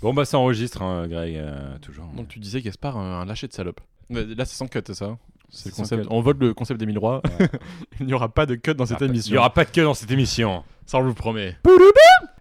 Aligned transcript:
Bon, 0.00 0.14
bah, 0.14 0.24
ça 0.24 0.38
enregistre, 0.38 0.82
hein, 0.82 1.06
Greg, 1.08 1.34
euh, 1.36 1.76
toujours. 1.80 2.06
Donc 2.16 2.28
tu 2.28 2.38
disais 2.38 2.60
Gaspard, 2.62 2.96
un, 2.96 3.20
un 3.20 3.24
lâché 3.24 3.48
de 3.48 3.52
salope. 3.52 3.80
Là, 4.10 4.44
c'est 4.44 4.56
sans 4.56 4.68
cut, 4.68 4.80
c'est 4.86 4.94
ça 4.94 5.16
C'est 5.50 5.70
le 5.70 5.74
sans 5.74 5.82
concept. 5.82 6.02
cut. 6.02 6.08
On 6.10 6.20
vote 6.20 6.38
le 6.40 6.54
concept 6.54 6.78
d'Émile 6.80 6.98
Roy. 6.98 7.20
Il 8.00 8.06
n'y 8.06 8.14
aura 8.14 8.28
pas 8.28 8.46
de 8.46 8.54
cut 8.54 8.74
dans 8.74 8.86
cette 8.86 9.00
Il 9.00 9.06
émission. 9.08 9.32
n'y 9.32 9.38
aura 9.38 9.52
pas 9.52 9.64
de 9.64 9.70
queue 9.70 9.82
dans 9.84 9.94
cette 9.94 10.10
émission. 10.10 10.62
Ça, 10.86 10.98
on 10.98 11.02
vous 11.02 11.08
le 11.08 11.14
promet. 11.14 11.56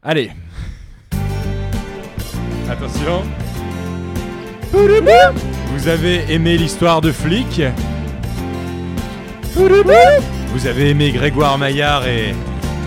Allez. 0.04 0.32
Attention. 2.70 3.24
Vous 4.72 5.88
avez 5.88 6.32
aimé 6.34 6.58
l'histoire 6.58 7.02
de 7.02 7.12
flic? 7.12 7.62
Vous 9.56 10.68
avez 10.68 10.90
aimé 10.92 11.12
Grégoire 11.12 11.58
Maillard 11.58 12.06
et 12.08 12.36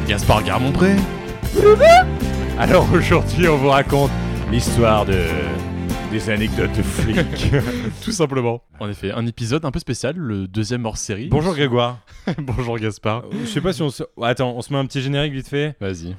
Gaspard 0.06 0.42
Garmont-Pré 0.44 0.94
Alors 2.58 2.86
aujourd'hui, 2.92 3.48
on 3.48 3.56
vous 3.56 3.68
raconte 3.70 4.10
l'histoire 4.50 5.06
de 5.06 5.24
des 6.10 6.28
anecdotes 6.28 6.76
de 6.76 6.82
flics. 6.82 7.52
Tout 8.02 8.10
simplement. 8.10 8.62
En 8.80 8.88
effet, 8.88 9.12
un 9.12 9.24
épisode 9.26 9.64
un 9.64 9.70
peu 9.70 9.78
spécial, 9.78 10.16
le 10.16 10.48
deuxième 10.48 10.84
hors 10.84 10.96
série. 10.96 11.28
Bonjour 11.28 11.54
Grégoire. 11.54 12.00
Bonjour 12.38 12.78
Gaspard. 12.78 13.24
Je 13.30 13.46
sais 13.46 13.60
pas 13.60 13.72
si 13.72 13.82
on 13.82 13.90
se... 13.90 14.02
Attends, 14.20 14.56
on 14.56 14.60
se 14.60 14.72
met 14.72 14.78
un 14.80 14.86
petit 14.86 15.02
générique 15.02 15.32
vite 15.32 15.48
fait 15.48 15.76
Vas-y. 15.80 16.16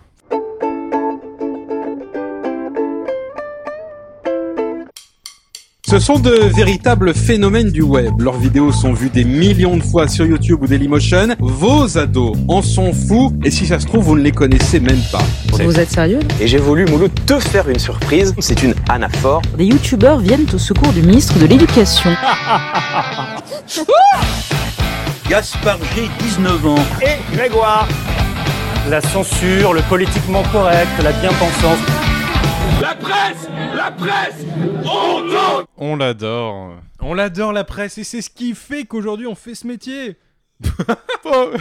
Ce 5.91 5.99
sont 5.99 6.19
de 6.19 6.31
véritables 6.55 7.13
phénomènes 7.13 7.69
du 7.69 7.81
web. 7.81 8.21
Leurs 8.21 8.37
vidéos 8.37 8.71
sont 8.71 8.93
vues 8.93 9.09
des 9.09 9.25
millions 9.25 9.75
de 9.75 9.83
fois 9.83 10.07
sur 10.07 10.25
YouTube 10.25 10.59
ou 10.61 10.67
Dailymotion. 10.67 11.35
Vos 11.39 11.97
ados 11.97 12.37
en 12.47 12.61
sont 12.61 12.93
fous 12.93 13.33
et 13.43 13.51
si 13.51 13.67
ça 13.67 13.77
se 13.77 13.87
trouve, 13.87 14.05
vous 14.05 14.15
ne 14.15 14.21
les 14.21 14.31
connaissez 14.31 14.79
même 14.79 15.01
pas. 15.11 15.21
Vous 15.51 15.77
êtes 15.77 15.91
sérieux 15.91 16.19
Et 16.39 16.47
j'ai 16.47 16.59
voulu, 16.59 16.85
Mouloud, 16.85 17.11
te 17.25 17.37
faire 17.39 17.67
une 17.67 17.77
surprise. 17.77 18.33
C'est 18.39 18.63
une 18.63 18.73
anaphore. 18.87 19.41
Des 19.57 19.65
youtubeurs 19.65 20.19
viennent 20.19 20.47
au 20.53 20.57
secours 20.57 20.93
du 20.93 21.01
ministre 21.01 21.37
de 21.39 21.45
l'Éducation. 21.45 22.11
Gaspard 25.29 25.79
G, 25.93 26.09
19 26.21 26.67
ans. 26.67 26.75
et 27.01 27.35
Grégoire. 27.35 27.85
La 28.89 29.01
censure, 29.01 29.73
le 29.73 29.81
politiquement 29.89 30.43
correct, 30.53 30.87
la 31.03 31.11
bien-pensance. 31.11 32.10
On 35.77 35.95
l'adore. 35.95 36.75
On 36.99 37.13
l'adore 37.13 37.53
la 37.53 37.63
presse 37.63 37.97
et 37.97 38.03
c'est 38.03 38.21
ce 38.21 38.29
qui 38.29 38.53
fait 38.55 38.85
qu'aujourd'hui 38.85 39.27
on 39.27 39.35
fait 39.35 39.55
ce 39.55 39.67
métier. 39.67 40.17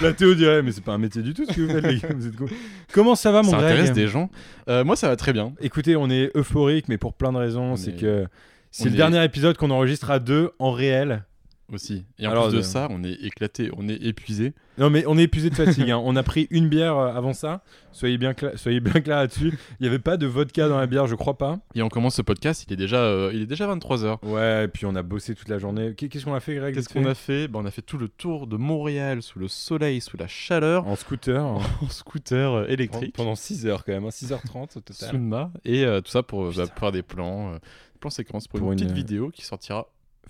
La 0.02 0.12
Théo 0.12 0.34
dirait, 0.34 0.60
mais 0.62 0.72
c'est 0.72 0.84
pas 0.84 0.92
un 0.92 0.98
métier 0.98 1.22
du 1.22 1.32
tout 1.32 1.46
ce 1.46 1.52
que 1.54 1.60
vous 1.62 1.70
faites, 1.70 1.84
les 1.86 1.98
gars. 1.98 2.08
Vous 2.14 2.26
êtes 2.26 2.36
quoi 2.36 2.46
Comment 2.92 3.14
ça 3.14 3.32
va, 3.32 3.42
mon 3.42 3.50
Ça 3.50 3.56
Greg 3.58 3.70
intéresse 3.72 3.92
des 3.92 4.08
gens. 4.08 4.28
Euh, 4.68 4.84
moi, 4.84 4.94
ça 4.94 5.08
va 5.08 5.16
très 5.16 5.32
bien. 5.32 5.54
Écoutez, 5.60 5.96
on 5.96 6.10
est 6.10 6.30
euphorique, 6.36 6.86
mais 6.88 6.98
pour 6.98 7.14
plein 7.14 7.32
de 7.32 7.38
raisons. 7.38 7.72
On 7.72 7.76
C'est 7.76 7.90
est- 7.90 7.96
que 8.00 8.26
c'est 8.70 8.82
on 8.82 8.86
le 8.88 8.92
est- 8.92 8.96
dernier 8.96 9.24
épisode 9.24 9.56
qu'on 9.56 9.70
enregistre 9.70 10.10
à 10.10 10.18
deux 10.18 10.50
en 10.58 10.70
réel. 10.72 11.24
Aussi. 11.72 12.04
Et 12.18 12.26
en 12.26 12.32
Alors, 12.32 12.48
plus 12.48 12.54
de 12.56 12.60
euh, 12.60 12.62
ça, 12.64 12.88
on 12.90 13.04
est 13.04 13.12
éclaté, 13.12 13.70
on 13.76 13.88
est 13.88 14.02
épuisé. 14.02 14.54
Non, 14.78 14.90
mais 14.90 15.04
on 15.06 15.16
est 15.18 15.22
épuisé 15.24 15.50
de 15.50 15.54
fatigue. 15.54 15.90
hein. 15.90 16.00
On 16.02 16.16
a 16.16 16.22
pris 16.22 16.48
une 16.50 16.68
bière 16.68 16.96
euh, 16.96 17.12
avant 17.14 17.32
ça. 17.32 17.62
Soyez 17.92 18.18
bien, 18.18 18.32
cla- 18.32 18.56
soyez 18.56 18.80
bien 18.80 19.00
clair 19.00 19.18
là-dessus. 19.18 19.56
Il 19.78 19.82
n'y 19.82 19.86
avait 19.88 19.98
pas 20.00 20.16
de 20.16 20.26
vodka 20.26 20.68
dans 20.68 20.78
la 20.78 20.86
bière, 20.86 21.06
je 21.06 21.14
crois 21.14 21.38
pas. 21.38 21.60
Et 21.74 21.82
on 21.82 21.88
commence 21.88 22.16
ce 22.16 22.22
podcast, 22.22 22.64
il 22.66 22.72
est 22.72 22.76
déjà, 22.76 22.96
euh, 22.98 23.30
il 23.32 23.42
est 23.42 23.46
déjà 23.46 23.66
23h. 23.72 24.18
Ouais, 24.24 24.64
et 24.64 24.68
puis 24.68 24.84
on 24.86 24.94
a 24.96 25.02
bossé 25.02 25.34
toute 25.34 25.48
la 25.48 25.58
journée. 25.58 25.94
Qu'est- 25.96 26.08
Qu'est-ce 26.08 26.24
qu'on 26.24 26.34
a 26.34 26.40
fait, 26.40 26.56
Greg 26.56 26.74
Qu'est-ce 26.74 26.88
qu'on 26.88 27.04
a 27.06 27.14
fait? 27.14 27.46
Ben, 27.46 27.60
On 27.60 27.64
a 27.66 27.70
fait 27.70 27.82
tout 27.82 27.98
le 27.98 28.08
tour 28.08 28.46
de 28.48 28.56
Montréal 28.56 29.22
sous 29.22 29.38
le 29.38 29.46
soleil, 29.48 30.00
sous 30.00 30.16
la 30.16 30.26
chaleur, 30.26 30.86
En 30.88 30.96
scooter. 30.96 31.44
hein. 31.44 31.58
en 31.82 31.88
scooter 31.88 32.68
électrique, 32.70 33.14
Pendant 33.14 33.34
6 33.36 33.66
heures 33.66 33.84
quand 33.84 33.92
même, 33.92 34.04
hein, 34.06 34.10
6h30 34.10 34.76
au 34.76 34.80
total. 34.80 35.50
et 35.64 35.84
euh, 35.84 36.00
tout 36.00 36.10
ça 36.10 36.22
pour, 36.24 36.50
bah, 36.52 36.66
pour 36.66 36.78
faire 36.80 36.92
des 36.92 37.02
plans, 37.02 37.54
plans 38.00 38.10
séquences 38.10 38.48
pour, 38.48 38.58
Pour 38.60 38.72
une, 38.72 38.78
une- 38.78 38.84
petite 38.86 38.96
vidéo 38.96 39.30
qui 39.30 39.44
sortira. 39.44 39.86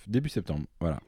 Début 0.08 0.28
septembre, 0.30 0.64
voilà. 0.80 0.98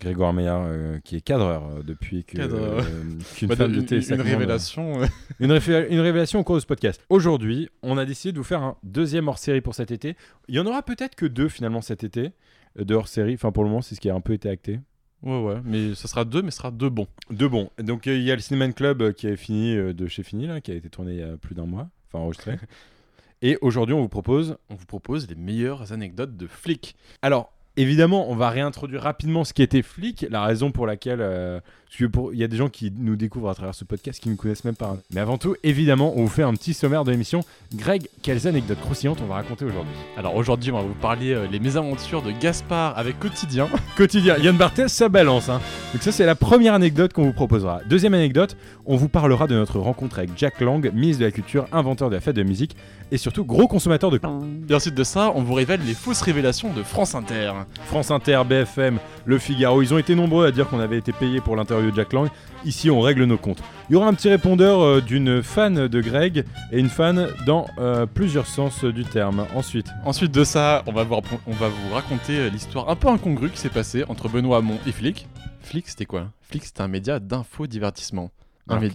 Grégoire 0.00 0.32
Meillard, 0.32 0.64
euh, 0.66 0.98
qui 1.04 1.16
est 1.16 1.20
cadreur 1.22 1.64
euh, 1.68 1.82
depuis 1.82 2.24
que, 2.24 2.36
Cadreur. 2.36 2.80
euh, 2.84 3.02
qu'une 3.34 3.48
Bah, 3.48 3.56
femme 3.56 3.72
de 3.72 3.80
une, 3.94 4.02
une 4.14 4.20
révélation. 4.20 5.00
euh, 5.02 5.06
Une, 5.40 5.52
révé- 5.52 5.86
une 5.90 6.00
révélation 6.00 6.40
au 6.40 6.44
cours 6.44 6.56
de 6.56 6.60
ce 6.60 6.66
podcast. 6.66 7.02
Aujourd'hui, 7.08 7.68
on 7.82 7.96
a 7.96 8.04
décidé 8.04 8.32
de 8.32 8.38
vous 8.38 8.44
faire 8.44 8.62
un 8.62 8.76
deuxième 8.82 9.26
hors-série 9.28 9.60
pour 9.62 9.74
cet 9.74 9.90
été. 9.90 10.14
Il 10.48 10.54
y 10.54 10.60
en 10.60 10.66
aura 10.66 10.82
peut-être 10.82 11.14
que 11.14 11.24
deux 11.26 11.48
finalement 11.48 11.80
cet 11.80 12.04
été 12.04 12.32
de 12.78 12.94
hors-série. 12.94 13.34
Enfin, 13.34 13.52
pour 13.52 13.64
le 13.64 13.70
moment, 13.70 13.80
c'est 13.82 13.94
ce 13.94 14.00
qui 14.00 14.10
a 14.10 14.14
un 14.14 14.20
peu 14.20 14.34
été 14.34 14.50
acté. 14.50 14.80
Ouais, 15.22 15.40
ouais, 15.42 15.56
mais 15.64 15.94
ce 15.94 16.06
sera 16.08 16.26
deux, 16.26 16.42
mais 16.42 16.50
ce 16.50 16.58
sera 16.58 16.70
deux 16.70 16.90
bons. 16.90 17.06
Deux 17.30 17.48
bons. 17.48 17.70
Donc, 17.78 18.04
il 18.04 18.20
y 18.22 18.30
a 18.30 18.34
le 18.36 18.42
Cinéman 18.42 18.72
Club 18.74 19.12
qui 19.14 19.26
est 19.26 19.36
fini 19.36 19.74
de 19.74 20.06
chez 20.08 20.22
Fini, 20.22 20.46
là, 20.46 20.60
qui 20.60 20.72
a 20.72 20.74
été 20.74 20.90
tourné 20.90 21.12
il 21.14 21.18
y 21.20 21.22
a 21.22 21.38
plus 21.38 21.54
d'un 21.54 21.64
mois, 21.64 21.88
enfin 22.08 22.22
enregistré. 22.22 22.58
Et 23.42 23.58
aujourd'hui, 23.62 23.94
on 23.94 24.00
vous 24.02 24.08
propose. 24.08 24.56
On 24.70 24.74
vous 24.74 24.86
propose 24.86 25.26
les 25.28 25.34
meilleures 25.34 25.92
anecdotes 25.92 26.36
de 26.36 26.46
flics. 26.46 26.96
Alors, 27.22 27.52
évidemment, 27.76 28.30
on 28.30 28.36
va 28.36 28.50
réintroduire 28.50 29.02
rapidement 29.02 29.44
ce 29.44 29.52
qui 29.52 29.62
était 29.62 29.82
Flic, 29.82 30.26
la 30.30 30.44
raison 30.44 30.70
pour 30.70 30.86
laquelle. 30.86 31.20
euh, 31.20 31.60
il 31.98 32.38
y 32.38 32.44
a 32.44 32.48
des 32.48 32.56
gens 32.56 32.68
qui 32.68 32.92
nous 32.98 33.16
découvrent 33.16 33.48
à 33.48 33.54
travers 33.54 33.74
ce 33.74 33.84
podcast 33.84 34.20
qui 34.20 34.28
ne 34.28 34.34
nous 34.34 34.36
connaissent 34.36 34.64
même 34.64 34.74
pas. 34.74 34.88
hein. 34.88 34.98
Mais 35.12 35.20
avant 35.20 35.38
tout, 35.38 35.56
évidemment, 35.62 36.12
on 36.16 36.22
vous 36.22 36.28
fait 36.28 36.42
un 36.42 36.52
petit 36.52 36.74
sommaire 36.74 37.04
de 37.04 37.10
l'émission. 37.10 37.40
Greg, 37.74 38.08
quelles 38.22 38.46
anecdotes 38.46 38.80
croustillantes 38.80 39.20
on 39.22 39.26
va 39.26 39.36
raconter 39.36 39.64
aujourd'hui? 39.64 39.94
Alors 40.16 40.34
aujourd'hui, 40.34 40.70
on 40.72 40.76
va 40.76 40.82
vous 40.82 40.94
parler 40.94 41.32
euh, 41.32 41.46
les 41.50 41.58
mésaventures 41.58 42.22
de 42.22 42.32
Gaspard 42.32 42.98
avec 42.98 43.18
Quotidien. 43.18 43.68
Quotidien. 43.96 44.36
Yann 44.38 44.56
Barthès, 44.56 44.92
ça 44.92 45.08
balance. 45.08 45.48
Hein. 45.48 45.60
Donc 45.92 46.02
ça, 46.02 46.12
c'est 46.12 46.26
la 46.26 46.34
première 46.34 46.74
anecdote 46.74 47.12
qu'on 47.12 47.24
vous 47.24 47.32
proposera. 47.32 47.80
Deuxième 47.88 48.14
anecdote, 48.14 48.56
on 48.84 48.96
vous 48.96 49.08
parlera 49.08 49.46
de 49.46 49.54
notre 49.54 49.78
rencontre 49.78 50.18
avec 50.18 50.30
Jack 50.36 50.60
Lang, 50.60 50.92
ministre 50.92 51.20
de 51.20 51.26
la 51.26 51.32
Culture, 51.32 51.66
inventeur 51.72 52.10
de 52.10 52.14
la 52.16 52.20
fête 52.20 52.36
de 52.36 52.42
musique 52.42 52.76
et 53.10 53.16
surtout 53.18 53.44
gros 53.44 53.68
consommateur 53.68 54.10
de 54.10 54.20
Et 54.68 54.74
ensuite 54.74 54.94
de 54.94 55.04
ça, 55.04 55.32
on 55.34 55.42
vous 55.42 55.54
révèle 55.54 55.80
les 55.86 55.94
fausses 55.94 56.22
révélations 56.22 56.72
de 56.72 56.82
France 56.82 57.14
Inter. 57.14 57.52
France 57.86 58.10
Inter, 58.10 58.42
BFM, 58.48 58.98
Le 59.24 59.38
Figaro. 59.38 59.80
Ils 59.82 59.94
ont 59.94 59.98
été 59.98 60.14
nombreux 60.14 60.46
à 60.46 60.50
dire 60.50 60.68
qu'on 60.68 60.80
avait 60.80 60.98
été 60.98 61.12
payé 61.12 61.40
pour 61.40 61.54
l'interview 61.56 61.90
de 61.90 61.96
Jack 61.96 62.12
Lang. 62.12 62.28
Ici, 62.64 62.90
on 62.90 63.00
règle 63.00 63.24
nos 63.24 63.38
comptes. 63.38 63.62
Il 63.88 63.92
y 63.92 63.96
aura 63.96 64.08
un 64.08 64.14
petit 64.14 64.28
répondeur 64.28 64.80
euh, 64.80 65.00
d'une 65.00 65.42
fan 65.42 65.86
de 65.86 66.00
Greg 66.00 66.44
et 66.72 66.78
une 66.80 66.88
fan 66.88 67.28
dans 67.46 67.66
euh, 67.78 68.06
plusieurs 68.06 68.46
sens 68.46 68.84
du 68.84 69.04
terme. 69.04 69.46
Ensuite, 69.54 69.86
Ensuite 70.04 70.32
de 70.32 70.42
ça, 70.42 70.82
on 70.86 70.92
va 70.92 71.04
vous, 71.04 71.14
rapp- 71.14 71.40
on 71.46 71.52
va 71.52 71.68
vous 71.68 71.94
raconter 71.94 72.38
euh, 72.38 72.48
l'histoire 72.50 72.88
un 72.88 72.96
peu 72.96 73.08
incongrue 73.08 73.50
qui 73.50 73.58
s'est 73.58 73.68
passée 73.68 74.04
entre 74.08 74.28
Benoît 74.28 74.58
Hamon 74.58 74.78
et 74.86 74.92
Flic. 74.92 75.28
Flic, 75.60 75.88
c'était 75.88 76.06
quoi? 76.06 76.28
Flic, 76.42 76.64
c'était 76.64 76.80
un 76.82 76.88
média 76.88 77.20
d'infodivertissement. 77.20 78.30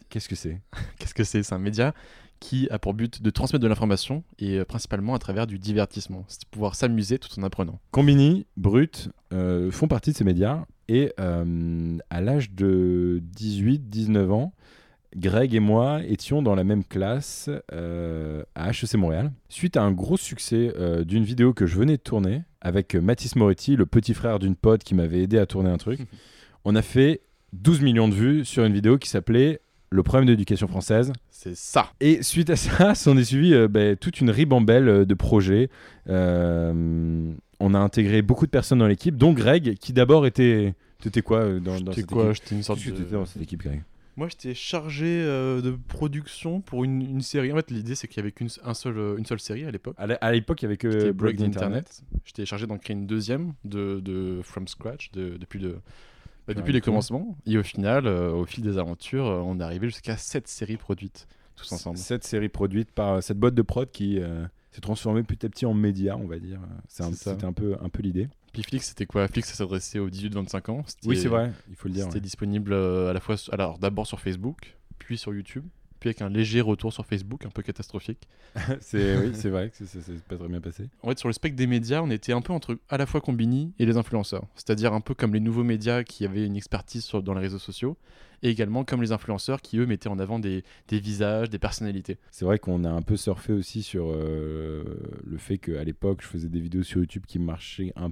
Qu'est-ce 0.10 0.28
que 0.28 0.36
c'est? 0.36 0.60
Qu'est-ce 1.00 1.14
que 1.14 1.24
c'est? 1.24 1.44
C'est 1.44 1.56
un 1.56 1.60
média 1.60 1.94
qui 2.42 2.68
a 2.72 2.80
pour 2.80 2.94
but 2.94 3.22
de 3.22 3.30
transmettre 3.30 3.64
de 3.64 3.68
l'information 3.70 4.24
et 4.40 4.58
euh, 4.58 4.66
principalement 4.66 5.14
à 5.14 5.20
travers 5.20 5.48
du 5.48 5.60
divertissement. 5.60 6.26
C'est 6.28 6.44
pouvoir 6.46 6.76
s'amuser 6.76 7.20
tout 7.20 7.30
en 7.40 7.44
apprenant. 7.44 7.80
Combini, 7.92 8.46
Brut 8.58 9.10
euh, 9.32 9.72
font 9.72 9.88
partie 9.88 10.12
de 10.12 10.18
ces 10.18 10.26
médias 10.26 10.66
et 10.90 11.14
euh, 11.22 11.98
à 12.10 12.20
l'âge 12.20 12.52
de 12.52 13.24
18-19 13.38 14.32
ans, 14.32 14.54
Greg 15.16 15.54
et 15.54 15.60
moi 15.60 16.02
étions 16.04 16.42
dans 16.42 16.56
la 16.56 16.64
même 16.64 16.84
classe 16.84 17.50
à 18.56 18.70
HEC 18.70 18.96
Montréal. 18.96 19.32
Suite 19.50 19.78
à 19.78 19.84
un 19.84 19.92
gros 19.92 20.18
succès 20.18 20.74
d'une 21.06 21.26
vidéo 21.26 21.54
que 21.54 21.66
je 21.66 21.78
venais 21.78 21.98
de 21.98 22.02
tourner 22.02 22.44
avec 22.62 22.96
Mathis 22.96 23.36
Moretti, 23.36 23.76
le 23.76 23.86
petit 23.86 24.14
frère 24.14 24.40
d'une 24.40 24.56
pote 24.56 24.84
qui 24.84 24.96
m'avait 24.96 25.22
aidé 25.22 25.38
à 25.38 25.46
tourner 25.46 25.70
un 25.70 25.78
truc, 25.78 26.00
on 26.66 26.76
a 26.76 26.82
fait 26.82 27.22
12 27.52 27.82
millions 27.82 28.08
de 28.08 28.14
vues 28.14 28.46
sur 28.46 28.64
une 28.64 28.74
vidéo 28.74 28.98
qui 28.98 29.10
s'appelait 29.10 29.60
Le 29.94 30.04
problème 30.04 30.26
de 30.26 30.32
l'éducation 30.32 30.68
française. 30.70 31.12
C'est 31.30 31.56
ça. 31.56 31.92
Et 32.00 32.24
suite 32.24 32.50
à 32.50 32.56
ça, 32.56 32.96
s'en 32.96 33.18
est 33.18 33.26
suivi 33.26 33.54
euh, 33.54 33.68
ben, 33.68 33.98
toute 33.98 34.22
une 34.22 34.30
ribambelle 34.30 34.88
euh, 34.88 35.06
de 35.06 35.14
projets. 35.14 35.70
Euh, 36.08 37.34
on 37.60 37.74
a 37.74 37.80
intégré 37.80 38.22
beaucoup 38.22 38.46
de 38.46 38.52
personnes 38.52 38.80
dans 38.80 38.88
l'équipe, 38.88 39.18
dont 39.18 39.34
Greg, 39.34 39.76
qui 39.80 39.92
d'abord 39.94 40.26
était. 40.26 40.74
T'étais 41.02 41.22
quoi 41.22 41.40
euh, 41.40 41.60
dans, 41.60 41.78
cette 41.94 42.06
quoi 42.06 42.30
équipe? 42.32 42.44
J'étais 42.44 42.56
une 42.56 42.64
sorte 42.64 42.80
de... 42.86 43.04
dans 43.12 43.26
cette 43.26 43.42
équipe, 43.42 43.62
Greg? 43.64 43.82
Moi, 44.18 44.28
j'étais 44.30 44.54
chargé 44.54 45.06
euh, 45.08 45.62
de 45.62 45.78
production 45.88 46.62
pour 46.62 46.84
une, 46.84 47.02
une 47.02 47.22
série. 47.22 47.52
En 47.52 47.56
fait, 47.56 47.72
l'idée, 47.72 47.96
c'est 47.96 48.08
qu'il 48.08 48.18
y 48.18 48.20
avait 48.22 48.32
qu'une 48.32 48.50
un 48.64 48.74
seul, 48.74 48.98
euh, 48.98 49.18
une 49.18 49.26
seule 49.26 49.40
série 49.40 49.66
à 49.66 49.72
l'époque. 49.72 49.96
À 49.98 50.08
l'é- 50.08 50.18
à 50.22 50.32
l'époque, 50.32 50.62
il 50.62 50.66
y 50.66 50.68
avait 50.68 50.78
que 50.78 51.12
Break 51.12 51.38
the 51.38 51.42
Internet. 51.42 52.02
J'étais 52.26 52.46
chargé 52.46 52.66
d'en 52.68 52.78
créer 52.78 52.96
une 52.96 53.08
deuxième 53.08 53.54
de, 53.66 54.00
de 54.00 54.40
From 54.44 54.68
Scratch 54.68 55.12
de- 55.12 55.38
depuis, 55.38 55.60
le, 55.60 55.78
bah, 56.54 56.62
depuis 56.62 56.72
Ouais, 56.72 56.74
les 56.74 56.82
commencements. 56.82 57.38
Et 57.46 57.58
au 57.58 57.64
final, 57.64 58.08
euh, 58.08 58.32
au 58.32 58.46
fil 58.46 58.64
des 58.64 58.78
aventures, 58.78 59.28
euh, 59.28 59.42
on 59.46 59.60
est 59.60 59.64
arrivé 59.64 59.88
jusqu'à 59.88 60.18
sept 60.18 60.48
séries 60.48 60.78
produites 60.78 61.28
tous 61.56 61.72
ensemble. 61.72 61.98
Cette 61.98 62.24
série 62.24 62.50
produite 62.50 62.92
par 62.92 63.14
euh, 63.14 63.22
cette 63.22 63.38
boîte 63.38 63.56
de 63.56 63.62
prod 63.62 63.90
qui 63.90 64.20
euh, 64.20 64.46
s'est 64.72 64.82
transformée 64.82 65.24
petit 65.24 65.46
à 65.46 65.50
petit 65.50 65.66
en 65.66 65.74
média, 65.74 66.18
on 66.18 66.28
va 66.28 66.40
dire. 66.40 66.60
Un-. 67.00 67.12
C'était 67.14 67.46
un 67.46 67.54
peu, 67.54 67.76
un 67.82 67.90
peu 67.90 68.02
l'idée. 68.02 68.30
Puis 68.54 68.64
Flix, 68.64 68.88
c'était 68.88 69.06
quoi? 69.06 69.28
Flix, 69.28 69.48
ça 69.50 69.56
s'adressait 69.56 70.00
aux 70.00 70.10
18-25 70.10 70.72
ans. 70.72 70.84
Oui, 71.06 71.18
c'est 71.18 71.28
vrai, 71.28 71.52
il 71.70 71.76
faut 71.76 71.88
le 71.88 71.94
dire. 71.94 72.06
C'était 72.06 72.16
ouais. 72.16 72.22
disponible 72.22 72.74
à 72.74 73.14
la 73.14 73.20
fois, 73.20 73.36
alors 73.52 73.80
d'abord 73.80 74.08
sur 74.08 74.20
Facebook, 74.20 74.78
puis 75.00 75.18
sur 75.18 75.34
YouTube, 75.34 75.64
puis 76.02 76.10
avec 76.10 76.22
un 76.22 76.30
léger 76.30 76.60
retour 76.60 76.92
sur 76.92 77.06
Facebook, 77.06 77.46
un 77.46 77.50
peu 77.50 77.62
catastrophique. 77.62 78.28
c'est 78.82 79.18
oui, 79.18 79.32
c'est 79.34 79.50
vrai 79.50 79.70
que 79.70 79.86
c'est 79.86 80.24
pas 80.26 80.36
très 80.36 80.48
bien 80.50 80.60
passé. 80.60 80.90
En 81.04 81.08
fait, 81.10 81.20
sur 81.20 81.30
le 81.30 81.34
spectre 81.34 81.56
des 81.56 81.68
médias, 81.68 82.02
on 82.02 82.10
était 82.10 82.34
un 82.34 82.42
peu 82.42 82.52
entre 82.52 82.78
à 82.90 82.98
la 82.98 83.06
fois 83.06 83.22
Combini 83.22 83.72
et 83.80 83.86
les 83.86 83.96
influenceurs. 83.96 84.46
C'est-à-dire 84.56 84.92
un 84.94 85.00
peu 85.00 85.14
comme 85.14 85.34
les 85.34 85.40
nouveaux 85.40 85.64
médias 85.64 86.04
qui 86.04 86.26
avaient 86.26 86.46
une 86.46 86.58
expertise 86.58 87.06
sur- 87.06 87.24
dans 87.24 87.34
les 87.36 87.42
réseaux 87.42 87.60
sociaux, 87.60 87.96
et 88.44 88.50
également 88.50 88.84
comme 88.84 89.02
les 89.04 89.12
influenceurs 89.12 89.62
qui 89.62 89.78
eux 89.78 89.86
mettaient 89.86 90.10
en 90.10 90.18
avant 90.18 90.40
des, 90.40 90.64
des 90.88 91.00
visages, 91.00 91.50
des 91.50 91.60
personnalités. 91.60 92.18
C'est 92.32 92.44
vrai 92.44 92.58
qu'on 92.58 92.84
a 92.84 92.90
un 92.90 93.04
peu 93.04 93.16
surfé 93.16 93.54
aussi 93.54 93.84
sur 93.84 94.12
euh, 94.12 94.84
le 95.24 95.38
fait 95.38 95.60
qu'à 95.60 95.84
l'époque, 95.84 96.22
je 96.24 96.28
faisais 96.28 96.50
des 96.50 96.60
vidéos 96.60 96.82
sur 96.84 97.00
YouTube 97.00 97.24
qui 97.28 97.38
marchaient 97.38 97.94
un 97.96 98.12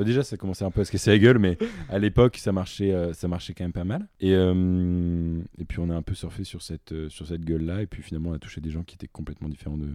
Bah, 0.00 0.06
déjà, 0.06 0.22
ça 0.22 0.38
commençait 0.38 0.64
un 0.64 0.70
peu 0.70 0.80
à 0.80 0.84
se 0.86 0.90
casser 0.92 1.10
la 1.10 1.18
gueule, 1.18 1.38
mais 1.38 1.58
à 1.90 1.98
l'époque, 1.98 2.38
ça 2.38 2.52
marchait, 2.52 2.90
euh, 2.90 3.12
ça 3.12 3.28
marchait 3.28 3.52
quand 3.52 3.64
même 3.64 3.72
pas 3.74 3.84
mal. 3.84 4.08
Et, 4.20 4.32
euh, 4.34 5.38
et 5.58 5.64
puis, 5.66 5.78
on 5.78 5.90
a 5.90 5.94
un 5.94 6.00
peu 6.00 6.14
surfé 6.14 6.42
sur 6.44 6.62
cette, 6.62 6.92
euh, 6.92 7.10
sur 7.10 7.26
cette 7.26 7.44
gueule-là. 7.44 7.82
Et 7.82 7.86
puis, 7.86 8.02
finalement, 8.02 8.30
on 8.30 8.32
a 8.32 8.38
touché 8.38 8.62
des 8.62 8.70
gens 8.70 8.82
qui 8.82 8.94
étaient 8.94 9.06
complètement 9.08 9.50
différents 9.50 9.76
de, 9.76 9.88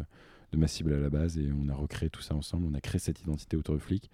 de 0.51 0.57
ma 0.57 0.67
cible 0.67 0.93
à 0.93 0.99
la 0.99 1.09
base. 1.09 1.39
Et 1.39 1.49
on 1.59 1.67
a 1.69 1.73
recréé 1.73 2.11
tout 2.11 2.21
ça 2.21 2.35
ensemble. 2.35 2.67
On 2.71 2.75
a 2.75 2.81
créé 2.81 2.99
cette 2.99 3.19
identité 3.21 3.57
autour 3.57 3.73
de 3.73 3.79
flic. 3.79 4.11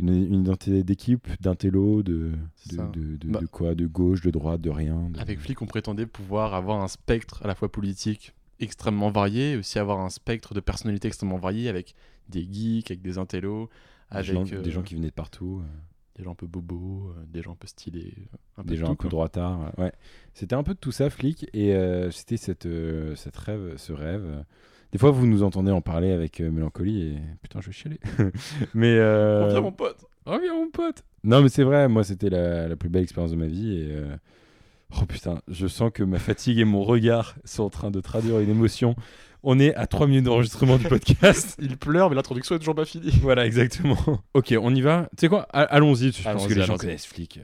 Une, 0.00 0.08
une 0.08 0.40
identité 0.40 0.82
d'équipe, 0.82 1.28
d'intello, 1.40 2.02
de, 2.02 2.32
C'est 2.56 2.72
de, 2.72 2.76
ça. 2.76 2.90
de, 2.92 3.16
de- 3.16 3.28
Bah. 3.28 3.38
de 3.40 3.46
quoi? 3.46 3.74
De 3.76 3.86
gauche, 3.86 4.20
de 4.22 4.30
droite, 4.30 4.60
de 4.60 4.70
rien. 4.70 5.10
Avec 5.18 5.38
Flick, 5.38 5.62
on 5.62 5.66
prétendait 5.66 6.06
pouvoir 6.06 6.54
avoir 6.54 6.82
un 6.82 6.88
spectre 6.88 7.42
à 7.44 7.46
la 7.46 7.54
fois 7.54 7.70
politique 7.70 8.34
extrêmement 8.60 9.10
varié, 9.12 9.52
et 9.52 9.56
aussi 9.56 9.78
avoir 9.78 10.00
un 10.00 10.08
spectre 10.08 10.52
de 10.52 10.58
personnalités 10.58 11.06
extrêmement 11.06 11.36
varié 11.38 11.68
avec 11.68 11.94
des 12.28 12.42
geeks, 12.42 12.90
avec 12.90 13.02
des 13.02 13.16
intellos, 13.18 13.68
des, 14.12 14.22
gens, 14.22 14.44
euh, 14.52 14.62
des 14.62 14.70
gens 14.70 14.82
qui 14.82 14.94
venaient 14.94 15.08
de 15.08 15.12
partout. 15.12 15.62
euh. 15.62 15.68
des 16.16 16.24
gens 16.24 16.32
un 16.32 16.34
peu 16.34 16.46
bobos, 16.46 17.12
euh, 17.16 17.24
des 17.26 17.42
gens 17.42 17.52
un 17.52 17.56
peu 17.56 17.66
stylés, 17.68 18.14
un 18.56 18.62
peu 18.62 18.70
des 18.70 18.74
de 18.74 18.80
gens 18.80 18.86
tout, 18.86 18.92
un 18.92 18.96
peu 18.96 19.08
droitards. 19.08 19.72
Ouais. 19.78 19.92
C'était 20.34 20.54
un 20.54 20.62
peu 20.62 20.74
de 20.74 20.78
tout 20.78 20.92
ça, 20.92 21.10
flic, 21.10 21.46
et 21.52 21.74
euh, 21.74 22.10
c'était 22.10 22.36
cette, 22.36 22.66
euh, 22.66 23.14
cette 23.14 23.36
rêve, 23.36 23.74
ce 23.76 23.92
rêve. 23.92 24.44
Des 24.90 24.98
fois, 24.98 25.10
vous 25.10 25.26
nous 25.26 25.42
entendez 25.42 25.70
en 25.70 25.80
parler 25.82 26.10
avec 26.12 26.40
euh, 26.40 26.50
mélancolie 26.50 27.02
et 27.02 27.18
putain, 27.42 27.60
je 27.60 27.66
vais 27.66 27.72
chialer. 27.72 28.00
mais 28.74 28.98
Reviens, 29.00 29.60
mon 29.60 29.72
pote 29.72 30.04
reviens, 30.26 30.54
mon 30.54 30.70
pote. 30.70 31.04
Non, 31.24 31.40
mais 31.40 31.48
c'est 31.48 31.62
vrai. 31.62 31.88
Moi, 31.88 32.04
c'était 32.04 32.28
la, 32.30 32.68
la 32.68 32.76
plus 32.76 32.88
belle 32.90 33.02
expérience 33.02 33.30
de 33.30 33.36
ma 33.36 33.46
vie 33.46 33.78
et 33.78 33.96
oh 35.00 35.06
putain, 35.06 35.40
je 35.48 35.66
sens 35.66 35.90
que 35.92 36.02
ma 36.02 36.18
fatigue 36.18 36.58
et 36.58 36.64
mon 36.64 36.82
regard 36.82 37.36
sont 37.44 37.62
en 37.62 37.70
train 37.70 37.90
de 37.90 38.00
traduire 38.00 38.38
une 38.40 38.50
émotion. 38.50 38.94
On 39.42 39.58
est 39.60 39.74
à 39.74 39.86
3 39.86 40.06
minutes 40.08 40.24
d'enregistrement 40.24 40.78
du 40.78 40.88
podcast. 40.88 41.56
Il 41.60 41.76
pleure, 41.76 42.08
mais 42.10 42.16
l'introduction 42.16 42.54
est 42.56 42.58
toujours 42.58 42.74
pas 42.74 42.84
finie. 42.84 43.10
Voilà, 43.22 43.46
exactement. 43.46 43.96
ok, 44.34 44.54
on 44.60 44.74
y 44.74 44.80
va. 44.80 45.08
Tu 45.16 45.22
sais 45.22 45.28
quoi? 45.28 45.42
A- 45.52 45.62
Allons-y. 45.62 46.12
Je 46.12 46.22
pense 46.22 46.26
Allons-y, 46.26 46.48
que 46.48 46.54
les 46.54 46.60
gens 46.62 46.66
allons-y. 46.74 46.78
connaissent 46.78 47.06
flic. 47.06 47.40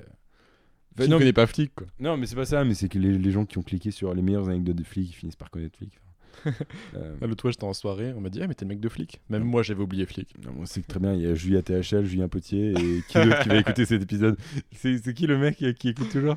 Qui 0.96 1.08
non, 1.08 1.14
ne 1.16 1.18
connaît 1.18 1.32
pas 1.32 1.46
Flick, 1.48 1.74
quoi. 1.74 1.86
Non, 1.98 2.16
mais 2.16 2.26
c'est 2.26 2.36
pas 2.36 2.44
ça, 2.44 2.64
mais 2.64 2.74
c'est 2.74 2.88
que 2.88 2.98
les, 3.00 3.18
les 3.18 3.30
gens 3.32 3.44
qui 3.46 3.58
ont 3.58 3.62
cliqué 3.62 3.90
sur 3.90 4.14
les 4.14 4.22
meilleures 4.22 4.48
anecdotes 4.48 4.76
de 4.76 4.84
flics 4.84 5.10
ils 5.10 5.12
finissent 5.12 5.34
par 5.36 5.50
connaître 5.50 5.76
flic. 5.76 5.92
Euh, 6.94 7.16
Ah, 7.22 7.26
L'autre 7.26 7.42
fois, 7.42 7.50
j'étais 7.50 7.64
en 7.64 7.72
soirée, 7.72 8.12
on 8.16 8.20
m'a 8.20 8.28
dit, 8.28 8.40
ah, 8.42 8.46
mais 8.46 8.54
t'es 8.54 8.64
le 8.64 8.68
mec 8.68 8.80
de 8.80 8.88
Flick. 8.88 9.20
Même 9.30 9.42
moi, 9.44 9.62
j'avais 9.62 9.82
oublié 9.82 10.04
Flick. 10.06 10.28
non, 10.44 10.52
on 10.60 10.66
sait 10.66 10.82
que 10.82 10.86
très 10.86 11.00
bien, 11.00 11.14
il 11.14 11.20
y 11.22 11.26
a 11.26 11.34
Julia 11.34 11.62
THL, 11.62 12.04
Julien 12.04 12.28
Potier, 12.28 12.70
et 12.72 13.02
qui 13.08 13.14
d'autre 13.24 13.40
qui 13.42 13.48
va 13.48 13.56
écouter 13.58 13.84
cet 13.86 14.02
épisode 14.02 14.36
C'est 14.72 14.98
c'est 14.98 15.14
qui 15.14 15.26
le 15.26 15.38
mec 15.38 15.62
euh, 15.62 15.72
qui 15.72 15.88
écoute 15.88 16.10
toujours? 16.10 16.36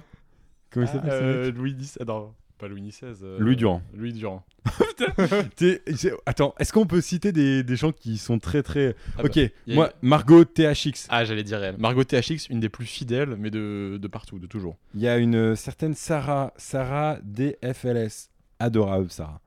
Comment 0.71 0.85
il 0.85 0.89
s'appelle 0.89 1.11
ce 1.11 1.15
mec? 1.23 1.35
Euh, 1.35 1.51
Louis 1.51 1.73
XVI. 1.75 1.97
Ah, 1.99 2.05
non, 2.07 2.33
pas 2.57 2.67
Louis 2.67 2.81
XVI. 2.81 3.13
euh, 3.23 3.37
Louis 3.39 3.55
Durand. 3.55 3.81
Louis 3.93 4.13
Durand. 4.13 4.43
Attends, 6.25 6.53
est-ce 6.59 6.73
qu'on 6.73 6.85
peut 6.85 7.01
citer 7.01 7.31
des, 7.31 7.63
des 7.63 7.75
gens 7.75 7.91
qui 7.91 8.17
sont 8.17 8.39
très 8.39 8.63
très. 8.63 8.95
Ah 9.17 9.23
ok, 9.23 9.35
bah, 9.37 9.41
a- 9.69 9.73
moi, 9.75 9.93
Margot 10.01 10.43
THX. 10.45 11.07
Ah, 11.09 11.23
j'allais 11.25 11.43
dire 11.43 11.63
elle. 11.63 11.77
Margot 11.77 12.03
THX, 12.03 12.49
une 12.49 12.59
des 12.59 12.69
plus 12.69 12.85
fidèles, 12.85 13.35
mais 13.37 13.49
de, 13.49 13.97
de 14.01 14.07
partout, 14.07 14.39
de 14.39 14.47
toujours. 14.47 14.77
Il 14.95 15.01
y 15.01 15.07
a 15.07 15.17
une 15.17 15.35
euh, 15.35 15.55
certaine 15.55 15.93
Sarah, 15.93 16.53
Sarah 16.57 17.17
DFLS. 17.23 18.29
Adorable, 18.59 19.11
Sarah. 19.11 19.39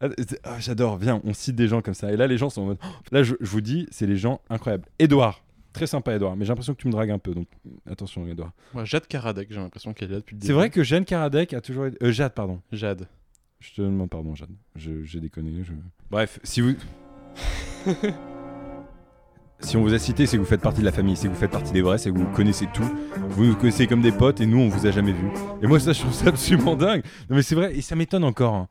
Ah, 0.00 0.08
ah, 0.44 0.58
J'adore, 0.58 0.96
viens, 0.96 1.20
on 1.24 1.32
cite 1.34 1.54
des 1.56 1.68
gens 1.68 1.82
comme 1.82 1.94
ça. 1.94 2.10
Et 2.12 2.16
là, 2.16 2.26
les 2.26 2.38
gens 2.38 2.50
sont 2.50 2.62
en 2.62 2.66
mode. 2.66 2.78
Là, 3.12 3.22
je, 3.22 3.34
je 3.40 3.50
vous 3.50 3.60
dis, 3.60 3.86
c'est 3.90 4.06
les 4.06 4.16
gens 4.16 4.40
incroyables. 4.50 4.86
Edouard, 4.98 5.42
très 5.74 5.86
sympa, 5.86 6.14
Edouard, 6.14 6.36
mais 6.36 6.46
j'ai 6.46 6.48
l'impression 6.50 6.72
que 6.74 6.80
tu 6.80 6.86
me 6.86 6.92
dragues 6.92 7.10
un 7.10 7.18
peu, 7.18 7.34
donc 7.34 7.48
attention, 7.90 8.26
Edouard. 8.26 8.52
Moi, 8.72 8.84
Jade 8.86 9.06
Karadec, 9.06 9.48
j'ai 9.50 9.60
l'impression 9.60 9.92
qu'elle 9.92 10.08
est 10.10 10.14
là 10.14 10.18
depuis 10.20 10.34
le 10.34 10.40
début. 10.40 10.46
C'est 10.46 10.54
vrai 10.54 10.70
que 10.70 10.82
Jeanne 10.82 11.04
Karadec 11.04 11.52
a 11.52 11.60
toujours 11.60 11.84
été. 11.86 11.98
euh, 12.02 12.10
Jade, 12.12 12.32
pardon. 12.32 12.60
Jade. 12.72 13.06
Je 13.60 13.72
te 13.74 13.82
demande 13.82 14.08
pardon, 14.10 14.34
Jade. 14.34 14.50
Je- 14.76 15.04
J'ai 15.04 15.20
déconné. 15.20 15.62
je- 15.64 15.72
Bref, 16.10 16.38
si 16.42 16.60
vous. 16.62 16.72
si 19.60 19.76
on 19.76 19.82
vous 19.82 19.94
a 19.94 19.98
cité, 19.98 20.26
c'est 20.26 20.36
que 20.36 20.42
vous 20.42 20.48
faites 20.48 20.60
partie 20.60 20.80
de 20.80 20.84
la 20.84 20.92
famille, 20.92 21.16
c'est 21.16 21.28
que 21.28 21.32
vous 21.32 21.38
faites 21.38 21.50
partie 21.50 21.72
des 21.72 21.80
vrais, 21.82 21.96
c'est 21.98 22.10
que 22.12 22.18
vous 22.18 22.26
connaissez 22.32 22.66
tout. 22.74 22.88
Vous 23.30 23.44
nous 23.46 23.56
connaissez 23.56 23.86
comme 23.86 24.02
des 24.02 24.12
potes 24.12 24.40
et 24.40 24.46
nous, 24.46 24.58
on 24.58 24.68
vous 24.68 24.86
a 24.86 24.90
jamais 24.90 25.12
vu. 25.12 25.28
Et 25.62 25.66
moi, 25.66 25.80
ça, 25.80 25.92
je 25.92 26.00
trouve 26.00 26.12
ça 26.12 26.28
absolument 26.28 26.76
dingue. 26.76 27.02
Non, 27.30 27.36
mais 27.36 27.42
c'est 27.42 27.54
vrai, 27.54 27.74
et 27.74 27.80
ça 27.80 27.96
m'étonne 27.96 28.24
encore. 28.24 28.54
hein. 28.54 28.68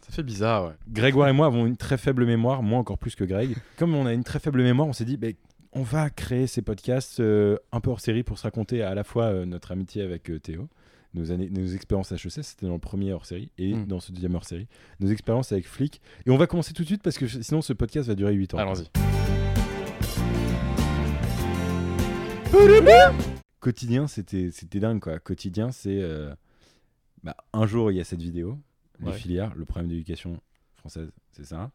Ça 0.00 0.12
fait 0.16 0.22
bizarre, 0.24 0.66
ouais. 0.66 0.72
Grégoire 0.88 1.28
et 1.28 1.32
moi 1.32 1.46
avons 1.46 1.64
une 1.64 1.76
très 1.76 1.96
faible 1.96 2.26
mémoire, 2.26 2.62
moi 2.62 2.78
encore 2.80 2.98
plus 2.98 3.14
que 3.14 3.22
Greg. 3.24 3.56
Comme 3.78 3.94
on 3.94 4.04
a 4.04 4.12
une 4.12 4.24
très 4.24 4.40
faible 4.40 4.62
mémoire, 4.62 4.88
on 4.88 4.92
s'est 4.92 5.04
dit, 5.04 5.16
ben, 5.16 5.32
on 5.72 5.82
va 5.82 6.10
créer 6.10 6.46
ces 6.46 6.62
podcasts 6.62 7.20
euh, 7.20 7.56
un 7.72 7.80
peu 7.80 7.90
hors 7.90 8.00
série 8.00 8.22
pour 8.22 8.38
se 8.38 8.42
raconter 8.42 8.82
à 8.82 8.94
la 8.94 9.04
fois 9.04 9.24
euh, 9.26 9.44
notre 9.46 9.72
amitié 9.72 10.02
avec 10.02 10.30
euh, 10.30 10.38
Théo, 10.38 10.68
nos, 11.14 11.30
années, 11.32 11.48
nos 11.50 11.66
expériences 11.66 12.12
HEC, 12.12 12.30
c'était 12.44 12.66
dans 12.66 12.74
le 12.74 12.78
premier 12.78 13.12
hors 13.12 13.24
série, 13.26 13.50
et 13.58 13.74
Mm. 13.74 13.86
dans 13.86 14.00
ce 14.00 14.12
deuxième 14.12 14.34
hors 14.34 14.44
série, 14.44 14.68
nos 15.00 15.08
expériences 15.08 15.50
avec 15.52 15.66
Flick. 15.66 16.00
Et 16.26 16.30
on 16.30 16.36
va 16.36 16.46
commencer 16.46 16.72
tout 16.74 16.82
de 16.82 16.88
suite 16.88 17.02
parce 17.02 17.16
que 17.18 17.26
sinon 17.26 17.62
ce 17.62 17.72
podcast 17.72 18.08
va 18.08 18.14
durer 18.14 18.34
8 18.34 18.54
ans. 18.54 18.58
Allons-y. 18.58 18.88
Quotidien, 23.60 24.06
c'était 24.08 24.50
c'était 24.50 24.80
dingue 24.80 25.00
quoi. 25.00 25.18
Quotidien, 25.18 25.70
c'est. 25.70 26.02
bah, 27.22 27.36
un 27.52 27.66
jour, 27.66 27.90
il 27.92 27.96
y 27.96 28.00
a 28.00 28.04
cette 28.04 28.20
vidéo, 28.22 28.58
les 29.00 29.06
Ouais. 29.08 29.12
filières, 29.12 29.54
le 29.54 29.64
problème 29.64 29.88
d'éducation 29.88 30.40
française, 30.76 31.10
c'est 31.32 31.44
ça. 31.46 31.70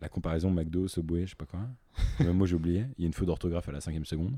La 0.00 0.08
comparaison 0.08 0.50
McDo, 0.50 0.86
Subway, 0.88 1.24
je 1.26 1.30
sais 1.30 1.36
pas 1.36 1.46
quoi. 1.46 1.60
Même 2.20 2.36
moi, 2.36 2.46
j'ai 2.46 2.54
oublié. 2.54 2.86
Il 2.98 3.02
y 3.02 3.04
a 3.04 3.08
une 3.08 3.12
faute 3.14 3.26
d'orthographe 3.26 3.68
à 3.68 3.72
la 3.72 3.80
cinquième 3.80 4.04
seconde. 4.04 4.36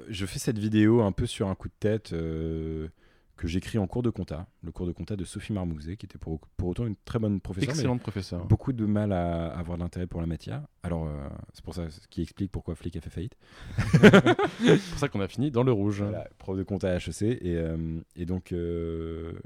Euh, 0.00 0.02
Je 0.08 0.26
fais 0.26 0.38
cette 0.38 0.58
vidéo 0.58 1.02
un 1.02 1.12
peu 1.12 1.26
sur 1.26 1.48
un 1.48 1.54
coup 1.54 1.68
de 1.68 1.74
tête 1.78 2.12
euh, 2.12 2.88
que 3.36 3.46
j'écris 3.48 3.78
en 3.78 3.86
cours 3.86 4.02
de 4.02 4.10
compta. 4.10 4.46
Le 4.62 4.72
cours 4.72 4.86
de 4.86 4.92
compta 4.92 5.16
de 5.16 5.24
Sophie 5.24 5.52
Marmouzet, 5.52 5.96
qui 5.96 6.06
était 6.06 6.18
pour, 6.18 6.40
pour 6.56 6.68
autant 6.68 6.86
une 6.86 6.96
très 7.04 7.18
bonne 7.18 7.40
professeure. 7.40 7.70
Excellente 7.70 8.00
professeur. 8.02 8.44
Beaucoup 8.46 8.72
de 8.72 8.84
mal 8.84 9.12
à 9.12 9.46
avoir 9.56 9.78
de 9.78 9.82
l'intérêt 9.82 10.06
pour 10.06 10.20
la 10.20 10.26
matière. 10.26 10.62
Alors, 10.82 11.06
euh, 11.06 11.28
c'est 11.52 11.64
pour 11.64 11.74
ça 11.74 11.88
ce 11.88 12.06
qui 12.08 12.22
explique 12.22 12.50
pourquoi 12.50 12.74
Flick 12.74 12.96
a 12.96 13.00
fait 13.00 13.10
faillite. 13.10 13.36
C'est 14.60 14.90
pour 14.90 14.98
ça 14.98 15.08
qu'on 15.08 15.20
a 15.20 15.28
fini 15.28 15.50
dans 15.50 15.62
le 15.62 15.72
rouge. 15.72 16.02
Voilà, 16.02 16.28
prof 16.38 16.58
de 16.58 16.62
compta 16.64 16.90
à 16.90 16.96
HEC. 16.96 17.22
Et, 17.22 17.56
euh, 17.56 18.00
et 18.16 18.26
donc, 18.26 18.52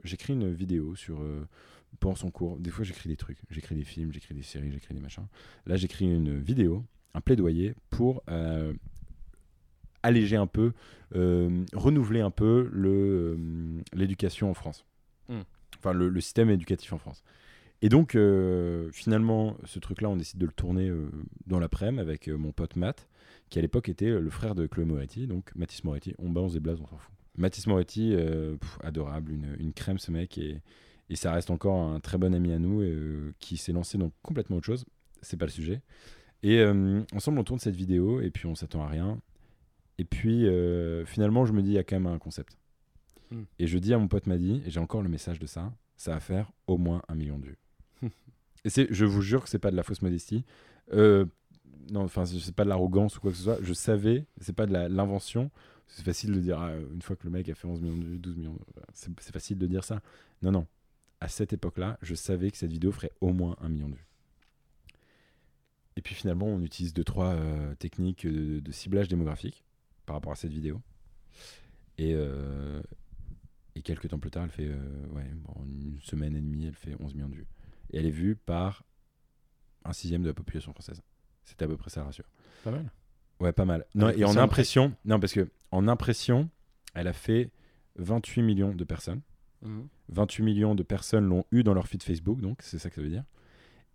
j'écris 0.03 0.33
une 0.33 0.53
vidéo 0.53 0.97
sur, 0.97 1.21
pendant 2.01 2.17
son 2.17 2.31
cours. 2.31 2.59
Des 2.59 2.71
fois, 2.71 2.85
j'écris 2.85 3.09
des 3.09 3.17
trucs. 3.17 3.39
J'écris 3.51 3.75
des 3.75 3.85
films, 3.85 4.13
j'écris 4.13 4.35
des 4.35 4.43
séries, 4.43 4.71
j'écris 4.73 4.95
des 4.95 5.01
machins. 5.01 5.27
Là, 5.67 5.77
j'écris 5.77 6.07
une 6.07 6.39
vidéo, 6.39 6.85
un 7.15 7.21
plaidoyer 7.21 7.75
pour 7.91 8.23
euh, 8.29 8.73
alléger 10.05 10.37
un 10.37 10.47
peu, 10.47 10.73
euh, 11.15 11.65
renouveler 11.73 12.21
un 12.21 12.31
peu 12.31 12.71
euh, 12.75 13.81
l'éducation 13.93 14.51
en 14.51 14.55
France. 14.55 14.85
Hmm. 15.29 15.41
Enfin, 15.79 15.93
le, 15.93 16.09
le 16.09 16.21
système 16.21 16.51
éducatif 16.51 16.93
en 16.93 16.99
France. 16.99 17.25
Et 17.83 17.89
donc, 17.89 18.15
euh, 18.15 18.91
finalement, 18.93 19.57
ce 19.65 19.79
truc-là, 19.79 20.09
on 20.09 20.17
décide 20.17 20.39
de 20.39 20.47
le 20.47 20.53
tourner 20.53 20.91
dans 21.47 21.59
l'après-midi 21.59 22.01
avec 22.01 22.29
mon 22.29 22.53
pote 22.53 22.77
Matt, 22.77 23.09
qui 23.51 23.59
à 23.59 23.63
l'époque 23.63 23.89
était 23.89 24.09
le 24.09 24.31
frère 24.31 24.55
de 24.55 24.67
Chloé 24.67 24.85
Moretti, 24.87 25.27
donc 25.27 25.55
Mathis 25.55 25.85
Moretti. 25.85 26.15
On 26.19 26.31
balance 26.31 26.55
des 26.55 26.61
blazes, 26.61 26.81
on 26.81 26.87
s'en 26.87 26.97
fout. 26.97 27.13
Mathis 27.37 27.67
Moretti, 27.67 28.15
pff, 28.15 28.79
adorable, 28.83 29.33
une, 29.33 29.57
une 29.59 29.73
crème 29.73 29.99
ce 29.99 30.11
mec, 30.11 30.39
et, 30.39 30.63
et 31.11 31.17
ça 31.17 31.33
reste 31.33 31.51
encore 31.51 31.81
un 31.81 32.01
très 32.01 32.19
bon 32.19 32.35
ami 32.35 32.53
à 32.53 32.59
nous, 32.59 32.81
euh, 32.83 33.33
qui 33.39 33.57
s'est 33.57 33.73
lancé 33.73 33.99
dans 33.99 34.11
complètement 34.23 34.57
autre 34.57 34.67
chose. 34.67 34.85
C'est 35.23 35.37
pas 35.37 35.47
le 35.47 35.51
sujet. 35.51 35.83
Et 36.43 36.59
euh, 36.59 37.03
ensemble, 37.15 37.39
on 37.39 37.45
tourne 37.45 37.59
cette 37.61 37.77
vidéo, 37.77 38.21
et 38.21 38.31
puis 38.31 38.47
on 38.47 38.55
s'attend 38.55 38.83
à 38.83 38.89
rien. 38.89 39.21
Et 39.99 40.05
puis, 40.05 40.47
euh, 40.47 41.05
finalement, 41.05 41.47
je 41.47 41.53
me 41.53 41.63
dis, 41.63 41.71
il 41.71 41.75
y 41.75 41.79
a 41.79 41.85
quand 41.85 41.97
même 41.97 42.13
un 42.13 42.19
concept. 42.19 42.59
Hmm. 43.31 43.45
Et 43.59 43.67
je 43.67 43.79
dis 43.79 43.95
à 43.95 43.99
mon 43.99 44.09
pote 44.09 44.27
Madi, 44.27 44.63
et 44.67 44.71
j'ai 44.71 44.81
encore 44.81 45.03
le 45.03 45.09
message 45.09 45.39
de 45.39 45.47
ça, 45.47 45.73
ça 45.97 46.13
va 46.13 46.21
faire 46.21 46.53
au 46.67 46.77
moins 46.77 47.03
un 47.09 47.15
million 47.15 47.39
de 47.39 47.47
vues. 47.47 47.59
et 48.65 48.71
c'est, 48.71 48.89
je 48.91 49.05
vous 49.05 49.23
jure 49.23 49.43
que 49.45 49.49
c'est 49.49 49.59
pas 49.59 49.71
de 49.71 49.77
la 49.77 49.83
fausse 49.83 50.03
modestie. 50.03 50.45
Euh, 50.93 51.25
non, 51.91 52.03
enfin, 52.03 52.25
c'est 52.25 52.55
pas 52.55 52.65
de 52.65 52.69
l'arrogance 52.69 53.17
ou 53.17 53.21
quoi 53.21 53.31
que 53.31 53.37
ce 53.37 53.45
soit. 53.45 53.59
Je 53.63 53.73
savais, 53.73 54.27
c'est 54.41 54.55
pas 54.55 54.67
de 54.67 54.73
la- 54.73 54.89
l'invention. 54.89 55.51
C'est 55.87 56.05
facile 56.05 56.33
de 56.33 56.41
dire, 56.41 56.59
ah, 56.59 56.73
une 56.93 57.03
fois 57.03 57.15
que 57.15 57.25
le 57.25 57.31
mec 57.31 57.49
a 57.49 57.55
fait 57.55 57.67
11 57.67 57.81
millions 57.81 57.97
de 57.97 58.05
vues, 58.05 58.19
12 58.19 58.37
millions, 58.37 58.59
c'est 58.95 59.33
facile 59.33 59.59
de 59.59 59.67
dire 59.67 59.85
ça. 59.85 60.01
Non, 60.43 60.51
non. 60.51 60.67
À 61.21 61.29
cette 61.29 61.53
époque-là, 61.53 61.99
je 62.03 62.15
savais 62.15 62.51
que 62.51 62.57
cette 62.57 62.71
vidéo 62.71 62.93
ferait 62.93 63.13
au 63.21 63.33
moins 63.33 63.57
un 63.61 63.69
million 63.69 63.89
de 63.89 63.95
vues. 63.95 64.07
Et 65.97 66.03
puis 66.03 66.15
finalement, 66.15 66.47
on 66.47 66.61
utilise 66.61 66.93
deux, 66.93 67.05
trois 67.05 67.35
euh, 67.35 67.75
techniques 67.77 68.27
de, 68.27 68.61
de 68.61 68.73
ciblage 68.73 69.09
démographique 69.09 69.65
par 70.07 70.17
rapport 70.17 70.33
à 70.33 70.37
cette 70.37 70.53
vidéo. 70.53 70.81
Et, 71.99 72.13
euh, 72.15 72.83
et 73.75 73.83
quelques 73.83 74.09
temps 74.09 74.19
plus 74.19 74.31
tard, 74.31 74.45
elle 74.45 74.51
fait, 74.51 74.67
euh, 74.69 75.07
ouais, 75.13 75.31
bon, 75.35 75.65
une 75.65 76.01
semaine 76.03 76.37
et 76.37 76.41
demie, 76.41 76.67
elle 76.67 76.75
fait 76.75 76.97
11 77.01 77.15
millions 77.15 77.29
de 77.29 77.37
vues. 77.37 77.47
Et 77.91 77.99
elle 77.99 78.07
est 78.07 78.11
vue 78.11 78.35
par 78.35 78.85
un 79.85 79.93
sixième 79.93 80.23
de 80.23 80.29
la 80.29 80.35
population 80.35 80.73
française. 80.73 81.01
C'était 81.45 81.65
à 81.65 81.69
peu 81.69 81.77
près 81.77 81.91
ça 81.91 82.03
ratio. 82.03 82.25
Pas 82.65 82.71
mal. 82.71 82.91
Ouais, 83.41 83.53
pas 83.53 83.65
mal. 83.65 83.85
Non, 83.95 84.07
Avec 84.07 84.21
et 84.21 84.25
en 84.25 84.37
impression, 84.37 84.95
non, 85.05 85.21
parce 85.21 85.33
que 85.33 85.49
en 85.71 85.87
impression, 85.89 86.49
elle 86.95 87.07
a 87.09 87.13
fait 87.13 87.51
28 87.97 88.43
millions 88.43 88.75
de 88.75 88.85
personnes. 88.85 89.21
28 90.11 90.43
millions 90.43 90.75
de 90.75 90.83
personnes 90.83 91.25
l'ont 91.27 91.45
eu 91.51 91.63
dans 91.63 91.75
leur 91.75 91.87
feed 91.89 92.03
Facebook, 92.03 92.41
donc 92.41 92.59
c'est 92.63 92.79
ça 92.79 92.89
que 92.91 92.97
ça 92.97 93.03
veut 93.03 93.09
dire. 93.09 93.25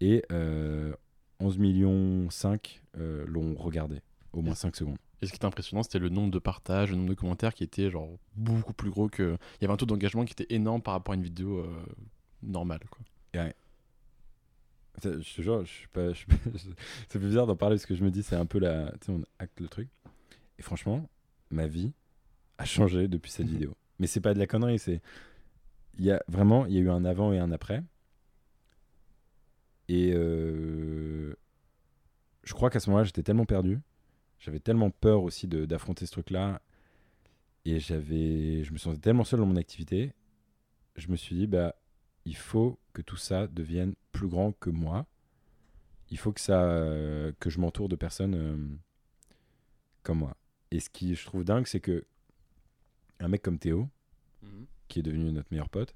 Et 0.02 0.24
euh, 0.32 0.94
11 1.40 1.58
millions 1.58 2.30
5 2.30 2.82
euh, 2.98 3.26
l'ont 3.28 3.56
regardé, 3.56 4.02
au 4.34 4.42
moins 4.42 4.56
5 4.56 4.76
secondes. 4.76 4.98
Et 5.22 5.26
ce 5.26 5.32
qui 5.32 5.36
était 5.36 5.46
impressionnant, 5.46 5.84
c'était 5.84 6.00
le 6.00 6.08
nombre 6.10 6.32
de 6.32 6.40
partages, 6.40 6.92
le 6.92 6.96
nombre 6.96 7.10
de 7.10 7.14
commentaires 7.14 7.54
qui 7.54 7.64
était 7.66 7.90
genre 7.90 8.10
beaucoup 8.36 8.72
plus 8.74 8.90
gros 8.90 9.10
que. 9.10 9.38
Il 9.56 9.62
y 9.62 9.66
avait 9.66 9.74
un 9.74 9.78
taux 9.78 9.86
d'engagement 9.86 10.24
qui 10.24 10.32
était 10.34 10.54
énorme 10.54 10.82
par 10.82 10.94
rapport 10.94 11.12
à 11.14 11.16
une 11.16 11.24
vidéo 11.24 11.58
euh, 11.60 11.86
normale. 12.42 12.80
Quoi. 12.90 13.02
Ça, 15.02 15.12
Je 15.22 15.36
te 15.36 15.42
jure, 15.42 15.64
je 15.66 15.72
suis 15.72 15.88
pas. 15.90 16.12
je 16.14 16.26
fait 17.10 17.20
bizarre 17.20 17.48
d'en 17.48 17.56
parler 17.56 17.76
parce 17.76 17.86
que 17.86 17.96
je 17.96 18.04
me 18.04 18.12
dis, 18.12 18.24
c'est 18.24 18.36
un 18.36 18.46
peu 18.46 18.60
la. 18.60 18.92
Tu 19.00 19.06
sais, 19.08 19.12
on 19.12 19.22
acte 19.40 19.60
le 19.60 19.68
truc. 19.68 19.88
Et 20.58 20.62
franchement, 20.62 21.08
ma 21.52 21.68
vie 21.68 21.92
a 22.58 22.66
changé 22.66 23.08
depuis 23.08 23.32
cette 23.32 23.46
Mhm. 23.48 23.52
vidéo. 23.54 23.76
Mais 24.00 24.08
c'est 24.08 24.22
pas 24.22 24.34
de 24.34 24.40
la 24.40 24.48
connerie, 24.48 24.80
c'est. 24.80 25.02
Il 26.00 26.06
y 26.06 26.12
a 26.12 26.24
vraiment, 26.30 26.66
il 26.66 26.74
y 26.74 26.78
a 26.78 26.82
eu 26.82 26.90
un 26.90 27.04
avant 27.04 27.34
et 27.34 27.40
un 27.40 27.52
après. 27.52 27.84
Et 29.90 30.12
euh, 30.14 31.36
je 32.44 32.54
crois 32.54 32.70
qu'à 32.70 32.80
ce 32.80 32.90
moment-là, 32.90 33.04
j'étais 33.04 33.22
tellement 33.22 33.46
perdu. 33.46 33.82
J'avais 34.40 34.62
tellement 34.62 34.92
peur 34.92 35.24
aussi 35.24 35.48
d'affronter 35.48 36.06
ce 36.06 36.12
truc-là. 36.12 36.62
Et 37.66 37.82
j'avais, 37.82 38.64
je 38.64 38.72
me 38.72 38.78
sentais 38.78 39.00
tellement 39.00 39.26
seul 39.26 39.42
dans 39.42 39.46
mon 39.46 39.58
activité. 39.58 40.14
Je 40.96 41.10
me 41.10 41.18
suis 41.18 41.36
dit, 41.36 41.48
bah, 41.48 41.76
il 42.24 42.38
faut 42.38 42.80
que 42.94 43.02
tout 43.02 43.18
ça 43.18 43.48
devienne 43.48 43.94
plus 44.14 44.30
grand 44.30 44.54
que 44.54 44.70
moi. 44.70 45.06
Il 46.12 46.18
faut 46.18 46.32
que 46.32 46.40
ça, 46.40 46.64
que 47.40 47.50
je 47.50 47.60
m'entoure 47.60 47.90
de 47.90 47.98
personnes 47.98 48.36
euh, 48.36 48.58
comme 50.04 50.20
moi. 50.20 50.38
Et 50.72 50.80
ce 50.80 50.90
qui 50.90 51.14
je 51.16 51.26
trouve 51.26 51.44
dingue, 51.44 51.68
c'est 51.68 51.82
que 51.82 52.06
un 53.20 53.28
mec 53.28 53.42
comme 53.42 53.60
Théo, 53.60 53.90
qui 54.90 55.00
est 55.00 55.04
devenu 55.04 55.32
notre 55.32 55.48
meilleur 55.52 55.70
pote, 55.70 55.96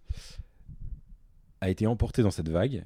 a 1.60 1.70
été 1.70 1.86
emporté 1.88 2.24
dans 2.24 2.32
cette 2.32 2.50
vague 2.50 2.86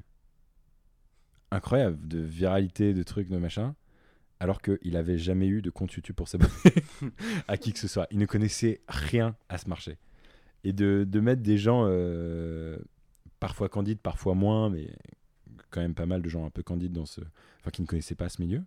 incroyable 1.51 2.07
de 2.07 2.19
viralité, 2.19 2.93
de 2.93 3.03
trucs, 3.03 3.29
de 3.29 3.37
machin, 3.37 3.75
alors 4.39 4.61
qu'il 4.61 4.97
avait 4.97 5.17
jamais 5.17 5.47
eu 5.47 5.61
de 5.61 5.69
compte 5.69 5.93
YouTube 5.93 6.15
pour 6.15 6.27
s'abonner 6.27 6.51
à 7.47 7.57
qui 7.57 7.73
que 7.73 7.79
ce 7.79 7.87
soit. 7.87 8.07
Il 8.11 8.17
ne 8.17 8.25
connaissait 8.25 8.81
rien 8.87 9.35
à 9.49 9.57
ce 9.57 9.69
marché. 9.69 9.97
Et 10.63 10.73
de, 10.73 11.05
de 11.07 11.19
mettre 11.19 11.41
des 11.41 11.57
gens 11.57 11.85
euh, 11.87 12.77
parfois 13.39 13.69
candides, 13.69 13.99
parfois 13.99 14.35
moins, 14.35 14.69
mais 14.69 14.91
quand 15.69 15.81
même 15.81 15.95
pas 15.95 16.05
mal 16.05 16.21
de 16.21 16.29
gens 16.29 16.45
un 16.45 16.49
peu 16.49 16.63
candides 16.63 16.93
dans 16.93 17.05
ce. 17.05 17.21
Enfin, 17.59 17.71
qui 17.71 17.81
ne 17.81 17.87
connaissaient 17.87 18.15
pas 18.15 18.29
ce 18.29 18.41
milieu. 18.41 18.63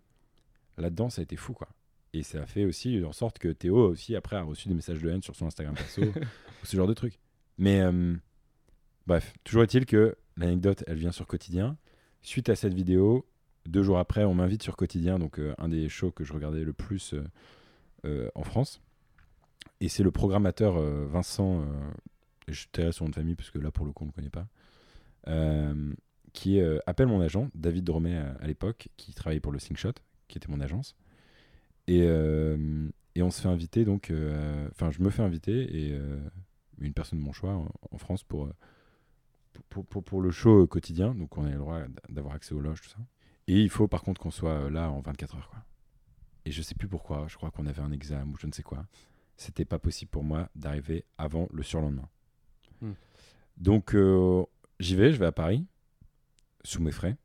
Là-dedans, 0.77 1.09
ça 1.09 1.21
a 1.21 1.23
été 1.23 1.35
fou, 1.35 1.53
quoi. 1.53 1.69
Et 2.13 2.23
ça 2.23 2.41
a 2.41 2.45
fait 2.45 2.65
aussi 2.65 3.03
en 3.05 3.13
sorte 3.13 3.39
que 3.39 3.47
Théo, 3.49 3.89
aussi, 3.89 4.15
après, 4.15 4.35
a 4.35 4.41
reçu 4.41 4.67
des 4.67 4.73
messages 4.73 5.01
de 5.01 5.09
haine 5.09 5.21
sur 5.21 5.35
son 5.35 5.45
Instagram 5.45 5.75
perso, 5.75 6.01
ce 6.63 6.75
genre 6.75 6.87
de 6.87 6.93
trucs. 6.93 7.19
Mais 7.57 7.81
euh, 7.81 8.15
bref, 9.07 9.33
toujours 9.43 9.63
est-il 9.63 9.85
que 9.85 10.15
l'anecdote, 10.37 10.83
elle 10.87 10.97
vient 10.97 11.11
sur 11.11 11.27
Quotidien. 11.27 11.77
Suite 12.21 12.49
à 12.49 12.55
cette 12.55 12.73
vidéo, 12.73 13.27
deux 13.65 13.83
jours 13.83 13.99
après, 13.99 14.23
on 14.23 14.33
m'invite 14.33 14.63
sur 14.63 14.75
Quotidien, 14.75 15.19
donc 15.19 15.39
euh, 15.39 15.53
un 15.57 15.69
des 15.69 15.89
shows 15.89 16.11
que 16.11 16.23
je 16.23 16.33
regardais 16.33 16.63
le 16.63 16.73
plus 16.73 17.15
euh, 18.05 18.29
en 18.35 18.43
France. 18.43 18.81
Et 19.79 19.89
c'est 19.89 20.03
le 20.03 20.11
programmateur 20.11 20.79
Vincent, 21.07 21.65
je 22.47 22.65
tairai 22.71 22.91
son 22.91 23.05
nom 23.05 23.09
de 23.09 23.15
famille 23.15 23.35
parce 23.35 23.49
que 23.49 23.57
là, 23.57 23.71
pour 23.71 23.85
le 23.85 23.91
coup, 23.91 24.03
on 24.03 24.07
ne 24.07 24.11
le 24.11 24.15
connaît 24.15 24.29
pas, 24.29 24.47
qui 26.33 26.59
appelle 26.85 27.07
mon 27.07 27.19
agent, 27.19 27.49
David 27.55 27.83
Dromet 27.83 28.15
à, 28.15 28.45
l'époque, 28.45 28.89
qui 28.97 29.13
travaillait 29.13 29.39
pour 29.39 29.51
le 29.51 29.57
Slingshot, 29.57 29.93
qui 30.27 30.37
était 30.37 30.49
mon 30.49 30.61
agence. 30.61 30.95
Et, 31.87 32.01
et 32.01 33.23
on 33.23 33.31
se 33.31 33.41
fait 33.41 33.47
inviter, 33.47 33.83
donc, 33.83 34.13
enfin, 34.71 34.91
je 34.91 35.01
me 35.01 35.09
fais 35.09 35.23
inviter, 35.23 35.87
et 35.87 35.99
une 36.87 36.93
personne 36.93 37.19
de 37.19 37.23
mon 37.23 37.33
choix 37.33 37.53
en, 37.53 37.67
en 37.91 37.97
France 37.97 38.23
pour, 38.23 38.45
euh, 38.45 38.53
pour, 39.69 39.85
pour, 39.85 40.03
pour 40.03 40.21
le 40.21 40.31
show 40.31 40.65
quotidien, 40.67 41.13
donc 41.13 41.37
on 41.37 41.45
a 41.45 41.49
le 41.49 41.57
droit 41.57 41.81
d'avoir 42.09 42.35
accès 42.35 42.53
aux 42.53 42.59
loges, 42.59 42.81
tout 42.81 42.89
ça. 42.89 42.99
Et 43.47 43.59
il 43.59 43.69
faut 43.69 43.87
par 43.87 44.03
contre 44.03 44.21
qu'on 44.21 44.31
soit 44.31 44.51
euh, 44.51 44.69
là 44.69 44.89
en 44.91 45.01
24 45.01 45.35
heures. 45.35 45.49
Quoi. 45.49 45.59
Et 46.45 46.51
je 46.51 46.61
sais 46.61 46.75
plus 46.75 46.87
pourquoi, 46.87 47.25
je 47.27 47.35
crois 47.35 47.51
qu'on 47.51 47.65
avait 47.65 47.81
un 47.81 47.91
examen 47.91 48.31
ou 48.31 48.37
je 48.37 48.47
ne 48.47 48.51
sais 48.51 48.63
quoi. 48.63 48.85
C'était 49.37 49.65
pas 49.65 49.79
possible 49.79 50.11
pour 50.11 50.23
moi 50.23 50.49
d'arriver 50.55 51.05
avant 51.17 51.47
le 51.51 51.63
surlendemain. 51.63 52.07
Hmm. 52.81 52.93
Donc 53.57 53.95
euh, 53.95 54.43
j'y 54.79 54.95
vais, 54.95 55.11
je 55.11 55.17
vais 55.17 55.25
à 55.25 55.31
Paris, 55.31 55.65
sous 56.63 56.81
mes 56.81 56.91
frais, 56.91 57.17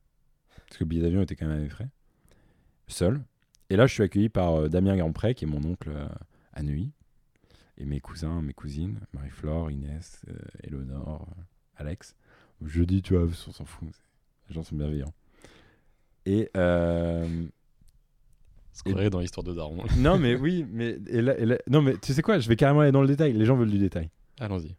parce 0.66 0.78
que 0.78 0.84
le 0.84 0.88
billet 0.88 1.02
d'avion 1.02 1.22
était 1.22 1.36
quand 1.36 1.46
même 1.46 1.58
à 1.58 1.62
mes 1.62 1.68
frais, 1.68 1.88
seul. 2.88 3.22
Et 3.70 3.76
là, 3.76 3.86
je 3.86 3.94
suis 3.94 4.02
accueilli 4.02 4.28
par 4.28 4.54
euh, 4.54 4.68
Damien 4.68 4.96
Grandpré, 4.96 5.34
qui 5.34 5.44
est 5.44 5.48
mon 5.48 5.64
oncle 5.64 5.90
euh, 5.90 6.08
à 6.52 6.62
Neuilly, 6.62 6.92
et 7.78 7.84
mes 7.84 8.00
cousins, 8.00 8.40
mes 8.42 8.52
cousines, 8.54 9.00
Marie-Flore, 9.12 9.70
Inès, 9.70 10.22
euh, 10.28 10.34
Eleonore, 10.62 11.26
euh, 11.38 11.42
Alex. 11.76 12.16
Je 12.64 12.82
dis, 12.82 13.02
tu 13.02 13.14
vois, 13.14 13.24
on 13.24 13.52
s'en 13.52 13.64
fout, 13.64 13.88
les 14.48 14.54
gens 14.54 14.62
sont 14.62 14.76
bienveillants. 14.76 15.12
Et 16.24 16.50
euh, 16.56 17.44
Ce 18.72 18.82
qu'on 18.82 18.90
dirait 18.92 19.10
dans 19.10 19.20
l'histoire 19.20 19.44
de 19.44 19.54
Daron. 19.54 19.84
non, 19.98 20.18
mais 20.18 20.34
oui, 20.36 20.66
mais 20.70 20.98
et 21.08 21.20
là- 21.22 21.38
et 21.38 21.44
là- 21.46 21.58
non, 21.68 21.82
mais 21.82 21.96
tu 21.98 22.12
sais 22.12 22.22
quoi, 22.22 22.38
je 22.38 22.48
vais 22.48 22.56
carrément 22.56 22.80
aller 22.80 22.92
dans 22.92 23.02
le 23.02 23.08
détail. 23.08 23.32
Les 23.32 23.44
gens 23.44 23.56
veulent 23.56 23.70
du 23.70 23.78
détail. 23.78 24.10
Allons-y. 24.40 24.74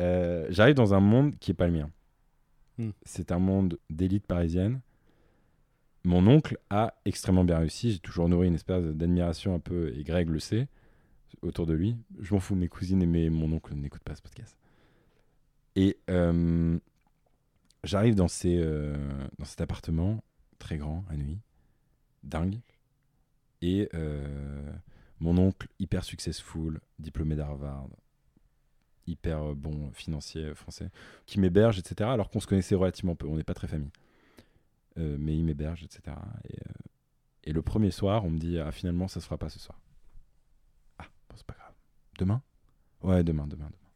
Euh, 0.00 0.46
J'arrive 0.50 0.74
dans 0.76 0.94
un 0.94 1.00
monde 1.00 1.36
qui 1.40 1.50
est 1.50 1.54
pas 1.54 1.66
le 1.66 1.72
mien. 1.72 1.90
Hmm. 2.78 2.90
C'est 3.04 3.32
un 3.32 3.38
monde 3.40 3.78
d'élite 3.90 4.26
parisienne. 4.26 4.80
Mon 6.04 6.26
oncle 6.28 6.56
a 6.70 6.94
extrêmement 7.04 7.44
bien 7.44 7.58
réussi. 7.58 7.92
J'ai 7.92 7.98
toujours 7.98 8.28
nourri 8.28 8.46
une 8.46 8.54
espèce 8.54 8.84
d'admiration 8.84 9.54
un 9.56 9.58
peu, 9.58 9.92
et 9.96 10.04
Greg 10.04 10.28
le 10.30 10.38
sait, 10.38 10.68
autour 11.42 11.66
de 11.66 11.74
lui. 11.74 11.96
Je 12.20 12.34
m'en 12.34 12.40
fous, 12.40 12.54
mes 12.54 12.68
cousines 12.68 13.02
et 13.02 13.06
mes- 13.06 13.30
mon 13.30 13.52
oncle 13.52 13.74
n'écoutent 13.74 14.02
pas 14.04 14.14
ce 14.14 14.22
podcast. 14.22 14.56
Et 15.76 15.96
euh, 16.10 16.78
j'arrive 17.84 18.14
dans, 18.14 18.26
euh, 18.44 19.26
dans 19.38 19.44
cet 19.44 19.60
appartement 19.60 20.22
très 20.58 20.76
grand 20.78 21.04
à 21.08 21.16
nuit, 21.16 21.38
dingue. 22.24 22.58
Et 23.62 23.88
euh, 23.94 24.72
mon 25.20 25.36
oncle, 25.38 25.68
hyper 25.78 26.04
successful, 26.04 26.80
diplômé 26.98 27.36
d'Harvard, 27.36 27.88
hyper 29.06 29.54
bon 29.54 29.90
financier 29.92 30.54
français, 30.54 30.90
qui 31.26 31.40
m'héberge, 31.40 31.78
etc. 31.78 32.10
Alors 32.10 32.30
qu'on 32.30 32.40
se 32.40 32.46
connaissait 32.46 32.74
relativement 32.74 33.14
peu, 33.16 33.26
on 33.26 33.36
n'est 33.36 33.44
pas 33.44 33.54
très 33.54 33.68
famille. 33.68 33.90
Mais 34.96 35.36
il 35.36 35.44
m'héberge, 35.44 35.84
etc. 35.84 36.16
Et, 36.50 37.50
et 37.50 37.52
le 37.52 37.62
premier 37.62 37.92
soir, 37.92 38.24
on 38.24 38.30
me 38.30 38.38
dit 38.38 38.58
Ah, 38.58 38.72
finalement, 38.72 39.06
ça 39.06 39.20
se 39.20 39.26
fera 39.26 39.38
pas 39.38 39.48
ce 39.48 39.60
soir. 39.60 39.80
C'est 41.38 41.46
pas 41.46 41.54
grave. 41.54 41.74
Demain? 42.18 42.42
Ouais, 43.02 43.22
demain, 43.22 43.46
demain, 43.46 43.66
demain. 43.66 43.90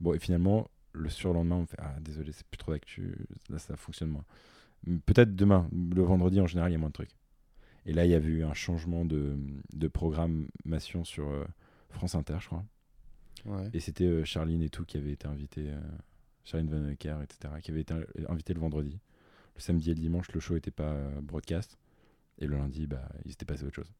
Bon, 0.00 0.14
et 0.14 0.18
finalement, 0.18 0.68
le 0.92 1.10
surlendemain, 1.10 1.56
on 1.56 1.60
me 1.62 1.66
fait 1.66 1.78
Ah, 1.78 1.94
désolé, 2.00 2.32
c'est 2.32 2.46
plus 2.46 2.58
trop 2.58 2.72
d'actu, 2.72 3.26
là, 3.50 3.58
ça 3.58 3.76
fonctionne 3.76 4.08
moins. 4.08 4.24
Peut-être 5.04 5.34
demain, 5.36 5.68
le 5.72 6.02
vendredi, 6.02 6.40
en 6.40 6.46
général, 6.46 6.70
il 6.70 6.74
y 6.74 6.76
a 6.76 6.78
moins 6.78 6.88
de 6.88 6.94
trucs. 6.94 7.16
Et 7.84 7.92
là, 7.92 8.04
il 8.04 8.10
y 8.10 8.14
avait 8.14 8.28
eu 8.28 8.44
un 8.44 8.54
changement 8.54 9.04
de, 9.04 9.36
de 9.72 9.88
programmation 9.88 11.04
sur 11.04 11.28
euh, 11.28 11.44
France 11.90 12.14
Inter, 12.14 12.38
je 12.40 12.46
crois. 12.46 12.64
Ouais. 13.44 13.68
Et 13.72 13.80
c'était 13.80 14.04
euh, 14.04 14.24
Charline 14.24 14.62
et 14.62 14.70
tout 14.70 14.84
qui 14.84 14.96
avait 14.96 15.12
été 15.12 15.28
invité, 15.28 15.70
euh, 15.70 15.80
Charline 16.44 16.68
Van 16.68 16.90
Hoeker, 16.90 17.22
etc., 17.22 17.54
qui 17.62 17.70
avait 17.70 17.82
été 17.82 17.94
euh, 17.94 18.04
invité 18.28 18.54
le 18.54 18.60
vendredi. 18.60 18.98
Le 19.54 19.60
samedi 19.60 19.90
et 19.90 19.94
le 19.94 20.00
dimanche, 20.00 20.32
le 20.32 20.40
show 20.40 20.54
n'était 20.54 20.70
pas 20.70 20.92
euh, 20.92 21.20
broadcast. 21.20 21.78
Et 22.38 22.46
le 22.46 22.56
lundi, 22.56 22.86
bah, 22.86 23.08
il 23.24 23.30
s'était 23.30 23.44
passé 23.46 23.64
autre 23.64 23.76
chose. 23.76 23.92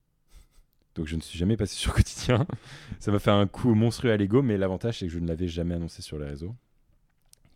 Donc 0.97 1.07
je 1.07 1.15
ne 1.17 1.21
suis 1.21 1.39
jamais 1.39 1.57
passé 1.57 1.75
sur 1.77 1.95
quotidien. 1.95 2.47
Ça 2.99 3.13
m'a 3.13 3.19
fait 3.21 3.31
un 3.31 3.47
coup 3.47 3.75
monstrueux 3.75 4.11
à 4.13 4.17
l'ego, 4.17 4.43
mais 4.43 4.57
l'avantage, 4.57 4.99
c'est 4.99 5.07
que 5.07 5.13
je 5.13 5.19
ne 5.19 5.29
l'avais 5.29 5.47
jamais 5.49 5.75
annoncé 5.75 6.03
sur 6.03 6.19
les 6.19 6.27
réseaux. 6.27 6.55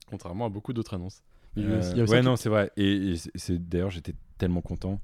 Contrairement 0.08 0.46
à 0.46 0.48
beaucoup 0.48 0.72
d'autres 0.72 0.94
annonces. 0.94 1.22
Euh, 1.58 1.78
aussi- 1.80 1.90
il 1.92 1.96
y 1.96 2.00
a 2.00 2.04
aussi 2.04 2.12
ouais, 2.12 2.22
non, 2.22 2.36
c'est 2.36 2.48
vrai. 2.48 2.70
Et, 2.76 3.10
et 3.12 3.16
c'est- 3.16 3.30
c'est 3.34 3.68
d'ailleurs, 3.68 3.90
j'étais 3.90 4.14
tellement 4.38 4.60
content 4.60 5.00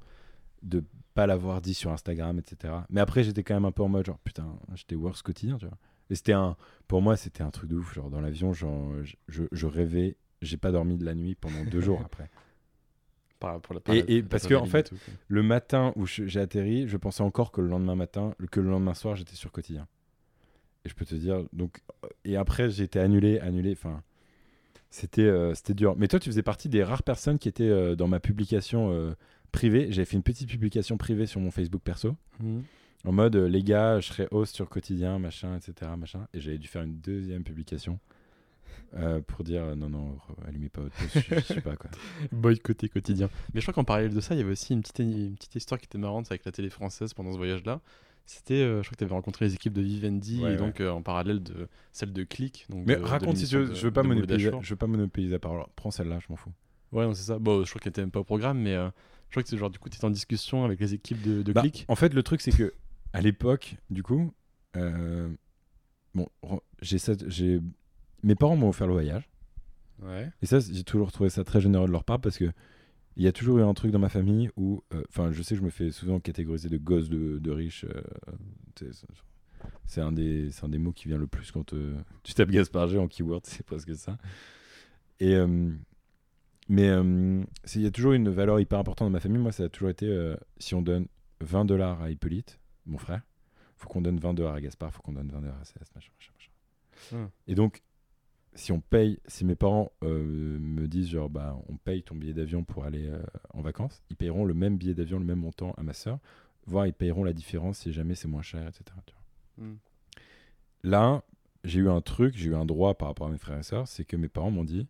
de 0.62 0.84
pas 1.14 1.26
l'avoir 1.26 1.60
dit 1.60 1.74
sur 1.74 1.90
Instagram, 1.90 2.38
etc. 2.38 2.74
Mais 2.90 3.00
après, 3.00 3.24
j'étais 3.24 3.42
quand 3.42 3.54
même 3.54 3.64
un 3.64 3.72
peu 3.72 3.82
en 3.82 3.88
mode 3.88 4.04
genre 4.06 4.18
putain, 4.18 4.46
j'étais 4.74 4.94
worse 4.96 5.22
quotidien, 5.22 5.56
tu 5.58 5.66
vois. 5.66 5.76
Et 6.10 6.14
c'était 6.14 6.32
un, 6.34 6.56
pour 6.88 7.02
moi, 7.02 7.16
c'était 7.16 7.42
un 7.42 7.50
truc 7.50 7.70
de 7.70 7.76
ouf. 7.76 7.94
Genre 7.94 8.10
dans 8.10 8.20
l'avion, 8.20 8.52
genre 8.52 8.92
je, 9.28 9.42
je 9.50 9.66
rêvais, 9.66 10.16
j'ai 10.42 10.56
pas 10.56 10.70
dormi 10.70 10.96
de 10.98 11.04
la 11.04 11.14
nuit 11.14 11.34
pendant 11.34 11.64
deux 11.64 11.80
jours 11.80 12.00
après. 12.04 12.30
Par- 13.38 13.60
pour 13.60 13.74
la- 13.74 13.80
par 13.80 13.94
Et- 13.94 14.02
la- 14.02 14.10
et 14.10 14.22
la 14.22 14.28
parce 14.28 14.46
que, 14.46 14.54
en 14.54 14.64
fait, 14.66 14.84
tout. 14.90 14.96
Le 15.28 15.42
matin 15.42 15.92
où 15.96 16.06
j'ai 16.06 16.40
atterri, 16.40 16.88
je 16.88 16.96
pensais 16.96 17.22
encore 17.22 17.52
que 17.52 17.60
le 17.60 17.68
lendemain 17.68 17.94
matin, 17.96 18.34
que 18.50 18.60
le 18.60 18.68
lendemain 18.70 18.94
soir, 18.94 19.16
j'étais 19.16 19.34
sur 19.36 19.52
quotidien. 19.52 19.86
Et 20.84 20.88
je 20.88 20.94
peux 20.94 21.04
te 21.04 21.14
dire, 21.14 21.44
donc, 21.52 21.80
et 22.24 22.36
après, 22.36 22.70
j'ai 22.70 22.84
été 22.84 22.98
annulé, 23.00 23.38
annulé. 23.40 23.72
Enfin, 23.72 24.02
c'était, 24.90 25.22
euh, 25.22 25.54
c'était 25.54 25.74
dur. 25.74 25.94
Mais 25.96 26.08
toi, 26.08 26.18
tu 26.20 26.30
faisais 26.30 26.42
partie 26.42 26.68
des 26.68 26.82
rares 26.84 27.02
personnes 27.02 27.38
qui 27.38 27.48
étaient 27.48 27.64
euh, 27.68 27.96
dans 27.96 28.06
ma 28.08 28.20
publication 28.20 28.92
euh, 28.92 29.14
privée. 29.52 29.88
J'avais 29.90 30.04
fait 30.06 30.16
une 30.16 30.22
petite 30.22 30.48
publication 30.48 30.96
privée 30.96 31.26
sur 31.26 31.40
mon 31.40 31.50
Facebook 31.50 31.82
perso, 31.82 32.16
Mhm. 32.40 32.62
en 33.04 33.12
mode, 33.12 33.36
les 33.36 33.62
gars, 33.62 34.00
je 34.00 34.08
serai 34.08 34.28
host 34.30 34.54
sur 34.54 34.68
quotidien, 34.68 35.18
machin, 35.18 35.56
etc., 35.56 35.90
machin. 35.98 36.26
Et 36.34 36.40
j'avais 36.40 36.58
dû 36.58 36.68
faire 36.68 36.82
une 36.82 36.98
deuxième 37.00 37.42
publication. 37.42 37.98
Euh, 38.94 39.20
pour 39.20 39.44
dire 39.44 39.62
euh, 39.62 39.74
non 39.74 39.88
non 39.88 40.18
allumez 40.46 40.68
pas 40.68 40.80
votre 40.82 40.96
post 40.96 41.18
je, 41.28 41.34
je 41.34 41.40
sais 41.40 41.60
pas 41.60 41.76
quoi 41.76 41.90
Boycotté 42.32 42.88
quotidien. 42.88 43.28
Mais 43.54 43.60
je 43.60 43.64
crois 43.66 43.74
qu'en 43.74 43.84
parallèle 43.84 44.14
de 44.14 44.20
ça, 44.20 44.34
il 44.34 44.38
y 44.38 44.40
avait 44.40 44.52
aussi 44.52 44.72
une 44.72 44.80
petite, 44.82 44.98
une 45.00 45.34
petite 45.34 45.54
histoire 45.56 45.80
qui 45.80 45.86
était 45.86 45.98
marrante 45.98 46.26
avec 46.30 46.44
la 46.44 46.52
télé 46.52 46.70
française 46.70 47.14
pendant 47.14 47.32
ce 47.32 47.36
voyage-là. 47.36 47.80
C'était, 48.28 48.54
euh, 48.54 48.82
je 48.82 48.88
crois 48.88 48.94
que 48.94 48.98
tu 48.98 49.04
avais 49.04 49.14
rencontré 49.14 49.44
les 49.44 49.54
équipes 49.54 49.72
de 49.72 49.82
Vivendi 49.82 50.42
Ouais, 50.42 50.54
et 50.54 50.56
donc 50.56 50.80
euh, 50.80 50.90
en 50.90 51.00
parallèle 51.02 51.42
de 51.42 51.68
celle 51.92 52.12
de 52.12 52.24
Click. 52.24 52.66
Donc 52.70 52.84
mais 52.86 52.96
de- 52.96 53.00
de 53.00 53.04
raconte 53.06 53.36
si 53.36 53.46
tu 53.46 53.56
veux 53.56 53.72
je 53.74 53.82
veux 53.86 53.92
pas 53.92 54.02
monopoliser 54.02 54.50
je 54.62 54.70
veux 54.70 54.76
pas 54.76 54.86
monopoliser 54.88 55.32
la 55.32 55.38
parole 55.38 55.64
prends 55.76 55.90
celle-là 55.92 56.18
je 56.20 56.26
m'en 56.30 56.36
fous 56.36 56.52
Ouais, 56.92 57.04
non, 57.04 57.14
c'est 57.14 57.24
ça. 57.24 57.38
Bon, 57.38 57.64
je 57.64 57.68
crois 57.70 57.80
qu'elle 57.80 57.90
était 57.90 58.00
même 58.00 58.10
pas 58.12 58.20
au 58.20 58.24
programme, 58.24 58.58
mais 58.60 58.74
euh, 58.74 58.88
je 59.28 59.32
crois 59.32 59.42
que 59.42 59.48
c'est 59.48 59.56
genre 59.58 59.70
du 59.70 59.78
coup, 59.78 59.88
tu 59.88 59.96
étais 59.96 60.04
en 60.04 60.10
discussion 60.10 60.64
avec 60.64 60.78
les 60.80 60.94
équipes 60.94 61.20
de, 61.20 61.42
de 61.42 61.52
Bah, 61.52 61.60
Click. 61.62 61.84
En 61.88 61.96
fait, 61.96 62.14
le 62.14 62.22
truc, 62.22 62.40
c'est 62.40 62.52
que 62.52 62.72
à 63.12 63.20
l'époque, 63.20 63.76
du 63.90 64.02
coup, 64.04 64.32
bon, 66.14 66.28
cette- 66.82 67.28
j'ai 67.28 67.60
mes 68.26 68.34
parents 68.34 68.56
m'ont 68.56 68.68
offert 68.68 68.86
le 68.86 68.92
voyage. 68.92 69.28
Ouais. 70.02 70.30
Et 70.42 70.46
ça, 70.46 70.58
j'ai 70.60 70.84
toujours 70.84 71.10
trouvé 71.12 71.30
ça 71.30 71.42
très 71.44 71.60
généreux 71.60 71.86
de 71.86 71.92
leur 71.92 72.04
part 72.04 72.20
parce 72.20 72.36
que 72.36 72.50
il 73.16 73.22
y 73.24 73.28
a 73.28 73.32
toujours 73.32 73.58
eu 73.58 73.62
un 73.62 73.72
truc 73.72 73.92
dans 73.92 73.98
ma 73.98 74.10
famille 74.10 74.50
où, 74.56 74.82
euh, 74.92 75.02
enfin, 75.08 75.32
je 75.32 75.42
sais 75.42 75.54
que 75.54 75.60
je 75.60 75.64
me 75.64 75.70
fais 75.70 75.90
souvent 75.90 76.20
catégoriser 76.20 76.68
de 76.68 76.76
gosse 76.76 77.08
de, 77.08 77.38
de 77.38 77.50
riche. 77.50 77.86
euh, 77.88 78.02
c'est- 79.86 80.02
un 80.02 80.12
des, 80.12 80.50
c'est 80.50 80.64
un 80.64 80.68
des 80.68 80.76
mots 80.76 80.92
qui 80.92 81.08
vient 81.08 81.16
le 81.16 81.26
plus 81.26 81.50
quand 81.50 81.72
euh, 81.72 81.96
tu 82.24 82.34
tapes 82.34 82.50
Gaspard 82.50 82.88
G 82.88 82.98
en 82.98 83.08
keyword, 83.08 83.40
c'est 83.46 83.64
presque 83.64 83.94
ça. 83.96 84.18
Et 85.18 85.34
euh, 85.34 85.70
mais 86.68 86.88
il 86.88 87.80
y 87.82 87.86
a 87.86 87.90
toujours 87.90 88.12
une 88.12 88.28
valeur 88.28 88.60
hyper 88.60 88.78
importante 88.80 89.06
dans 89.06 89.12
ma 89.12 89.20
famille. 89.20 89.40
Moi, 89.40 89.52
ça 89.52 89.64
a 89.64 89.68
toujours 89.68 89.88
été 89.88 90.34
si 90.58 90.74
on 90.74 90.82
donne 90.82 91.06
20 91.40 91.64
dollars 91.64 92.02
à 92.02 92.10
Hippolyte, 92.10 92.58
mon 92.86 92.98
frère, 92.98 93.22
faut 93.76 93.88
qu'on 93.88 94.02
donne 94.02 94.18
20 94.18 94.34
dollars 94.34 94.54
à 94.54 94.60
Gaspard, 94.60 94.92
faut 94.92 95.00
qu'on 95.00 95.12
donne 95.12 95.28
20 95.30 95.40
dollars 95.40 95.58
à 95.60 95.64
CS, 95.64 95.94
machin, 95.94 96.10
machin, 96.18 96.32
machin. 96.34 97.16
Hmm. 97.24 97.28
Et 97.46 97.54
donc, 97.54 97.82
si 98.56 98.72
on 98.72 98.80
paye, 98.80 99.20
si 99.26 99.44
mes 99.44 99.54
parents 99.54 99.92
euh, 100.02 100.58
me 100.58 100.88
disent 100.88 101.10
genre 101.10 101.30
bah 101.30 101.56
on 101.68 101.76
paye 101.76 102.02
ton 102.02 102.14
billet 102.14 102.32
d'avion 102.32 102.64
pour 102.64 102.84
aller 102.84 103.06
euh, 103.08 103.22
en 103.52 103.60
vacances, 103.60 104.02
ils 104.10 104.16
payeront 104.16 104.44
le 104.44 104.54
même 104.54 104.76
billet 104.78 104.94
d'avion, 104.94 105.18
le 105.18 105.24
même 105.24 105.40
montant 105.40 105.72
à 105.76 105.82
ma 105.82 105.92
soeur, 105.92 106.18
voire 106.66 106.86
ils 106.86 106.94
payeront 106.94 107.22
la 107.22 107.32
différence 107.32 107.78
si 107.78 107.92
jamais 107.92 108.14
c'est 108.14 108.28
moins 108.28 108.42
cher, 108.42 108.66
etc. 108.66 108.84
tu 109.04 109.14
vois. 109.14 109.66
Hmm. 109.66 109.76
Là, 110.82 111.22
j'ai 111.64 111.80
eu 111.80 111.90
un 111.90 112.00
truc, 112.00 112.36
j'ai 112.36 112.50
eu 112.50 112.54
un 112.54 112.64
droit 112.64 112.94
par 112.94 113.08
rapport 113.08 113.26
à 113.26 113.30
mes 113.30 113.38
frères 113.38 113.58
et 113.58 113.62
sœurs, 113.62 113.86
c'est 113.88 114.04
que 114.04 114.16
mes 114.16 114.28
parents 114.28 114.50
m'ont 114.50 114.64
dit 114.64 114.88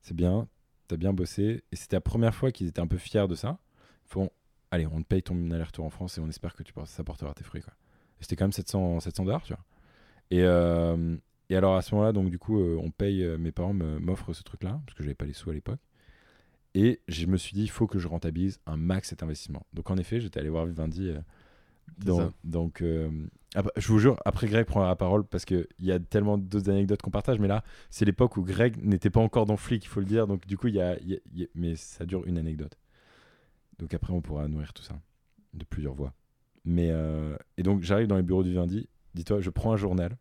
c'est 0.00 0.14
bien, 0.14 0.48
t'as 0.88 0.96
bien 0.96 1.12
bossé, 1.12 1.64
et 1.72 1.76
c'était 1.76 1.96
la 1.96 2.00
première 2.00 2.34
fois 2.34 2.52
qu'ils 2.52 2.68
étaient 2.68 2.80
un 2.80 2.86
peu 2.86 2.98
fiers 2.98 3.28
de 3.28 3.34
ça. 3.34 3.58
Ils 4.06 4.10
font 4.10 4.30
allez, 4.70 4.86
on 4.86 5.00
te 5.00 5.06
paye 5.06 5.22
ton 5.22 5.50
aller-retour 5.50 5.84
en 5.84 5.90
France 5.90 6.18
et 6.18 6.20
on 6.20 6.28
espère 6.28 6.54
que 6.54 6.62
tu 6.62 6.72
ça 6.86 7.04
portera 7.04 7.32
tes 7.34 7.44
fruits 7.44 7.62
quoi. 7.62 7.74
Et 8.18 8.22
C'était 8.22 8.36
quand 8.36 8.44
même 8.44 8.52
700 8.52 9.00
700 9.00 9.24
dollars, 9.24 9.42
tu 9.42 9.52
vois. 9.52 9.64
Et 10.30 10.42
euh, 10.42 11.16
et 11.50 11.56
alors 11.56 11.76
à 11.76 11.82
ce 11.82 11.94
moment-là, 11.94 12.12
donc 12.12 12.30
du 12.30 12.38
coup, 12.38 12.60
euh, 12.60 12.78
on 12.82 12.90
paye, 12.90 13.22
euh, 13.22 13.38
mes 13.38 13.52
parents 13.52 13.74
m'offrent 13.74 14.32
ce 14.32 14.42
truc-là, 14.42 14.80
parce 14.84 14.96
que 14.96 15.02
j'avais 15.02 15.14
pas 15.14 15.26
les 15.26 15.32
sous 15.32 15.50
à 15.50 15.54
l'époque. 15.54 15.80
Et 16.74 17.00
je 17.08 17.26
me 17.26 17.36
suis 17.38 17.54
dit, 17.54 17.62
il 17.62 17.70
faut 17.70 17.86
que 17.86 17.98
je 17.98 18.06
rentabilise 18.08 18.60
un 18.66 18.76
max 18.76 19.08
cet 19.08 19.22
investissement. 19.22 19.64
Donc 19.72 19.90
en 19.90 19.96
effet, 19.96 20.20
j'étais 20.20 20.40
allé 20.40 20.48
voir 20.50 20.66
Vivendi. 20.66 21.08
euh, 21.10 21.20
dans- 21.98 22.16
donc, 22.44 22.82
après- 23.54 23.72
je 23.76 23.86
vous 23.88 23.98
jure, 24.00 24.20
après 24.24 24.48
Greg 24.48 24.66
prendra 24.66 24.88
la 24.88 24.96
parole, 24.96 25.24
parce 25.24 25.44
qu'il 25.44 25.66
y 25.78 25.92
a 25.92 26.00
tellement 26.00 26.36
d'autres 26.36 26.68
anecdotes 26.68 27.00
qu'on 27.00 27.12
partage, 27.12 27.38
mais 27.38 27.46
là, 27.48 27.62
c'est 27.90 28.04
l'époque 28.04 28.36
où 28.36 28.42
Greg 28.42 28.76
n'était 28.84 29.08
pas 29.08 29.20
encore 29.20 29.46
dans 29.46 29.56
Flic, 29.56 29.84
il 29.84 29.88
faut 29.88 30.00
le 30.00 30.06
dire. 30.06 30.26
Donc 30.26 30.46
du 30.46 30.58
coup, 30.58 30.66
il 30.66 30.74
y 30.74 30.80
a, 30.80 30.98
il 31.00 31.10
y 31.10 31.14
a- 31.14 31.20
il 31.32 31.40
y 31.40 31.44
a- 31.44 31.48
mais 31.54 31.76
ça 31.76 32.04
dure 32.04 32.26
une 32.26 32.38
anecdote. 32.38 32.76
Donc 33.78 33.94
après, 33.94 34.12
on 34.12 34.20
pourra 34.20 34.48
nourrir 34.48 34.72
tout 34.72 34.82
ça 34.82 35.00
de 35.54 35.64
plusieurs 35.64 35.94
voix. 35.94 36.12
Mais 36.64 36.92
et 37.56 37.62
donc 37.62 37.82
j'arrive 37.82 38.08
dans 38.08 38.16
les 38.16 38.22
bureaux 38.24 38.42
du 38.42 38.50
Vivendi. 38.50 38.88
Dis-toi, 39.14 39.40
je 39.40 39.48
prends 39.50 39.72
un 39.72 39.76
journal 39.76 40.16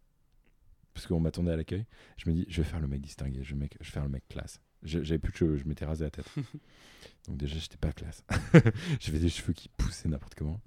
parce 0.96 1.06
qu'on 1.06 1.20
m'attendait 1.20 1.52
à 1.52 1.58
l'accueil. 1.58 1.86
Je 2.18 2.28
me 2.28 2.34
dis, 2.36 2.46
je 2.50 2.64
vais 2.64 2.68
faire 2.68 2.80
le 2.80 2.88
mec 2.88 3.02
distingué, 3.02 3.44
je 3.44 3.54
vais, 3.54 3.60
mec- 3.60 3.78
je 3.80 3.86
vais 3.86 3.92
faire 3.92 4.04
le 4.04 4.10
mec 4.10 4.28
classe. 4.28 4.60
J'avais 4.82 5.20
plus 5.20 5.32
de 5.34 5.38
cheveux, 5.38 5.58
je 5.58 5.66
m'étais 5.66 5.86
rasé 5.86 6.04
la 6.06 6.10
tête. 6.12 6.26
donc 7.28 7.38
déjà, 7.38 7.58
j'étais 7.60 7.78
pas 7.78 7.92
classe. 7.92 8.24
J'avais 9.00 9.20
des 9.20 9.30
cheveux 9.30 9.54
qui 9.54 9.70
poussaient 9.70 10.10
n'importe 10.10 10.36
comment. 10.36 10.60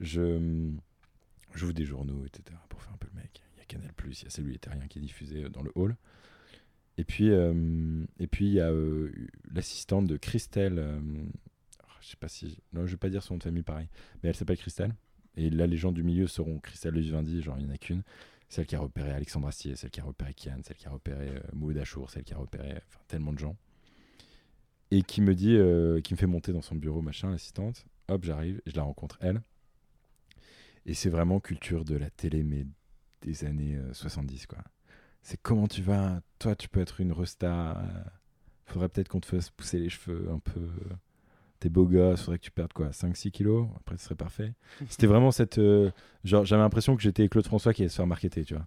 Je 0.00 0.70
j'ouvre 1.54 1.72
des 1.74 1.84
journaux, 1.84 2.24
etc. 2.26 2.58
pour 2.68 2.82
faire 2.82 2.92
un 2.94 2.96
peu 2.96 3.08
le 3.14 3.20
mec. 3.20 3.42
Il 3.54 3.58
y 3.60 3.62
a 3.62 3.64
Canal+, 3.66 3.92
il 4.06 4.22
y 4.22 4.26
a 4.26 4.30
Celui 4.30 4.58
Terrien 4.58 4.86
qui 4.88 4.98
est 4.98 5.02
diffusé 5.02 5.44
euh, 5.44 5.48
dans 5.48 5.62
le 5.62 5.70
hall. 5.76 5.96
Et 6.98 7.04
puis, 7.04 7.30
euh, 7.30 8.04
et 8.18 8.26
puis 8.26 8.46
il 8.46 8.52
y 8.52 8.60
a 8.60 8.70
euh, 8.70 9.12
l'assistante 9.52 10.06
de 10.06 10.16
Christelle. 10.16 10.78
euh, 10.78 10.98
alors, 11.80 11.96
je 12.00 12.08
sais 12.08 12.16
pas 12.16 12.28
si. 12.28 12.58
Non, 12.72 12.86
je 12.86 12.92
vais 12.92 12.96
pas 12.98 13.08
dire 13.10 13.22
son 13.22 13.34
nom 13.34 13.38
de 13.38 13.44
famille 13.44 13.62
pareil. 13.62 13.88
Mais 14.22 14.28
elle 14.28 14.36
s'appelle 14.36 14.58
Christelle. 14.58 14.94
Et 15.36 15.50
là, 15.50 15.66
les 15.66 15.76
gens 15.76 15.90
du 15.90 16.02
milieu 16.04 16.26
seront 16.28 16.60
Christelle 16.60 16.98
Vivendi, 16.98 17.42
genre 17.42 17.56
il 17.58 17.64
n'y 17.64 17.70
en 17.70 17.74
a 17.74 17.78
qu'une. 17.78 18.02
Celle 18.48 18.66
qui 18.66 18.76
a 18.76 18.80
repéré 18.80 19.10
Alexandre 19.10 19.48
Astier, 19.48 19.74
celle 19.76 19.90
qui 19.90 20.00
a 20.00 20.04
repéré 20.04 20.34
Kian, 20.34 20.58
celle 20.64 20.76
qui 20.76 20.86
a 20.86 20.90
repéré 20.90 21.28
euh, 21.28 22.06
celle 22.08 22.24
qui 22.24 22.34
a 22.34 22.38
repéré 22.38 22.80
tellement 23.08 23.32
de 23.32 23.38
gens. 23.38 23.56
Et 24.90 25.02
qui 25.02 25.20
me 25.20 25.34
dit, 25.34 25.56
euh, 25.56 26.00
qui 26.00 26.14
me 26.14 26.18
fait 26.18 26.26
monter 26.26 26.52
dans 26.52 26.62
son 26.62 26.76
bureau, 26.76 27.02
machin, 27.02 27.30
l'assistante. 27.30 27.84
Hop, 28.08 28.24
j'arrive, 28.24 28.60
je 28.66 28.76
la 28.76 28.82
rencontre, 28.82 29.18
elle. 29.20 29.42
Et 30.86 30.94
c'est 30.94 31.08
vraiment 31.08 31.40
culture 31.40 31.84
de 31.84 31.96
la 31.96 32.10
télé, 32.10 32.44
des 33.22 33.44
années 33.44 33.76
euh, 33.76 33.92
70, 33.92 34.46
quoi. 34.46 34.58
C'est 35.22 35.40
comment 35.40 35.66
tu 35.66 35.80
vas? 35.82 36.20
Toi, 36.38 36.54
tu 36.54 36.68
peux 36.68 36.80
être 36.80 37.00
une 37.00 37.12
resta. 37.12 37.78
euh, 37.78 38.04
faudrait 38.66 38.90
peut-être 38.90 39.08
qu'on 39.08 39.20
te 39.20 39.26
fasse 39.26 39.50
pousser 39.50 39.78
les 39.78 39.88
cheveux 39.88 40.28
un 40.30 40.38
peu. 40.38 40.68
T'es 41.64 41.70
beau 41.70 41.86
gosse, 41.86 42.20
faudrait 42.20 42.36
que 42.36 42.44
tu 42.44 42.50
perdes 42.50 42.74
quoi 42.74 42.90
5-6 42.90 43.30
kilos 43.30 43.68
Après, 43.76 43.96
ce 43.96 44.04
serait 44.04 44.14
parfait. 44.14 44.52
C'était 44.86 45.06
vraiment 45.06 45.30
cette. 45.30 45.56
euh, 45.56 45.90
genre, 46.22 46.44
j'avais 46.44 46.60
l'impression 46.60 46.94
que 46.94 47.00
j'étais 47.00 47.26
Claude 47.26 47.46
François 47.46 47.72
qui 47.72 47.80
allait 47.80 47.88
se 47.88 47.96
faire 47.96 48.06
marketer, 48.06 48.44
tu 48.44 48.52
vois. 48.52 48.66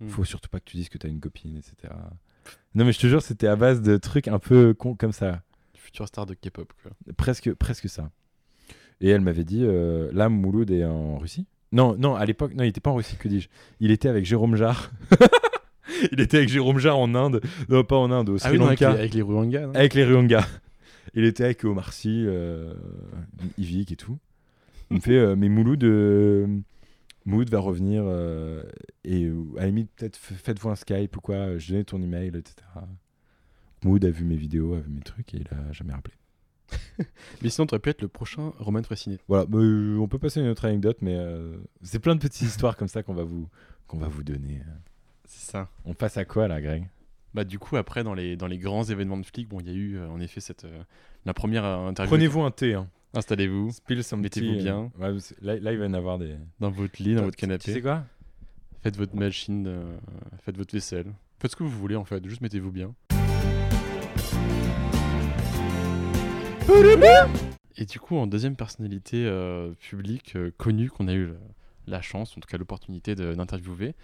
Hmm. 0.00 0.08
Faut 0.08 0.24
surtout 0.24 0.48
pas 0.48 0.58
que 0.58 0.64
tu 0.64 0.78
dises 0.78 0.88
que 0.88 0.96
t'as 0.96 1.10
une 1.10 1.20
copine, 1.20 1.58
etc. 1.58 1.92
Non, 2.74 2.86
mais 2.86 2.92
je 2.92 2.98
te 2.98 3.08
jure, 3.08 3.20
c'était 3.20 3.46
à 3.46 3.56
base 3.56 3.82
de 3.82 3.98
trucs 3.98 4.26
un 4.26 4.38
peu 4.38 4.72
con 4.72 4.94
comme 4.94 5.12
ça. 5.12 5.42
Future 5.74 6.08
star 6.08 6.24
de 6.24 6.32
K-pop, 6.32 6.72
quoi. 6.82 6.92
Presque, 7.18 7.52
presque 7.52 7.90
ça. 7.90 8.10
Et 9.02 9.10
elle 9.10 9.20
m'avait 9.20 9.44
dit, 9.44 9.60
euh, 9.62 10.08
là, 10.14 10.30
Mouloud 10.30 10.70
est 10.70 10.86
en 10.86 11.18
Russie. 11.18 11.46
Non, 11.72 11.94
non, 11.98 12.14
à 12.14 12.24
l'époque, 12.24 12.54
non, 12.54 12.64
il 12.64 12.68
était 12.68 12.80
pas 12.80 12.88
en 12.88 12.94
Russie, 12.94 13.16
que 13.16 13.28
dis-je. 13.28 13.50
Il 13.80 13.90
était 13.90 14.08
avec 14.08 14.24
Jérôme 14.24 14.56
Jarre. 14.56 14.92
il 16.10 16.22
était 16.22 16.38
avec 16.38 16.48
Jérôme 16.48 16.78
Jarre 16.78 16.98
en 16.98 17.14
Inde. 17.14 17.42
Non, 17.68 17.84
pas 17.84 17.96
en 17.96 18.10
Inde, 18.10 18.30
au 18.30 18.38
Sri 18.38 18.48
Ah 18.48 18.52
oui, 18.52 18.58
non, 18.58 18.68
avec 18.68 18.80
les, 18.80 18.86
Lanka. 18.86 18.98
avec 18.98 19.12
les 19.12 19.78
Avec 19.78 19.94
les 19.94 20.04
Ruanga. 20.06 20.46
Il 21.14 21.24
était 21.24 21.44
avec 21.44 21.64
Omar 21.64 21.92
Sy, 21.92 22.24
euh, 22.26 22.74
Yvick 23.58 23.92
et 23.92 23.96
tout. 23.96 24.18
Il 24.90 24.96
me 24.96 25.00
fait, 25.00 25.18
euh, 25.18 25.36
mais 25.36 25.48
Mouloud, 25.48 25.82
euh, 25.84 26.46
Mouloud 27.26 27.50
va 27.50 27.58
revenir 27.58 28.04
et 29.04 29.30
à 29.56 29.60
la 29.60 29.66
limite, 29.66 29.90
peut-être 29.96 30.16
faites-vous 30.16 30.70
un 30.70 30.76
Skype 30.76 31.16
ou 31.16 31.20
quoi, 31.20 31.58
je 31.58 31.72
donnais 31.72 31.84
ton 31.84 32.00
email, 32.02 32.28
etc. 32.28 32.54
Mouloud 33.84 34.04
a 34.04 34.10
vu 34.10 34.24
mes 34.24 34.36
vidéos, 34.36 34.74
a 34.74 34.80
vu 34.80 34.90
mes 34.90 35.02
trucs 35.02 35.34
et 35.34 35.38
il 35.38 35.48
a 35.54 35.72
jamais 35.72 35.92
rappelé. 35.92 36.14
Mais 37.42 37.50
sinon, 37.50 37.66
t'aurais 37.66 37.80
pu 37.80 37.90
être 37.90 38.02
le 38.02 38.08
prochain 38.08 38.52
Roman 38.58 38.82
Fressinet. 38.82 39.18
Voilà, 39.28 39.46
bah, 39.46 39.58
euh, 39.58 39.96
on 39.98 40.08
peut 40.08 40.18
passer 40.18 40.40
à 40.40 40.42
une 40.42 40.48
autre 40.48 40.64
anecdote, 40.64 40.98
mais 41.00 41.16
euh, 41.16 41.56
c'est 41.82 41.98
plein 41.98 42.14
de 42.14 42.20
petites 42.20 42.42
histoires 42.42 42.76
comme 42.76 42.88
ça 42.88 43.02
qu'on 43.02 43.14
va 43.14 43.24
vous, 43.24 43.48
qu'on 43.86 43.98
va 43.98 44.08
vous 44.08 44.22
donner. 44.22 44.62
C'est 45.24 45.50
ça. 45.50 45.68
On 45.84 45.94
passe 45.94 46.16
à 46.16 46.24
quoi 46.24 46.48
là, 46.48 46.60
Greg? 46.60 46.88
Bah, 47.34 47.42
du 47.44 47.58
coup, 47.58 47.76
après, 47.76 48.04
dans 48.04 48.14
les, 48.14 48.36
dans 48.36 48.46
les 48.46 48.58
grands 48.58 48.84
événements 48.84 49.16
de 49.16 49.26
flic, 49.26 49.48
bon, 49.48 49.58
il 49.60 49.66
y 49.68 49.70
a 49.70 49.74
eu 49.74 49.96
euh, 49.96 50.08
en 50.08 50.20
effet 50.20 50.40
cette, 50.40 50.64
euh, 50.64 50.82
la 51.26 51.34
première 51.34 51.64
euh, 51.64 51.88
interview. 51.88 52.10
Prenez-vous 52.10 52.42
un 52.42 52.52
thé. 52.52 52.74
Hein. 52.74 52.88
Installez-vous 53.12 53.72
Mettez-vous 54.22 54.62
bien. 54.62 54.92
ouais, 54.98 55.16
là, 55.42 55.56
là, 55.58 55.72
il 55.72 55.78
va 55.78 55.84
y 55.84 55.88
en 55.88 55.94
avoir 55.94 56.18
des. 56.18 56.36
dans 56.60 56.70
votre 56.70 57.02
lit, 57.02 57.14
dans 57.16 57.22
votre 57.24 57.36
canapé. 57.36 57.64
Tu 57.64 57.72
sais 57.72 57.82
quoi? 57.82 58.04
Faites 58.82 58.96
votre 58.96 59.16
machine, 59.16 59.66
euh, 59.66 59.96
faites 60.44 60.56
votre 60.56 60.72
vaisselle. 60.74 61.12
Faites 61.40 61.52
ce 61.52 61.56
que 61.56 61.64
vous 61.64 61.70
voulez 61.70 61.96
en 61.96 62.04
fait, 62.04 62.24
juste 62.26 62.40
mettez-vous 62.40 62.70
bien. 62.70 62.94
Et 67.76 67.84
du 67.84 67.98
coup, 67.98 68.16
en 68.16 68.26
deuxième 68.26 68.56
personnalité 68.56 69.26
euh, 69.26 69.72
publique 69.74 70.36
euh, 70.36 70.50
connue 70.56 70.90
qu'on 70.90 71.08
a 71.08 71.14
eu 71.14 71.32
la 71.86 72.00
chance, 72.00 72.36
en 72.36 72.40
tout 72.40 72.48
cas 72.48 72.56
l'opportunité 72.56 73.14
d'interviewer, 73.14 73.94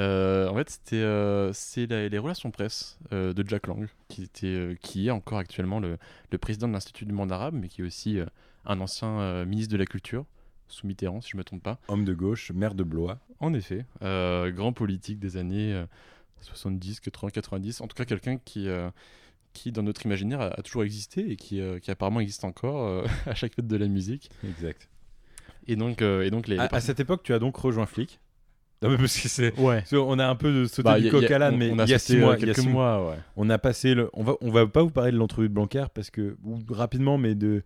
euh, 0.00 0.48
en 0.48 0.54
fait, 0.56 0.70
c'était 0.70 0.96
euh, 0.96 1.52
c'est 1.52 1.86
les 1.86 2.18
relations 2.18 2.50
presse 2.50 2.98
euh, 3.12 3.32
de 3.32 3.48
Jack 3.48 3.66
Lang, 3.66 3.86
qui, 4.08 4.24
était, 4.24 4.46
euh, 4.46 4.74
qui 4.80 5.06
est 5.08 5.10
encore 5.10 5.38
actuellement 5.38 5.80
le, 5.80 5.98
le 6.30 6.38
président 6.38 6.66
de 6.68 6.72
l'Institut 6.72 7.04
du 7.04 7.12
monde 7.12 7.30
arabe, 7.32 7.54
mais 7.54 7.68
qui 7.68 7.82
est 7.82 7.84
aussi 7.84 8.18
euh, 8.18 8.26
un 8.64 8.80
ancien 8.80 9.20
euh, 9.20 9.44
ministre 9.44 9.72
de 9.72 9.78
la 9.78 9.86
Culture, 9.86 10.24
sous 10.68 10.86
Mitterrand, 10.86 11.20
si 11.20 11.30
je 11.30 11.36
ne 11.36 11.38
me 11.38 11.44
trompe 11.44 11.62
pas. 11.62 11.78
Homme 11.88 12.04
de 12.04 12.14
gauche, 12.14 12.50
maire 12.52 12.74
de 12.74 12.82
Blois. 12.82 13.18
En 13.40 13.54
effet, 13.54 13.86
euh, 14.02 14.50
grand 14.50 14.72
politique 14.72 15.18
des 15.20 15.36
années 15.36 15.72
euh, 15.72 15.86
70, 16.40 17.00
80, 17.00 17.30
90, 17.30 17.80
en 17.80 17.86
tout 17.86 17.96
cas 17.96 18.04
quelqu'un 18.04 18.38
qui, 18.38 18.68
euh, 18.68 18.90
qui 19.52 19.70
dans 19.72 19.82
notre 19.82 20.04
imaginaire 20.04 20.40
a, 20.40 20.46
a 20.46 20.62
toujours 20.62 20.82
existé 20.82 21.30
et 21.30 21.36
qui, 21.36 21.60
euh, 21.60 21.78
qui 21.78 21.90
apparemment 21.90 22.20
existe 22.20 22.44
encore 22.44 22.84
euh, 22.86 23.06
à 23.26 23.34
chaque 23.34 23.54
fête 23.54 23.66
de 23.66 23.76
la 23.76 23.86
musique. 23.88 24.30
Exact. 24.46 24.88
Et 25.66 25.76
donc, 25.76 26.02
euh, 26.02 26.22
et 26.22 26.30
donc 26.30 26.48
les, 26.48 26.58
À, 26.58 26.66
les 26.68 26.74
à 26.74 26.80
cette 26.80 27.00
époque, 27.00 27.22
tu 27.22 27.32
as 27.32 27.38
donc 27.38 27.56
rejoint 27.56 27.86
Flic. 27.86 28.20
Non, 28.84 28.90
mais 28.90 28.96
parce 28.98 29.18
que 29.20 29.28
c'est. 29.28 29.58
Ouais. 29.58 29.78
parce 29.80 29.90
qu'on 29.90 30.18
a 30.18 30.26
un 30.26 30.34
peu 30.36 30.52
de 30.52 30.64
sauté 30.66 30.82
Bah, 30.82 31.00
du 31.00 31.10
coq 31.10 31.30
à 31.30 31.38
l'âne, 31.38 31.54
on- 31.54 31.58
mais 31.58 31.70
on 31.70 31.78
a 31.78 31.84
il 31.84 31.90
y 31.90 31.94
a 31.94 31.98
sauté, 31.98 32.14
six 32.14 32.18
euh, 32.18 32.24
mois. 32.24 32.36
quelques 32.36 32.58
six 32.60 32.68
mois, 32.68 33.10
ouais. 33.10 33.16
On 33.36 33.50
a 33.50 33.58
passé 33.58 33.94
le. 33.94 34.10
On 34.12 34.22
va, 34.22 34.34
on 34.40 34.50
va 34.50 34.66
pas 34.66 34.82
vous 34.82 34.90
parler 34.90 35.10
de 35.12 35.16
l'entrevue 35.16 35.48
de 35.48 35.54
Blanquer 35.54 35.84
parce 35.94 36.10
que 36.10 36.36
ou 36.44 36.58
rapidement, 36.70 37.18
mais 37.18 37.34
de. 37.34 37.62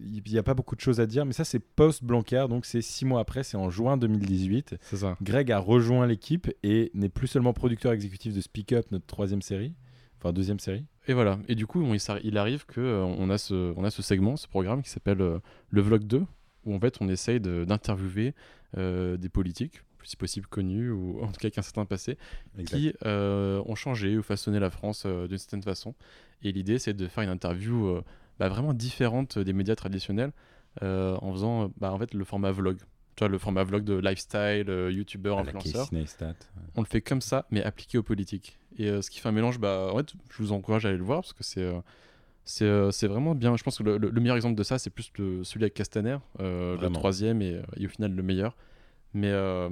Il 0.00 0.22
n'y 0.30 0.38
a 0.38 0.42
pas 0.42 0.54
beaucoup 0.54 0.74
de 0.76 0.80
choses 0.80 1.00
à 1.00 1.06
dire, 1.06 1.26
mais 1.26 1.32
ça 1.32 1.44
c'est 1.44 1.58
post 1.58 2.02
Blanquer, 2.04 2.46
donc 2.48 2.64
c'est 2.64 2.80
six 2.80 3.04
mois 3.04 3.20
après, 3.20 3.42
c'est 3.42 3.56
en 3.56 3.68
juin 3.68 3.96
2018. 3.96 4.76
C'est 4.80 4.96
ça. 4.96 5.16
Greg 5.20 5.50
a 5.52 5.58
rejoint 5.58 6.06
l'équipe 6.06 6.50
et 6.62 6.90
n'est 6.94 7.08
plus 7.08 7.26
seulement 7.26 7.52
producteur 7.52 7.92
exécutif 7.92 8.32
de 8.32 8.40
Speak 8.40 8.72
Up, 8.72 8.86
notre 8.90 9.06
troisième 9.06 9.42
série, 9.42 9.74
enfin 10.18 10.32
deuxième 10.32 10.60
série. 10.60 10.84
Et 11.08 11.14
voilà. 11.14 11.38
Et 11.48 11.56
du 11.56 11.66
coup, 11.66 11.84
il, 12.22 12.38
arrive 12.38 12.64
que 12.64 12.80
euh, 12.80 13.02
on 13.04 13.28
a 13.28 13.38
ce, 13.38 13.74
on 13.76 13.82
a 13.84 13.90
ce 13.90 14.02
segment, 14.02 14.36
ce 14.36 14.46
programme 14.46 14.82
qui 14.82 14.88
s'appelle 14.88 15.20
euh, 15.20 15.40
le 15.70 15.82
Vlog 15.82 16.04
2, 16.04 16.22
où 16.64 16.74
en 16.74 16.78
fait 16.80 16.98
on 17.00 17.08
essaye 17.08 17.40
de- 17.40 17.64
d'interviewer 17.64 18.34
euh, 18.78 19.16
des 19.16 19.28
politiques, 19.28 19.82
si 20.04 20.16
possible 20.16 20.46
connus 20.46 20.90
ou 20.90 21.20
en 21.22 21.28
tout 21.28 21.40
cas 21.40 21.48
ont 21.48 21.58
un 21.58 21.62
certain 21.62 21.84
passé, 21.84 22.18
qui 22.64 22.92
euh, 23.06 23.62
ont 23.66 23.74
changé 23.74 24.16
ou 24.16 24.22
façonné 24.22 24.58
la 24.60 24.70
France 24.70 25.04
euh, 25.06 25.26
d'une 25.28 25.38
certaine 25.38 25.62
façon. 25.62 25.94
Et 26.42 26.52
l'idée, 26.52 26.78
c'est 26.78 26.94
de 26.94 27.06
faire 27.08 27.22
une 27.24 27.30
interview 27.30 27.86
euh, 27.88 28.02
bah, 28.38 28.48
vraiment 28.48 28.74
différente 28.74 29.38
des 29.38 29.52
médias 29.52 29.76
traditionnels 29.76 30.32
en 30.80 31.32
faisant 31.32 31.70
bah, 31.78 31.92
en 31.92 31.98
fait 31.98 32.14
le 32.14 32.24
format 32.24 32.50
vlog. 32.50 32.78
tu 32.78 32.84
vois, 33.20 33.28
le 33.28 33.38
format 33.38 33.62
vlog 33.62 33.84
de 33.84 33.94
lifestyle, 33.94 34.66
youtubeur, 34.90 35.36
influenceur. 35.58 35.88
On 36.74 36.80
le 36.80 36.86
fait 36.86 37.02
comme 37.02 37.20
ça, 37.20 37.46
mais 37.50 37.62
appliqué 37.62 37.98
aux 37.98 38.02
politiques. 38.02 38.58
Et 38.78 39.02
ce 39.02 39.10
qui 39.10 39.20
fait 39.20 39.28
un 39.28 39.32
mélange, 39.32 39.58
bah, 39.58 39.90
en 39.92 39.98
fait, 39.98 40.14
je 40.30 40.36
vous 40.38 40.52
encourage 40.52 40.86
à 40.86 40.88
aller 40.88 40.96
le 40.98 41.04
voir 41.04 41.20
parce 41.20 41.32
que 41.34 41.44
c'est 41.44 41.70
c'est 42.90 43.06
vraiment 43.06 43.34
bien. 43.34 43.56
Je 43.56 43.62
pense 43.62 43.78
que 43.78 43.82
le, 43.84 43.98
le- 43.98 44.10
le 44.10 44.20
meilleur 44.20 44.36
exemple 44.36 44.56
de 44.56 44.62
ça, 44.64 44.78
c'est 44.78 44.90
plus 44.90 45.12
le- 45.18 45.44
celui 45.44 45.62
avec 45.64 45.74
Castaner, 45.74 46.16
euh, 46.40 46.72
le 46.72 46.86
troisième 46.92 47.40
et, 47.42 47.60
et 47.76 47.86
au 47.86 47.88
final 47.88 48.12
le 48.12 48.22
meilleur. 48.22 48.56
Mais 49.14 49.30
euh, 49.30 49.68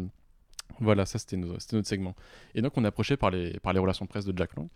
voilà, 0.79 1.07
ça 1.07 1.19
c'était 1.19 1.37
notre 1.37 1.83
segment. 1.83 2.15
Et 2.55 2.63
donc 2.63 2.77
on 2.77 2.85
est 2.85 2.89
approché 2.89 3.17
par 3.17 3.31
les, 3.31 3.59
par 3.61 3.73
les 3.73 3.79
relations 3.79 4.05
de 4.05 4.11
presse 4.11 4.25
de 4.25 4.37
Jack 4.37 4.55
Lang. 4.57 4.69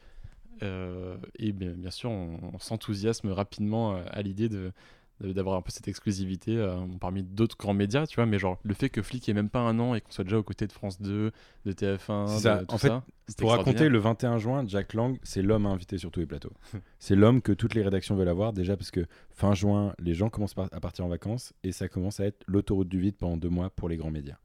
Euh, 0.63 1.17
et 1.39 1.53
bien, 1.53 1.73
bien 1.73 1.91
sûr, 1.91 2.11
on, 2.11 2.39
on 2.55 2.59
s'enthousiasme 2.59 3.29
rapidement 3.31 3.97
euh, 3.97 4.05
à 4.11 4.23
l'idée 4.23 4.49
de 4.49 4.73
d'avoir 5.21 5.57
un 5.57 5.63
peu 5.63 5.71
cette 5.71 5.87
exclusivité 5.87 6.57
euh, 6.57 6.77
parmi 7.01 7.23
d'autres 7.23 7.57
grands 7.57 7.75
médias, 7.75 8.07
tu 8.07 8.17
vois, 8.17 8.27
mais 8.27 8.39
genre 8.39 8.59
le 8.63 8.75
fait 8.75 8.89
que 8.89 9.01
Flick 9.01 9.29
ait 9.29 9.33
même 9.33 9.49
pas 9.49 9.61
un 9.61 9.79
an 9.79 9.95
et 9.95 10.01
qu'on 10.01 10.11
soit 10.11 10.25
déjà 10.25 10.39
aux 10.39 10.43
côtés 10.43 10.67
de 10.67 10.73
France 10.73 11.01
2, 11.01 11.31
de 11.65 11.73
TF1, 11.73 12.27
C'est 12.27 12.41
ça. 12.41 12.57
de 12.59 12.65
tout 12.65 12.75
En 12.75 12.79
fait, 12.79 12.89
ça, 12.89 13.05
Pour 13.39 13.53
raconter, 13.53 13.89
le 13.89 13.99
21 13.99 14.39
juin, 14.39 14.65
Jack 14.67 14.93
Lang, 14.93 15.19
c'est 15.23 15.43
l'homme 15.43 15.67
à 15.67 15.69
inviter 15.69 15.99
sur 15.99 16.11
tous 16.11 16.21
les 16.21 16.27
plateaux. 16.27 16.53
c'est 16.99 17.15
l'homme 17.15 17.43
que 17.43 17.53
toutes 17.53 17.75
les 17.75 17.83
rédactions 17.83 18.17
veulent 18.17 18.29
avoir, 18.29 18.53
déjà 18.53 18.77
parce 18.77 18.91
que 18.91 19.07
fin 19.31 19.55
juin, 19.55 19.95
les 19.99 20.15
gens 20.15 20.31
commencent 20.31 20.57
à 20.59 20.81
partir 20.81 21.05
en 21.05 21.09
vacances 21.09 21.53
et 21.63 21.71
ça 21.71 21.89
commence 21.89 22.19
à 22.19 22.27
être 22.27 22.43
l'autoroute 22.47 22.89
du 22.89 22.99
vide 22.99 23.17
pendant 23.17 23.37
deux 23.37 23.49
mois 23.49 23.71
pour 23.71 23.89
les 23.89 23.97
grands 23.97 24.11
médias. 24.11 24.37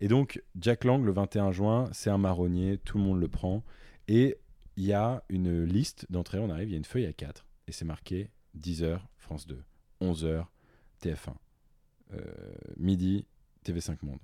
Et 0.00 0.08
donc, 0.08 0.42
Jack 0.60 0.84
Lang, 0.84 1.04
le 1.04 1.12
21 1.12 1.52
juin, 1.52 1.88
c'est 1.92 2.10
un 2.10 2.18
marronnier, 2.18 2.78
tout 2.78 2.98
le 2.98 3.04
monde 3.04 3.20
le 3.20 3.28
prend. 3.28 3.64
Et 4.08 4.36
il 4.76 4.84
y 4.84 4.92
a 4.92 5.22
une 5.28 5.64
liste 5.64 6.06
d'entrées, 6.10 6.38
on 6.38 6.50
arrive, 6.50 6.68
il 6.68 6.72
y 6.72 6.74
a 6.74 6.78
une 6.78 6.84
feuille 6.84 7.06
à 7.06 7.12
4 7.12 7.46
et 7.66 7.72
c'est 7.72 7.84
marqué 7.84 8.30
10h, 8.58 9.00
France 9.16 9.46
2, 9.46 9.62
11h, 10.00 10.44
TF1, 11.02 11.34
euh, 12.12 12.22
midi, 12.76 13.26
TV5 13.64 13.98
Monde. 14.02 14.20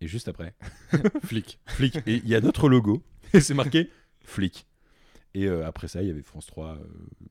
Et 0.00 0.08
juste 0.08 0.28
après, 0.28 0.54
Flick. 1.24 1.60
Flick. 1.66 1.96
Et 2.06 2.16
il 2.16 2.28
y 2.28 2.34
a 2.34 2.40
notre 2.40 2.68
logo, 2.68 3.02
et 3.34 3.40
c'est 3.40 3.54
marqué 3.54 3.90
Flick. 4.22 4.66
Et 5.34 5.46
euh, 5.46 5.66
après 5.66 5.86
ça, 5.86 6.02
il 6.02 6.08
y 6.08 6.10
avait 6.10 6.22
France 6.22 6.46
3, 6.46 6.76
euh, 6.76 6.84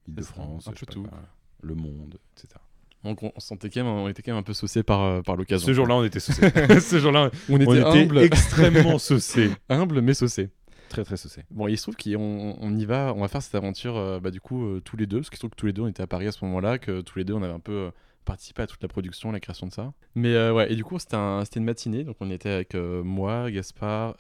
Île-de-France, 0.08 0.66
pas 0.66 1.32
Le 1.62 1.76
Monde, 1.76 2.20
etc. 2.34 2.60
Donc 3.04 3.24
on, 3.24 3.32
sentait 3.38 3.70
quand 3.70 3.84
même, 3.84 3.92
on 3.92 4.08
était 4.10 4.22
quand 4.22 4.32
même 4.32 4.40
un 4.40 4.44
peu 4.44 4.54
saucé 4.54 4.84
par, 4.84 5.02
euh, 5.02 5.22
par 5.22 5.36
l'occasion. 5.38 5.66
Ce 5.66 5.74
jour-là, 5.74 5.96
on 5.96 6.04
était 6.04 6.20
saucés. 6.20 6.42
Ce 6.82 7.00
jour-là, 7.00 7.32
on 7.50 7.56
était, 7.56 7.68
on 7.68 7.76
était 7.76 8.02
humble, 8.02 8.20
extrêmement 8.20 9.00
saucés. 9.00 9.52
humble 9.70 10.02
mais 10.02 10.14
saucé. 10.14 10.50
Très, 10.90 11.04
très 11.04 11.18
saucés. 11.18 11.44
Bon, 11.52 11.68
il 11.68 11.78
se 11.78 11.84
trouve 11.84 11.96
qu'on 11.96 12.58
on 12.60 12.76
y 12.76 12.86
va, 12.86 13.14
on 13.16 13.22
va 13.22 13.28
faire 13.28 13.44
cette 13.44 13.56
aventure, 13.56 13.96
euh, 13.96 14.20
bah, 14.20 14.32
du 14.32 14.42
coup, 14.42 14.66
euh, 14.66 14.82
tous 14.82 14.98
les 14.98 15.06
deux, 15.06 15.18
parce 15.18 15.30
qu'il 15.30 15.38
se 15.38 15.42
trouve 15.42 15.52
que 15.52 15.56
tous 15.56 15.68
les 15.68 15.74
deux, 15.74 15.84
on 15.84 15.88
était 15.88 16.02
à 16.02 16.08
Paris 16.08 16.28
à 16.28 16.32
ce 16.32 16.44
moment-là, 16.46 16.80
que 16.80 17.02
tous 17.02 17.20
les 17.20 17.24
deux, 17.26 17.36
on 17.36 17.44
avait 17.44 17.54
un 17.54 17.60
peu 17.60 17.72
euh, 17.72 17.92
participé 18.26 18.64
à 18.64 18.68
toute 18.68 18.82
la 18.82 18.88
production, 18.90 19.32
la 19.32 19.40
création 19.40 19.68
de 19.68 19.72
ça. 19.72 19.94
Mais 20.16 20.50
ouais, 20.50 20.72
et 20.72 20.76
du 20.76 20.84
coup, 20.84 20.98
c'était 20.98 21.16
un- 21.16 21.44
une 21.56 21.64
matinée, 21.64 22.04
donc 22.04 22.18
on 22.20 22.32
était 22.32 22.50
avec 22.50 22.74
moi, 22.76 23.50
Gaspard 23.50 24.16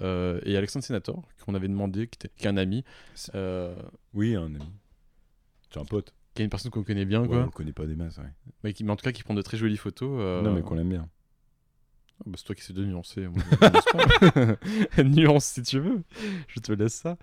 et 0.46 0.58
Alexandre 0.58 0.86
Sénator, 0.86 1.24
qu'on 1.46 1.54
avait 1.54 1.68
demandé, 1.68 2.08
qui, 2.08 2.16
était, 2.16 2.30
qui 2.36 2.46
est 2.46 2.50
un 2.50 2.58
ami, 2.58 2.84
Oui, 4.14 4.36
un 4.36 4.46
ami. 4.46 4.72
C'est 5.72 5.80
un 5.80 5.86
pote. 5.86 6.14
Qui 6.34 6.42
est 6.42 6.46
une 6.46 6.50
personne 6.50 6.72
qu'on 6.72 6.84
connaît 6.84 7.06
bien, 7.06 7.22
Ouais, 7.22 7.28
on 7.28 7.30
quoi, 7.32 7.44
le 7.44 7.50
connaît 7.52 7.74
pas 7.74 7.86
des 7.86 7.96
masses, 7.96 8.18
ouais. 8.18 8.32
mais, 8.64 8.74
qui, 8.74 8.84
mais 8.84 8.92
en 8.92 8.96
tout 8.96 9.04
cas 9.04 9.12
qui 9.12 9.24
prend 9.24 9.34
de 9.34 9.42
très 9.42 9.58
jolies 9.58 9.78
photos. 9.78 10.18
euh, 10.22 10.42
Non, 10.42 10.54
mais 10.54 10.62
qu'on 10.62 10.76
l'aime 10.76 10.90
bien. 10.90 11.08
Ah 12.22 12.24
bah, 12.26 12.34
c'est 12.38 12.44
toi 12.44 12.54
qui 12.56 12.62
sais 12.64 12.74
de 12.74 12.84
nuancer. 12.84 13.28
moi, 13.28 13.42
nuance 13.62 13.86
pas. 13.94 15.04
Nuance 15.04 15.46
si 15.46 15.62
tu 15.64 15.80
veux. 15.80 16.04
Je 16.50 16.60
te 16.60 16.74
laisse 16.74 16.94
ça. 16.94 17.18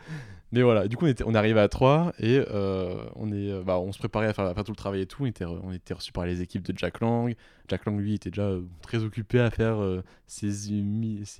Mais 0.53 0.62
voilà, 0.62 0.88
du 0.88 0.97
coup, 0.97 1.05
on, 1.05 1.09
était, 1.09 1.23
on 1.25 1.35
est 1.35 1.38
arrivé 1.38 1.61
à 1.61 1.69
3 1.69 2.14
et 2.19 2.42
euh, 2.51 3.05
on, 3.16 3.31
est, 3.31 3.62
bah, 3.62 3.79
on 3.79 3.92
se 3.92 3.99
préparait 3.99 4.29
à 4.29 4.33
faire, 4.33 4.47
à 4.47 4.55
faire 4.55 4.64
tout 4.64 4.73
le 4.73 4.77
travail 4.77 5.03
et 5.03 5.07
tout. 5.07 5.25
On 5.25 5.27
était, 5.27 5.45
re- 5.45 5.61
on 5.62 5.73
était 5.73 5.92
reçus 5.92 6.12
par 6.12 6.25
les 6.25 6.40
équipes 6.40 6.62
de 6.62 6.73
Jack 6.79 7.01
Lang. 7.01 7.35
Jack 7.69 7.85
Lang, 7.85 7.99
lui, 8.01 8.14
était 8.14 8.31
déjà 8.31 8.45
euh, 8.47 8.62
très 8.81 9.03
occupé 9.05 9.38
à 9.40 9.51
faire 9.51 9.83
euh, 9.83 10.03
ses, 10.27 10.51
ses 10.53 10.73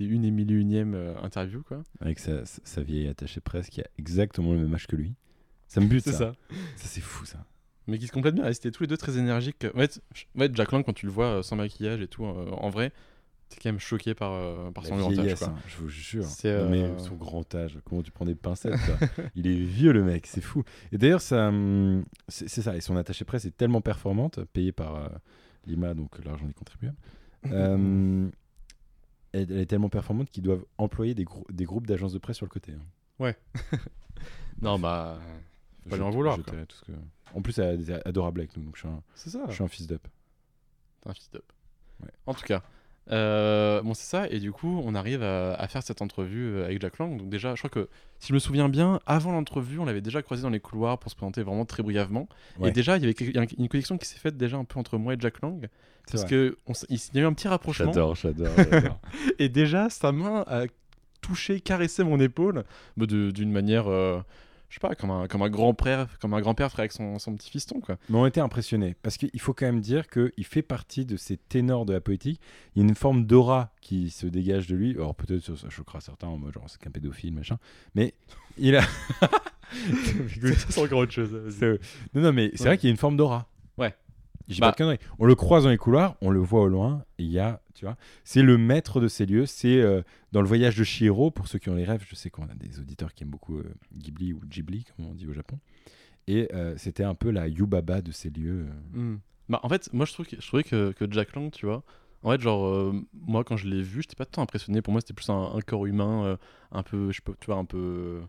une 0.05 0.23
et 0.25 0.29
mille 0.31 0.51
et 0.51 0.55
unième 0.55 0.93
euh, 0.93 1.15
interviews. 1.23 1.63
Quoi. 1.63 1.81
Avec 1.99 2.19
sa, 2.19 2.43
vieille 2.83 3.07
attachée 3.07 3.41
presse 3.41 3.69
qui 3.69 3.81
a 3.81 3.87
exactement 3.97 4.51
le 4.53 4.59
même 4.59 4.73
âge 4.75 4.85
que 4.87 4.95
lui. 4.95 5.15
Ça 5.67 5.81
me 5.81 5.87
bute, 5.87 6.03
ça. 6.03 6.33
Ça, 6.75 6.87
c'est 6.87 7.01
fou, 7.01 7.25
ça. 7.25 7.43
Mais 7.87 7.97
qui 7.97 8.07
se 8.07 8.11
complètent 8.11 8.35
bien. 8.35 8.45
Ils 8.47 8.51
étaient 8.51 8.71
tous 8.71 8.83
les 8.83 8.87
deux 8.87 8.97
très 8.97 9.17
énergiques. 9.17 9.65
En 9.73 9.77
fait, 9.79 10.01
je- 10.13 10.25
en 10.35 10.39
fait, 10.41 10.55
Jack 10.55 10.71
Lang, 10.71 10.83
quand 10.83 10.93
tu 10.93 11.05
le 11.05 11.11
vois 11.11 11.25
euh, 11.37 11.41
sans 11.43 11.55
maquillage 11.55 12.01
et 12.01 12.07
tout, 12.07 12.25
euh, 12.25 12.49
en 12.51 12.69
vrai, 12.69 12.91
t'es 13.49 13.57
quand 13.63 13.69
même 13.69 13.79
choqué 13.79 14.13
par, 14.13 14.33
euh, 14.33 14.71
par 14.71 14.83
son 14.85 14.95
grand 15.01 15.09
âge. 15.21 15.25
quoi. 15.39 15.47
hein, 15.53 15.61
je 15.67 15.77
vous 15.77 15.87
jure. 15.87 16.23
Mais 16.69 16.83
son 16.99 17.15
grand 17.15 17.55
âge, 17.55 17.79
comment 17.85 18.01
tu 18.03 18.11
prends 18.11 18.25
des 18.25 18.35
pincettes 18.35 18.75
quoi. 18.85 18.97
Il 19.35 19.47
est 19.47 19.55
vieux 19.55 19.93
le 19.93 20.03
mec, 20.03 20.27
c'est 20.27 20.41
fou. 20.41 20.63
Et 20.91 20.97
d'ailleurs, 20.97 21.21
ça, 21.21 21.47
hum, 21.47 22.03
c'est 22.27 22.49
ça. 22.49 22.75
Et 22.75 22.81
son 22.81 22.97
attaché 22.97 23.23
presse 23.23 23.45
est 23.45 23.55
tellement 23.55 23.79
performante, 23.81 24.43
payée 24.51 24.73
par 24.73 24.95
euh, 24.97 25.07
Lima, 25.65 25.93
donc 25.93 26.21
l'argent 26.25 26.45
des 26.45 26.53
contribuables. 26.53 26.97
Euh, 27.45 28.27
elle, 29.31 29.49
elle 29.51 29.59
est 29.59 29.65
tellement 29.65 29.89
performante 29.89 30.29
qu'ils 30.29 30.43
doivent 30.43 30.65
employer 30.77 31.13
des, 31.15 31.23
grou- 31.23 31.45
des 31.49 31.63
groupes 31.65 31.87
d'agences 31.87 32.11
de 32.13 32.19
presse 32.19 32.35
sur 32.37 32.45
le 32.45 32.49
côté. 32.51 32.73
hein. 32.73 32.85
Non, 34.61 34.77
bah. 34.79 35.19
Pas 35.89 35.95
lui 35.97 36.03
en 36.03 36.09
vouloir, 36.09 36.37
je 36.37 36.41
quoi. 36.41 36.53
dirais 36.53 36.65
tout 36.65 36.75
ce 36.77 36.85
que- 36.85 36.97
En 37.35 37.41
plus, 37.41 37.57
elle 37.59 37.89
est 37.89 38.07
adorable 38.07 38.39
avec 38.41 38.55
nous, 38.57 38.63
donc 38.63 38.75
je 38.75 38.81
suis 38.81 38.87
un, 38.89 39.01
ça. 39.15 39.39
je 39.49 39.53
suis 39.53 39.63
un 39.63 39.67
fils 39.67 39.87
d'up. 39.87 40.01
T'es 41.01 41.09
un 41.09 41.13
fils 41.13 41.29
d'up. 41.31 41.43
Ouais. 42.03 42.09
En 42.25 42.33
tout 42.33 42.45
cas. 42.45 42.61
euh, 43.11 43.81
bon, 43.81 43.93
c'est 43.93 44.05
ça. 44.09 44.27
Et 44.29 44.39
du 44.39 44.51
coup, 44.51 44.81
on 44.83 44.93
arrive 44.93 45.23
à, 45.23 45.53
à 45.53 45.67
faire 45.67 45.81
cette 45.81 46.01
entrevue 46.01 46.45
euh, 46.55 46.65
avec 46.65 46.81
Jack 46.81 46.97
Lang. 46.99 47.17
Donc, 47.17 47.29
déjà, 47.29 47.55
je 47.55 47.59
crois 47.61 47.69
que 47.69 47.87
si 48.19 48.29
je 48.29 48.33
me 48.33 48.39
souviens 48.39 48.67
bien, 48.69 48.99
avant 49.05 49.31
l'entrevue, 49.31 49.79
on 49.79 49.85
l'avait 49.85 50.01
déjà 50.01 50.21
croisé 50.21 50.43
dans 50.43 50.49
les 50.49 50.59
couloirs 50.59 50.99
pour 50.99 51.09
se 51.09 51.15
présenter 51.15 51.41
vraiment 51.43 51.65
très 51.65 51.83
brièvement. 51.83 52.27
Ouais. 52.59 52.69
Et 52.69 52.71
déjà, 52.71 52.97
il 52.97 53.01
y 53.01 53.05
avait 53.05 53.13
quelque- 53.13 53.55
une 53.57 53.69
connexion 53.69 53.97
qui 53.97 54.07
s'est 54.07 54.19
faite 54.19 54.35
déjà 54.37 54.57
un 54.57 54.65
peu 54.65 54.79
entre 54.79 54.97
moi 54.97 55.13
et 55.13 55.17
Jack 55.19 55.41
Lang. 55.41 55.67
Parce 56.11 56.23
vrai. 56.23 56.29
que 56.29 56.57
on 56.67 56.71
s- 56.71 56.85
il 56.89 56.99
y 57.15 57.19
a 57.19 57.21
eu 57.21 57.25
un 57.25 57.33
petit 57.33 57.47
rapprochement. 57.47 57.91
J'adore, 57.93 58.15
j'adore. 58.15 58.47
Et 59.39 59.49
déjà, 59.49 59.89
sa 59.89 60.11
main 60.13 60.43
a 60.47 60.63
touché, 61.21 61.59
caressé 61.59 62.03
mon 62.05 62.19
épaule 62.19 62.63
de- 62.97 63.31
d'une 63.31 63.51
manière. 63.51 63.87
euh, 63.89 64.21
je 64.69 64.75
sais 64.75 64.79
pas, 64.81 64.95
comme 64.95 65.11
un, 65.11 65.27
comme 65.27 65.41
un 65.41 65.49
grand-père 65.49 66.07
comme 66.19 66.33
un 66.33 66.41
grand-père 66.41 66.69
ferait 66.71 66.81
avec 66.83 66.91
son, 66.91 67.19
son 67.19 67.35
petit 67.35 67.49
fiston, 67.49 67.79
quoi. 67.79 67.97
Mais 68.09 68.17
on 68.17 68.25
était 68.25 68.41
impressionnés 68.41 68.95
parce 69.01 69.17
qu'il 69.17 69.39
faut 69.39 69.53
quand 69.53 69.65
même 69.65 69.79
dire 69.81 70.07
qu'il 70.09 70.31
fait 70.45 70.61
partie 70.61 71.05
de 71.05 71.15
ces 71.17 71.37
ténors 71.37 71.85
de 71.85 71.93
la 71.93 72.01
poétique. 72.01 72.41
Il 72.75 72.81
y 72.81 72.85
a 72.85 72.87
une 72.89 72.95
forme 72.95 73.25
d'aura 73.25 73.71
qui 73.81 74.09
se 74.09 74.27
dégage 74.27 74.67
de 74.67 74.75
lui. 74.75 74.91
Alors 74.91 75.15
peut-être 75.15 75.41
ça, 75.43 75.55
ça 75.55 75.69
choquera 75.69 76.01
certains 76.01 76.27
en 76.27 76.37
mode 76.37 76.53
genre 76.53 76.65
c'est 76.69 76.79
qu'un 76.81 76.91
pédophile 76.91 77.33
machin. 77.33 77.57
Mais 77.95 78.13
il 78.57 78.75
a. 78.75 78.81
c'est 80.69 80.81
encore 80.81 80.99
autre 80.99 81.11
chose. 81.11 81.31
Non 82.13 82.21
non 82.21 82.33
mais 82.33 82.51
c'est 82.55 82.61
Ouais. 82.63 82.67
vrai 82.69 82.77
qu'il 82.77 82.87
y 82.87 82.91
a 82.91 82.91
une 82.91 82.97
forme 82.97 83.17
d'aura. 83.17 83.47
Bah- 84.49 84.67
pas 84.67 84.71
de 84.71 84.77
conneries. 84.77 84.99
On 85.19 85.25
le 85.25 85.35
croise 85.35 85.63
dans 85.63 85.69
les 85.69 85.77
couloirs, 85.77 86.15
on 86.21 86.29
le 86.29 86.39
voit 86.39 86.61
au 86.61 86.67
loin. 86.67 87.03
Il 87.17 87.27
y 87.27 87.39
a, 87.39 87.61
tu 87.73 87.85
vois, 87.85 87.97
c'est 88.23 88.41
le 88.41 88.57
maître 88.57 88.99
de 88.99 89.07
ces 89.07 89.25
lieux. 89.25 89.45
C'est 89.45 89.81
euh, 89.81 90.01
dans 90.31 90.41
le 90.41 90.47
voyage 90.47 90.77
de 90.77 90.83
Shihiro 90.83 91.31
pour 91.31 91.47
ceux 91.47 91.59
qui 91.59 91.69
ont 91.69 91.75
les 91.75 91.85
rêves. 91.85 92.05
Je 92.07 92.15
sais 92.15 92.29
qu'on 92.29 92.43
a 92.43 92.55
des 92.55 92.79
auditeurs 92.79 93.13
qui 93.13 93.23
aiment 93.23 93.29
beaucoup 93.29 93.57
euh, 93.57 93.73
Ghibli 93.95 94.33
ou 94.33 94.39
Ghibli 94.45 94.85
comme 94.85 95.05
on 95.05 95.13
dit 95.13 95.27
au 95.27 95.33
Japon. 95.33 95.59
Et 96.27 96.49
euh, 96.53 96.75
c'était 96.77 97.03
un 97.03 97.15
peu 97.15 97.31
la 97.31 97.47
Yubaba 97.47 98.01
de 98.01 98.11
ces 98.11 98.29
lieux. 98.29 98.67
Hmm. 98.93 99.17
Bah, 99.49 99.59
en 99.63 99.69
fait, 99.69 99.91
moi 99.93 100.05
je, 100.05 100.13
trouve 100.13 100.27
que, 100.27 100.35
je 100.39 100.45
trouvais 100.45 100.63
que, 100.63 100.91
que 100.91 101.09
Jack 101.09 101.35
Lang, 101.35 101.51
tu 101.51 101.65
vois, 101.65 101.83
en 102.23 102.31
fait, 102.31 102.41
genre, 102.41 102.65
euh, 102.67 102.93
moi 103.13 103.43
quand 103.43 103.57
je 103.57 103.67
l'ai 103.67 103.81
vu, 103.81 104.01
j'étais 104.01 104.15
pas 104.15 104.25
tant 104.25 104.41
impressionné. 104.41 104.81
Pour 104.81 104.91
moi, 104.91 105.01
c'était 105.01 105.13
plus 105.13 105.29
un, 105.29 105.53
un 105.55 105.61
corps 105.61 105.85
humain, 105.85 106.25
euh, 106.25 106.37
un 106.71 106.83
peu, 106.83 107.11
je 107.11 107.17
sais 107.17 107.21
pas, 107.21 107.33
tu 107.39 107.45
vois, 107.45 107.55
un 107.55 107.65
peu, 107.65 108.21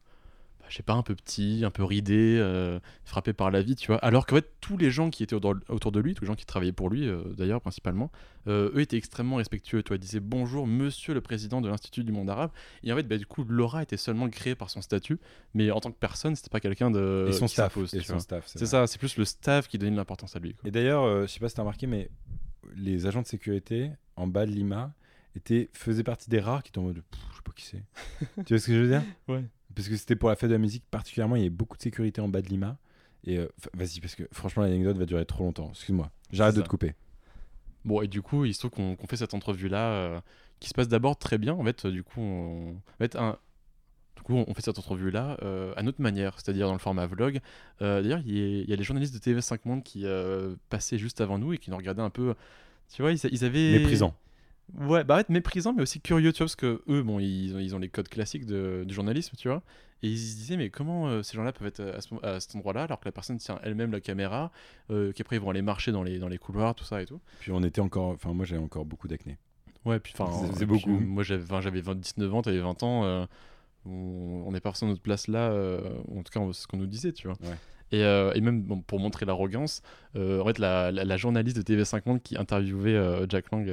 je 0.68 0.76
sais 0.76 0.82
pas, 0.82 0.94
un 0.94 1.02
peu 1.02 1.14
petit, 1.14 1.62
un 1.64 1.70
peu 1.70 1.84
ridé, 1.84 2.36
euh, 2.38 2.78
frappé 3.04 3.32
par 3.32 3.50
la 3.50 3.62
vie, 3.62 3.76
tu 3.76 3.88
vois. 3.88 3.98
Alors 3.98 4.26
qu'en 4.26 4.36
fait, 4.36 4.52
tous 4.60 4.76
les 4.76 4.90
gens 4.90 5.10
qui 5.10 5.22
étaient 5.22 5.34
autour, 5.34 5.92
de 5.92 6.00
lui, 6.00 6.14
tous 6.14 6.22
les 6.24 6.26
gens 6.26 6.34
qui 6.34 6.46
travaillaient 6.46 6.72
pour 6.72 6.90
lui, 6.90 7.08
euh, 7.08 7.22
d'ailleurs, 7.36 7.60
principalement, 7.60 8.10
euh, 8.46 8.70
eux 8.74 8.80
étaient 8.80 8.96
extrêmement 8.96 9.36
respectueux, 9.36 9.82
tu 9.82 9.88
vois. 9.88 9.96
Ils 9.96 10.00
disaient 10.00 10.20
bonjour, 10.20 10.66
monsieur 10.66 11.14
le 11.14 11.20
président 11.20 11.60
de 11.60 11.68
l'Institut 11.68 12.04
du 12.04 12.12
monde 12.12 12.30
arabe. 12.30 12.50
Et 12.82 12.92
en 12.92 12.96
fait, 12.96 13.02
bah, 13.02 13.16
du 13.16 13.26
coup, 13.26 13.44
Laura 13.44 13.82
était 13.82 13.96
seulement 13.96 14.28
créée 14.28 14.54
par 14.54 14.70
son 14.70 14.82
statut, 14.82 15.18
mais 15.54 15.70
en 15.70 15.80
tant 15.80 15.90
que 15.90 15.98
personne, 15.98 16.36
c'était 16.36 16.50
pas 16.50 16.60
quelqu'un 16.60 16.90
de. 16.90 17.26
et 17.28 17.32
son 17.32 17.46
qui 17.46 17.52
staff. 17.52 17.76
et 17.76 18.00
son. 18.00 18.18
C'est 18.46 18.66
ça, 18.66 18.86
c'est 18.86 18.98
plus 18.98 19.16
le 19.16 19.24
staff 19.24 19.68
qui 19.68 19.78
donnait 19.78 19.92
de 19.92 19.96
l'importance 19.96 20.36
à 20.36 20.38
lui. 20.38 20.54
quoi. 20.54 20.68
Et 20.68 20.70
d'ailleurs, 20.70 21.22
je 21.22 21.26
sais 21.26 21.40
pas 21.40 21.48
si 21.48 21.54
t'as 21.54 21.62
remarqué, 21.62 21.86
mais 21.86 22.10
les 22.76 23.06
agents 23.06 23.22
de 23.22 23.26
sécurité 23.26 23.90
en 24.16 24.26
bas 24.26 24.46
de 24.46 24.50
Lima 24.50 24.92
étaient, 25.34 25.70
faisaient 25.72 26.02
partie 26.04 26.28
des 26.28 26.40
rares 26.40 26.62
qui 26.62 26.70
étaient 26.70 26.78
en 26.78 26.82
mode 26.82 27.02
je 27.12 27.36
sais 27.36 27.42
pas 27.44 27.52
qui 27.54 27.64
c'est. 27.64 27.82
tu 28.44 28.54
vois 28.54 28.58
ce 28.58 28.66
que 28.66 28.74
je 28.74 28.80
veux 28.80 28.88
dire? 28.88 29.02
Ouais. 29.28 29.44
Parce 29.78 29.88
que 29.88 29.96
c'était 29.96 30.16
pour 30.16 30.28
la 30.28 30.34
fête 30.34 30.48
de 30.50 30.54
la 30.54 30.58
musique 30.58 30.82
particulièrement, 30.90 31.36
il 31.36 31.38
y 31.38 31.42
avait 31.42 31.50
beaucoup 31.50 31.76
de 31.76 31.82
sécurité 31.82 32.20
en 32.20 32.26
bas 32.28 32.42
de 32.42 32.48
Lima. 32.48 32.76
Et 33.24 33.38
euh, 33.38 33.46
vas-y, 33.74 34.00
parce 34.00 34.16
que 34.16 34.24
franchement, 34.32 34.64
l'anecdote 34.64 34.96
va 34.96 35.06
durer 35.06 35.24
trop 35.24 35.44
longtemps. 35.44 35.68
Excuse-moi, 35.70 36.10
j'arrête 36.32 36.54
de 36.56 36.60
te 36.62 36.68
couper. 36.68 36.94
Bon, 37.84 38.02
et 38.02 38.08
du 38.08 38.20
coup, 38.20 38.44
il 38.44 38.54
se 38.54 38.58
trouve 38.66 38.72
qu'on 38.72 39.06
fait 39.08 39.16
cette 39.16 39.34
entrevue-là, 39.34 39.90
euh, 39.92 40.20
qui 40.58 40.68
se 40.68 40.74
passe 40.74 40.88
d'abord 40.88 41.16
très 41.16 41.38
bien. 41.38 41.54
En 41.54 41.62
fait, 41.64 41.84
euh, 41.84 41.90
du 41.92 42.02
coup, 42.02 42.20
on, 42.20 42.72
en 42.72 42.98
fait, 42.98 43.14
un- 43.14 43.38
du 44.16 44.22
coup, 44.22 44.34
on 44.34 44.52
fait 44.52 44.62
cette 44.62 44.78
entrevue-là 44.80 45.36
euh, 45.42 45.72
à 45.76 45.82
notre 45.84 46.00
manière, 46.02 46.34
c'est-à-dire 46.40 46.66
dans 46.66 46.72
le 46.72 46.80
format 46.80 47.06
vlog. 47.06 47.38
Euh, 47.82 48.02
D'ailleurs, 48.02 48.20
il 48.26 48.36
y, 48.36 48.42
a- 48.42 48.62
il 48.62 48.68
y 48.68 48.72
a 48.72 48.76
les 48.76 48.82
journalistes 48.82 49.14
de 49.14 49.20
TV5 49.20 49.60
Monde 49.64 49.84
qui 49.84 50.06
euh, 50.06 50.56
passaient 50.70 50.98
juste 50.98 51.20
avant 51.20 51.38
nous 51.38 51.52
et 51.52 51.58
qui 51.58 51.70
nous 51.70 51.76
regardaient 51.76 52.02
un 52.02 52.10
peu. 52.10 52.34
Tu 52.92 53.02
vois, 53.02 53.12
ils, 53.12 53.20
ils 53.30 53.44
avaient. 53.44 53.78
Méprisant. 53.78 54.14
Ouais, 54.76 55.02
bah, 55.04 55.16
ouais, 55.16 55.24
méprisant, 55.28 55.72
mais 55.72 55.82
aussi 55.82 56.00
curieux, 56.00 56.32
tu 56.32 56.38
vois, 56.38 56.46
parce 56.46 56.56
que 56.56 56.82
eux, 56.88 57.02
bon, 57.02 57.18
ils, 57.20 57.54
ont- 57.54 57.58
ils 57.58 57.74
ont 57.74 57.78
les 57.78 57.88
codes 57.88 58.08
classiques 58.08 58.44
de- 58.46 58.84
du 58.86 58.94
journalisme, 58.94 59.34
tu 59.36 59.48
vois. 59.48 59.62
Et 60.02 60.08
ils 60.08 60.18
se 60.18 60.36
disaient, 60.36 60.56
mais 60.56 60.70
comment 60.70 61.08
euh, 61.08 61.22
ces 61.22 61.36
gens-là 61.36 61.52
peuvent 61.52 61.66
être 61.68 61.80
à, 61.80 62.00
ce- 62.00 62.14
à 62.24 62.38
cet 62.38 62.54
endroit-là, 62.54 62.82
alors 62.84 63.00
que 63.00 63.06
la 63.06 63.12
personne 63.12 63.38
tient 63.38 63.58
elle-même 63.64 63.90
la 63.90 64.00
caméra, 64.00 64.52
euh, 64.90 65.12
qu'après 65.12 65.36
ils 65.36 65.42
vont 65.42 65.50
aller 65.50 65.62
marcher 65.62 65.90
dans 65.90 66.02
les, 66.02 66.18
dans 66.18 66.28
les 66.28 66.38
couloirs, 66.38 66.74
tout 66.74 66.84
ça 66.84 67.02
et 67.02 67.06
tout. 67.06 67.20
Puis 67.40 67.50
on 67.50 67.62
était 67.64 67.80
encore, 67.80 68.08
enfin 68.10 68.32
moi 68.32 68.44
j'avais 68.44 68.62
encore 68.62 68.84
beaucoup 68.84 69.08
d'acné. 69.08 69.38
Ouais, 69.84 69.98
puis 69.98 70.12
enfin, 70.16 70.30
C'est- 70.52 70.56
puis, 70.58 70.66
beaucoup. 70.66 70.90
Moi, 70.90 71.22
j'avais 71.22 71.42
enfin, 71.42 71.60
j'avais 71.60 71.80
20 71.80 71.94
19 71.98 72.32
ans, 72.34 72.42
t'avais 72.42 72.60
20 72.60 72.82
ans. 72.82 73.04
euh, 73.04 73.24
on 73.86 74.44
on 74.46 74.54
est 74.54 74.60
pas 74.60 74.70
forcément 74.70 74.90
à 74.90 74.92
notre 74.92 75.02
place 75.02 75.28
là. 75.28 75.50
euh, 75.50 75.80
en 76.16 76.22
tout 76.22 76.32
cas, 76.32 76.40
c'est 76.52 76.62
ce 76.62 76.66
qu'on 76.66 76.76
nous 76.76 76.86
disait, 76.86 77.12
tu 77.12 77.26
vois. 77.28 77.36
Ouais. 77.42 77.56
Et, 77.90 78.02
euh, 78.04 78.32
et 78.34 78.40
même 78.42 78.60
bon, 78.62 78.80
pour 78.82 79.00
montrer 79.00 79.24
l'arrogance, 79.24 79.82
euh, 80.14 80.40
en 80.42 80.44
fait, 80.44 80.58
la, 80.58 80.92
la- 80.92 81.04
la 81.04 81.16
journaliste 81.16 81.56
de 81.56 81.62
TV50 81.62 82.20
qui 82.22 82.36
interviewait 82.36 82.94
euh, 82.94 83.26
Jack 83.28 83.50
Lang 83.50 83.66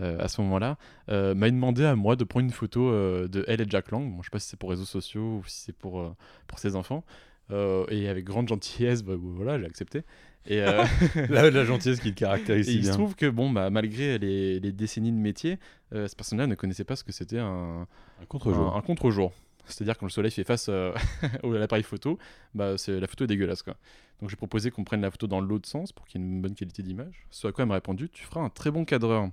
euh, 0.00 0.18
à 0.18 0.28
ce 0.28 0.40
moment-là 0.40 0.76
euh, 1.08 1.34
m'a 1.34 1.48
demandé 1.48 1.84
à 1.84 1.94
moi 1.94 2.16
de 2.16 2.24
prendre 2.24 2.44
une 2.44 2.52
photo 2.52 2.88
euh, 2.88 3.28
de 3.28 3.44
elle 3.46 3.60
et 3.60 3.66
Jack 3.68 3.90
Lang. 3.90 4.10
Bon, 4.10 4.22
je 4.22 4.26
sais 4.26 4.30
pas 4.30 4.40
si 4.40 4.48
c'est 4.48 4.58
pour 4.58 4.70
réseaux 4.70 4.84
sociaux 4.84 5.38
ou 5.38 5.44
si 5.46 5.60
c'est 5.60 5.72
pour, 5.72 6.00
euh, 6.00 6.14
pour 6.46 6.58
ses 6.58 6.76
enfants. 6.76 7.04
Et 7.50 8.08
avec 8.08 8.24
grande 8.24 8.48
gentillesse, 8.48 9.02
bah, 9.02 9.14
voilà, 9.16 9.58
j'ai 9.58 9.66
accepté. 9.66 10.02
Et, 10.46 10.60
la, 11.30 11.50
la 11.50 11.64
gentillesse 11.64 12.00
qui 12.00 12.08
le 12.08 12.14
caractérise 12.14 12.68
et 12.70 12.72
il 12.72 12.84
se 12.86 12.92
trouve 12.92 13.14
que, 13.14 13.26
bon, 13.26 13.50
bah, 13.50 13.70
malgré 13.70 14.18
les, 14.18 14.58
les 14.60 14.72
décennies 14.72 15.12
de 15.12 15.16
métier, 15.18 15.58
euh, 15.92 16.08
ce 16.08 16.16
personnage 16.16 16.48
ne 16.48 16.54
connaissait 16.54 16.84
pas 16.84 16.96
ce 16.96 17.04
que 17.04 17.12
c'était 17.12 17.38
un, 17.38 17.86
Un 18.20 18.26
contre-jour. 18.26 18.74
un, 18.74 18.78
un 18.78 18.80
contre-jour. 18.80 19.32
C'est-à-dire 19.66 19.96
quand 19.96 20.06
le 20.06 20.10
soleil 20.10 20.30
fait 20.30 20.44
face 20.44 20.68
à 20.70 20.92
l'appareil 21.44 21.84
photo, 21.84 22.18
bah, 22.54 22.76
c'est, 22.78 22.98
la 22.98 23.06
photo 23.06 23.24
est 23.24 23.28
dégueulasse. 23.28 23.62
Quoi. 23.62 23.76
Donc 24.20 24.30
j'ai 24.30 24.36
proposé 24.36 24.70
qu'on 24.70 24.84
prenne 24.84 25.02
la 25.02 25.10
photo 25.10 25.26
dans 25.26 25.40
l'autre 25.40 25.68
sens 25.68 25.92
pour 25.92 26.06
qu'il 26.06 26.20
y 26.20 26.24
ait 26.24 26.26
une 26.26 26.40
bonne 26.40 26.54
qualité 26.54 26.82
d'image. 26.82 27.26
Ce 27.30 27.46
à 27.46 27.52
quoi 27.52 27.62
elle 27.62 27.68
m'a 27.68 27.74
répondu 27.74 28.08
Tu 28.10 28.24
feras 28.24 28.40
un 28.40 28.50
très 28.50 28.70
bon 28.70 28.84
cadreur. 28.84 29.28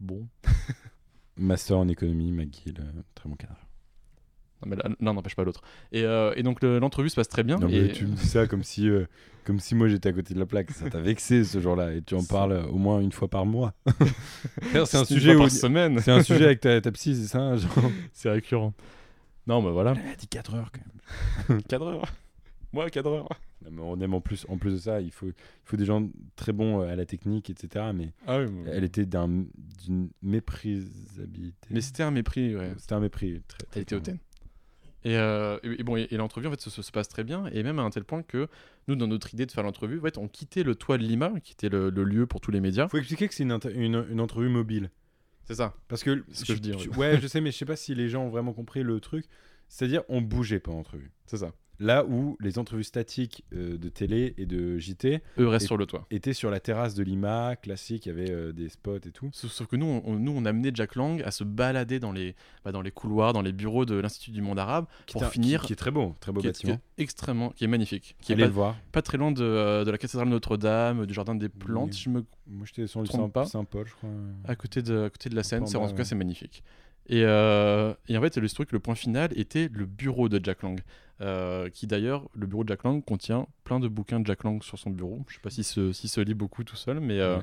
Bon. 0.00 0.26
Master 1.36 1.78
en 1.78 1.88
économie, 1.88 2.30
McGill, 2.32 2.76
euh, 2.80 3.02
très 3.14 3.28
bon 3.28 3.34
cadre. 3.36 3.56
Non, 4.64 4.68
mais 4.70 4.76
l'un 5.00 5.12
n'empêche 5.12 5.34
pas 5.34 5.44
l'autre. 5.44 5.62
Et, 5.92 6.04
euh, 6.04 6.32
et 6.36 6.42
donc 6.42 6.62
le- 6.62 6.78
l'entrevue 6.78 7.08
se 7.10 7.16
passe 7.16 7.28
très 7.28 7.42
bien. 7.42 7.58
Non, 7.58 7.68
mais 7.68 7.86
et... 7.86 7.92
tu 7.92 8.06
me 8.06 8.14
dis 8.14 8.26
ça 8.26 8.46
comme 8.46 8.62
si, 8.62 8.88
euh, 8.88 9.06
comme 9.44 9.58
si 9.60 9.74
moi 9.74 9.88
j'étais 9.88 10.08
à 10.08 10.12
côté 10.12 10.32
de 10.32 10.38
la 10.38 10.46
plaque. 10.46 10.70
Ça 10.70 10.88
t'a 10.88 11.00
vexé 11.00 11.44
ce 11.44 11.60
jour-là 11.60 11.92
et 11.92 12.02
tu 12.02 12.14
en 12.14 12.24
parles 12.24 12.64
au 12.70 12.76
moins 12.78 13.00
une 13.00 13.12
fois 13.12 13.28
par 13.28 13.44
mois. 13.46 13.74
C'est 14.72 14.96
un 14.96 15.04
sujet 15.04 15.34
où- 15.34 15.38
par 15.40 15.50
semaine. 15.50 15.98
C'est 16.00 16.12
un 16.12 16.22
sujet 16.22 16.44
avec 16.46 16.60
ta, 16.60 16.80
ta 16.80 16.92
psy, 16.92 17.14
c'est 17.16 17.26
ça 17.26 17.56
genre 17.56 17.72
c'est 18.12 18.30
récurrent. 18.30 18.72
Non, 19.46 19.62
bah 19.62 19.70
voilà. 19.72 19.94
Elle 20.02 20.12
a 20.12 20.16
dit 20.16 20.28
4 20.28 20.54
heures 20.54 20.70
quand 20.72 20.80
même. 21.54 21.62
cadreur. 21.62 22.02
Moi, 22.74 22.90
cadreur. 22.90 23.28
Non, 23.64 23.70
mais 23.70 23.80
on 23.82 24.00
aime 24.00 24.12
en 24.14 24.20
plus, 24.20 24.44
en 24.50 24.58
plus 24.58 24.72
de 24.72 24.76
ça, 24.78 25.00
il 25.00 25.10
faut, 25.10 25.28
il 25.28 25.34
faut 25.64 25.76
des 25.76 25.84
gens 25.86 26.06
très 26.36 26.52
bons 26.52 26.82
euh, 26.82 26.88
à 26.92 26.96
la 26.96 27.06
technique, 27.06 27.48
etc. 27.48 27.86
Mais 27.94 28.12
Ah 28.26 28.40
oui, 28.40 28.46
elle 28.66 28.84
était 28.84 29.06
d'un- 29.06 29.46
d'une 29.84 30.10
méprisabilité. 30.68 31.68
mais 31.70 31.80
c'était 31.80 32.02
un 32.02 32.10
mépris. 32.10 32.54
Ouais. 32.56 32.72
C'était 32.78 32.94
un 32.94 33.00
mépris. 33.00 33.42
Très, 33.48 33.58
était 33.80 33.84
clairement. 33.84 34.02
hautaine. 34.02 34.18
Et, 35.04 35.16
euh, 35.18 35.58
et, 35.62 35.80
et 35.80 35.82
bon, 35.82 35.96
et, 35.96 36.08
et 36.10 36.16
l'entrevue 36.16 36.46
en 36.46 36.50
fait 36.50 36.60
se, 36.60 36.70
se- 36.70 36.80
se 36.82 36.90
passe 36.90 37.08
très 37.08 37.24
bien, 37.24 37.46
et 37.52 37.62
même 37.62 37.78
à 37.78 37.82
un 37.82 37.90
tel 37.90 38.04
point 38.04 38.22
que 38.22 38.48
nous, 38.88 38.96
dans 38.96 39.06
notre 39.06 39.32
idée 39.34 39.44
de 39.46 39.52
faire 39.52 39.62
l'entrevue, 39.62 39.98
en 39.98 40.02
fait, 40.02 40.16
on 40.18 40.28
quittait 40.28 40.62
le 40.62 40.74
toit 40.74 40.96
de 40.98 41.02
Lima, 41.02 41.32
qui 41.40 41.52
était 41.52 41.68
le, 41.68 41.90
le 41.90 42.04
lieu 42.04 42.26
pour 42.26 42.40
tous 42.40 42.50
les 42.50 42.60
médias. 42.60 42.88
faut 42.88 42.96
expliquer 42.98 43.28
que 43.28 43.34
c'est 43.34 43.42
une, 43.44 43.58
une, 43.74 44.06
une 44.10 44.20
entrevue 44.20 44.48
mobile. 44.48 44.90
C'est 45.44 45.56
ça. 45.56 45.74
Parce 45.88 46.02
que, 46.02 46.24
C'est 46.32 46.46
ce 46.46 46.52
que 46.52 46.54
je 46.54 46.60
dis, 46.60 46.72
tu- 46.76 46.88
ouais. 46.90 47.20
je 47.20 47.26
sais, 47.26 47.42
mais 47.42 47.50
je 47.50 47.56
sais 47.58 47.66
pas 47.66 47.76
si 47.76 47.94
les 47.94 48.08
gens 48.08 48.24
ont 48.24 48.30
vraiment 48.30 48.54
compris 48.54 48.82
le 48.82 48.98
truc. 48.98 49.26
C'est-à-dire, 49.68 50.02
on 50.08 50.22
bougeait 50.22 50.60
pas 50.60 50.72
en 50.72 50.78
entrevue. 50.78 51.10
C'est 51.26 51.36
ça. 51.38 51.52
Là 51.80 52.04
où 52.06 52.36
les 52.40 52.58
entrevues 52.58 52.84
statiques 52.84 53.44
euh, 53.52 53.76
de 53.76 53.88
télé 53.88 54.34
et 54.38 54.46
de 54.46 54.78
JT 54.78 55.20
Eux 55.38 55.48
restent 55.48 55.66
sur 55.66 55.76
le 55.76 55.86
toit. 55.86 56.06
étaient 56.10 56.32
sur 56.32 56.50
la 56.50 56.60
terrasse 56.60 56.94
de 56.94 57.02
Lima, 57.02 57.56
classique, 57.56 58.06
il 58.06 58.10
y 58.10 58.12
avait 58.12 58.30
euh, 58.30 58.52
des 58.52 58.68
spots 58.68 58.98
et 58.98 59.10
tout. 59.10 59.28
Sauf, 59.32 59.50
sauf 59.50 59.66
que 59.66 59.74
nous 59.76 60.00
on, 60.04 60.14
nous, 60.18 60.32
on 60.34 60.44
amenait 60.44 60.70
Jack 60.72 60.94
Lang 60.94 61.20
à 61.24 61.30
se 61.32 61.42
balader 61.42 61.98
dans 61.98 62.12
les, 62.12 62.36
bah, 62.64 62.70
dans 62.72 62.80
les 62.82 62.92
couloirs, 62.92 63.32
dans 63.32 63.42
les 63.42 63.52
bureaux 63.52 63.84
de 63.84 63.96
l'Institut 63.96 64.30
du 64.30 64.40
monde 64.40 64.58
arabe, 64.58 64.86
Qui 65.06 65.14
pour 65.14 65.24
est 65.24 65.30
finir, 65.30 65.62
Qui, 65.62 65.66
qui 65.68 65.72
est 65.72 65.76
très 65.76 65.90
beau, 65.90 66.14
très 66.20 66.30
beau 66.32 66.40
qui 66.40 66.46
est- 66.46 66.50
bâtiment. 66.50 66.74
qui 66.76 67.00
est 67.00 67.02
extrêmement, 67.02 67.50
qui 67.50 67.64
est 67.64 67.68
magnifique, 67.68 68.14
qui 68.20 68.32
est 68.32 68.34
Allez 68.34 68.44
pas, 68.44 68.48
le 68.48 68.54
voir. 68.54 68.76
pas 68.92 69.02
très 69.02 69.18
loin 69.18 69.32
de, 69.32 69.42
euh, 69.42 69.84
de 69.84 69.90
la 69.90 69.98
cathédrale 69.98 70.28
Notre-Dame, 70.28 71.06
du 71.06 71.14
jardin 71.14 71.34
des 71.34 71.48
plantes, 71.48 71.90
Oui. 71.92 71.98
je 72.04 72.08
me 72.10 72.24
Moi, 72.46 72.66
j'étais 72.66 72.86
sur 72.86 73.00
le 73.00 73.06
Trompe 73.08 73.20
Saint- 73.22 73.28
pas. 73.30 73.46
Saint-Paul, 73.46 73.86
je 73.88 73.94
crois. 73.94 74.10
à 74.46 74.54
côté 74.54 74.80
de, 74.82 75.04
à 75.04 75.10
côté 75.10 75.28
de 75.30 75.34
la 75.34 75.42
Seine. 75.42 75.66
C'est, 75.66 75.76
en 75.76 75.86
tout 75.88 75.92
cas, 75.94 75.98
ouais. 75.98 76.04
c'est 76.04 76.14
magnifique. 76.14 76.62
Et, 77.06 77.22
euh, 77.24 77.92
et 78.08 78.16
en 78.16 78.20
fait, 78.22 78.36
le 78.38 78.48
truc, 78.48 78.72
le 78.72 78.80
point 78.80 78.94
final 78.94 79.30
était 79.38 79.68
le 79.72 79.84
bureau 79.86 80.28
de 80.28 80.40
Jack 80.42 80.62
Lang. 80.62 80.80
euh, 81.20 81.68
qui 81.70 81.86
d'ailleurs, 81.86 82.28
le 82.34 82.46
bureau 82.46 82.64
de 82.64 82.68
Jack 82.70 82.82
Lang 82.84 83.04
contient 83.04 83.46
plein 83.62 83.78
de 83.78 83.86
bouquins 83.88 84.18
de 84.20 84.26
Jack 84.26 84.42
Lang 84.44 84.62
sur 84.62 84.78
son 84.78 84.90
bureau. 84.90 85.24
Je 85.28 85.34
sais 85.34 85.40
pas 85.40 85.50
s'il 85.50 85.62
se, 85.64 85.92
s'il 85.92 86.10
se 86.10 86.20
lit 86.20 86.34
beaucoup 86.34 86.64
tout 86.64 86.74
seul, 86.76 86.98
mais 87.00 87.20
euh, 87.20 87.38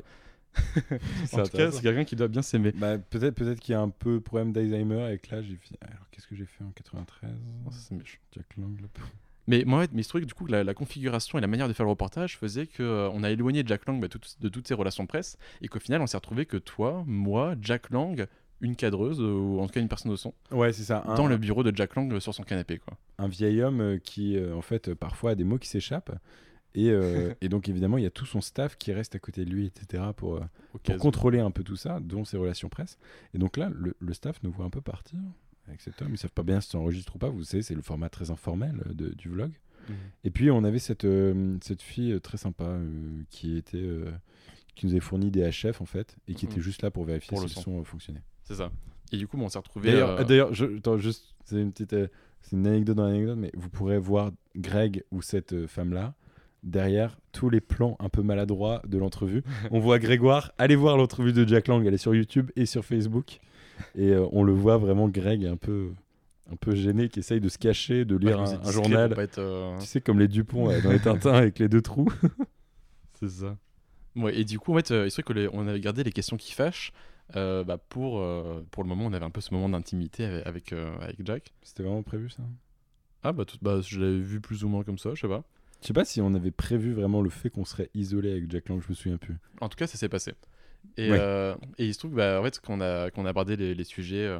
C'est 1.26 1.39
en 1.39 1.43
tout 1.43 1.56
cas, 1.58 1.71
c'est 1.71 1.82
quelqu'un 1.82 2.04
qui 2.04 2.15
doit 2.17 2.28
bien 2.28 2.41
s'aimer. 2.41 2.74
Bah, 2.74 2.97
peut-être 2.97 3.36
peut-être 3.36 3.60
qu'il 3.62 3.71
y 3.71 3.76
a 3.76 3.80
un 3.82 3.89
peu 3.89 4.19
problème 4.19 4.52
d'Alzheimer 4.52 5.02
avec 5.02 5.30
l'âge. 5.30 5.45
j'ai 5.47 5.56
fait- 5.56 5.78
Alors, 5.82 6.06
qu'est-ce 6.12 6.28
que 6.28 6.36
j'ai 6.36 6.45
fait 6.45 6.63
en 6.63 6.71
93 6.71 7.32
Oh, 7.65 7.71
ça, 7.71 7.78
c'est 7.88 7.95
méchant. 7.95 8.17
Jack 8.36 8.45
Lang, 8.58 8.76
pauvre. 8.93 9.08
Mais 9.47 9.63
moi, 9.65 9.86
mais 9.93 10.04
ce 10.04 10.10
truc, 10.10 10.26
du 10.26 10.34
coup, 10.34 10.45
la, 10.47 10.63
la 10.63 10.74
configuration 10.74 11.38
et 11.38 11.41
la 11.41 11.47
manière 11.47 11.67
de 11.67 11.74
faire 11.74 11.86
le 11.86 11.89
reportage 11.91 12.38
faisait 12.38 12.67
qu'on 12.67 13.24
a 13.24 13.32
éloigné 13.32 13.63
Jack 13.65 13.86
Lang 13.88 14.00
bah, 14.02 14.08
tout- 14.10 14.19
de 14.39 14.50
toutes 14.50 14.67
ses 14.67 14.74
relations 14.74 15.06
presse 15.08 15.38
et 15.62 15.67
qu'au 15.69 15.80
final, 15.80 16.02
on 16.02 16.08
s'est 16.08 16.17
retrouvé 16.17 16.45
que 16.45 16.58
toi, 16.58 17.04
moi, 17.08 17.56
Jack 17.62 17.89
Lang, 17.89 18.28
une 18.62 18.76
cadreuse, 18.76 19.19
euh, 19.19 19.34
ou 19.34 19.60
en 19.60 19.67
tout 19.67 19.74
cas 19.74 19.82
une 19.82 19.88
personne 19.89 20.12
au 20.12 20.17
son, 20.17 20.34
Ouais, 20.52 20.71
c'est 20.71 20.84
ça. 20.84 21.04
Un, 21.06 21.15
dans 21.15 21.28
le 21.28 21.38
bureau 21.38 21.63
de 21.63 21.76
Jack 21.76 21.95
Lang 21.95 22.19
sur 22.19 22.34
son 22.34 22.43
canapé. 22.43 22.78
Quoi. 22.78 22.97
un 23.17 23.28
vieil 23.28 23.62
homme 23.62 23.82
euh, 23.82 23.97
qui, 23.97 24.38
euh, 24.38 24.56
en 24.56 24.62
fait, 24.62 24.93
parfois 24.93 25.32
a 25.32 25.36
des 25.36 25.43
mots 25.43 25.58
qui 25.58 25.67
s'échappent. 25.67 26.12
Et, 26.74 26.89
euh, 26.89 27.34
et 27.41 27.50
donc, 27.50 27.67
évidemment, 27.69 27.97
il 27.97 28.04
y 28.04 28.08
a 28.08 28.12
tout 28.12 28.26
son 28.26 28.39
staff 28.41 28.78
qui 28.78 28.93
reste 28.93 29.15
à 29.15 29.19
côté 29.19 29.43
de 29.45 29.50
lui, 29.50 29.65
etc., 29.65 30.04
pour, 30.15 30.39
pour 30.84 30.97
contrôler 30.97 31.39
un 31.39 31.52
peu 31.52 31.63
tout 31.63 31.76
ça, 31.76 32.00
dont 32.00 32.24
ses 32.24 32.38
relations 32.38 32.69
presse. 32.69 32.97
Et 33.34 33.38
donc 33.39 33.58
là, 33.58 33.69
le, 33.74 33.95
le 34.00 34.13
staff 34.13 34.41
nous 34.43 34.52
voit 34.52 34.65
un 34.65 34.69
peu 34.69 34.82
partir 34.82 35.19
avec 35.67 35.82
cet 35.82 36.02
homme. 36.02 36.10
Ils 36.13 36.17
savent 36.17 36.32
pas 36.32 36.43
bien 36.43 36.62
si 36.62 36.69
ça 36.69 36.78
enregistre 36.78 37.15
ou 37.15 37.19
pas. 37.19 37.30
Vous 37.30 37.43
savez, 37.43 37.63
c'est 37.63 37.76
le 37.76 37.82
format 37.82 38.10
très 38.10 38.32
informel 38.32 38.82
de- 38.93 39.10
du 39.13 39.30
vlog. 39.30 39.52
Mhm. 39.89 39.95
Et 40.24 40.30
puis, 40.32 40.52
on 40.52 40.63
avait 40.63 40.80
cette, 40.80 41.06
euh, 41.06 41.58
cette 41.62 41.82
fille 41.82 42.19
très 42.21 42.38
sympa 42.38 42.65
euh, 42.65 43.21
qui 43.30 43.58
était. 43.58 43.84
qui 44.76 44.86
nous 44.86 44.93
avait 44.93 45.02
fourni 45.02 45.30
des 45.32 45.41
HF 45.52 45.82
en 45.82 45.86
fait 45.86 46.15
et 46.30 46.34
qui 46.34 46.45
Mhm. 46.45 46.52
était 46.54 46.62
juste 46.62 46.82
là 46.82 46.89
pour 46.91 47.04
vérifier 47.04 47.30
Pour 47.30 47.39
si 47.39 47.45
le 47.45 47.50
son. 47.50 47.62
son 47.62 47.84
fonctionnait. 47.84 48.24
C'est 48.43 48.56
ça. 48.56 48.71
Et 49.12 49.17
du 49.17 49.27
coup, 49.27 49.38
bon, 49.38 49.45
on 49.45 49.49
s'est 49.49 49.60
retrouvé. 49.60 49.91
D'ailleurs, 49.91 50.19
euh, 50.21 50.23
d'ailleurs, 50.23 50.54
je, 50.54 50.77
attends, 50.77 50.97
juste, 50.97 51.36
c'est 51.45 51.62
une 51.62 51.71
petite, 51.71 51.93
euh, 51.93 52.08
c'est 52.41 52.56
une 52.56 52.67
anecdote 52.67 52.97
dans 52.97 53.06
l'anecdote, 53.06 53.38
mais 53.38 53.51
vous 53.56 53.69
pourrez 53.69 53.97
voir 53.97 54.32
Greg 54.56 55.04
ou 55.12 55.21
cette 55.21 55.54
euh, 55.54 55.67
femme-là 55.67 56.13
derrière 56.63 57.17
tous 57.32 57.49
les 57.49 57.62
plans 57.62 57.97
un 57.99 58.10
peu 58.10 58.21
maladroits 58.21 58.82
de 58.88 58.97
l'entrevue. 58.97 59.43
on 59.71 59.80
voit 59.80 59.99
Grégoire. 59.99 60.51
Allez 60.58 60.75
voir 60.75 60.97
l'entrevue 60.97 61.34
de 61.34 61.47
Jack 61.47 61.67
Lang. 61.67 61.86
Elle 61.86 61.93
est 61.93 61.97
sur 61.97 62.15
YouTube 62.15 62.51
et 62.56 62.65
sur 62.65 62.86
Facebook. 62.86 63.39
Et 63.95 64.12
euh, 64.12 64.27
on 64.32 64.43
le 64.43 64.54
voit 64.54 64.77
vraiment, 64.77 65.08
Greg 65.10 65.43
est 65.43 65.47
un 65.49 65.58
peu, 65.58 65.89
un 66.51 66.56
peu 66.56 66.75
gêné, 66.75 67.10
qui 67.10 67.19
essaye 67.19 67.41
de 67.41 67.49
se 67.49 67.58
cacher, 67.58 68.06
de 68.06 68.15
lire 68.15 68.39
un, 68.39 68.71
journal. 68.71 69.13
être, 69.19 69.39
euh, 69.39 69.77
Tu 69.80 69.88
sais, 69.88 70.01
comme 70.01 70.19
les 70.19 70.27
Dupont 70.27 70.67
dans 70.82 70.91
les 70.91 70.99
Tintins 70.99 71.34
avec 71.34 71.58
les 71.60 71.67
deux 71.67 71.82
trous. 71.82 72.12
C'est 73.19 73.30
ça. 73.30 73.58
Ouais, 74.15 74.38
et 74.38 74.43
du 74.43 74.60
coup, 74.60 74.73
en 74.73 74.77
fait, 74.77 74.91
euh, 74.91 75.06
il 75.08 75.12
se 75.12 75.21
trouve 75.21 75.34
que 75.34 75.39
les- 75.39 75.49
on 75.54 75.67
avait 75.67 75.80
gardé 75.80 76.04
les 76.04 76.12
questions 76.12 76.38
qui 76.38 76.51
fâchent. 76.51 76.91
Euh, 77.35 77.63
bah, 77.63 77.77
pour, 77.77 78.19
euh, 78.19 78.65
pour 78.71 78.83
le 78.83 78.89
moment, 78.89 79.05
on 79.05 79.13
avait 79.13 79.25
un 79.25 79.29
peu 79.29 79.41
ce 79.41 79.53
moment 79.53 79.69
d'intimité 79.69 80.25
avec, 80.25 80.45
avec, 80.47 80.73
euh, 80.73 80.97
avec 80.99 81.17
Jack. 81.25 81.53
C'était 81.63 81.83
vraiment 81.83 82.03
prévu 82.03 82.29
ça 82.29 82.43
Ah, 83.23 83.31
bah, 83.33 83.45
tout, 83.45 83.57
bah 83.61 83.81
je 83.81 83.99
l'avais 83.99 84.19
vu 84.19 84.41
plus 84.41 84.63
ou 84.63 84.67
moins 84.69 84.83
comme 84.83 84.97
ça, 84.97 85.11
je 85.15 85.21
sais 85.21 85.27
pas. 85.27 85.43
Je 85.81 85.87
sais 85.87 85.93
pas 85.93 86.05
si 86.05 86.21
on 86.21 86.33
avait 86.35 86.51
prévu 86.51 86.93
vraiment 86.93 87.21
le 87.21 87.29
fait 87.29 87.49
qu'on 87.49 87.65
serait 87.65 87.89
isolé 87.95 88.31
avec 88.31 88.51
Jack 88.51 88.69
Lang, 88.69 88.81
je 88.81 88.89
me 88.89 88.93
souviens 88.93 89.17
plus. 89.17 89.37
En 89.61 89.69
tout 89.69 89.75
cas, 89.77 89.87
ça 89.87 89.97
s'est 89.97 90.09
passé. 90.09 90.33
Et, 90.97 91.09
Ouais. 91.11 91.17
euh, 91.19 91.55
et 91.77 91.85
il 91.87 91.93
se 91.93 91.99
trouve 91.99 92.13
bah, 92.15 92.39
en 92.39 92.43
fait, 92.43 92.59
qu'on 92.59 92.81
a, 92.81 93.09
qu'on 93.11 93.25
a 93.25 93.29
abordé 93.29 93.55
les, 93.55 93.73
les 93.73 93.83
sujets 93.83 94.25
euh, 94.27 94.39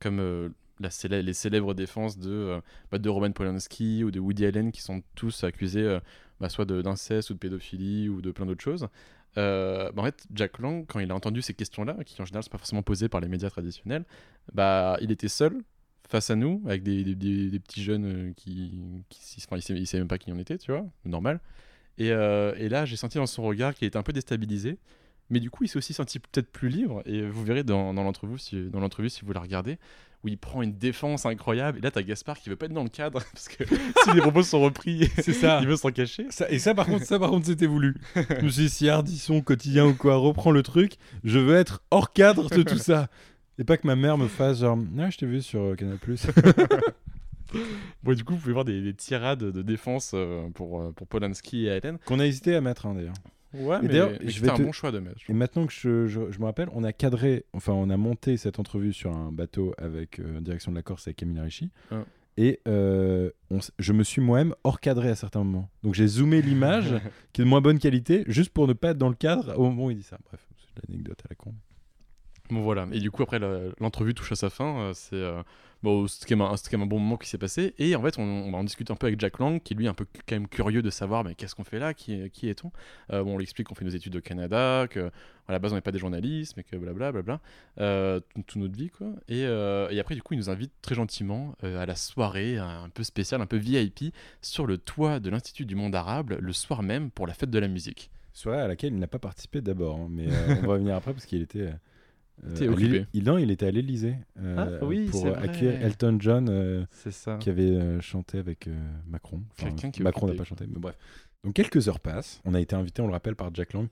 comme 0.00 0.20
euh, 0.20 0.48
la 0.78 0.90
célè- 0.90 1.22
les 1.22 1.32
célèbres 1.32 1.74
défenses 1.74 2.18
de, 2.18 2.30
euh, 2.30 2.60
bah, 2.92 2.98
de 2.98 3.08
Roman 3.08 3.32
Polanski 3.32 4.04
ou 4.04 4.10
de 4.10 4.20
Woody 4.20 4.44
Allen, 4.46 4.70
qui 4.72 4.82
sont 4.82 5.02
tous 5.14 5.42
accusés 5.44 5.82
euh, 5.82 6.00
bah, 6.40 6.48
soit 6.48 6.66
de- 6.66 6.82
d'inceste 6.82 7.30
ou 7.30 7.34
de 7.34 7.38
pédophilie 7.38 8.08
ou 8.08 8.20
de 8.20 8.30
plein 8.30 8.46
d'autres 8.46 8.62
choses. 8.62 8.86
Euh, 9.38 9.90
bah, 9.92 10.02
en 10.02 10.04
fait, 10.04 10.26
Jack 10.34 10.58
Lang, 10.58 10.86
quand 10.86 11.00
il 11.00 11.10
a 11.10 11.14
entendu 11.14 11.42
ces 11.42 11.54
questions-là, 11.54 11.96
qui 12.04 12.20
en 12.20 12.24
général 12.24 12.40
ne 12.40 12.44
sont 12.44 12.50
pas 12.50 12.58
forcément 12.58 12.82
posées 12.82 13.08
par 13.08 13.20
les 13.20 13.28
médias 13.28 13.50
traditionnels, 13.50 14.04
bah, 14.52 14.96
il 15.00 15.10
était 15.10 15.28
seul 15.28 15.62
face 16.08 16.30
à 16.30 16.36
nous, 16.36 16.62
avec 16.66 16.82
des, 16.82 17.04
petits 17.60 17.82
jeunes 17.82 18.04
euh, 18.06 18.32
qui, 18.36 18.72
enfin, 19.38 19.58
il 19.68 19.80
ne 19.80 19.84
savait 19.84 20.00
même 20.00 20.08
pas 20.08 20.18
qui 20.18 20.32
on 20.32 20.38
était, 20.38 20.58
tu 20.58 20.70
vois, 20.70 20.86
normal. 21.04 21.40
Et, 21.98 22.12
euh, 22.12 22.54
et 22.56 22.68
là, 22.68 22.84
j'ai 22.84 22.96
senti 22.96 23.18
dans 23.18 23.26
son 23.26 23.42
regard 23.42 23.74
qu'il 23.74 23.86
était 23.88 23.96
un 23.96 24.02
peu 24.02 24.12
déstabilisé. 24.12 24.78
Mais 25.28 25.40
du 25.40 25.50
coup, 25.50 25.64
il 25.64 25.68
s'est 25.68 25.78
aussi 25.78 25.92
senti 25.92 26.20
peut-être 26.20 26.50
plus 26.52 26.68
libre. 26.68 27.02
Et 27.04 27.22
vous 27.26 27.44
verrez 27.44 27.64
dans, 27.64 27.92
dans 27.92 28.04
l'entrevue, 28.04 28.38
si 28.38 28.70
vous 28.70 29.32
la 29.32 29.40
regardez, 29.40 29.78
où 30.24 30.28
il 30.28 30.38
prend 30.38 30.62
une 30.62 30.76
défense 30.76 31.26
incroyable. 31.26 31.78
Et 31.78 31.80
là, 31.82 31.90
t'as 31.90 32.02
Gaspard 32.02 32.38
qui 32.38 32.48
veut 32.50 32.56
pas 32.56 32.66
être 32.66 32.72
dans 32.72 32.82
le 32.82 32.88
cadre 32.88 33.20
parce 33.32 33.48
que 33.48 33.64
si 33.64 34.12
les 34.14 34.20
propos 34.20 34.42
sont 34.42 34.60
repris, 34.60 35.08
C'est 35.22 35.32
ça. 35.32 35.58
il 35.62 35.68
veut 35.68 35.76
s'en 35.76 35.90
cacher. 35.90 36.26
Ça- 36.30 36.50
et 36.50 36.58
ça 36.58 36.74
par 36.74 36.86
contre, 36.86 37.04
ça 37.04 37.18
par 37.18 37.30
contre, 37.30 37.46
c'était 37.46 37.66
voulu. 37.66 37.94
Je 38.16 38.44
me 38.44 38.48
suis 38.48 38.62
dit, 38.64 38.70
si 38.70 38.88
Ardisson, 38.88 39.40
quotidien 39.40 39.86
ou 39.86 39.94
quoi, 39.94 40.16
reprend 40.16 40.50
le 40.50 40.62
truc, 40.62 40.94
je 41.24 41.38
veux 41.38 41.54
être 41.56 41.82
hors 41.90 42.12
cadre 42.12 42.48
de 42.50 42.62
tout 42.62 42.78
ça. 42.78 43.08
Et 43.58 43.64
pas 43.64 43.76
que 43.78 43.86
ma 43.86 43.96
mère 43.96 44.18
me 44.18 44.28
fasse 44.28 44.60
genre, 44.60 44.78
ah, 44.98 45.08
je 45.10 45.16
t'ai 45.16 45.26
vu 45.26 45.40
sur 45.40 45.60
euh, 45.62 45.74
Canal+. 45.76 45.98
Bon, 48.02 48.12
du 48.12 48.24
coup, 48.24 48.34
vous 48.34 48.40
pouvez 48.40 48.52
voir 48.52 48.64
des, 48.64 48.82
des 48.82 48.92
tirades 48.92 49.38
de 49.44 49.62
défense 49.62 50.12
euh, 50.14 50.48
pour, 50.54 50.80
euh, 50.82 50.92
pour 50.92 51.06
Polanski 51.06 51.66
et 51.66 51.70
Allen. 51.70 51.96
Qu'on 52.04 52.18
a 52.18 52.26
hésité 52.26 52.54
à 52.54 52.60
mettre, 52.60 52.86
hein, 52.86 52.94
d'ailleurs. 52.94 53.14
Ouais, 53.54 53.78
mais 53.82 53.88
je 54.28 54.44
un 54.50 54.54
bon 54.58 54.72
choix 54.72 54.92
de 54.92 54.98
mettre. 54.98 55.18
Et 55.28 55.32
maintenant 55.32 55.66
que 55.66 55.72
je, 55.72 56.06
je- 56.06 56.30
je 56.30 56.38
me 56.40 56.44
rappelle, 56.44 56.68
on 56.72 56.84
a 56.84 56.92
cadré, 56.92 57.44
enfin, 57.52 57.72
on 57.72 57.88
a 57.90 57.96
monté 57.96 58.36
cette 58.36 58.58
entrevue 58.58 58.92
sur 58.92 59.16
un 59.16 59.32
bateau 59.32 59.74
avec 59.78 60.18
euh, 60.20 60.40
direction 60.40 60.72
de 60.72 60.76
la 60.76 60.82
Corse 60.82 61.06
avec 61.06 61.16
Camille 61.16 61.40
Ricci. 61.40 61.70
Ah. 61.90 62.04
Et 62.38 62.60
euh, 62.68 63.30
on 63.50 63.60
je 63.78 63.92
me 63.94 64.02
suis 64.04 64.20
moi-même 64.20 64.54
hors 64.62 64.78
cadré 64.80 65.08
à 65.08 65.14
certains 65.14 65.38
moments. 65.42 65.70
Donc 65.82 65.94
j'ai 65.94 66.06
zoomé 66.06 66.42
l'image, 66.42 66.94
qui 67.32 67.40
est 67.40 67.44
de 67.44 67.48
moins 67.48 67.62
bonne 67.62 67.78
qualité, 67.78 68.24
juste 68.26 68.50
pour 68.50 68.68
ne 68.68 68.74
pas 68.74 68.90
être 68.90 68.98
dans 68.98 69.08
le 69.08 69.14
cadre 69.14 69.58
au 69.58 69.64
moment 69.70 69.86
où 69.86 69.90
il 69.90 69.96
dit 69.96 70.02
ça. 70.02 70.18
Bref, 70.26 70.46
c'est 70.58 70.86
une 70.88 70.94
anecdote 70.94 71.18
à 71.24 71.28
la 71.30 71.36
con. 71.36 71.54
Bon 72.50 72.60
voilà, 72.62 72.86
et 72.92 73.00
du 73.00 73.10
coup 73.10 73.22
après 73.22 73.40
l'entrevue 73.80 74.14
touche 74.14 74.30
à 74.32 74.36
sa 74.36 74.50
fin, 74.50 74.78
euh, 74.80 74.92
c'est 74.94 75.16
euh, 75.16 75.42
bon, 75.82 76.06
c'était 76.06 76.34
quand, 76.34 76.36
même 76.36 76.82
un- 76.82 76.86
bon 76.86 76.98
moment 76.98 77.16
qui 77.16 77.28
s'est 77.28 77.38
passé, 77.38 77.74
et 77.78 77.94
en 77.96 78.02
fait 78.02 78.18
on, 78.18 78.22
on, 78.22 78.50
va 78.50 78.58
en 78.58 78.64
discute 78.64 78.90
un 78.90 78.96
peu 78.96 79.06
avec 79.06 79.20
Jack 79.20 79.38
Lang, 79.38 79.62
qui 79.62 79.74
lui 79.74 79.86
est 79.86 79.88
un 79.88 79.94
peu 79.94 80.06
quand 80.26 80.34
même 80.36 80.48
curieux 80.48 80.82
de 80.82 80.90
savoir 80.90 81.24
mais 81.24 81.34
qu'est-ce 81.34 81.54
qu'on 81.54 81.64
fait 81.64 81.78
là, 81.78 81.94
qui, 81.94 82.30
qui 82.30 82.48
est-on? 82.48 82.72
Euh, 83.12 83.22
bon, 83.22 83.34
On 83.34 83.36
lui 83.38 83.44
explique 83.44 83.68
qu'on 83.68 83.74
fait 83.74 83.84
nos 83.84 83.90
études 83.90 84.16
au 84.16 84.20
Canada, 84.20 84.86
que 84.88 85.10
à 85.48 85.52
la 85.52 85.58
base 85.58 85.72
on 85.72 85.76
n'est 85.76 85.80
pas 85.80 85.92
des 85.92 85.98
journalistes, 85.98 86.54
mais 86.56 86.64
que 86.64 86.76
blablabla, 86.76 87.12
blabla, 87.12 87.40
euh, 87.78 88.20
toute 88.34 88.56
notre 88.56 88.76
vie 88.76 88.90
quoi, 88.90 89.08
et, 89.28 89.44
euh, 89.44 89.88
et 89.90 90.00
après 90.00 90.14
du 90.14 90.22
coup 90.22 90.34
il 90.34 90.38
nous 90.38 90.50
invite 90.50 90.72
très 90.82 90.94
gentiment 90.94 91.54
à 91.62 91.86
la 91.86 91.94
soirée 91.94 92.58
un 92.58 92.88
peu 92.88 93.04
spéciale, 93.04 93.40
un 93.40 93.46
peu 93.46 93.56
VIP, 93.56 94.12
sur 94.42 94.66
le 94.66 94.78
toit 94.78 95.20
de 95.20 95.30
l'Institut 95.30 95.66
du 95.66 95.74
monde 95.74 95.94
arabe, 95.94 96.36
le 96.40 96.52
soir 96.52 96.82
même 96.82 97.10
pour 97.10 97.26
la 97.26 97.34
fête 97.34 97.50
de 97.50 97.58
la 97.58 97.68
musique. 97.68 98.10
Soirée 98.32 98.60
à 98.60 98.68
laquelle 98.68 98.92
il 98.92 98.98
n'a 98.98 99.06
pas 99.06 99.18
participé 99.18 99.60
d'abord, 99.60 99.96
hein, 99.96 100.08
mais 100.10 100.26
on 100.26 100.66
va 100.66 100.66
revenir 100.74 100.94
après 100.94 101.12
parce 101.12 101.26
qu'il 101.26 101.40
était. 101.40 101.70
Euh, 102.44 102.68
occupé. 102.72 103.06
il, 103.12 103.24
non, 103.24 103.38
il 103.38 103.50
était 103.50 103.66
à 103.66 103.70
l'Elysée 103.70 104.16
Ah, 104.56 104.68
oui, 104.82 105.06
pour 105.10 105.26
euh, 105.26 105.34
accueillir. 105.34 105.80
Elton 105.82 106.16
John 106.20 106.48
euh, 106.50 106.84
ça. 107.10 107.36
qui 107.38 107.50
avait 107.50 107.62
euh, 107.70 108.00
chanté 108.00 108.38
avec 108.38 108.66
euh, 108.68 108.74
Macron. 109.08 109.42
Enfin, 109.60 109.70
qui 109.90 110.02
Macron 110.02 110.26
n'a 110.26 110.34
pas 110.34 110.44
chanté, 110.44 110.66
mais 110.68 110.78
bref. 110.78 110.96
Donc 111.44 111.54
quelques 111.54 111.88
heures 111.88 112.00
passent. 112.00 112.40
On 112.44 112.54
a 112.54 112.60
été 112.60 112.74
invité, 112.76 113.02
on 113.02 113.06
le 113.06 113.12
rappelle, 113.12 113.36
par 113.36 113.54
Jack 113.54 113.72
Lang, 113.72 113.88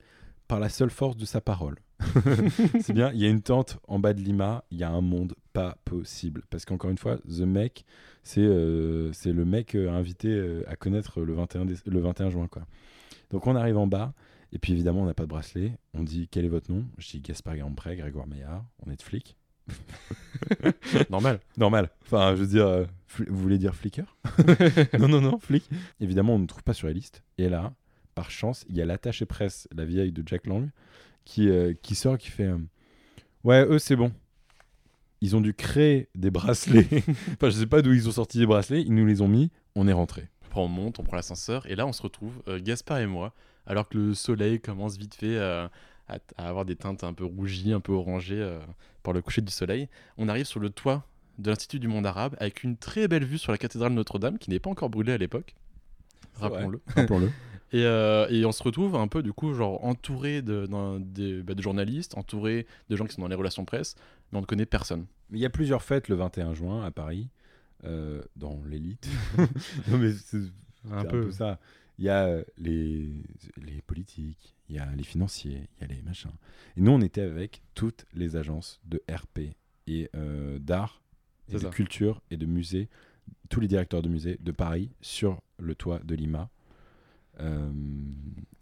par 0.47 0.59
la 0.59 0.69
seule 0.69 0.89
force 0.89 1.17
de 1.17 1.25
sa 1.25 1.41
parole. 1.41 1.75
c'est 2.81 2.93
bien, 2.93 3.11
il 3.13 3.19
y 3.21 3.25
a 3.25 3.29
une 3.29 3.41
tente 3.41 3.79
en 3.87 3.99
bas 3.99 4.13
de 4.13 4.19
Lima, 4.21 4.63
il 4.69 4.77
y 4.77 4.83
a 4.83 4.89
un 4.89 5.01
monde 5.01 5.33
pas 5.53 5.77
possible. 5.85 6.43
Parce 6.49 6.65
qu'encore 6.65 6.89
une 6.91 6.97
fois, 6.97 7.17
The 7.19 7.41
Mec, 7.41 7.85
c'est 8.23 8.41
euh, 8.43 9.11
le 9.25 9.45
mec 9.45 9.75
euh, 9.75 9.89
invité 9.89 10.27
euh, 10.29 10.63
à 10.67 10.75
connaître 10.75 11.21
le 11.21 11.33
21, 11.33 11.65
déce- 11.65 11.83
le 11.85 11.99
21 11.99 12.29
juin. 12.29 12.47
Quoi. 12.47 12.67
Donc 13.31 13.47
on 13.47 13.55
arrive 13.55 13.77
en 13.77 13.87
bas, 13.87 14.13
et 14.55 14.57
puis 14.57 14.71
évidemment, 14.71 15.01
on 15.01 15.05
n'a 15.05 15.13
pas 15.13 15.23
de 15.23 15.29
bracelet. 15.29 15.73
On 15.93 16.01
dit 16.01 16.29
quel 16.31 16.45
est 16.45 16.49
votre 16.49 16.71
nom? 16.71 16.85
Je 16.97 17.09
dis 17.09 17.19
Gaspard 17.19 17.57
Gampré, 17.57 17.97
Grégoire 17.97 18.25
Maillard, 18.25 18.63
on 18.85 18.89
est 18.89 18.95
de 18.95 19.01
flic. 19.01 19.35
Normal. 21.09 21.41
Normal. 21.57 21.89
Enfin, 22.03 22.33
je 22.35 22.39
veux 22.39 22.47
dire, 22.47 22.65
euh, 22.65 22.85
vous 23.27 23.37
voulez 23.37 23.57
dire 23.57 23.75
flicker 23.75 24.15
Non, 24.97 25.09
non, 25.09 25.19
non, 25.19 25.39
flic. 25.39 25.69
Évidemment, 25.99 26.35
on 26.35 26.39
ne 26.39 26.45
trouve 26.45 26.63
pas 26.63 26.73
sur 26.73 26.87
les 26.87 26.93
listes. 26.93 27.21
Et 27.37 27.49
là, 27.49 27.73
par 28.15 28.31
chance, 28.31 28.63
il 28.69 28.77
y 28.77 28.81
a 28.81 28.85
l'attaché 28.85 29.25
presse, 29.25 29.67
la 29.75 29.83
vieille 29.83 30.13
de 30.13 30.23
Jack 30.25 30.47
Lang, 30.47 30.69
qui, 31.25 31.49
euh, 31.49 31.73
qui 31.81 31.95
sort, 31.95 32.17
qui 32.17 32.29
fait 32.29 32.43
euh, 32.43 32.57
Ouais, 33.43 33.65
eux, 33.65 33.77
c'est 33.77 33.97
bon. 33.97 34.13
Ils 35.19 35.35
ont 35.35 35.41
dû 35.41 35.53
créer 35.53 36.07
des 36.15 36.31
bracelets. 36.31 36.87
enfin, 37.33 37.49
je 37.49 37.57
sais 37.59 37.67
pas 37.67 37.81
d'où 37.81 37.91
ils 37.91 38.07
ont 38.07 38.13
sorti 38.13 38.37
des 38.37 38.45
bracelets. 38.45 38.83
Ils 38.83 38.95
nous 38.95 39.05
les 39.05 39.21
ont 39.21 39.27
mis. 39.27 39.51
On 39.75 39.85
est 39.85 39.93
rentré. 39.93 40.29
Après, 40.55 40.63
on 40.63 40.69
monte, 40.69 40.99
on 40.99 41.03
prend 41.03 41.17
l'ascenseur, 41.17 41.69
et 41.69 41.75
là, 41.75 41.85
on 41.85 41.91
se 41.91 42.01
retrouve, 42.01 42.41
euh, 42.47 42.61
Gaspard 42.63 42.99
et 42.99 43.07
moi, 43.07 43.33
alors 43.67 43.89
que 43.89 43.97
le 43.97 44.13
soleil 44.13 44.61
commence 44.61 44.97
vite 44.97 45.13
fait 45.13 45.35
euh, 45.35 45.67
à, 46.07 46.17
à 46.37 46.47
avoir 46.47 46.63
des 46.63 46.77
teintes 46.77 47.03
un 47.03 47.11
peu 47.11 47.25
rougies, 47.25 47.73
un 47.73 47.81
peu 47.81 47.91
orangées 47.91 48.39
euh, 48.39 48.57
par 49.03 49.13
le 49.13 49.21
coucher 49.21 49.41
du 49.41 49.51
soleil. 49.51 49.89
On 50.17 50.29
arrive 50.29 50.45
sur 50.45 50.61
le 50.61 50.69
toit 50.69 51.03
de 51.39 51.49
l'Institut 51.49 51.79
du 51.79 51.89
monde 51.89 52.05
arabe 52.05 52.37
avec 52.39 52.63
une 52.63 52.77
très 52.77 53.09
belle 53.09 53.25
vue 53.25 53.37
sur 53.37 53.51
la 53.51 53.57
cathédrale 53.57 53.91
Notre-Dame, 53.91 54.37
qui 54.37 54.49
n'est 54.49 54.59
pas 54.59 54.69
encore 54.69 54.89
brûlée 54.89 55.11
à 55.11 55.17
l'époque. 55.17 55.55
Rappelons-le. 56.35 56.79
Rappelons-le. 56.95 57.31
Et, 57.73 57.83
euh, 57.83 58.25
et 58.29 58.45
on 58.45 58.53
se 58.53 58.63
retrouve 58.63 58.95
un 58.95 59.09
peu, 59.09 59.21
du 59.21 59.33
coup, 59.33 59.53
genre 59.53 59.83
entouré 59.83 60.41
de, 60.41 60.65
bah, 61.41 61.53
de 61.53 61.61
journalistes, 61.61 62.17
entouré 62.17 62.67
de 62.89 62.95
gens 62.95 63.05
qui 63.05 63.15
sont 63.15 63.21
dans 63.21 63.27
les 63.27 63.35
relations 63.35 63.65
presse, 63.65 63.95
mais 64.31 64.37
on 64.37 64.41
ne 64.41 64.45
connaît 64.45 64.67
personne. 64.67 65.07
Il 65.33 65.39
y 65.39 65.45
a 65.45 65.49
plusieurs 65.49 65.81
fêtes 65.81 66.07
le 66.07 66.15
21 66.15 66.53
juin 66.53 66.85
à 66.85 66.91
Paris, 66.91 67.27
euh, 67.83 68.21
dans 68.35 68.61
l'élite. 68.65 69.07
non, 69.87 69.97
mais 69.97 70.13
c'est 70.13 70.41
un 70.91 71.05
peu 71.05 71.31
ça. 71.31 71.59
Il 71.97 72.05
y 72.05 72.09
a 72.09 72.25
euh, 72.25 72.43
les, 72.57 73.09
les 73.57 73.81
politiques, 73.81 74.55
il 74.69 74.75
y 74.75 74.79
a 74.79 74.85
les 74.95 75.03
financiers, 75.03 75.69
il 75.77 75.81
y 75.81 75.91
a 75.91 75.93
les 75.93 76.01
machins. 76.01 76.31
Et 76.75 76.81
nous, 76.81 76.91
on 76.91 77.01
était 77.01 77.21
avec 77.21 77.61
toutes 77.73 78.05
les 78.13 78.35
agences 78.35 78.81
de 78.85 79.01
RP 79.09 79.55
et 79.87 80.09
euh, 80.15 80.59
d'art, 80.59 81.01
et 81.49 81.57
de 81.57 81.69
culture 81.69 82.21
et 82.31 82.37
de 82.37 82.45
musées, 82.45 82.89
tous 83.49 83.59
les 83.59 83.67
directeurs 83.67 84.01
de 84.01 84.09
musées 84.09 84.37
de 84.41 84.51
Paris 84.51 84.91
sur 85.01 85.41
le 85.57 85.75
toit 85.75 85.99
de 85.99 86.15
Lima. 86.15 86.49
Euh, 87.39 87.71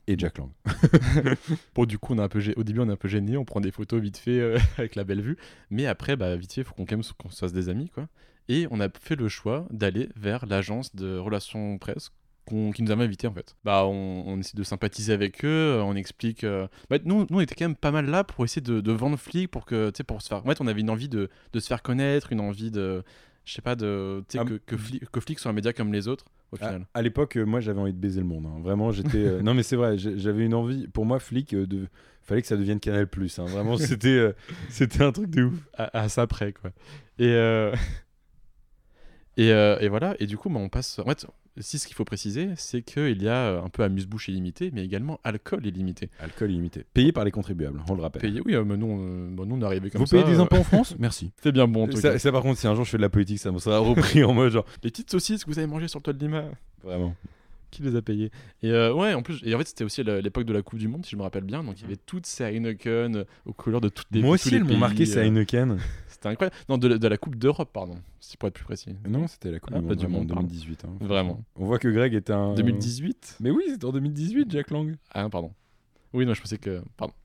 et 0.08 0.18
Jack 0.18 0.38
Lang. 0.38 0.50
Bon, 1.76 1.86
du 1.86 1.98
coup, 1.98 2.14
on 2.14 2.18
est 2.18 2.22
un 2.22 2.30
peu 2.30 2.42
au 2.58 2.64
début, 2.64 2.80
on 2.80 2.90
est 2.90 2.94
un 2.94 2.98
peu 2.98 3.08
gêné, 3.08 3.38
on 3.38 3.46
prend 3.46 3.62
des 3.62 3.72
photos 3.72 4.02
vite 4.02 4.18
fait 4.18 4.40
euh, 4.40 4.58
avec 4.78 4.96
la 4.96 5.04
belle 5.04 5.22
vue, 5.22 5.38
mais 5.70 5.86
après, 5.86 6.16
bah, 6.16 6.36
vite 6.36 6.54
fait, 6.54 6.62
il 6.62 6.64
faut 6.66 6.74
qu'on 6.74 6.86
qu'on 6.86 7.30
se 7.30 7.40
fasse 7.40 7.54
des 7.54 7.70
amis, 7.70 7.90
quoi. 7.90 8.10
Et 8.50 8.68
on 8.72 8.80
a 8.80 8.88
fait 9.02 9.16
le 9.16 9.28
choix 9.30 9.66
d'aller 9.72 10.10
vers 10.16 10.46
l'agence 10.46 10.96
de 10.96 11.18
relations 11.18 11.78
presse 11.78 12.12
qui 12.46 12.84
nous 12.84 12.92
avait 12.92 13.06
invités, 13.06 13.26
en 13.28 13.34
fait. 13.34 13.56
Bah, 13.64 13.86
on, 13.86 14.24
on 14.28 14.38
essaie 14.38 14.58
de 14.58 14.64
sympathiser 14.64 15.14
avec 15.14 15.46
eux, 15.46 15.78
euh, 15.78 15.82
on 15.84 15.96
explique. 15.96 16.44
euh, 16.44 16.68
bah, 16.90 16.98
nous, 17.06 17.20
nous, 17.30 17.38
on 17.38 17.40
était 17.40 17.56
quand 17.56 17.64
même 17.64 17.76
pas 17.78 17.92
mal 17.92 18.06
là 18.10 18.26
pour 18.26 18.44
essayer 18.44 18.62
de, 18.62 18.82
de 18.82 18.92
vendre 18.92 19.16
flic, 19.18 19.50
pour 19.50 19.64
que, 19.66 19.92
tu 19.92 19.98
sais, 20.00 20.04
pour 20.04 20.22
se 20.22 20.28
faire. 20.28 20.40
En 20.40 20.50
fait, 20.50 20.60
on 20.60 20.68
avait 20.68 20.82
une 20.82 20.90
envie 20.90 21.08
de, 21.08 21.30
de 21.54 21.60
se 21.62 21.68
faire 21.68 21.82
connaître, 21.82 22.34
une 22.34 22.42
envie 22.42 22.70
de. 22.70 23.04
Je 23.46 23.54
sais 23.54 23.62
pas, 23.62 23.76
de. 23.76 24.24
Ah, 24.38 24.44
que, 24.44 24.54
que, 24.56 24.76
Flic, 24.78 25.10
que 25.10 25.20
Flic 25.22 25.40
soit 25.40 25.52
un 25.52 25.54
média 25.54 25.72
comme 25.72 25.94
les 25.94 26.10
autres, 26.10 26.26
au 26.52 26.56
À, 26.58 26.60
final. 26.68 26.86
à 26.94 27.02
l'époque, 27.02 27.38
euh, 27.38 27.46
moi, 27.46 27.62
j'avais 27.62 27.80
envie 27.80 27.94
de 27.94 27.98
baiser 27.98 28.20
le 28.20 28.26
monde. 28.28 28.46
hein. 28.46 28.60
Vraiment, 28.62 28.92
j'étais. 28.92 29.18
euh, 29.20 29.42
non, 29.44 29.54
mais 29.54 29.64
c'est 29.64 29.78
vrai, 29.78 29.98
j'avais 29.98 30.46
une 30.46 30.54
envie. 30.54 30.88
Pour 30.90 31.06
moi, 31.06 31.20
flic, 31.20 31.54
euh, 31.54 31.66
de... 31.66 31.88
fallait 32.24 32.42
que 32.42 32.48
ça 32.50 32.58
devienne 32.58 32.82
Canal 32.82 33.08
Plus. 33.08 33.40
Vraiment, 33.40 33.78
c'était 33.78 34.34
c'était 34.70 35.02
un 35.02 35.14
truc 35.14 35.30
de 35.30 35.44
ouf. 35.44 35.56
à, 35.78 35.98
à 35.98 36.10
ça 36.10 36.28
près 36.28 36.52
quoi. 36.52 36.72
Et 37.20 37.34
et, 39.38 39.52
euh, 39.52 39.78
et 39.80 39.88
voilà 39.90 40.16
et 40.20 40.28
du 40.28 40.38
coup 40.38 40.50
bah, 40.50 40.60
on 40.60 40.70
passe 40.70 41.00
en 41.00 41.06
fait 41.06 41.26
si 41.60 41.78
ce 41.80 41.86
qu'il 41.88 41.96
faut 41.96 42.06
préciser 42.06 42.50
c'est 42.56 42.82
qu'il 42.82 43.22
y 43.22 43.28
a 43.28 43.36
euh, 43.36 43.62
un 43.64 43.70
peu 43.70 43.84
amuse-bouche 43.84 44.28
illimité 44.28 44.72
mais 44.74 44.84
également 44.84 45.20
alcool 45.24 45.66
illimité. 45.66 46.10
Alcool 46.20 46.52
illimité. 46.52 46.86
Payé 46.94 47.12
par 47.12 47.24
les 47.26 47.32
contribuables, 47.32 47.80
on 47.90 47.96
le 47.96 48.02
rappelle. 48.02 48.22
Payé 48.22 48.42
oui 48.46 48.56
euh, 48.56 48.64
mais 48.64 48.78
nous 48.78 48.88
on, 48.88 49.32
bah, 49.32 49.44
nous 49.46 49.56
on 49.56 49.62
est 49.62 49.66
arrivé 49.66 49.90
comme 49.90 50.02
Vous 50.02 50.08
ça. 50.08 50.18
payez 50.22 50.28
des 50.36 50.40
impôts 50.40 50.58
en 50.58 50.64
France 50.64 50.96
Merci. 51.00 51.32
C'est 51.42 51.52
bien 51.52 51.68
bon 51.68 51.84
en 51.84 51.88
tout 51.88 51.98
Ça, 51.98 52.12
cas. 52.14 52.20
ça, 52.20 52.32
par 52.32 52.42
contre, 52.42 52.60
si 52.60 52.68
un 52.68 52.76
jour 52.76 52.86
je 52.86 52.90
fais 52.92 52.98
de 52.98 53.04
la 53.04 53.10
politique, 53.10 53.40
ça 53.40 53.52
me 53.52 53.60
sera 53.60 53.78
repris 53.80 54.24
en 54.24 54.34
mode 54.34 54.52
genre 54.52 54.66
Les 54.84 54.90
petites 54.92 55.12
saucisses 55.12 55.44
que 55.46 55.50
vous 55.52 55.58
avez 55.60 55.68
mangées 55.68 55.88
sur 55.88 56.00
le 56.00 56.04
toit 56.04 56.14
de 56.14 56.20
Lima. 56.20 56.46
vraiment. 56.84 57.16
Qui 57.74 57.82
les 57.82 57.96
a 57.96 58.04
payées 58.04 58.30
Et 58.62 58.70
euh, 58.70 58.94
ouais, 58.94 59.16
en 59.16 59.24
plus, 59.24 59.42
et 59.44 59.56
en 59.56 59.58
fait, 59.58 59.68
c'était 59.68 59.84
aussi 59.84 60.04
l'époque 60.04 60.44
de 60.46 60.54
la 60.54 60.62
Coupe 60.62 60.78
du 60.78 60.88
Monde, 60.88 61.04
si 61.06 61.12
je 61.14 61.18
me 61.18 61.24
rappelle 61.24 61.44
bien. 61.44 61.64
Donc, 61.64 61.80
il 61.80 61.82
y 61.82 61.86
avait 61.86 61.96
toutes 61.96 62.28
ces 62.28 62.44
Heineken 62.44 63.16
euh, 63.16 63.24
aux 63.46 63.54
couleurs 63.54 63.82
de 63.82 63.90
toutes 63.90 64.06
les 64.12 64.22
Moi 64.22 64.36
aussi, 64.36 64.54
elles 64.54 64.64
m'ont 64.64 64.78
marqué, 64.78 65.08
c'est 65.08 65.18
euh, 65.20 65.24
Heineken. 65.26 65.80
C'était 66.08 66.30
incroyable. 66.30 66.56
Non, 66.70 66.78
de, 66.78 66.88
la- 66.88 66.98
de 67.00 67.08
la 67.08 67.18
Coupe 67.18 67.36
d'Europe, 67.36 67.72
pardon, 67.74 67.96
si 68.20 68.38
pour 68.38 68.48
être 68.48 68.54
plus 68.54 68.64
précis. 68.64 68.96
Non, 69.10 69.26
c'était 69.28 69.52
la 69.52 69.60
Coupe 69.60 69.74
Ah, 69.76 69.80
du 69.80 69.86
pas 69.86 69.88
Monde, 69.90 69.98
du 69.98 70.04
vraiment, 70.06 70.20
monde, 70.20 70.28
pardon. 70.28 70.44
2018. 70.44 70.86
hein, 70.86 70.90
Vraiment. 71.02 71.44
On 71.56 71.66
voit 71.66 71.80
que 71.80 71.88
Greg 71.88 72.14
est 72.14 72.30
un. 72.30 72.54
2018 72.54 73.38
Mais 73.40 73.50
oui, 73.50 73.64
c'était 73.70 73.86
en 73.86 73.92
2018, 73.92 74.52
Jack 74.52 74.70
Lang. 74.70 74.96
Ah, 75.12 75.28
pardon. 75.30 75.52
Oui, 76.14 76.26
non, 76.28 76.36
je 76.36 76.42
pensais 76.42 76.60
que. 76.60 76.84
Pardon, 76.96 77.16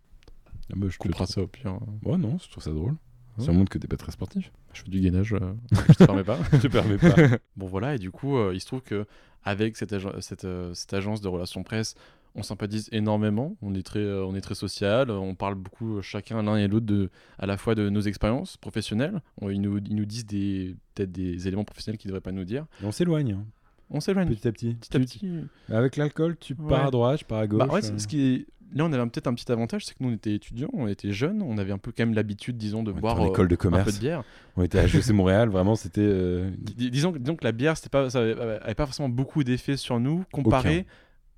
Ah 0.71 0.75
bah, 0.77 0.87
je 0.89 0.95
te 0.97 1.03
coupera 1.03 1.27
ça 1.27 1.43
au 1.43 1.47
pire. 1.47 1.73
hein. 1.73 1.81
Ouais, 2.05 2.17
non, 2.17 2.39
je 2.43 2.51
trouve 2.51 2.65
ça 2.65 2.71
drôle. 2.73 2.95
Ça 3.39 3.53
montre 3.53 3.71
que 3.71 3.79
t'es 3.79 3.87
pas 3.87 3.97
très 3.97 4.11
sportif. 4.11 4.51
Je 4.73 4.83
fais 4.83 4.91
du 4.91 4.99
gainage, 5.01 5.33
euh, 5.33 5.53
je 5.91 5.93
te 5.95 6.05
permets 6.05 6.25
pas. 6.25 6.39
je 6.53 6.59
te 6.59 6.67
permets 6.67 6.99
pas. 6.99 7.15
Bon, 7.57 7.67
voilà, 7.67 7.95
et 7.95 7.99
du 7.99 8.11
coup, 8.11 8.37
euh, 8.37 8.51
il 8.53 8.61
se 8.61 8.67
trouve 8.67 8.83
que 8.83 9.07
avec 9.49 9.77
cette, 9.77 9.93
ag- 9.93 10.21
cette, 10.21 10.45
euh, 10.45 10.73
cette 10.75 10.93
agence 10.95 11.21
de 11.21 11.29
relations 11.29 11.63
presse, 11.63 11.95
on 12.35 12.43
sympathise 12.43 12.89
énormément, 12.93 13.57
on 13.63 13.75
est 13.75 13.83
très, 13.83 14.01
euh, 14.01 14.25
on 14.27 14.35
est 14.35 14.41
très 14.41 14.55
social, 14.55 15.11
on 15.11 15.35
parle 15.35 15.55
beaucoup 15.55 15.97
euh, 15.97 16.03
chacun 16.03 16.43
l'un 16.43 16.57
et 16.57 16.69
l'autre 16.69 16.87
de, 16.87 17.11
à 17.39 17.47
la 17.47 17.57
fois 17.57 17.75
de 17.75 17.89
nos 17.89 18.01
expériences 18.03 18.57
professionnelles. 18.59 19.21
On- 19.41 19.49
ils, 19.51 19.61
nous, 19.61 19.79
ils 19.79 19.97
nous 19.97 20.05
disent 20.05 20.27
des, 20.27 20.77
peut-être 20.95 21.11
des 21.13 21.49
éléments 21.49 21.65
professionnels 21.65 21.99
qu'ils 21.99 22.09
ne 22.09 22.13
devraient 22.13 22.21
pas 22.21 22.33
nous 22.33 22.45
dire. 22.45 22.67
Et 22.83 22.87
on 22.87 22.93
s'éloigne, 22.93 23.33
hein, 23.33 23.45
On 23.91 24.01
s'éloigne 24.01 24.29
petit 24.29 24.47
à 24.47 24.53
petit. 24.53 24.75
petit 24.75 24.97
à 24.97 25.01
petit. 25.01 25.31
Avec 25.71 25.97
l'alcool, 25.97 26.37
tu 26.39 26.53
Ouais. 26.53 26.69
pars 26.69 26.87
à 26.87 26.91
droite, 26.91 27.21
je 27.21 27.25
pars 27.25 27.39
à 27.41 27.47
gauche. 27.47 27.59
Bah, 27.67 27.73
ouais, 27.73 27.85
euh. 27.85 27.99
ce 27.99 28.07
qui 28.07 28.21
est... 28.21 28.47
Là, 28.75 28.85
on 28.85 28.93
avait 28.93 29.03
peut-être 29.09 29.27
un 29.29 29.35
petit 29.35 29.51
avantage, 29.51 29.87
c'est 29.87 29.95
que 29.95 30.03
nous, 30.03 30.11
on 30.11 30.15
était 30.15 30.35
étudiants, 30.35 30.69
on 30.75 30.89
était 30.89 31.11
jeunes, 31.13 31.41
on 31.43 31.57
avait 31.59 31.73
un 31.73 31.79
peu 31.79 31.91
quand 31.97 32.05
même 32.05 32.15
l'habitude, 32.15 32.57
disons, 32.59 32.83
de 32.83 32.93
On 32.93 32.97
boire 32.97 33.21
euh, 33.23 33.29
école 33.29 33.49
de 33.49 33.55
un 33.55 33.57
peu 33.57 33.63
commerce. 33.71 33.95
de 33.95 33.99
bière. 33.99 34.23
On 34.57 34.63
était 34.63 34.79
à 34.79 34.85
HEC 34.85 35.11
Montréal, 35.11 35.49
vraiment, 35.49 35.75
c'était. 35.75 36.03
euh, 36.03 36.51
Dis- 36.77 36.91
disons, 36.91 37.13
que- 37.13 37.19
disons 37.19 37.37
que 37.37 37.45
la 37.45 37.53
bière, 37.53 37.77
c'était 37.77 37.89
pas, 37.89 38.11
ça 38.11 38.21
avait, 38.21 38.39
avait 38.39 38.75
pas 38.75 38.85
forcément 38.87 39.09
beaucoup 39.09 39.43
d'effets 39.45 39.77
sur 39.79 39.99
nous 40.01 40.25
comparé 40.33 40.85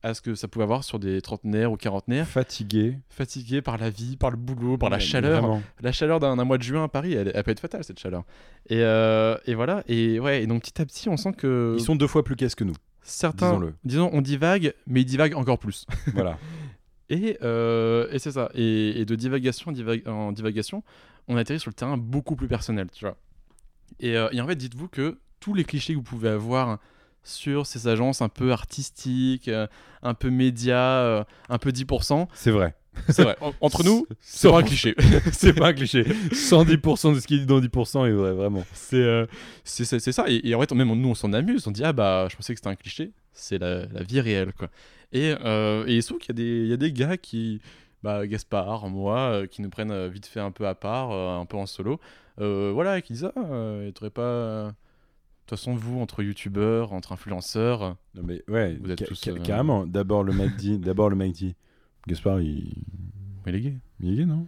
à 0.03 0.15
ce 0.15 0.23
que 0.23 0.35
ça 0.35 0.49
pouvait 0.49 0.63
avoir 0.63 0.83
sur 0.83 0.99
des 0.99 1.21
trentenaires 1.21 1.71
ou 1.71 1.77
quarantenaires, 1.77 2.27
fatigué. 2.27 2.97
fatigués 3.11 3.61
par 3.61 3.77
la 3.77 3.91
vie, 3.91 4.17
par 4.17 4.31
le 4.31 4.39
boulot, 4.39 4.79
par 4.79 4.89
la 4.89 4.99
chaleur. 4.99 5.41
vraiment. 5.43 5.63
La 5.83 5.93
chaleur 5.93 6.21
d'un 6.21 6.35
mois 6.43 6.57
de 6.57 6.63
juin 6.63 6.85
à 6.85 6.89
Paris, 6.89 7.13
elle, 7.13 7.31
elle 7.35 7.45
peut 7.45 7.51
être 7.51 7.61
fatale, 7.61 7.85
cette 7.85 7.99
chaleur. 8.01 8.25
Et, 8.71 8.79
euh, 8.83 9.37
et 9.45 9.55
voilà, 9.55 9.85
et, 9.89 10.19
ouais, 10.19 10.43
et 10.43 10.47
donc 10.47 10.63
petit 10.63 10.81
à 10.81 10.87
petit, 10.87 11.09
on 11.11 11.19
sent 11.19 11.33
que 11.37 11.75
Ils 11.79 11.85
sont 11.85 11.97
deux 11.97 12.07
fois 12.07 12.25
plus 12.25 12.35
caisses 12.35 12.55
que 12.55 12.65
nous, 12.65 12.73
certains, 13.03 13.49
disons-le. 13.51 13.75
disons, 13.85 14.09
on 14.15 14.23
divague, 14.23 14.73
mais 14.87 15.03
ils 15.03 15.05
divaguent 15.05 15.37
encore 15.37 15.59
plus. 15.59 15.85
voilà. 16.15 16.39
Et, 17.11 17.37
euh, 17.43 18.09
et 18.13 18.19
c'est 18.19 18.33
ça. 18.33 18.51
Et, 18.55 19.05
de 19.05 19.15
divagation 19.17 19.71
en, 19.71 19.75
divag- 19.75 20.09
en 20.09 20.33
divagation, 20.33 20.83
on 21.29 21.37
atterrit 21.37 21.61
sur 21.61 21.71
le 21.71 21.75
terrain 21.75 21.97
beaucoup 21.99 22.37
plus 22.37 22.49
personnel, 22.49 22.89
tu 22.93 23.05
vois. 23.05 23.17
Et, 23.99 24.17
euh, 24.17 24.29
et 24.33 24.41
en 24.41 24.47
fait, 24.47 24.55
dites-vous 24.57 24.89
que 24.89 25.19
tous 25.41 25.53
les 25.53 25.65
clichés 25.65 25.93
que 25.93 25.99
vous 25.99 26.05
pouvez 26.05 26.29
avoir 26.31 26.79
sur 27.23 27.67
ces 27.67 27.89
agences 27.89 28.23
un 28.23 28.29
peu 28.29 28.53
artistiques, 28.53 29.49
euh, 29.49 29.67
un 30.03 30.15
peu 30.15 30.31
médias, 30.31 31.25
un 31.49 31.59
peu 31.59 31.71
10%, 31.73 32.29
C'est 32.33 32.51
vrai. 32.51 32.75
C'est 33.09 33.23
vrai. 33.23 33.37
En- 33.41 33.53
entre 33.61 33.83
nous, 33.85 34.07
c'est 34.21 34.51
pas 34.51 34.59
un 34.59 34.63
cliché. 34.63 34.95
c'est 35.33 35.53
pas 35.53 35.69
un 35.69 35.73
cliché. 35.73 36.03
110% 36.05 37.15
de 37.15 37.21
ce 37.21 37.27
qui 37.27 37.35
est 37.37 37.39
dit 37.39 37.47
dans 37.47 37.61
10% 37.61 38.07
est 38.07 38.13
vrai, 38.13 38.33
vraiment. 38.33 38.65
c'est 38.73 38.97
euh, 38.97 39.27
c'est 39.65 39.85
c'est- 39.85 39.99
c'est 40.01 40.13
ça. 40.13 40.25
Et, 40.29 40.41
et 40.49 40.55
en 40.55 40.61
fait, 40.61 40.73
même 40.73 40.93
nous, 40.95 41.09
on 41.09 41.15
s'en 41.15 41.33
amuse. 41.33 41.67
On 41.67 41.71
dit, 41.71 41.85
ah 41.85 41.93
bah, 41.93 42.27
je 42.31 42.37
pensais 42.37 42.53
que 42.55 42.59
c'était 42.61 42.71
un 42.71 42.77
cliché. 42.77 43.13
C'est 43.33 43.59
la, 43.59 43.87
la 43.87 44.03
vie 44.03 44.21
réelle, 44.21 44.53
quoi. 44.53 44.69
Et, 45.13 45.35
euh, 45.45 45.85
et 45.87 45.97
il 45.97 46.03
se 46.03 46.09
trouve 46.09 46.21
qu'il 46.21 46.37
y, 46.39 46.41
a 46.41 46.45
des- 46.45 46.63
il 46.63 46.69
y 46.69 46.73
a 46.73 46.77
des 46.77 46.93
gars 46.93 47.17
qui, 47.17 47.61
bah, 48.03 48.27
Gaspard, 48.27 48.89
moi, 48.89 49.19
euh, 49.19 49.47
qui 49.47 49.63
nous 49.63 49.71
prennent 49.71 49.91
euh, 49.93 50.09
vite 50.09 50.27
fait 50.27 50.41
un 50.41 50.51
peu 50.51 50.67
à 50.67 50.75
part, 50.75 51.11
euh, 51.13 51.39
un 51.41 51.47
peu 51.47 51.57
en 51.57 51.67
solo. 51.67 51.99
Voilà, 52.39 52.99
et 52.99 53.03
qui 53.03 53.13
disent 53.15 53.31
Ah, 53.37 53.91
t'aurais 53.95 54.11
pas. 54.11 54.69
De 54.69 54.73
toute 55.57 55.59
façon, 55.59 55.75
vous, 55.75 56.01
entre 56.01 56.23
youtubeurs, 56.23 56.93
entre 56.93 57.11
influenceurs. 57.13 57.97
Non 58.15 58.23
mais 58.25 58.43
ouais, 58.49 58.79
Vous 58.81 58.91
êtes 58.91 59.05
tous, 59.05 59.21
ca- 59.21 59.33
carrément. 59.41 59.85
D'abord 59.85 60.23
le 60.23 60.33
mec 60.33 60.55
dit, 60.57 60.79
d'abord 60.79 61.11
le 61.11 61.17
mec 61.17 61.33
dit, 61.33 61.57
Gaspard 62.07 62.41
il, 62.41 62.73
Mais 63.47 63.53
les 63.53 63.61
gars. 63.61 63.71
il 64.01 64.13
est 64.13 64.17
gay, 64.17 64.25
non? 64.27 64.47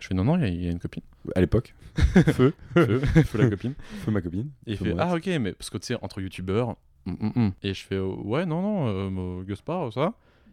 Je 0.00 0.08
fais 0.08 0.14
Non, 0.14 0.24
non, 0.24 0.36
il 0.36 0.42
y 0.42 0.44
a- 0.44 0.48
il 0.48 0.64
y, 0.64 0.68
a 0.68 0.70
une 0.70 0.78
copine. 0.78 1.02
À 1.34 1.40
l'époque, 1.40 1.74
feu, 2.32 2.52
Feu, 2.74 2.98
feu 3.24 3.38
la 3.38 3.48
copine. 3.50 3.74
feu 4.04 4.10
ma 4.10 4.20
copine. 4.20 4.50
Et 4.66 4.72
il 4.72 4.76
fait 4.76 4.94
Ah, 4.98 5.14
ok, 5.14 5.26
mais 5.40 5.52
parce 5.52 5.70
que 5.70 5.78
tu 5.78 5.86
sais, 5.86 5.96
entre 6.02 6.20
youtubeurs. 6.20 6.76
hum, 7.06 7.16
hum, 7.20 7.32
hum. 7.36 7.52
Et 7.62 7.72
je 7.74 7.84
fais 7.84 7.94
euh, 7.96 8.06
Ouais, 8.06 8.44
non, 8.46 8.60
non, 8.62 9.40
euh, 9.40 9.42
Gaspard, 9.44 9.92
ça. 9.92 10.00
va? 10.00 10.06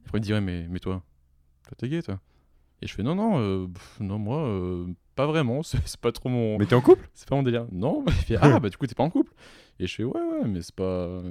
Après, 0.06 0.18
il 0.18 0.22
me 0.22 0.26
dit 0.26 0.34
Ouais, 0.34 0.42
mais, 0.42 0.68
mais 0.70 0.80
toi, 0.80 1.04
toi, 1.68 1.76
t'es 1.78 1.90
gay, 1.90 2.02
toi. 2.02 2.20
Et 2.82 2.88
je 2.88 2.94
fais 2.94 3.04
Non, 3.04 3.16
non, 3.16 3.40
euh, 3.40 3.68
pff, 3.68 4.00
non, 4.00 4.18
moi, 4.20 4.38
euh, 4.48 4.88
pas 5.16 5.26
vraiment, 5.28 5.64
c'est 5.64 5.86
c'est 5.86 6.00
pas 6.00 6.12
trop 6.12 6.30
mon. 6.30 6.58
Mais 6.58 6.66
t'es 6.66 6.76
en 6.76 6.82
couple? 6.82 7.10
C'est 7.14 7.28
pas 7.28 7.36
mon 7.36 7.44
délire. 7.44 7.66
Non, 7.72 8.04
il 8.08 8.14
fait 8.14 8.38
Ah, 8.40 8.60
bah 8.60 8.70
du 8.70 8.78
coup, 8.78 8.88
t'es 8.88 8.96
pas 8.96 9.04
en 9.04 9.10
couple. 9.10 9.34
Et 9.80 9.88
je 9.88 9.96
fais 9.96 10.04
Ouais, 10.04 10.14
ouais, 10.22 10.48
mais 10.48 10.62
c'est 10.62 10.76
pas. 10.76 11.22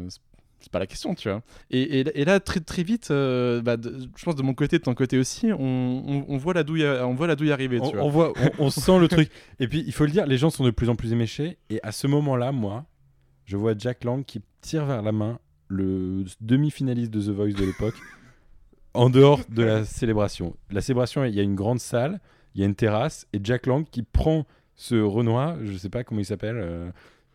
C'est- 0.61 0.71
pas 0.71 0.79
la 0.79 0.87
question, 0.87 1.15
tu 1.15 1.29
vois. 1.29 1.43
Et, 1.71 2.01
et, 2.01 2.21
et 2.21 2.25
là, 2.25 2.39
très, 2.41 2.61
très 2.61 2.83
vite, 2.83 3.11
euh, 3.11 3.61
bah, 3.63 3.77
de- 3.77 3.99
je 4.17 4.25
pense 4.25 4.37
de 4.37 4.43
mon 4.43 4.55
côté, 4.55 4.79
de 4.79 4.83
ton 4.85 4.95
côté 4.95 5.19
aussi, 5.19 5.53
on, 5.53 5.59
on, 6.07 6.25
on 6.29 6.37
voit 6.37 6.55
la 6.55 6.63
douille, 6.63 6.85
on 6.87 7.15
voit 7.15 7.27
la 7.27 7.37
douille 7.37 7.53
arriver, 7.53 7.81
on, 7.81 7.89
tu 7.91 7.97
vois. 7.97 8.05
on 8.05 8.09
voit, 8.11 8.33
on, 8.59 8.67
on 8.67 8.71
sent 8.71 8.99
le 8.99 9.09
truc. 9.09 9.31
Et 9.59 9.67
puis 9.69 9.83
il 9.87 9.93
faut 9.93 10.05
le 10.05 10.11
dire, 10.13 10.27
les 10.27 10.39
gens 10.39 10.51
sont 10.51 10.65
de 10.65 10.71
plus 10.71 10.89
en 10.89 10.95
plus 10.97 11.13
éméchés. 11.13 11.57
Et 11.71 11.81
à 11.83 11.93
ce 11.93 12.07
moment-là, 12.07 12.53
moi, 12.53 12.85
je 13.47 13.57
vois 13.57 13.75
Jack 13.77 14.05
Lang 14.05 14.25
qui 14.25 14.41
tire 14.61 14.85
vers 14.85 15.03
la 15.03 15.13
main 15.13 15.39
le 15.69 16.25
demi-finaliste 16.41 17.11
de 17.11 17.21
The 17.21 17.29
Voice 17.35 17.53
de 17.55 17.65
l'époque, 17.65 17.95
en 18.95 19.09
dehors 19.11 19.41
de 19.49 19.63
la 19.63 19.85
célébration. 19.85 20.57
La 20.71 20.81
célébration, 20.81 21.25
il 21.25 21.35
y 21.35 21.41
a 21.41 21.43
une 21.43 21.55
grande 21.55 21.79
salle, 21.81 22.21
il 22.55 22.61
y 22.61 22.65
a 22.65 22.67
une 22.67 22.75
terrasse, 22.75 23.27
et 23.33 23.39
Jack 23.43 23.67
Lang 23.67 23.85
qui 23.89 24.03
prend 24.03 24.47
ce 24.75 24.97
Renoir, 25.01 25.57
je 25.63 25.77
sais 25.77 25.89
pas 25.91 26.03
comment 26.05 26.21
il 26.21 26.25
s'appelle. 26.25 26.57
euh, 26.59 26.91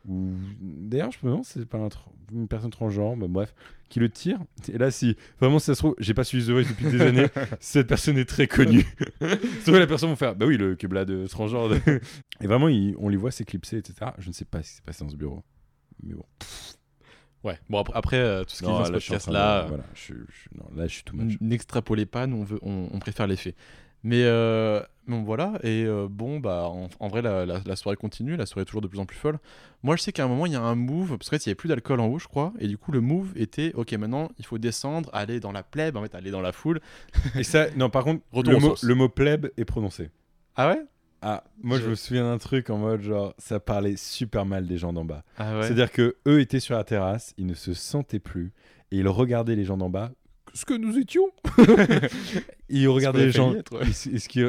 ou 0.08 0.34
d'ailleurs, 0.62 1.12
je 1.12 1.18
me 1.24 1.32
demande, 1.32 1.46
c'est 1.46 1.66
pas 1.66 1.78
un 1.78 1.90
une 2.34 2.48
personne 2.48 2.72
transgenre, 2.72 3.16
bref, 3.18 3.54
qui 3.88 4.00
le 4.00 4.10
tire. 4.10 4.40
Et 4.74 4.78
là, 4.80 4.90
si 4.90 5.16
vraiment 5.40 5.60
si 5.60 5.66
ça 5.66 5.76
se 5.76 5.80
trouve, 5.80 5.96
j'ai 6.00 6.16
pas 6.16 6.24
suivi 6.24 6.44
The 6.46 6.50
Voice 6.50 6.64
depuis 6.64 6.86
des 6.90 7.02
années, 7.02 7.28
cette 7.60 7.88
personne 7.88 8.18
est 8.18 8.26
très 8.26 8.48
connue. 8.48 8.84
C'est 9.22 9.70
vrai, 9.70 9.80
la 9.80 9.86
personne 9.88 10.10
va 10.10 10.16
faire, 10.16 10.36
bah 10.36 10.46
oui, 10.48 10.58
le 10.58 10.76
Kebla 10.76 11.06
de 11.06 11.28
transgenre. 11.28 11.70
de- 11.70 11.80
Et 12.42 12.48
vraiment, 12.48 12.68
il- 12.68 12.96
on 12.98 13.10
les 13.10 13.18
voit 13.18 13.30
s'éclipser, 13.32 13.78
etc. 13.78 14.12
Je 14.18 14.30
ne 14.30 14.34
sais 14.34 14.46
pas 14.46 14.64
ce 14.64 14.70
qui 14.70 14.76
s'est 14.78 14.82
passé 14.84 15.04
dans 15.04 15.10
ce 15.12 15.16
bureau. 15.16 15.44
Mais 16.04 16.14
bon. 16.16 16.26
Ouais, 17.44 17.60
bon, 17.70 17.80
après, 17.80 17.94
après 17.96 18.18
euh, 18.18 18.44
tout 18.44 18.56
ce 18.56 18.64
qui 18.64 18.66
est 18.66 18.68
dans 18.68 18.84
ce 19.20 19.32
là, 19.32 19.66
voilà, 19.68 19.84
je, 19.94 20.14
je- 20.16 20.58
non, 20.58 20.66
là, 20.76 20.88
je 20.88 20.94
suis 20.96 21.04
tout 21.04 21.16
much. 21.16 21.38
n'extrapolez 21.42 22.08
pas, 22.08 22.26
nous 22.26 22.38
on, 22.38 22.44
veut, 22.44 22.60
on, 22.64 22.90
on 22.92 22.98
préfère 23.00 23.28
les 23.28 23.36
faits. 23.36 23.56
Mais, 24.08 24.22
euh, 24.24 24.82
bon, 25.08 25.24
voilà, 25.24 25.54
et 25.64 25.84
euh, 25.84 26.08
bon, 26.08 26.40
bah 26.40 26.66
en, 26.68 26.90
en 27.00 27.08
vrai, 27.08 27.24
la, 27.24 27.44
la- 27.48 27.60
la 27.66 27.76
soirée 27.76 27.96
continue, 27.98 28.36
la 28.36 28.46
soirée 28.46 28.62
est 28.62 28.66
toujours 28.66 28.82
de 28.82 28.88
plus 28.88 29.00
en 29.00 29.08
plus 29.08 29.18
folle. 29.18 29.40
Moi, 29.82 29.96
je 29.96 30.04
sais 30.04 30.12
qu'à 30.12 30.26
un 30.26 30.28
moment, 30.28 30.46
il 30.46 30.52
y 30.54 30.56
a 30.56 30.62
un 30.62 30.76
move, 30.76 31.18
parce 31.18 31.28
qu'en 31.30 31.38
fait, 31.38 31.46
il 31.46 31.50
n'y 31.50 31.52
avait 31.52 31.56
plus 31.56 31.70
d'alcool 31.70 32.00
en 32.00 32.06
haut, 32.06 32.20
je 32.20 32.28
crois, 32.28 32.54
et 32.60 32.68
du 32.68 32.78
coup, 32.78 32.92
le 32.92 33.02
move 33.02 33.32
était, 33.36 33.72
ok, 33.74 33.92
maintenant, 33.94 34.30
il 34.38 34.46
faut 34.46 34.60
descendre, 34.60 35.10
aller 35.12 35.40
dans 35.40 35.52
la 35.52 35.64
plèbe, 35.64 35.98
en 35.98 36.04
fait, 36.04 36.14
aller 36.14 36.30
dans 36.30 36.42
la 36.42 36.52
foule. 36.52 36.82
Et 37.36 37.44
ça, 37.44 37.66
non, 37.76 37.90
par 37.90 38.04
contre, 38.04 38.22
le 38.52 38.58
mot, 38.60 38.76
le 38.84 38.94
mot 38.96 39.10
plèbe 39.10 39.48
est 39.58 39.66
prononcé. 39.66 40.12
Ah 40.56 40.70
ouais? 40.70 40.82
Ah, 41.24 41.44
moi, 41.64 41.80
je 41.80 41.86
Je- 41.86 41.90
me 41.90 41.96
souviens 41.96 42.26
d'un 42.26 42.38
truc 42.38 42.70
en 42.70 42.78
mode 42.78 43.02
genre, 43.02 43.34
ça 43.40 43.60
parlait 43.60 43.96
super 43.96 44.46
mal 44.46 44.68
des 44.68 44.78
gens 44.78 44.94
d'en 44.94 45.04
bas. 45.06 45.24
Ah 45.40 45.56
ouais? 45.58 45.64
C'est-à-dire 45.64 45.92
que 45.92 46.16
eux 46.28 46.42
étaient 46.42 46.60
sur 46.60 46.76
la 46.76 46.84
terrasse, 46.84 47.34
ils 47.40 47.48
ne 47.48 47.56
se 47.56 47.74
sentaient 47.74 48.20
plus 48.20 48.52
et 48.92 48.98
ils 48.98 49.08
regardaient 49.08 49.56
les 49.56 49.66
gens 49.66 49.78
d'en 49.78 49.90
bas, 49.90 50.12
ce 50.54 50.64
que 50.66 50.76
nous 50.76 51.00
étions. 51.00 51.28
ils 52.70 52.88
regardaient 52.88 53.26
les 53.26 53.32
gens, 53.32 53.54
ouais. 53.54 53.62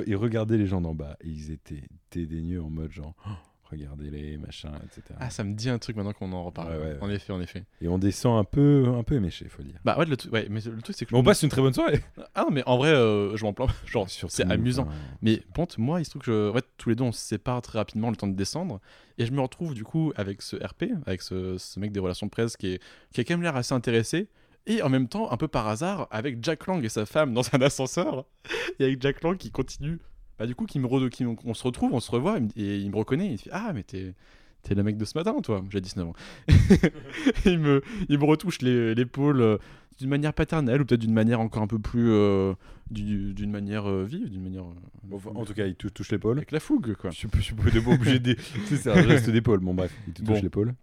ils, 0.06 0.16
regardaient 0.16 0.58
les 0.58 0.66
gens 0.66 0.80
d'en 0.80 0.94
bas 0.94 1.16
et 1.20 1.28
ils 1.28 1.50
étaient 1.50 1.84
dédaigneux 2.10 2.62
en 2.62 2.70
mode 2.70 2.90
genre, 2.90 3.14
Oh, 3.26 3.30
regardez-les, 3.70 4.38
machin, 4.38 4.72
etc. 4.84 5.02
Ah, 5.18 5.30
ça 5.30 5.44
me 5.44 5.54
dit 5.54 5.68
un 5.68 5.78
truc 5.78 5.96
maintenant 5.96 6.12
qu'on 6.12 6.32
en 6.32 6.44
reparle. 6.44 6.70
Ouais, 6.70 6.78
ouais, 6.78 6.98
En 7.00 7.10
effet, 7.10 7.32
en 7.32 7.40
effet. 7.40 7.64
Et 7.80 7.88
on 7.88 7.98
descend 7.98 8.38
un 8.38 8.44
peu, 8.44 8.86
un 8.96 9.02
peu 9.02 9.16
éméché, 9.16 9.48
faut 9.48 9.62
dire. 9.62 9.78
Bah 9.84 9.98
ouais, 9.98 10.06
le, 10.06 10.16
truc- 10.16 10.32
ouais 10.32 10.46
mais 10.50 10.60
le 10.60 10.80
truc, 10.82 10.96
c'est 10.96 11.04
que. 11.04 11.14
Mais 11.14 11.20
on 11.20 11.24
passe 11.24 11.42
une 11.42 11.48
très 11.48 11.62
bonne 11.62 11.74
soirée. 11.74 12.00
Ah 12.34 12.44
non, 12.44 12.50
mais 12.50 12.62
en 12.66 12.76
vrai, 12.76 12.90
euh, 12.90 13.36
je 13.36 13.44
m'en 13.44 13.52
plains. 13.52 13.66
Genre, 13.86 14.08
c'est 14.08 14.50
amusant. 14.50 14.88
Mais 15.22 15.42
ponte, 15.54 15.78
moi, 15.78 16.00
il 16.00 16.04
se 16.04 16.10
trouve 16.10 16.22
que 16.22 16.30
je... 16.30 16.50
en 16.50 16.54
fait, 16.54 16.66
tous 16.76 16.88
les 16.88 16.94
deux, 16.94 17.04
on 17.04 17.12
se 17.12 17.20
sépare 17.20 17.60
très 17.62 17.78
rapidement 17.78 18.10
le 18.10 18.16
temps 18.16 18.28
de 18.28 18.36
descendre. 18.36 18.80
Et 19.18 19.26
je 19.26 19.32
me 19.32 19.40
retrouve 19.40 19.74
du 19.74 19.84
coup 19.84 20.12
avec 20.16 20.42
ce 20.42 20.56
RP, 20.56 20.84
avec 21.06 21.22
ce, 21.22 21.58
ce 21.58 21.80
mec 21.80 21.92
des 21.92 22.00
relations 22.00 22.28
presse 22.28 22.56
qui, 22.56 22.68
est... 22.68 22.82
qui 23.12 23.20
a 23.20 23.24
quand 23.24 23.34
même 23.34 23.42
l'air 23.42 23.56
assez 23.56 23.74
intéressé. 23.74 24.28
Et 24.66 24.82
en 24.82 24.88
même 24.88 25.06
temps, 25.08 25.30
un 25.30 25.36
peu 25.36 25.48
par 25.48 25.68
hasard, 25.68 26.08
avec 26.10 26.42
Jack 26.44 26.66
Lang 26.66 26.84
et 26.84 26.88
sa 26.88 27.06
femme 27.06 27.32
dans 27.34 27.42
un 27.52 27.60
ascenseur. 27.60 28.24
Et 28.80 28.84
avec 28.84 29.00
Jack 29.00 29.22
Lang 29.22 29.36
qui 29.36 29.50
continue. 29.50 29.98
Bah, 30.38 30.46
du 30.46 30.54
coup, 30.54 30.66
qui 30.66 30.78
me 30.80 30.86
re- 30.86 31.08
qui- 31.08 31.24
on 31.24 31.54
se 31.54 31.62
retrouve, 31.62 31.92
on 31.94 32.00
se 32.00 32.10
revoit. 32.10 32.38
Et 32.56 32.76
il 32.78 32.90
me 32.90 32.96
reconnaît. 32.96 33.26
Il 33.26 33.32
me 33.32 33.36
fait 33.38 33.50
Ah, 33.52 33.72
mais 33.74 33.82
t'es. 33.84 34.14
T'es 34.62 34.74
le 34.74 34.82
mec 34.82 34.96
de 34.96 35.04
ce 35.04 35.16
matin, 35.16 35.34
toi 35.42 35.62
J'ai 35.70 35.80
19 35.80 36.08
ans. 36.08 36.12
il, 37.44 37.58
me, 37.58 37.82
il 38.08 38.18
me 38.18 38.24
retouche 38.24 38.60
l'épaule 38.62 39.40
euh, 39.40 39.58
d'une 39.98 40.08
manière 40.08 40.32
paternelle 40.32 40.82
ou 40.82 40.84
peut-être 40.84 41.00
d'une 41.00 41.12
manière 41.12 41.40
encore 41.40 41.62
un 41.62 41.66
peu 41.68 41.78
plus. 41.78 42.10
euh, 42.10 42.54
du- 42.90 43.32
d'une 43.34 43.50
manière 43.50 43.88
euh, 43.88 44.04
vive, 44.04 44.28
d'une 44.30 44.42
manière. 44.42 44.64
euh, 44.64 45.16
en 45.34 45.44
tout 45.44 45.54
cas, 45.54 45.66
il 45.66 45.74
tou- 45.76 45.90
touche 45.90 46.10
l'épaule. 46.10 46.38
avec 46.38 46.50
la 46.50 46.60
fougue, 46.60 46.94
quoi. 46.94 47.10
Je 47.10 47.16
suis 47.16 47.28
pas 47.28 47.90
obligé 47.90 48.18
de. 48.18 48.36
c'est 48.66 48.88
un 48.90 49.02
geste 49.02 49.30
d'épaule. 49.30 49.60
Bon, 49.60 49.74
bref, 49.74 49.92
il 50.08 50.12
te 50.14 50.22
touche 50.22 50.36
Bon. 50.38 50.42
l'épaule. 50.42 50.74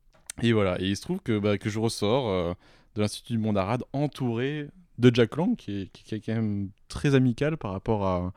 Et 0.41 0.51
voilà, 0.53 0.79
et 0.81 0.85
il 0.85 0.95
se 0.95 1.01
trouve 1.01 1.19
que, 1.21 1.37
bah, 1.37 1.57
que 1.57 1.69
je 1.69 1.77
ressors 1.77 2.55
de 2.95 3.01
l'Institut 3.01 3.33
du 3.33 3.39
Monde 3.39 3.57
Arabe 3.57 3.83
entouré 3.93 4.67
de 4.99 5.11
Jack 5.13 5.35
Lang, 5.37 5.55
qui 5.55 5.81
est, 5.81 5.91
qui 5.91 6.13
est 6.15 6.19
quand 6.19 6.33
même 6.35 6.69
très 6.87 7.15
amical 7.15 7.57
par 7.57 7.71
rapport 7.71 8.05
à, 8.05 8.33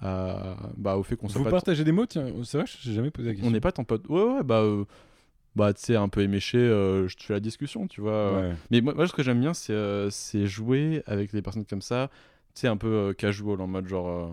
à- 0.00 0.70
bah, 0.76 0.96
au 0.96 1.02
fait 1.02 1.16
qu'on 1.16 1.28
soit 1.28 1.38
Vous 1.38 1.44
pas 1.44 1.50
partagez 1.50 1.84
des 1.84 1.92
mots 1.92 2.06
Tiens, 2.06 2.26
c'est 2.44 2.58
vrai, 2.58 2.66
j'ai 2.80 2.92
jamais 2.92 3.10
posé 3.10 3.28
la 3.28 3.34
question. 3.34 3.48
on 3.48 3.52
n'est 3.52 3.60
pas 3.60 3.72
tant 3.72 3.84
potes. 3.84 4.08
Ouais, 4.08 4.22
ouais, 4.22 4.42
bah, 4.42 4.60
euh, 4.62 4.84
bah 5.56 5.72
tu 5.72 5.82
sais, 5.82 5.96
un 5.96 6.08
peu 6.08 6.22
éméché, 6.22 6.58
euh, 6.58 7.06
je 7.08 7.16
te 7.16 7.22
fais 7.22 7.34
la 7.34 7.40
discussion, 7.40 7.86
tu 7.86 8.00
vois. 8.00 8.40
Ouais. 8.40 8.54
Mais 8.70 8.80
moi, 8.80 8.94
moi, 8.94 9.06
ce 9.06 9.12
que 9.12 9.22
j'aime 9.22 9.40
bien, 9.40 9.54
c'est 9.54 9.72
euh, 9.72 10.10
c'est 10.10 10.46
jouer 10.46 11.02
avec 11.06 11.32
des 11.32 11.42
personnes 11.42 11.64
comme 11.64 11.82
ça, 11.82 12.10
tu 12.54 12.62
sais, 12.62 12.68
un 12.68 12.76
peu 12.76 13.14
casual, 13.16 13.60
en 13.60 13.66
mode 13.68 13.86
genre, 13.88 14.08
euh, 14.08 14.28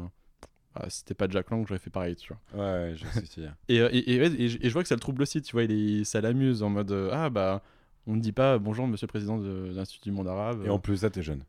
ah, 0.76 0.90
si 0.90 1.04
t'es 1.06 1.14
pas 1.14 1.28
Jack 1.30 1.50
Lang, 1.52 1.66
j'aurais 1.68 1.80
fait 1.80 1.90
pareil, 1.90 2.16
tu 2.16 2.34
vois. 2.34 2.64
Ouais, 2.64 2.92
ouais, 2.92 2.96
je 2.96 3.06
sais. 3.26 3.42
Et, 3.68 3.78
et, 3.78 4.14
et, 4.16 4.20
ouais, 4.22 4.32
et 4.42 4.48
je 4.50 4.74
vois 4.74 4.82
que 4.84 4.88
ça 4.90 4.96
le 4.96 5.00
trouble 5.02 5.22
aussi, 5.24 5.42
tu 5.42 5.52
vois, 5.54 5.64
il 5.64 5.72
est, 6.00 6.04
ça 6.04 6.22
l'amuse 6.22 6.62
en 6.64 6.70
mode 6.70 6.92
Ah 7.12 7.30
bah, 7.30 7.62
on 8.08 8.16
ne 8.16 8.22
dit 8.22 8.32
pas 8.32 8.58
bonjour 8.58 8.88
monsieur 8.88 9.05
le 9.05 9.10
président 9.12 9.38
de, 9.38 9.72
l'Institut 9.76 10.10
du 10.10 10.16
monde 10.16 10.28
arabe. 10.28 10.64
Et 10.66 10.70
en 10.70 10.80
plus, 10.80 10.97
ça, 10.97 11.10
t'es 11.10 11.22
jeune. 11.22 11.43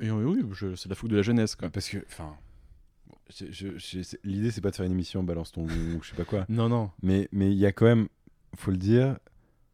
Et, 0.00 0.08
euh, 0.08 0.24
oui, 0.24 0.42
je- 0.52 0.74
c'est 0.76 0.88
la 0.88 0.94
fougue 0.94 1.10
de 1.10 1.16
la 1.16 1.22
jeunesse 1.22 1.56
quoi. 1.56 1.68
Parce 1.68 1.88
que, 1.88 1.98
enfin. 2.08 2.34
L'idée, 4.24 4.50
c'est 4.50 4.62
pas 4.62 4.70
de 4.70 4.76
faire 4.76 4.86
une 4.86 4.92
émission 4.92 5.22
balance 5.22 5.52
ton 5.52 5.64
ou 5.64 5.68
je 6.02 6.08
sais 6.10 6.16
pas 6.16 6.24
quoi. 6.24 6.46
Non, 6.48 6.68
non. 6.68 6.90
Mais 7.02 7.28
mais 7.30 7.50
il 7.52 7.58
y 7.58 7.66
a 7.66 7.72
quand 7.72 7.84
même, 7.84 8.08
faut 8.56 8.70
le 8.70 8.78
dire, 8.78 9.18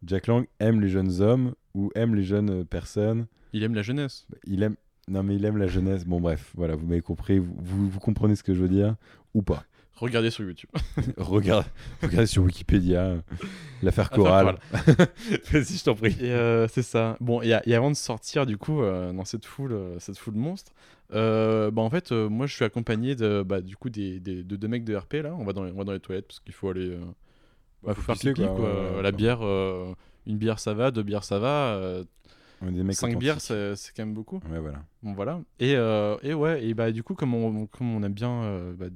Jack 0.04 0.26
Lang 0.26 0.46
aime 0.58 0.80
les 0.80 0.88
jeunes 0.88 1.20
hommes 1.20 1.54
ou 1.74 1.90
aime 1.94 2.14
les 2.16 2.24
jeunes 2.24 2.50
euh, 2.50 2.64
personnes. 2.64 3.26
Il 3.52 3.62
aime 3.62 3.74
la 3.74 3.82
jeunesse. 3.82 4.26
Il 4.44 4.62
aime. 4.64 4.74
Non, 5.06 5.22
mais 5.22 5.36
il 5.36 5.44
aime 5.44 5.58
la 5.58 5.66
jeunesse. 5.68 6.04
Bon, 6.04 6.20
bref, 6.20 6.50
voilà, 6.56 6.74
vous 6.74 6.86
m'avez 6.86 7.02
compris. 7.02 7.38
Vous, 7.38 7.54
vous, 7.58 7.88
vous 7.88 8.00
comprenez 8.00 8.34
ce 8.36 8.42
que 8.42 8.54
je 8.54 8.60
veux 8.60 8.68
dire 8.68 8.96
ou 9.34 9.42
pas 9.42 9.64
Regardez 9.96 10.30
sur 10.30 10.44
YouTube. 10.44 10.70
Regarde, 11.16 11.66
regardez 12.02 12.26
sur 12.26 12.42
Wikipédia 12.42 13.16
l'affaire 13.82 14.06
Affaire 14.06 14.10
chorale. 14.10 14.58
Vas-y, 15.52 15.76
je 15.78 15.84
t'en 15.84 15.94
prie. 15.94 16.16
Euh, 16.22 16.66
c'est 16.68 16.82
ça. 16.82 17.16
Bon, 17.20 17.40
et, 17.42 17.56
et 17.64 17.74
avant 17.74 17.90
de 17.90 17.96
sortir 17.96 18.44
du 18.44 18.56
coup 18.58 18.82
euh, 18.82 19.12
dans 19.12 19.24
cette 19.24 19.44
foule, 19.46 19.72
euh, 19.72 19.98
cette 20.00 20.18
foule 20.18 20.34
monstre, 20.34 20.72
euh, 21.12 21.70
bah 21.70 21.82
en 21.82 21.90
fait, 21.90 22.10
moi 22.12 22.46
je 22.46 22.54
suis 22.54 22.64
accompagné 22.64 23.14
de, 23.14 23.42
bah, 23.46 23.60
du 23.60 23.76
coup 23.76 23.88
des, 23.88 24.18
des- 24.18 24.42
de 24.42 24.56
deux 24.56 24.68
mecs 24.68 24.84
de 24.84 24.96
RP 24.96 25.14
là. 25.22 25.34
On 25.38 25.44
va 25.44 25.52
dans 25.52 25.62
les, 25.64 25.70
on 25.70 25.76
va 25.76 25.84
dans 25.84 25.92
les 25.92 26.00
toilettes 26.00 26.26
parce 26.26 26.40
qu'il 26.40 26.54
faut 26.54 26.70
aller, 26.70 26.98
bah, 27.84 27.94
faut, 27.94 28.02
faire 28.02 28.16
pipi 28.16 28.34
quoi, 28.46 28.48
quoi. 28.56 28.96
ouais, 28.96 29.02
la 29.02 29.12
bière, 29.12 29.42
une 30.26 30.38
bière 30.38 30.58
ça 30.58 30.74
va, 30.74 30.90
deux 30.90 31.02
bières 31.04 31.24
ça 31.24 31.38
va, 31.38 32.00
cinq 32.90 33.16
bières 33.18 33.40
c'est 33.40 33.74
quand 33.96 34.04
même 34.04 34.14
beaucoup. 34.14 34.40
Ouais, 34.50 34.58
voilà. 34.58 34.82
Bon 35.02 35.12
voilà. 35.12 35.40
Et, 35.60 35.74
euh, 35.76 36.16
et 36.22 36.34
ouais, 36.34 36.64
et 36.64 36.74
bah 36.74 36.90
du 36.90 37.02
coup, 37.04 37.14
comme 37.14 37.34
on, 37.34 37.66
comme 37.66 37.94
on 37.94 38.02
aime 38.02 38.14
bien, 38.14 38.42
euh, 38.42 38.72
bah, 38.76 38.86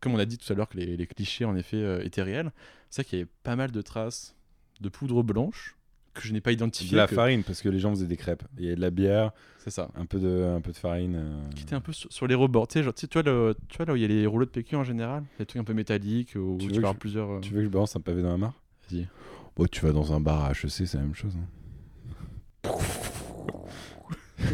comme 0.00 0.14
on 0.14 0.18
a 0.18 0.24
dit 0.24 0.38
tout 0.38 0.52
à 0.52 0.56
l'heure 0.56 0.68
que 0.68 0.76
les, 0.76 0.96
les 0.96 1.06
clichés 1.06 1.44
en 1.44 1.54
effet 1.56 1.76
euh, 1.78 2.04
étaient 2.04 2.22
réels, 2.22 2.50
c'est 2.90 3.02
vrai 3.02 3.08
qu'il 3.08 3.18
y 3.18 3.22
avait 3.22 3.30
pas 3.42 3.56
mal 3.56 3.70
de 3.70 3.82
traces 3.82 4.34
de 4.80 4.88
poudre 4.88 5.22
blanche 5.22 5.76
que 6.12 6.22
je 6.22 6.32
n'ai 6.32 6.40
pas 6.40 6.50
identifié. 6.50 6.90
De 6.92 6.96
la 6.96 7.06
que- 7.06 7.14
farine, 7.14 7.44
parce 7.44 7.62
que 7.62 7.68
les 7.68 7.78
gens 7.78 7.90
faisaient 7.90 8.06
des 8.08 8.16
crêpes. 8.16 8.42
Il 8.58 8.64
y 8.64 8.70
a 8.70 8.74
de 8.74 8.80
la 8.80 8.90
bière, 8.90 9.30
C'est 9.58 9.70
ça. 9.70 9.90
un 9.94 10.06
peu 10.06 10.18
de, 10.18 10.54
un 10.56 10.60
peu 10.60 10.72
de 10.72 10.76
farine. 10.76 11.14
euh, 11.16 11.48
Qui 11.54 11.62
était 11.62 11.76
un 11.76 11.80
peu 11.80 11.92
sur, 11.92 12.12
sur 12.12 12.26
les 12.26 12.34
rebords. 12.34 12.66
Tu 12.66 12.74
sais, 12.74 12.82
genre, 12.82 12.92
tu 12.92 13.02
sais, 13.02 13.06
tu 13.06 13.20
vois, 13.20 13.22
le, 13.30 13.54
tu 13.68 13.76
vois 13.76 13.86
là 13.86 13.92
où 13.92 13.96
il 13.96 14.02
y 14.02 14.04
a 14.04 14.08
les 14.08 14.26
rouleaux 14.26 14.44
de 14.44 14.50
PQ 14.50 14.74
en 14.74 14.82
général, 14.84 15.22
les 15.38 15.46
trucs 15.46 15.60
un 15.60 15.64
peu 15.64 15.72
métalliques 15.74 16.34
où 16.34 16.56
Tu 16.60 16.66
tu, 16.66 16.80
veux 16.80 16.86
je- 16.86 16.92
plusieurs. 16.94 17.30
euh, 17.30 17.40
Tu 17.40 17.52
veux 17.52 17.60
que 17.60 17.66
je 17.66 17.70
balance 17.70 17.94
un 17.94 18.00
pavé 18.00 18.22
dans 18.22 18.30
la 18.30 18.36
mare? 18.38 18.54
Vas-y. 18.90 19.06
Bon, 19.54 19.66
tu 19.66 19.80
vas 19.82 19.92
dans 19.92 20.12
un 20.12 20.18
bar 20.20 20.44
à 20.46 20.50
HEC, 20.50 20.68
c'est 20.70 20.94
la 20.94 21.00
même 21.02 21.14
chose. 21.14 21.34
hein. 21.36 22.70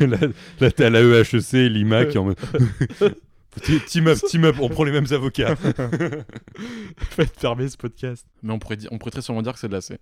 là, 0.00 0.18
là 0.60 0.70
t'es 0.70 0.84
à 0.84 0.90
la 0.90 1.00
EHEC, 1.00 1.52
Lima 1.70 2.04
qui 2.06 2.18
en 2.18 2.24
mode. 2.24 2.36
Team 3.86 4.06
up, 4.08 4.18
team 4.28 4.44
up, 4.44 4.56
on 4.60 4.68
prend 4.68 4.84
les 4.84 4.92
mêmes 4.92 5.06
avocats. 5.10 5.56
Faites 6.98 7.38
fermer 7.38 7.68
ce 7.68 7.76
podcast. 7.76 8.26
Mais 8.42 8.52
on 8.52 8.58
pourrait, 8.58 8.78
on 8.90 8.98
pourrait 8.98 9.10
très 9.10 9.22
sûrement 9.22 9.42
dire 9.42 9.52
que 9.54 9.58
c'est 9.58 9.68
de 9.68 9.72
la 9.72 9.80
C. 9.80 9.94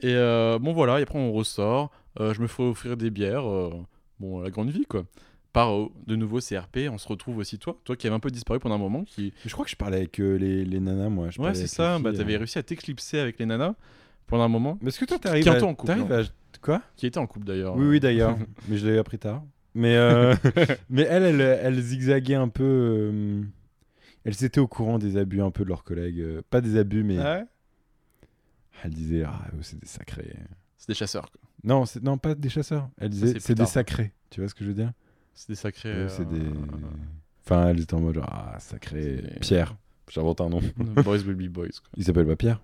Et 0.00 0.14
euh, 0.14 0.58
bon 0.58 0.72
voilà, 0.72 1.00
et 1.00 1.02
après 1.02 1.18
on 1.18 1.32
ressort. 1.32 1.90
Euh, 2.20 2.34
je 2.34 2.40
me 2.40 2.46
fais 2.46 2.62
offrir 2.62 2.96
des 2.96 3.10
bières. 3.10 3.48
euh, 3.48 3.72
bon, 4.20 4.40
la 4.40 4.50
grande 4.50 4.70
vie 4.70 4.84
quoi. 4.88 5.04
par 5.52 5.72
euh, 5.74 5.88
de 6.06 6.16
nouveaux 6.16 6.40
CRP. 6.40 6.88
On 6.90 6.98
se 6.98 7.08
retrouve 7.08 7.38
aussi 7.38 7.58
toi, 7.58 7.76
toi 7.84 7.96
qui 7.96 8.06
avais 8.06 8.16
un 8.16 8.20
peu 8.20 8.30
disparu 8.30 8.58
pendant 8.60 8.74
un 8.76 8.78
moment. 8.78 9.04
Qui... 9.04 9.32
Je 9.44 9.52
crois 9.52 9.64
que 9.64 9.70
je 9.70 9.76
parlais 9.76 9.96
avec 9.98 10.20
euh, 10.20 10.36
les, 10.36 10.64
les 10.64 10.80
nanas, 10.80 11.08
moi. 11.08 11.30
Je 11.30 11.40
Ouais, 11.40 11.46
c'est 11.54 11.60
avec 11.60 11.62
les 11.62 11.66
ça. 11.68 11.98
Bah, 11.98 12.12
t'avais 12.12 12.36
réussi 12.36 12.58
à 12.58 12.62
t'éclipser 12.62 13.18
avec 13.18 13.38
les 13.38 13.46
nanas 13.46 13.74
pendant 14.26 14.44
un 14.44 14.48
moment. 14.48 14.78
Mais 14.82 14.88
est-ce 14.88 15.00
que 15.00 15.04
toi, 15.06 15.18
t'arrives 15.18 15.48
à... 15.48 15.62
en 15.64 15.74
couple, 15.74 15.86
t'arrives 15.92 16.12
hein. 16.12 16.22
à- 16.24 16.58
Quoi? 16.60 16.82
Qui 16.96 17.06
était 17.06 17.18
en 17.18 17.26
couple 17.26 17.46
d'ailleurs. 17.46 17.76
Oui, 17.76 17.86
oui, 17.86 18.00
d'ailleurs. 18.00 18.36
mais 18.68 18.78
je 18.78 18.86
l'ai 18.88 18.98
appris 18.98 19.18
tard. 19.18 19.42
Mais, 19.78 19.96
euh, 19.96 20.34
mais 20.90 21.02
elle, 21.02 21.22
elle, 21.22 21.40
elle 21.40 21.80
zigzaguait 21.80 22.34
un 22.34 22.48
peu. 22.48 22.64
euh, 22.64 23.42
Elles 24.24 24.42
étaient 24.44 24.60
au 24.60 24.66
courant 24.66 24.98
des 24.98 25.16
abus 25.16 25.40
un 25.40 25.50
peu 25.52 25.62
de 25.64 25.68
leurs 25.68 25.84
collègues. 25.84 26.20
euh, 26.20 26.42
Pas 26.50 26.60
des 26.60 26.76
abus, 26.76 27.04
mais 27.04 27.18
Ah 27.18 27.38
ouais? 27.38 27.44
elle 28.82 28.90
disait 28.92 29.22
Ah, 29.24 29.46
c'est 29.62 29.78
des 29.78 29.86
sacrés. 29.86 30.34
C'est 30.76 30.88
des 30.88 30.94
chasseurs. 30.94 31.30
quoi. 31.30 31.40
Non, 31.64 31.86
c'est- 31.86 32.02
non, 32.02 32.18
pas 32.18 32.34
des 32.34 32.48
chasseurs. 32.48 32.88
Elle 32.98 33.10
disait 33.10 33.38
c'est 33.40 33.54
des 33.54 33.66
sacrés. 33.66 34.12
Tu 34.30 34.40
vois 34.40 34.48
ce 34.48 34.54
que 34.54 34.64
je 34.64 34.68
veux 34.70 34.74
dire? 34.74 34.92
C'est 35.34 35.48
des 35.50 35.56
sacrés. 35.56 36.06
C'est 36.08 36.28
des. 36.28 36.42
Enfin, 37.44 37.68
elle 37.68 37.80
était 37.80 37.94
en 37.94 38.00
mode 38.00 38.20
Ah, 38.24 38.56
sacré. 38.58 39.22
Pierre. 39.40 39.76
J'invente 40.10 40.40
un 40.40 40.48
nom. 40.48 40.60
boys 41.04 41.18
will 41.18 41.34
be 41.36 41.48
boys. 41.48 41.66
Quoi. 41.68 41.90
Il 41.96 42.04
s'appelle 42.04 42.26
pas 42.26 42.34
Pierre? 42.36 42.60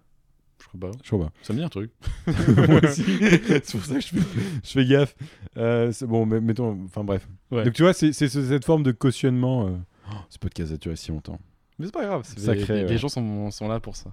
Je 0.63 0.67
crois 0.69 0.81
pas. 0.81 0.91
Je 1.03 1.09
crois 1.11 1.27
pas. 1.27 1.33
Ça 1.43 1.53
me 1.53 1.59
dit 1.59 1.65
un 1.65 1.69
truc. 1.69 1.91
Moi 2.69 2.81
aussi. 2.85 3.05
c'est 3.05 3.71
pour 3.73 3.85
ça 3.85 3.95
que 3.95 4.01
je 4.01 4.07
fais, 4.09 4.21
je 4.65 4.71
fais 4.71 4.85
gaffe. 4.87 5.15
Euh, 5.57 5.93
c'est 5.93 6.07
bon, 6.07 6.25
mais 6.27 6.41
mettons. 6.41 6.79
Enfin, 6.87 7.05
bref. 7.05 7.29
Ouais. 7.51 7.65
Donc, 7.65 7.75
tu 7.75 7.83
vois, 7.83 7.93
c'est 7.93 8.13
c'est 8.13 8.29
ce- 8.29 8.47
cette 8.47 8.65
forme 8.65 8.83
de 8.83 8.93
cautionnement. 8.93 9.67
euh, 9.69 9.71
oh, 10.11 10.15
ce 10.31 10.39
podcast 10.39 10.73
a 10.73 10.77
duré 10.77 10.97
si 10.97 11.11
longtemps. 11.11 11.39
Mais 11.79 11.87
c'est 11.87 11.93
pas 11.93 12.05
grave. 12.07 12.23
c'est- 12.25 12.39
Sacré, 12.41 12.75
les, 12.75 12.83
les 12.85 12.91
ouais. 12.93 12.99
gens 12.99 13.09
sont, 13.09 13.51
sont 13.51 13.67
là 13.69 13.81
pour 13.81 13.97
ça. 13.97 14.13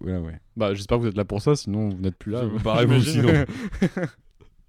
Ouais, 0.00 0.16
ouais. 0.16 0.38
Bah, 0.56 0.74
j'espère 0.74 0.98
que 0.98 1.02
vous 1.02 1.08
êtes 1.08 1.16
là 1.16 1.24
pour 1.24 1.42
ça, 1.42 1.56
sinon 1.56 1.88
vous 1.90 2.00
n'êtes 2.00 2.16
plus 2.16 2.30
là. 2.32 2.42
Je- 2.56 2.62
barrez-vous, 2.62 2.98
j'imagine. 3.00 3.46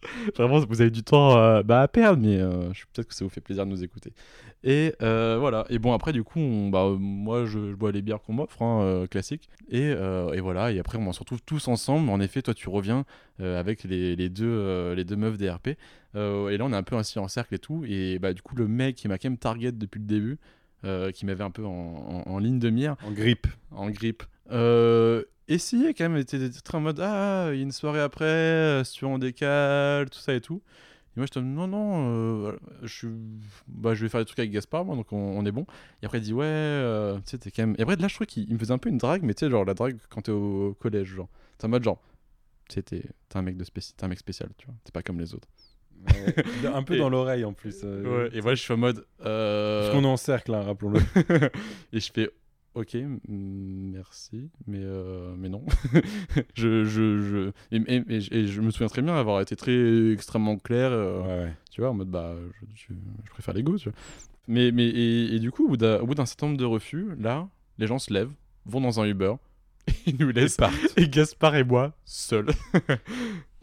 Vraiment, 0.35 0.59
vous 0.59 0.81
avez 0.81 0.89
du 0.91 1.03
temps 1.03 1.37
euh, 1.37 1.63
bah, 1.63 1.81
à 1.81 1.87
perdre, 1.87 2.21
mais 2.21 2.37
euh, 2.39 2.69
peut-être 2.93 3.07
que 3.07 3.13
ça 3.15 3.23
vous 3.25 3.29
fait 3.29 3.41
plaisir 3.41 3.65
de 3.65 3.71
nous 3.71 3.83
écouter. 3.83 4.13
Et 4.63 4.93
euh, 5.01 5.37
voilà. 5.39 5.65
Et 5.69 5.79
bon, 5.79 5.93
après, 5.93 6.11
du 6.13 6.23
coup, 6.23 6.39
on- 6.39 6.69
bah, 6.69 6.89
moi, 6.99 7.45
je, 7.45 7.69
je 7.71 7.75
bois 7.75 7.91
les 7.91 8.01
bières 8.01 8.21
qu'on 8.21 8.33
m'offre, 8.33 8.61
hein, 8.61 9.05
classique. 9.09 9.49
Et, 9.69 9.89
et 9.89 10.39
voilà. 10.39 10.71
Et 10.71 10.79
après, 10.79 10.97
on 10.97 11.11
se 11.13 11.19
retrouve 11.19 11.41
tous 11.45 11.67
ensemble. 11.67 12.09
En 12.09 12.19
effet, 12.19 12.41
toi, 12.41 12.53
tu 12.53 12.69
reviens 12.69 13.05
avec 13.39 13.83
les, 13.83 14.15
les 14.15 14.29
deux, 14.29 14.93
les 14.93 15.03
deux 15.03 15.15
meufs 15.15 15.37
DRP. 15.37 15.69
Et 15.69 15.77
là, 16.15 16.65
on 16.65 16.73
est 16.73 16.75
un 16.75 16.83
peu 16.83 16.95
assis 16.97 17.19
en 17.19 17.27
cercle 17.27 17.55
et 17.55 17.59
tout. 17.59 17.83
Et 17.87 18.19
bah, 18.19 18.33
du 18.33 18.41
coup, 18.41 18.55
le 18.55 18.67
mec 18.67 18.95
qui 18.95 19.07
m'a 19.07 19.17
quand 19.17 19.29
même 19.29 19.37
target 19.37 19.71
depuis 19.71 19.99
le 19.99 20.05
début, 20.05 20.37
qui 21.13 21.25
m'avait 21.25 21.43
un 21.43 21.51
peu 21.51 21.65
en, 21.65 21.71
en- 22.25 22.31
en 22.31 22.39
ligne 22.39 22.59
de 22.59 22.69
mire, 22.69 22.95
En 23.05 23.11
grippe. 23.11 23.47
en 23.71 23.89
grippe. 23.89 24.23
Essayait 25.53 25.93
quand 25.93 26.07
même, 26.09 26.17
était 26.17 26.49
très 26.49 26.77
en 26.77 26.81
mode 26.81 26.99
Ah, 27.01 27.49
il 27.51 27.57
y 27.57 27.59
a 27.59 27.63
une 27.63 27.71
soirée 27.71 27.99
après, 28.01 28.25
euh, 28.25 28.83
si 28.83 28.93
tu 28.93 29.05
veux, 29.05 29.11
on 29.11 29.17
décale, 29.19 30.09
tout 30.09 30.19
ça 30.19 30.33
et 30.33 30.41
tout. 30.41 30.61
Et 31.15 31.19
moi, 31.19 31.25
je 31.25 31.31
te 31.31 31.39
dis 31.39 31.45
Non, 31.45 31.67
non, 31.67 32.47
euh, 32.47 32.57
je, 32.83 33.07
bah, 33.67 33.93
je 33.93 34.03
vais 34.03 34.09
faire 34.09 34.21
des 34.21 34.25
trucs 34.25 34.39
avec 34.39 34.51
Gaspard, 34.51 34.85
moi, 34.85 34.95
donc 34.95 35.11
on, 35.11 35.17
on 35.17 35.45
est 35.45 35.51
bon. 35.51 35.65
Et 36.01 36.05
après, 36.05 36.19
il 36.19 36.21
dit 36.21 36.33
Ouais, 36.33 36.45
euh, 36.45 37.15
tu 37.17 37.21
sais, 37.31 37.37
t'es 37.37 37.51
quand 37.51 37.63
même. 37.63 37.75
Et 37.77 37.81
après, 37.81 37.95
là, 37.97 38.07
je 38.07 38.13
trouvais 38.15 38.27
qu'il 38.27 38.43
il 38.47 38.53
me 38.53 38.59
faisait 38.59 38.71
un 38.73 38.77
peu 38.77 38.89
une 38.89 38.97
drague, 38.97 39.23
mais 39.23 39.33
tu 39.33 39.45
sais, 39.45 39.51
genre 39.51 39.65
la 39.65 39.73
drague 39.73 39.97
quand 40.09 40.21
t'es 40.21 40.31
au 40.31 40.75
collège, 40.79 41.07
genre. 41.09 41.27
T'es 41.57 41.65
en 41.65 41.69
mode 41.69 41.83
genre. 41.83 42.01
Tu 42.69 42.75
sais, 42.75 42.83
t'es 42.83 43.03
un, 43.33 43.41
mec 43.41 43.57
de 43.57 43.65
spéci- 43.65 43.93
un 44.01 44.07
mec 44.07 44.19
spécial, 44.19 44.49
tu 44.57 44.67
vois. 44.67 44.75
T'es 44.85 44.91
pas 44.91 45.03
comme 45.03 45.19
les 45.19 45.33
autres. 45.35 45.49
un 46.73 46.83
peu 46.83 46.93
Et- 46.95 46.97
dans 46.97 47.09
l'oreille 47.09 47.43
en 47.43 47.51
plus. 47.53 47.81
euh, 47.83 48.29
Et 48.31 48.39
voilà, 48.39 48.55
je 48.55 48.61
suis 48.61 48.73
en 48.73 48.77
mode. 48.77 49.05
Parce 49.17 49.89
qu'on 49.91 50.03
est 50.03 50.07
en 50.07 50.15
cercle, 50.17 50.53
hein, 50.53 50.61
rappelons-le. 50.61 50.99
et 51.93 51.99
je 51.99 52.11
fais 52.11 52.29
ok 52.75 52.97
merci. 53.27 54.49
Mais 54.67 54.79
euh, 54.81 55.33
mais 55.37 55.49
non. 55.49 55.63
Je 56.55 56.83
je 56.85 57.19
je 57.21 57.51
et, 57.75 57.81
et- 57.95 58.03
et 58.15 58.21
je- 58.21 58.33
et 58.33 58.47
je 58.47 58.61
me 58.61 58.71
souviens 58.71 58.87
très 58.87 59.01
bien 59.01 59.15
avoir 59.15 59.41
été 59.41 59.55
très 59.55 60.11
extrêmement 60.11 60.57
clair 60.57 60.91
euh, 60.91 61.21
Ouais, 61.21 61.43
ouais. 61.45 61.53
tu 61.71 61.81
vois 61.81 61.89
en 61.89 61.93
mode 61.93 62.09
bah 62.09 62.35
je, 62.75 62.93
préfère 63.31 63.53
l'ego 63.53 63.77
tu 63.77 63.89
vois. 63.89 63.97
Mais 64.47 64.71
mais 64.71 64.87
et, 64.87 65.39
du 65.39 65.51
coup 65.51 65.65
au 65.67 65.69
bout 66.05 66.15
d'un 66.15 66.25
certain 66.25 66.47
nombre 66.47 66.57
de 66.59 66.65
refus 66.65 67.09
là 67.19 67.47
les 67.77 67.87
gens 67.87 67.99
se 67.99 68.13
lèvent 68.13 68.31
vont 68.65 68.81
dans 68.81 68.99
un 68.99 69.05
Uber 69.05 69.33
et 70.07 70.13
nous 70.19 70.29
laissent 70.29 70.57
et 70.97 71.07
Gaspard 71.09 71.55
et 71.55 71.63
moi 71.63 71.93
seuls 72.05 72.47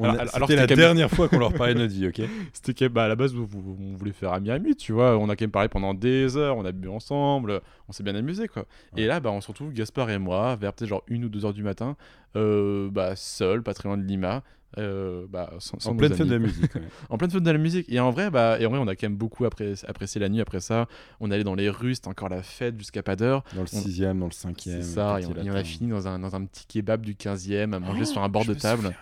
C'était 0.00 0.54
la 0.56 0.66
même- 0.66 0.76
dernière 0.76 1.10
fois 1.10 1.28
qu'on 1.28 1.38
leur 1.38 1.52
parlait 1.52 1.74
de 1.74 1.80
notre 1.80 1.92
vie, 1.92 2.06
ok 2.06 2.20
C'était 2.52 2.84
même, 2.84 2.92
bah, 2.92 3.04
à 3.04 3.08
la 3.08 3.16
base, 3.16 3.32
vous- 3.34 3.46
vous- 3.46 3.76
on 3.80 3.94
voulait 3.96 4.12
faire 4.12 4.32
ami-ami, 4.32 4.76
tu 4.76 4.92
vois. 4.92 5.16
On 5.18 5.28
a 5.28 5.34
quand 5.36 5.42
même 5.44 5.50
parlé 5.50 5.68
pendant 5.68 5.92
des 5.94 6.36
heures, 6.36 6.56
on 6.56 6.64
a 6.64 6.70
bu 6.72 6.88
ensemble, 6.88 7.60
on 7.88 7.92
s'est 7.92 8.02
bien 8.04 8.14
amusé, 8.14 8.46
quoi. 8.48 8.64
Ouais. 8.94 9.02
Et 9.02 9.06
là, 9.06 9.18
bah, 9.20 9.30
on 9.32 9.40
se 9.40 9.48
retrouve, 9.48 9.72
Gaspard 9.72 10.10
et 10.10 10.18
moi, 10.18 10.54
vers 10.56 10.72
peut-être 10.72 10.88
genre 10.88 11.02
une 11.08 11.24
ou 11.24 11.28
deux 11.28 11.44
heures 11.44 11.52
du 11.54 11.62
matin, 11.64 11.96
euh, 12.36 12.88
bah, 12.90 13.16
seul, 13.16 13.62
pas 13.62 13.74
très 13.74 13.88
loin 13.88 13.98
de 13.98 14.04
Lima, 14.04 14.42
euh, 14.76 15.26
bah, 15.30 15.54
sans, 15.60 15.78
sans 15.80 15.90
En 15.92 15.96
pleine 15.96 16.12
fête 16.14 16.26
de 16.26 16.32
la 16.32 16.38
musique. 16.38 16.74
ouais. 16.74 16.82
En 17.08 17.16
pleine 17.16 17.30
fête 17.30 17.42
de 17.42 17.50
la 17.50 17.58
musique. 17.58 17.86
Et 17.88 18.00
en 18.00 18.10
vrai, 18.10 18.30
bah, 18.30 18.58
et 18.60 18.66
en 18.66 18.70
vrai, 18.70 18.78
on 18.78 18.86
a 18.86 18.94
quand 18.96 19.06
même 19.08 19.16
beaucoup 19.16 19.44
appré- 19.44 19.82
apprécié 19.86 20.20
la 20.20 20.28
nuit 20.28 20.40
après 20.40 20.60
ça. 20.60 20.86
On 21.20 21.30
allait 21.30 21.44
dans 21.44 21.54
les 21.54 21.70
rues, 21.70 21.94
c'était 21.94 22.08
encore 22.08 22.28
la 22.28 22.42
fête 22.42 22.76
jusqu'à 22.78 23.02
pas 23.02 23.16
d'heure. 23.16 23.44
Dans 23.54 23.62
le 23.62 23.66
sixième, 23.66 24.18
dans 24.20 24.26
le 24.26 24.32
cinquième. 24.32 24.82
C'est 24.82 24.88
ça, 24.94 25.20
et 25.20 25.26
on, 25.26 25.34
et 25.42 25.50
on 25.50 25.54
a 25.54 25.64
fini 25.64 25.88
dans 25.90 26.06
un, 26.06 26.18
dans 26.18 26.36
un 26.36 26.44
petit 26.44 26.66
kebab 26.66 27.00
du 27.04 27.14
15e, 27.14 27.72
à 27.72 27.78
manger 27.80 28.02
Oh, 28.02 28.04
sur 28.04 28.22
un 28.22 28.28
bord 28.28 28.44
de 28.44 28.54
table. 28.54 28.82
souviens. 28.82 28.96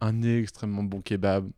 Un 0.00 0.22
extrêmement 0.22 0.84
bon 0.84 1.00
kebab, 1.00 1.48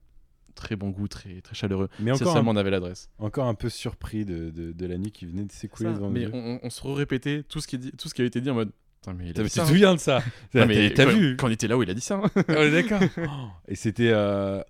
très 0.55 0.75
bon 0.77 0.89
goût, 0.89 1.09
très, 1.09 1.43
très 1.43 1.55
chaleureux. 1.55 1.89
Mais 2.01 2.13
encore 2.13 2.33
seulement 2.33 2.53
un, 2.53 2.55
on 2.55 2.57
avait 2.57 2.71
l'adresse. 2.71 3.11
encore 3.19 3.47
un 3.47 3.55
peu 3.55 3.69
surpris 3.69 4.25
de, 4.25 4.49
de, 4.51 4.73
de 4.73 4.87
la 4.87 4.97
nuit 4.97 5.11
qui 5.13 5.27
venait 5.27 5.45
de 5.45 5.53
s'écouler 5.53 5.91
devant 5.93 6.09
mais 6.09 6.25
nous. 6.25 6.31
on, 6.33 6.55
on- 6.55 6.61
on 6.63 6.71
se 6.71 6.87
répétait 6.87 7.43
tout 7.49 7.61
ce 7.61 7.69
qui 7.69 7.77
dit- 7.79 7.93
tout 7.93 8.09
ce 8.09 8.15
qui 8.15 8.23
avait 8.23 8.29
été 8.29 8.41
dit 8.41 8.49
en 8.51 8.55
mode 8.55 8.71
Putain, 9.03 9.15
mais 9.15 9.33
Tu 9.33 9.33
te 9.49 9.61
hein. 9.61 9.67
souviens 9.67 9.95
de 9.95 10.01
ça 10.01 10.23
Non, 10.55 10.67
mais 10.67 10.93
T'as 10.93 11.05
quand, 11.07 11.11
vu 11.13 11.37
quand 11.37 11.47
on 11.49 11.51
était 11.51 11.69
là 11.69 11.77
où 11.79 11.83
il 11.83 11.91
a 11.91 11.95
dit 11.95 12.01
ça 12.01 12.17
hein. 12.23 12.31
On 12.49 12.53
est 12.55 12.71
d'accord. 12.71 13.01
Et 13.69 13.75
c'était. 13.75 14.11
euh, 14.13 14.63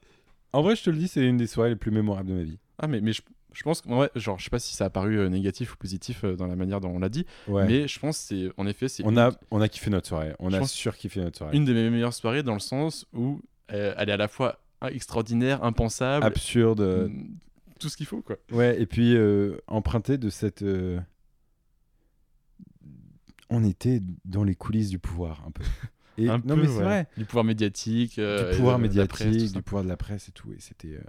En 0.53 0.63
vrai, 0.63 0.77
je 0.77 0.85
te 0.85 0.91
le 0.91 0.97
dis, 0.97 1.09
c'est 1.09 1.25
une 1.27 1.37
des 1.37 1.47
soirées 1.47 1.71
les 1.71 1.77
plus 1.77 1.91
mémorables 1.91 2.29
de 2.29 2.35
ma 2.35 2.43
vie. 2.43 2.59
ah 2.79 2.87
mais, 2.87 3.01
mais 3.01 3.13
je, 3.13 3.23
je 3.53 3.63
pense 3.65 3.81
que 3.81 3.89
ouais, 3.89 4.09
genre 4.15 4.39
je 4.39 4.45
sais 4.45 4.51
pas 4.51 4.61
si 4.61 4.75
ça 4.77 4.85
a 4.85 4.91
paru 4.91 5.19
euh, 5.19 5.29
négatif 5.29 5.75
ou 5.75 5.77
positif 5.77 6.23
euh, 6.25 6.37
dans 6.37 6.47
la 6.47 6.55
manière 6.55 6.81
dont 6.81 6.91
on 6.91 7.01
l'a 7.01 7.09
dit 7.09 7.27
Ouais. 7.49 7.67
mais 7.67 7.89
je 7.89 7.99
pense 7.99 8.19
que 8.19 8.25
c'est 8.29 8.53
en 8.57 8.67
effet 8.69 8.87
c'est 8.89 9.05
on, 9.05 9.11
une, 9.11 9.19
a, 9.19 9.33
on 9.51 9.61
a 9.61 9.69
kiffé 9.69 9.91
notre 9.91 10.07
soirée. 10.07 10.33
On 10.39 10.49
Je 10.51 10.57
a 10.57 10.65
surkiffé 10.65 11.21
notre 11.21 11.39
soirée. 11.39 11.57
une 11.57 11.65
de 11.65 11.73
mes 11.75 11.91
meilleures 11.91 12.15
soirées 12.15 12.45
dans 12.45 12.55
le 12.55 12.61
sens 12.61 13.07
où 13.13 13.41
elle 13.67 14.09
est 14.09 14.13
à 14.13 14.17
la 14.17 14.29
fois 14.29 14.61
extraordinaire 14.89 15.63
impensable 15.65 16.25
Absurde. 16.25 17.09
mm, 17.11 17.35
tout 17.81 17.89
ce 17.89 17.97
qu'il 17.97 18.07
faut 18.07 18.21
quoi 18.23 18.37
Ouais, 18.53 18.81
et 18.81 18.87
puis 18.87 19.17
euh, 19.17 19.57
emprunté 19.67 20.19
de 20.19 20.31
cette. 20.31 20.63
On 23.51 23.65
était 23.65 24.01
dans 24.25 24.45
les 24.45 24.55
coulisses 24.55 24.89
du 24.91 24.99
pouvoir, 24.99 25.45
un 25.47 25.51
peu. 25.51 25.65
Et, 26.19 26.29
Un 26.31 26.39
non, 26.39 26.55
peu, 26.55 26.63
mais 26.63 26.67
c'est 26.69 26.77
ouais. 26.79 26.83
vrai. 26.85 27.09
du 27.17 27.25
pouvoir 27.25 27.45
médiatique 27.45 28.19
euh, 28.19 28.51
du 28.51 28.57
pouvoir 28.57 28.79
de- 28.79 28.83
médiatique, 28.83 29.11
presse, 29.11 29.53
du 29.53 29.63
pouvoir 29.63 29.85
de 29.85 29.89
la 29.89 29.97
presse 29.97 30.29
et 30.29 30.33
tout. 30.33 30.53
Et 30.53 30.57
c'était. 30.61 30.95
euh, 30.95 31.01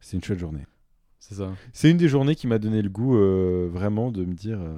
C'est 0.00 0.16
une 0.16 0.22
chouette 0.24 0.38
journée. 0.38 0.66
c'est 1.18 1.34
ça 1.36 1.52
C'est 1.72 1.90
une 1.90 1.96
des 1.96 2.08
journées 2.08 2.34
qui 2.34 2.46
m'a 2.46 2.58
donné 2.58 2.80
le 2.82 2.88
goût 2.90 3.16
euh, 3.16 3.68
vraiment 3.72 4.10
de 4.12 4.24
me 4.24 4.34
dire 4.34 4.58
euh, 4.60 4.76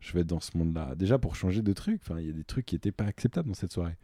je 0.00 0.12
vais 0.14 0.20
être 0.20 0.26
dans 0.26 0.40
ce 0.40 0.56
monde-là. 0.58 0.94
Déjà 0.96 1.18
pour 1.18 1.36
changer 1.36 1.62
de 1.62 1.72
trucs. 1.72 2.00
Enfin, 2.02 2.18
il 2.20 2.26
y 2.26 2.30
a 2.30 2.32
des 2.32 2.44
trucs 2.44 2.66
qui 2.66 2.74
n'étaient 2.74 2.92
pas 2.92 3.04
acceptables 3.04 3.48
dans 3.48 3.54
cette 3.54 3.72
soirée. 3.72 3.96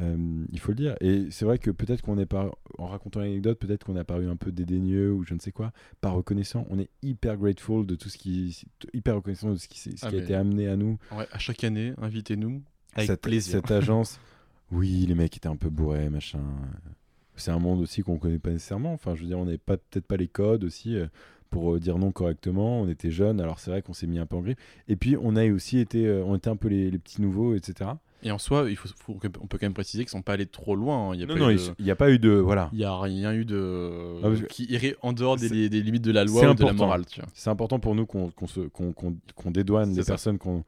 Euh, 0.00 0.44
il 0.50 0.58
faut 0.58 0.72
le 0.72 0.76
dire. 0.76 0.96
Et 1.00 1.30
c'est 1.30 1.44
vrai 1.44 1.58
que 1.58 1.70
peut-être 1.70 2.02
qu'on 2.02 2.18
est 2.18 2.26
pas, 2.26 2.50
en 2.78 2.86
racontant 2.86 3.20
l'anecdote, 3.20 3.58
peut-être 3.58 3.84
qu'on 3.84 3.96
a 3.96 4.04
paru 4.04 4.28
un 4.28 4.36
peu 4.36 4.52
dédaigneux 4.52 5.12
ou 5.12 5.24
je 5.24 5.34
ne 5.34 5.38
sais 5.38 5.52
quoi, 5.52 5.72
pas 6.00 6.10
reconnaissant. 6.10 6.66
On 6.70 6.78
est 6.78 6.88
hyper 7.02 7.36
grateful 7.36 7.86
de 7.86 7.94
tout 7.94 8.08
ce 8.08 8.18
qui, 8.18 8.64
hyper 8.92 9.16
reconnaissant 9.16 9.50
de 9.50 9.56
ce 9.56 9.68
qui, 9.68 9.78
ce 9.78 9.90
Ah, 10.02 10.08
qui 10.08 10.16
a 10.16 10.18
été 10.18 10.34
amené 10.34 10.68
à 10.68 10.76
nous. 10.76 10.98
Ouais, 11.16 11.26
à 11.30 11.38
chaque 11.38 11.64
année 11.64 11.92
invitez-nous 12.00 12.62
avec 12.94 13.08
cette, 13.08 13.22
plaisir 13.22 13.52
Cette 13.52 13.70
agence. 13.70 14.18
Oui, 14.74 15.04
les 15.06 15.14
mecs 15.14 15.36
étaient 15.36 15.50
un 15.50 15.56
peu 15.56 15.68
bourrés, 15.68 16.08
machin. 16.08 16.40
C'est 17.36 17.50
un 17.50 17.58
monde 17.58 17.82
aussi 17.82 18.00
qu'on 18.00 18.16
connaît 18.16 18.38
pas 18.38 18.48
nécessairement. 18.48 18.94
Enfin, 18.94 19.14
je 19.14 19.20
veux 19.20 19.26
dire, 19.26 19.38
on 19.38 19.44
n'avait 19.44 19.58
pas 19.58 19.76
peut-être 19.76 20.06
pas 20.06 20.16
les 20.16 20.28
codes 20.28 20.64
aussi 20.64 20.96
euh, 20.96 21.08
pour 21.50 21.74
euh, 21.74 21.78
dire 21.78 21.98
non 21.98 22.10
correctement. 22.10 22.80
On 22.80 22.88
était 22.88 23.10
jeunes, 23.10 23.38
alors 23.42 23.58
c'est 23.58 23.70
vrai 23.70 23.82
qu'on 23.82 23.92
s'est 23.92 24.06
mis 24.06 24.18
un 24.18 24.24
peu 24.24 24.36
en 24.36 24.40
grille. 24.40 24.56
Et 24.88 24.96
puis 24.96 25.14
on 25.20 25.36
a 25.36 25.46
aussi 25.52 25.78
été, 25.78 26.10
on 26.10 26.36
était 26.36 26.48
un 26.48 26.56
peu 26.56 26.68
les, 26.68 26.90
les 26.90 26.98
petits 26.98 27.20
nouveaux, 27.20 27.54
etc. 27.54 27.90
et 28.22 28.30
en 28.30 28.38
soi 28.38 28.66
il 28.70 28.76
faut, 28.76 28.88
faut- 28.96 29.18
on 29.40 29.46
peut 29.46 29.58
quand 29.58 29.66
même 29.66 29.74
préciser 29.74 30.04
qu'ils 30.04 30.10
sont 30.10 30.22
pas 30.22 30.32
allés 30.34 30.46
trop 30.46 30.74
loin 30.76 31.10
hein. 31.10 31.14
il 31.14 31.20
y 31.20 31.22
a 31.24 31.26
Non, 31.26 31.34
pas 31.34 31.40
non, 31.40 31.50
eu 31.50 31.58
il 31.78 31.84
n'y 31.84 31.90
a 31.90 31.96
pas 31.96 32.10
eu 32.10 32.18
de, 32.18 32.30
voilà. 32.30 32.68
Il 32.72 32.78
n'y 32.78 32.84
a 32.84 32.98
rien 32.98 33.32
eu 33.32 33.44
de. 33.44 34.20
Ah, 34.22 34.28
que- 34.30 34.46
qui 34.46 34.64
irait 34.70 34.96
en 35.02 35.12
dehors 35.12 35.36
des, 35.36 35.48
limites 35.68 36.02
de 36.04 36.12
la 36.12 36.24
loi 36.24 36.38
ou 36.50 36.54
de 36.54 36.62
la 36.62 36.70
important. 36.70 36.74
morale. 36.86 37.04
C'est 37.34 37.50
important 37.50 37.78
pour 37.80 37.94
nous 37.94 38.06
qu'on 38.06 38.30
qu'on- 38.30 38.92
qu'on 38.92 39.50
dédouane 39.50 39.92
des 39.92 40.02
ça. 40.02 40.12
personnes 40.12 40.38
qu'on, 40.38 40.64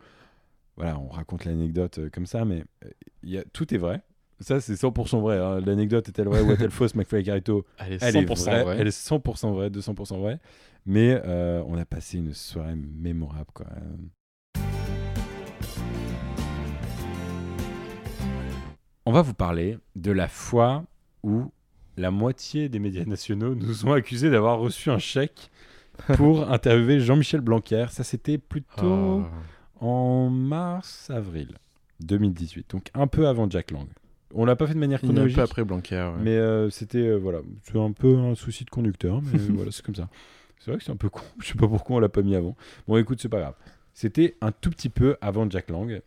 voilà, 0.76 0.98
on 0.98 1.08
raconte 1.08 1.44
l'anecdote 1.44 1.98
euh, 1.98 2.10
comme 2.10 2.26
ça, 2.26 2.44
mais 2.44 2.64
euh, 2.84 2.88
il 3.22 3.30
y 3.30 3.38
a, 3.38 3.44
tout 3.52 3.72
est 3.72 3.78
vrai. 3.78 4.02
Ça, 4.40 4.60
c'est 4.60 4.74
100% 4.74 5.20
vrai. 5.20 5.38
hein. 5.38 5.60
L'anecdote 5.64 6.08
est-elle 6.08 6.26
vraie 6.26 6.42
ou 6.42 6.50
est-elle 6.50 6.70
fausse, 6.72 6.96
McFly 6.96 7.20
et 7.20 7.22
Carito 7.22 7.64
Elle 7.78 7.92
est 7.92 8.02
Elle 8.02 8.14
100% 8.16 8.18
est 8.18 8.34
vraie, 8.50 8.64
vraie. 8.64 8.76
elle 8.80 8.86
est 8.88 8.90
100% 9.08 9.52
vraie, 9.52 9.70
200% 9.70 10.18
vraie. 10.18 10.40
Mais 10.86 11.18
euh, 11.24 11.62
on 11.68 11.78
a 11.78 11.84
passé 11.86 12.18
une 12.18 12.34
soirée 12.34 12.74
mémorable, 12.74 13.46
quoi. 13.54 13.66
On 19.06 19.12
va 19.12 19.22
vous 19.22 19.34
parler 19.34 19.78
de 19.96 20.12
la 20.12 20.28
fois 20.28 20.84
où 21.22 21.50
la 21.96 22.10
moitié 22.10 22.68
des 22.68 22.78
médias 22.78 23.04
nationaux 23.04 23.54
nous 23.60 23.86
ont 23.86 23.92
accusés 23.92 24.30
d'avoir 24.30 24.58
reçu 24.58 24.90
un 24.90 24.98
chèque 24.98 25.50
pour 26.16 26.50
interviewer 26.50 27.00
Jean-Michel 27.00 27.40
Blanquer. 27.40 27.86
Ça, 27.90 28.02
c'était 28.04 28.38
plutôt 28.38 29.22
Ah. 29.24 29.84
en 29.84 30.30
mars-avril 30.30 31.58
2018, 32.00 32.70
donc 32.70 32.90
un 32.94 33.06
peu 33.06 33.28
avant 33.28 33.48
Jack 33.48 33.70
Lang. 33.70 33.86
On 34.36 34.44
l'a 34.44 34.56
pas 34.56 34.66
fait 34.66 34.74
de 34.74 34.80
manière 34.80 34.98
est 35.00 35.04
un 35.04 35.08
chronologique. 35.08 35.36
peu 35.36 35.42
après 35.42 35.64
Blanquer. 35.64 36.10
ouais. 36.16 36.22
Mais 36.22 36.36
euh, 36.36 36.68
c'était 36.70 36.98
euh, 36.98 37.16
voilà, 37.16 37.38
c'est 37.62 37.78
un 37.78 37.92
peu 37.92 38.18
un 38.18 38.34
souci 38.34 38.64
de 38.64 38.70
conducteur, 38.70 39.22
mais 39.22 39.38
voilà, 39.50 39.70
c'est 39.70 39.84
comme 39.84 39.94
ça. 39.94 40.08
C'est 40.58 40.70
vrai 40.70 40.78
que 40.78 40.84
c'est 40.84 40.90
un 40.92 40.96
peu 40.96 41.08
con. 41.10 41.20
Je 41.40 41.48
sais 41.48 41.54
pas 41.54 41.68
pourquoi 41.68 41.96
on 41.96 42.00
l'a 42.00 42.08
pas 42.08 42.22
mis 42.22 42.34
avant. 42.34 42.56
Bon, 42.88 42.96
écoute, 42.96 43.20
c'est 43.20 43.28
pas 43.28 43.38
grave. 43.38 43.54
C'était 43.92 44.34
un 44.40 44.50
tout 44.50 44.70
petit 44.70 44.88
peu 44.88 45.16
avant 45.20 45.48
Jack 45.48 45.70
Lang. 45.70 46.00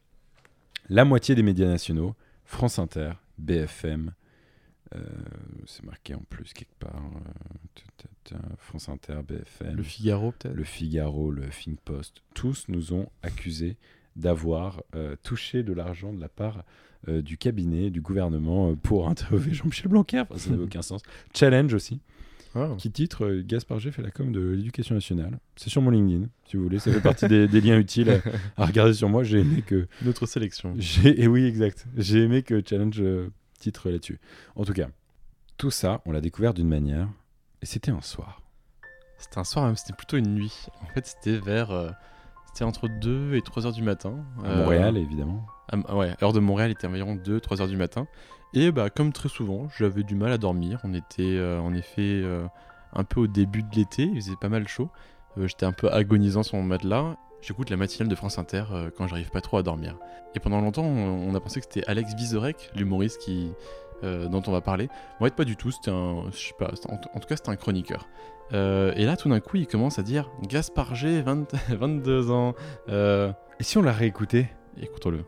La 0.90 1.06
moitié 1.06 1.36
des 1.36 1.44
médias 1.44 1.68
nationaux, 1.68 2.16
France 2.48 2.80
Inter, 2.80 3.12
BFM, 3.38 4.14
euh, 4.96 5.00
c'est 5.66 5.84
marqué 5.84 6.16
en 6.16 6.24
plus 6.30 6.54
quelque 6.54 6.74
part, 6.80 7.04
euh, 8.32 8.38
France 8.58 8.88
Inter, 8.88 9.20
BFM, 9.28 9.76
Le 9.76 9.84
Figaro, 9.84 10.32
peut-être? 10.32 10.56
Le 10.56 10.64
Figaro, 10.64 11.30
le 11.30 11.44
Huffington 11.44 11.78
Post, 11.84 12.24
tous 12.34 12.66
nous 12.70 12.94
ont 12.94 13.10
accusés 13.22 13.76
d'avoir 14.16 14.82
euh, 14.96 15.16
touché 15.24 15.62
de 15.62 15.74
l'argent 15.74 16.14
de 16.14 16.20
la 16.20 16.30
part 16.30 16.64
du 17.08 17.38
cabinet, 17.38 17.90
du 17.90 18.02
gouvernement, 18.02 18.76
pour 18.76 19.08
interviewer 19.10 19.54
Jean-Michel 19.54 19.88
Blanquer. 19.88 20.22
Enfin, 20.22 20.38
ça 20.38 20.50
n'avait 20.50 20.64
aucun 20.66 20.82
sens. 20.82 21.04
Challenge 21.34 21.74
aussi, 21.74 22.02
Ah. 22.56 22.70
qui 22.78 22.92
titre 22.92 23.26
euh, 23.26 23.44
Gaspard 23.46 23.80
G 23.80 23.92
fait 23.92 24.02
la 24.02 24.12
com 24.12 24.32
de 24.32 24.40
l'éducation 24.42 24.96
nationale. 24.96 25.38
C'est 25.56 25.70
sur 25.70 25.82
mon 25.82 25.92
LinkedIn, 25.92 26.28
si 26.46 26.58
vous 26.58 26.64
voulez. 26.64 26.80
Ça 26.80 26.92
fait 26.92 27.02
partie 27.02 27.28
des, 27.28 27.48
des 27.48 27.62
liens 27.62 27.78
utiles 27.78 28.10
à, 28.10 28.62
à 28.62 28.66
regarder 28.66 28.94
sur 28.94 29.10
moi. 29.10 29.24
J'ai 29.24 29.40
aimé 29.42 29.62
que. 29.66 29.88
Notre 30.04 30.26
sélection. 30.26 30.74
J'ai, 30.78 31.22
et 31.22 31.28
oui, 31.28 31.46
exact. 31.46 31.86
J'ai 31.98 32.24
aimé 32.24 32.44
que 32.44 32.62
Challenge 32.66 33.00
euh, 33.02 33.30
titre 33.60 33.90
là-dessus. 33.90 34.20
En 34.56 34.64
tout 34.66 34.74
cas, 34.74 34.88
tout 35.58 35.72
ça, 35.72 36.02
on 36.06 36.12
l'a 36.12 36.22
découvert 36.22 36.54
d'une 36.54 36.68
manière. 36.70 37.08
Et 37.62 37.66
c'était 37.66 37.92
un 37.92 38.02
soir. 38.02 38.42
C'était 39.18 39.40
un 39.40 39.44
soir, 39.44 39.66
même, 39.66 39.76
c'était 39.76 39.94
plutôt 39.94 40.18
une 40.18 40.34
nuit. 40.36 40.68
En 40.84 40.86
fait, 40.94 41.06
c'était 41.08 41.38
vers. 41.38 41.72
euh, 41.72 41.90
c'était 42.54 42.64
entre 42.66 42.88
2 42.88 43.34
et 43.36 43.42
3 43.42 43.66
heures 43.68 43.74
du 43.74 43.82
matin. 43.84 44.24
À 44.44 44.48
Euh, 44.48 44.58
Montréal, 44.64 44.98
évidemment. 44.98 45.46
à- 45.70 45.96
ouais, 45.96 46.14
heure 46.24 46.34
de 46.34 46.40
Montréal, 46.40 46.70
il 46.70 46.74
était 46.74 46.88
environ 46.88 47.16
2-3 47.16 47.62
heures 47.62 47.68
du 47.68 47.78
matin. 47.78 48.08
Et 48.54 48.72
bah, 48.72 48.90
comme 48.90 49.12
très 49.14 49.30
souvent, 49.30 49.68
j'avais 49.78 50.04
du 50.04 50.16
mal 50.16 50.32
à 50.32 50.38
dormir. 50.38 50.80
On 50.84 50.94
était 50.94 51.24
euh, 51.24 51.60
en 51.60 51.74
effet 51.74 52.22
euh, 52.24 52.46
un 52.94 53.04
peu 53.04 53.22
au 53.22 53.28
début 53.28 53.64
de 53.64 53.76
l'été, 53.76 54.04
il 54.04 54.22
faisait 54.22 54.36
pas 54.40 54.50
mal 54.50 54.68
chaud. 54.68 54.90
Euh, 55.38 55.48
J'étais 55.48 55.66
un 55.66 55.74
peu 55.74 55.92
agonisant 55.92 56.44
sur 56.44 56.58
mon 56.58 56.64
matelas. 56.64 57.18
J'écoute 57.42 57.70
la 57.70 57.78
matinale 57.78 58.10
de 58.10 58.16
France 58.16 58.40
Inter 58.40 58.64
quand 58.98 59.08
j'arrive 59.08 59.30
pas 59.30 59.42
trop 59.42 59.58
à 59.58 59.64
dormir. 59.64 59.96
Et 60.34 60.40
pendant 60.40 60.60
longtemps, 60.60 60.84
on, 60.84 61.34
a 61.36 61.40
pensé 61.40 61.60
que 61.60 61.68
c'était 61.70 61.88
Alex 61.88 62.16
Vizorek, 62.16 62.72
l'humoriste 62.76 63.22
qui, 63.22 63.52
euh, 64.04 64.28
dont 64.28 64.44
on 64.46 64.52
va 64.52 64.62
parler. 64.62 64.90
En 65.20 65.26
fait, 65.26 65.36
pas 65.36 65.46
du 65.46 65.56
tout. 65.56 65.72
C'était 65.72 65.92
un, 65.92 66.26
je 66.32 66.38
sais 66.38 66.54
pas. 66.58 66.72
En, 66.90 66.96
en 66.96 67.20
tout 67.20 67.28
cas, 67.28 67.36
c'était 67.36 67.50
un 67.50 67.56
chroniqueur. 67.56 68.08
Euh, 68.54 68.94
et 68.96 69.06
là, 69.06 69.18
tout 69.18 69.30
d'un 69.30 69.40
coup, 69.40 69.58
il 69.58 69.68
commence 69.68 69.98
à 70.00 70.04
dire 70.04 70.30
Gaspard 70.44 70.96
G, 70.96 71.22
20 71.22 71.54
22 71.70 72.32
ans. 72.32 72.54
Euh, 72.90 73.32
Et 73.60 73.64
si 73.64 73.78
on 73.78 73.82
l'a 73.82 73.92
réécouté? 73.94 74.48
Écoutons-le. 74.80 75.24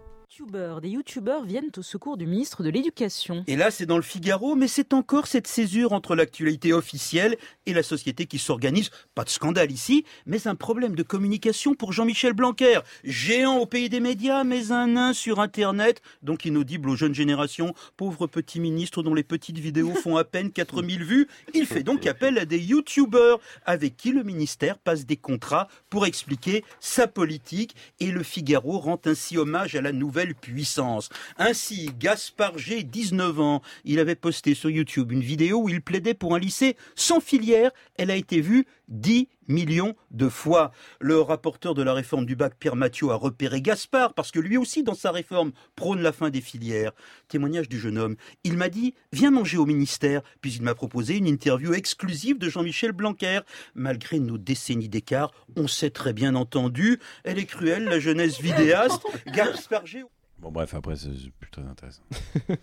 Des 0.82 0.90
youtubeurs 0.90 1.44
viennent 1.44 1.72
au 1.76 1.82
secours 1.82 2.16
du 2.16 2.28
ministre 2.28 2.62
de 2.62 2.70
l'Éducation. 2.70 3.44
Et 3.48 3.56
là, 3.56 3.72
c'est 3.72 3.88
dans 3.88 3.98
le 3.98 4.04
Figaro, 4.04 4.54
mais 4.56 4.68
c'est 4.68 4.94
encore 4.94 5.26
cette 5.26 5.48
césure 5.48 5.92
entre 5.92 6.16
l'actualité 6.16 6.72
officielle 6.72 7.36
et 7.66 7.74
la 7.74 7.82
société 7.82 8.28
qui 8.28 8.38
s'organise. 8.38 8.92
Pas 9.16 9.24
de 9.24 9.30
scandale 9.30 9.72
ici, 9.72 10.06
mais 10.28 10.48
un 10.48 10.54
problème 10.54 10.96
de 10.96 11.02
communication 11.02 11.74
pour 11.74 11.94
Jean-Michel 11.94 12.34
Blanquer. 12.34 12.80
Géant 13.04 13.58
au 13.58 13.66
pays 13.66 13.90
des 13.90 14.00
médias, 14.00 14.44
mais 14.44 14.72
un 14.72 14.88
nain 14.88 15.14
sur 15.14 15.40
Internet, 15.40 16.02
donc 16.22 16.46
inaudible 16.46 16.90
aux 16.90 16.96
jeunes 16.96 17.16
générations. 17.16 17.74
Pauvre 17.98 18.28
petit 18.28 18.60
ministre 18.60 19.02
dont 19.02 19.16
les 19.16 19.24
petites 19.24 19.60
vidéos 19.60 19.96
font 19.96 20.16
à 20.16 20.24
peine 20.24 20.52
4000 20.52 21.04
vues. 21.04 21.28
Il 21.56 21.66
fait 21.66 21.84
donc 21.84 22.06
appel 22.06 22.38
à 22.38 22.46
des 22.46 22.60
youtubeurs 22.60 23.40
avec 23.66 23.98
qui 23.98 24.12
le 24.12 24.22
ministère 24.22 24.78
passe 24.78 25.08
des 25.08 25.18
contrats 25.18 25.68
pour 25.90 26.06
expliquer 26.06 26.64
sa 26.80 27.08
politique 27.08 27.76
et 28.00 28.12
le 28.12 28.22
Figaro 28.22 28.78
rend 28.78 29.02
ainsi 29.06 29.36
hommage 29.36 29.76
à 29.76 29.82
la 29.82 29.92
nouvelle 29.92 30.19
puissance. 30.34 31.10
Ainsi, 31.38 31.92
Gaspard 32.00 32.58
G, 32.58 32.84
19 32.84 33.40
ans, 33.40 33.62
il 33.86 34.00
avait 34.00 34.16
posté 34.16 34.54
sur 34.54 34.70
YouTube 34.70 35.12
une 35.12 35.22
vidéo 35.22 35.64
où 35.64 35.70
il 35.70 35.82
plaidait 35.82 36.14
pour 36.14 36.36
un 36.36 36.40
lycée 36.40 36.76
sans 36.96 37.20
filière. 37.20 37.72
Elle 37.98 38.12
a 38.12 38.16
été 38.16 38.42
vue 38.42 38.66
10 38.90 39.30
millions 39.48 39.96
de 40.12 40.30
fois. 40.30 40.72
Le 41.00 41.20
rapporteur 41.20 41.74
de 41.74 41.82
la 41.82 41.94
réforme 41.94 42.26
du 42.26 42.36
bac, 42.36 42.54
Pierre 42.60 42.76
Mathieu, 42.76 43.10
a 43.10 43.16
repéré 43.16 43.62
Gaspard 43.62 44.14
parce 44.14 44.32
que 44.32 44.40
lui 44.40 44.58
aussi, 44.58 44.84
dans 44.84 44.94
sa 44.94 45.12
réforme, 45.12 45.52
prône 45.76 46.02
la 46.02 46.12
fin 46.12 46.30
des 46.30 46.42
filières. 46.42 46.92
Témoignage 47.28 47.70
du 47.70 47.80
jeune 47.80 47.98
homme. 47.98 48.16
Il 48.44 48.58
m'a 48.58 48.70
dit 48.70 48.94
Viens 49.12 49.32
manger 49.32 49.58
au 49.58 49.66
ministère. 49.66 50.22
Puis 50.42 50.54
il 50.54 50.62
m'a 50.62 50.76
proposé 50.76 51.18
une 51.18 51.28
interview 51.28 51.74
exclusive 51.74 52.38
de 52.38 52.50
Jean-Michel 52.50 52.92
Blanquer. 52.92 53.42
Malgré 53.76 54.20
nos 54.20 54.38
décennies 54.38 54.90
d'écart, 54.90 55.32
on 55.56 55.68
s'est 55.68 55.92
très 55.92 56.14
bien 56.14 56.36
entendu. 56.36 57.00
Elle 57.24 57.40
est 57.40 57.46
cruelle, 57.46 57.86
la 57.86 58.00
jeunesse 58.00 58.40
vidéaste. 58.40 59.02
Gaspard 59.28 59.86
G. 59.86 60.04
Bon, 60.40 60.52
bref, 60.52 60.74
après, 60.74 60.96
c'est 60.96 61.10
plus 61.40 61.50
très 61.50 61.64
intéressant. 61.64 62.04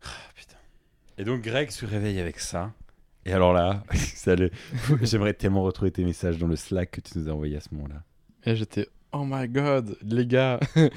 Ah, 0.00 0.30
putain. 0.36 0.56
Et 1.18 1.24
donc, 1.24 1.42
Greg 1.42 1.70
se 1.72 1.84
réveille 1.84 2.20
avec 2.20 2.38
ça. 2.38 2.72
Et 3.28 3.32
alors 3.32 3.52
là, 3.52 3.82
le- 4.26 4.50
j'aimerais 5.02 5.34
tellement 5.34 5.62
retrouver 5.62 5.90
tes 5.90 6.02
messages 6.04 6.38
dans 6.38 6.46
le 6.46 6.56
Slack 6.56 6.90
que 6.92 7.00
tu 7.02 7.18
nous 7.18 7.28
as 7.28 7.32
envoyé 7.32 7.56
à 7.56 7.60
ce 7.60 7.68
moment-là. 7.72 8.02
Et 8.44 8.56
j'étais, 8.56 8.88
oh 9.12 9.24
my 9.26 9.46
god, 9.48 9.96
les 10.02 10.26
gars. 10.26 10.58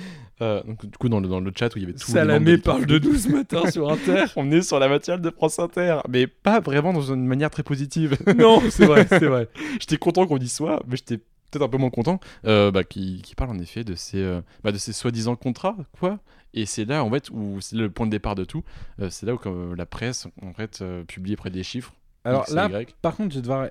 Euh, 0.42 0.64
donc, 0.64 0.84
du 0.88 0.98
coup, 0.98 1.08
dans 1.08 1.20
le, 1.20 1.28
dans 1.28 1.40
le 1.40 1.52
chat 1.56 1.68
où 1.76 1.78
il 1.78 1.82
y 1.84 1.86
avait 1.86 1.94
tout 1.94 2.10
Salamé 2.10 2.58
parle 2.58 2.88
de 2.88 2.98
nous 2.98 3.14
ce 3.14 3.30
matin 3.30 3.70
sur 3.70 3.92
Inter. 3.92 4.26
On 4.36 4.50
est 4.50 4.64
sur 4.64 4.80
la 4.80 4.88
matinale 4.88 5.22
de 5.22 5.30
France 5.30 5.60
Inter, 5.60 6.00
mais 6.10 6.26
pas 6.26 6.60
vraiment 6.60 6.94
dans 6.94 7.14
une 7.14 7.28
manière 7.28 7.52
très 7.52 7.62
positive. 7.62 8.18
non, 8.36 8.60
c'est 8.72 8.88
vrai, 8.88 9.06
c'est 9.08 9.28
vrai. 9.28 9.50
j'étais 9.80 9.98
content 9.98 10.26
qu'on 10.26 10.40
y 10.40 10.48
soit, 10.48 10.82
mais 10.88 10.98
j'étais 10.98 11.18
peut-être 11.18 11.62
un 11.62 11.70
peu 11.70 11.78
moins 11.78 11.92
content. 11.92 12.20
Euh, 12.48 12.72
bah, 12.72 12.84
qui, 12.84 13.22
qui 13.22 13.36
parle 13.36 13.52
en 13.52 13.60
effet 13.60 13.84
de 13.84 13.94
ces, 13.94 14.18
euh, 14.18 14.42
bah, 14.64 14.72
de 14.72 14.80
ces 14.80 14.94
soi-disant 14.94 15.36
contrats, 15.36 15.78
quoi. 16.00 16.18
Et 16.56 16.66
c'est 16.66 16.86
là, 16.86 17.04
en 17.04 17.12
fait, 17.12 17.30
où 17.30 17.62
c'est 17.62 17.76
le 17.76 17.92
point 17.92 18.08
de 18.08 18.12
départ 18.12 18.34
de 18.34 18.44
tout. 18.44 18.64
Euh, 19.00 19.12
c'est 19.12 19.28
là 19.28 19.36
où 19.36 19.38
comme, 19.38 19.76
la 19.76 19.86
presse, 19.86 20.28
en 20.42 20.54
fait, 20.54 20.80
euh, 20.82 21.04
publie 21.04 21.36
près 21.36 21.52
des 21.52 21.62
chiffres. 21.62 21.94
Alors 22.24 22.46
là, 22.52 22.70
Y. 22.70 22.96
par 23.02 23.16
contre, 23.16 23.32
je 23.32 23.36
vais 23.38 23.42
devoir 23.42 23.70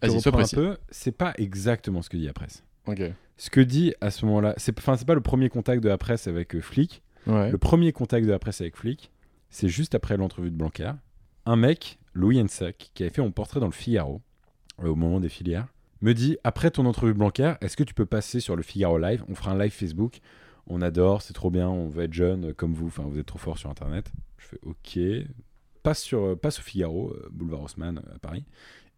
te 0.00 0.06
reprendre 0.06 0.40
un 0.40 0.48
peu. 0.48 0.76
C'est 0.90 1.12
pas 1.12 1.32
exactement 1.38 2.02
ce 2.02 2.10
que 2.10 2.16
dit 2.16 2.26
la 2.26 2.32
presse. 2.32 2.64
Ce 3.36 3.50
que 3.50 3.60
dit 3.60 3.94
à 4.00 4.10
ce 4.10 4.24
moment-là, 4.26 4.54
c'est 4.56 4.78
enfin, 4.78 4.96
c'est 4.96 5.06
pas 5.06 5.14
le 5.14 5.20
premier 5.20 5.48
contact 5.48 5.82
de 5.82 5.88
la 5.88 5.98
presse 5.98 6.26
avec 6.26 6.54
euh, 6.54 6.60
Flick. 6.60 7.02
Ouais. 7.26 7.50
Le 7.50 7.58
premier 7.58 7.92
contact 7.92 8.24
de 8.26 8.30
la 8.30 8.38
presse 8.38 8.60
avec 8.60 8.76
Flick, 8.76 9.10
c'est 9.50 9.68
juste 9.68 9.94
après 9.94 10.16
l'entrevue 10.16 10.50
de 10.50 10.56
Blanquer. 10.56 10.92
Un 11.44 11.56
mec, 11.56 11.98
Louis 12.14 12.40
Hensack, 12.40 12.90
qui 12.94 13.02
avait 13.02 13.10
fait 13.10 13.22
mon 13.22 13.32
portrait 13.32 13.60
dans 13.60 13.66
le 13.66 13.72
Figaro, 13.72 14.22
euh, 14.82 14.88
au 14.88 14.94
moment 14.94 15.20
des 15.20 15.28
filières, 15.28 15.66
me 16.00 16.14
dit 16.14 16.38
Après 16.44 16.70
ton 16.70 16.86
entrevue 16.86 17.12
de 17.12 17.18
Blanquer, 17.18 17.54
est-ce 17.60 17.76
que 17.76 17.84
tu 17.84 17.94
peux 17.94 18.06
passer 18.06 18.40
sur 18.40 18.56
le 18.56 18.62
Figaro 18.62 18.98
Live? 18.98 19.24
On 19.28 19.34
fera 19.34 19.52
un 19.52 19.58
live 19.58 19.72
Facebook. 19.72 20.20
On 20.68 20.82
adore, 20.82 21.22
c'est 21.22 21.34
trop 21.34 21.50
bien, 21.50 21.68
on 21.68 21.88
veut 21.88 22.04
être 22.04 22.12
jeune 22.12 22.46
euh, 22.46 22.52
comme 22.52 22.74
vous, 22.74 22.86
enfin 22.86 23.04
vous 23.04 23.18
êtes 23.18 23.26
trop 23.26 23.38
fort 23.38 23.58
sur 23.58 23.70
Internet. 23.70 24.10
Je 24.38 24.46
fais 24.46 24.58
OK. 24.62 24.98
Passe, 25.86 26.02
sur, 26.02 26.24
euh, 26.24 26.34
passe 26.34 26.58
au 26.58 26.62
Figaro, 26.62 27.12
euh, 27.12 27.28
boulevard 27.30 27.62
Haussmann 27.62 27.98
euh, 27.98 28.16
à 28.16 28.18
Paris. 28.18 28.44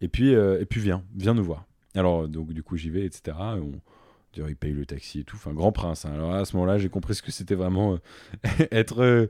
Et 0.01 0.07
puis, 0.07 0.31
et 0.31 0.65
puis 0.65 0.81
viens, 0.81 1.03
viens 1.15 1.35
nous 1.35 1.43
voir. 1.43 1.67
Alors, 1.93 2.27
donc, 2.27 2.51
du 2.51 2.63
coup, 2.63 2.77
j'y 2.77 2.89
vais, 2.89 3.05
etc. 3.05 3.37
Et 3.57 3.59
on, 3.59 4.47
il 4.47 4.55
paye 4.55 4.73
le 4.73 4.87
taxi 4.87 5.19
et 5.19 5.23
tout. 5.23 5.35
Enfin, 5.35 5.53
grand 5.53 5.71
prince. 5.71 6.05
hein. 6.05 6.13
Alors 6.13 6.33
à 6.33 6.45
ce 6.45 6.55
moment-là, 6.55 6.79
j'ai 6.79 6.89
compris 6.89 7.13
ce 7.13 7.21
que 7.21 7.31
c'était 7.31 7.53
vraiment 7.53 7.99
être, 8.71 9.29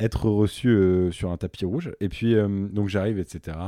être 0.00 0.24
reçu 0.30 1.10
sur 1.12 1.32
un 1.32 1.36
tapis 1.36 1.66
rouge. 1.66 1.92
Et 2.00 2.08
puis, 2.08 2.34
donc 2.72 2.88
j'arrive, 2.88 3.18
etc. 3.18 3.58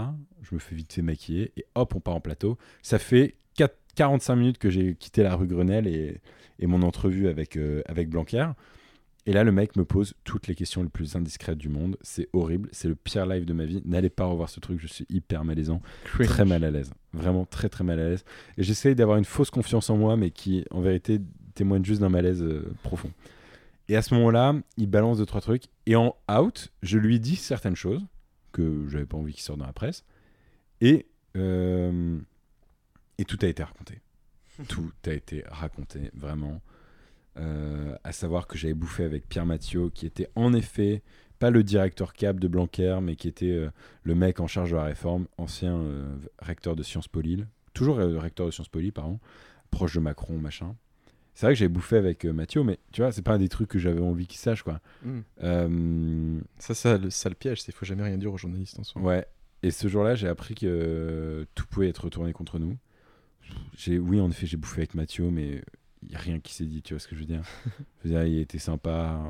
Je 0.40 0.54
me 0.54 0.58
fais 0.58 0.74
vite 0.74 0.90
fait 0.90 1.02
maquiller. 1.02 1.52
Et 1.58 1.66
hop, 1.74 1.94
on 1.96 2.00
part 2.00 2.14
en 2.14 2.20
plateau. 2.20 2.56
Ça 2.80 2.98
fait 2.98 3.34
4 3.56 3.76
45 3.96 4.36
minutes 4.36 4.58
que 4.58 4.70
j'ai 4.70 4.94
quitté 4.94 5.22
la 5.22 5.34
rue 5.34 5.48
Grenelle 5.48 5.86
et, 5.86 6.20
et 6.60 6.66
mon 6.66 6.80
entrevue 6.82 7.28
avec, 7.28 7.58
avec 7.84 8.08
Blanquer. 8.08 8.46
Et 9.28 9.32
là, 9.34 9.44
le 9.44 9.52
mec 9.52 9.76
me 9.76 9.84
pose 9.84 10.14
toutes 10.24 10.46
les 10.46 10.54
questions 10.54 10.82
les 10.82 10.88
plus 10.88 11.14
indiscrètes 11.14 11.58
du 11.58 11.68
monde. 11.68 11.98
C'est 12.00 12.30
horrible. 12.32 12.70
C'est 12.72 12.88
le 12.88 12.94
pire 12.94 13.26
live 13.26 13.44
de 13.44 13.52
ma 13.52 13.66
vie. 13.66 13.82
N'allez 13.84 14.08
pas 14.08 14.24
revoir 14.24 14.48
ce 14.48 14.58
truc. 14.58 14.80
Je 14.80 14.86
suis 14.86 15.04
hyper 15.10 15.44
malaisant 15.44 15.82
très 16.14 16.46
mal 16.46 16.64
à 16.64 16.70
l'aise. 16.70 16.90
Vraiment 17.12 17.44
très 17.44 17.68
très 17.68 17.84
mal 17.84 18.00
à 18.00 18.08
l'aise. 18.08 18.24
Et 18.56 18.62
j'essaye 18.62 18.94
d'avoir 18.94 19.18
une 19.18 19.26
fausse 19.26 19.50
confiance 19.50 19.90
en 19.90 19.98
moi, 19.98 20.16
mais 20.16 20.30
qui 20.30 20.64
en 20.70 20.80
vérité 20.80 21.20
témoigne 21.52 21.84
juste 21.84 22.00
d'un 22.00 22.08
malaise 22.08 22.42
euh, 22.42 22.72
profond. 22.82 23.10
Et 23.90 23.96
à 23.96 24.02
ce 24.02 24.14
moment-là, 24.14 24.54
il 24.78 24.86
balance 24.86 25.18
deux 25.18 25.26
trois 25.26 25.42
trucs. 25.42 25.64
Et 25.84 25.94
en 25.94 26.16
out, 26.30 26.72
je 26.82 26.96
lui 26.96 27.20
dis 27.20 27.36
certaines 27.36 27.76
choses 27.76 28.06
que 28.52 28.86
j'avais 28.88 29.04
pas 29.04 29.18
envie 29.18 29.34
qu'il 29.34 29.42
sorte 29.42 29.58
dans 29.58 29.66
la 29.66 29.74
presse. 29.74 30.06
Et 30.80 31.04
euh, 31.36 32.18
et 33.18 33.26
tout 33.26 33.38
a 33.42 33.46
été 33.46 33.62
raconté. 33.62 34.00
tout 34.68 34.90
a 35.06 35.12
été 35.12 35.44
raconté 35.48 36.10
vraiment. 36.14 36.62
Euh, 37.38 37.94
à 38.04 38.12
savoir 38.12 38.46
que 38.46 38.58
j'avais 38.58 38.74
bouffé 38.74 39.04
avec 39.04 39.28
Pierre 39.28 39.46
Mathieu, 39.46 39.90
qui 39.90 40.06
était 40.06 40.28
en 40.34 40.52
effet 40.54 41.02
pas 41.38 41.50
le 41.50 41.62
directeur 41.62 42.12
cap 42.14 42.40
de 42.40 42.48
Blanquer, 42.48 42.98
mais 43.00 43.14
qui 43.14 43.28
était 43.28 43.52
euh, 43.52 43.70
le 44.02 44.14
mec 44.16 44.40
en 44.40 44.48
charge 44.48 44.72
de 44.72 44.76
la 44.76 44.82
réforme, 44.82 45.26
ancien 45.36 45.76
euh, 45.76 46.16
recteur 46.40 46.74
de 46.74 46.82
Sciences 46.82 47.06
Po 47.06 47.20
Lille, 47.20 47.46
toujours 47.74 48.00
euh, 48.00 48.18
recteur 48.18 48.46
de 48.46 48.50
Sciences 48.50 48.68
Po 48.68 48.80
Lille, 48.80 48.92
pardon, 48.92 49.20
proche 49.70 49.94
de 49.94 50.00
Macron, 50.00 50.36
machin. 50.38 50.74
C'est 51.34 51.46
vrai 51.46 51.52
que 51.54 51.58
j'avais 51.60 51.68
bouffé 51.68 51.96
avec 51.96 52.24
Mathieu, 52.24 52.64
mais 52.64 52.80
tu 52.90 53.02
vois, 53.02 53.12
c'est 53.12 53.22
pas 53.22 53.34
un 53.34 53.38
des 53.38 53.48
trucs 53.48 53.68
que 53.68 53.78
j'avais 53.78 54.00
envie 54.00 54.26
qu'il 54.26 54.40
sache, 54.40 54.64
quoi. 54.64 54.80
Mm. 55.04 55.18
Euh, 55.44 56.40
Ça, 56.58 56.74
ça, 56.74 56.98
le, 56.98 57.10
ça, 57.10 57.28
le 57.28 57.36
piège, 57.36 57.60
c'est 57.60 57.66
qu'il 57.66 57.74
faut 57.74 57.86
jamais 57.86 58.02
rien 58.02 58.18
dire 58.18 58.32
aux 58.32 58.36
journalistes 58.38 58.80
en 58.80 58.82
soi. 58.82 59.00
ouais. 59.00 59.24
Et 59.62 59.70
ce 59.70 59.86
jour-là, 59.86 60.16
j'ai 60.16 60.26
appris 60.26 60.56
que 60.56 61.46
tout 61.54 61.66
pouvait 61.68 61.88
être 61.88 62.04
retourné 62.04 62.32
contre 62.32 62.58
nous. 62.58 62.76
J'ai, 63.76 63.98
oui, 63.98 64.20
en 64.20 64.28
effet, 64.30 64.46
j'ai 64.46 64.56
bouffé 64.56 64.80
avec 64.80 64.94
Mathieu, 64.94 65.30
mais 65.30 65.62
il 66.02 66.10
n'y 66.10 66.14
a 66.14 66.18
rien 66.18 66.40
qui 66.40 66.54
s'est 66.54 66.64
dit, 66.64 66.82
tu 66.82 66.94
vois 66.94 67.00
ce 67.00 67.08
que 67.08 67.14
je 67.14 67.20
veux 67.20 67.26
dire 67.26 67.42
Je 68.02 68.08
veux 68.08 68.14
dire, 68.14 68.24
il 68.24 68.38
était 68.38 68.58
sympa, 68.58 69.20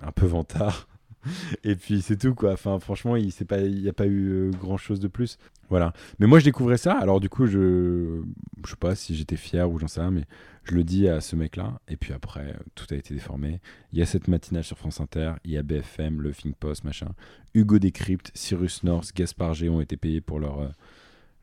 un 0.00 0.12
peu 0.12 0.26
vantard. 0.26 0.88
et 1.64 1.76
puis 1.76 2.02
c'est 2.02 2.16
tout 2.16 2.34
quoi. 2.34 2.52
Enfin 2.52 2.78
franchement, 2.78 3.16
il 3.16 3.26
n'y 3.26 3.88
a 3.88 3.92
pas 3.92 4.06
eu 4.06 4.28
euh, 4.30 4.50
grand 4.50 4.76
chose 4.76 5.00
de 5.00 5.08
plus. 5.08 5.38
Voilà. 5.68 5.92
Mais 6.18 6.26
moi 6.26 6.38
je 6.38 6.44
découvrais 6.44 6.78
ça. 6.78 6.94
Alors 6.94 7.20
du 7.20 7.28
coup 7.28 7.46
je, 7.46 8.22
je 8.64 8.70
sais 8.70 8.76
pas 8.76 8.94
si 8.94 9.14
j'étais 9.14 9.36
fier 9.36 9.70
ou 9.70 9.78
j'en 9.78 9.88
sais 9.88 10.00
rien, 10.00 10.10
mais 10.10 10.24
je 10.64 10.74
le 10.74 10.84
dis 10.84 11.08
à 11.08 11.20
ce 11.20 11.36
mec-là. 11.36 11.80
Et 11.88 11.96
puis 11.96 12.12
après 12.12 12.56
tout 12.74 12.86
a 12.90 12.94
été 12.94 13.14
déformé. 13.14 13.60
Il 13.92 13.98
y 13.98 14.02
a 14.02 14.06
cette 14.06 14.28
matinale 14.28 14.64
sur 14.64 14.78
France 14.78 15.00
Inter, 15.00 15.34
il 15.44 15.52
y 15.52 15.58
a 15.58 15.62
BFM, 15.62 16.20
le 16.20 16.32
Think 16.32 16.56
Post, 16.56 16.84
machin. 16.84 17.08
Hugo 17.54 17.78
Décrypte, 17.78 18.30
Cyrus 18.34 18.82
North, 18.82 19.12
Gaspard 19.14 19.54
G 19.54 19.68
ont 19.68 19.80
été 19.80 19.96
payés 19.96 20.20
pour 20.20 20.38
leur 20.40 20.60
euh, 20.60 20.68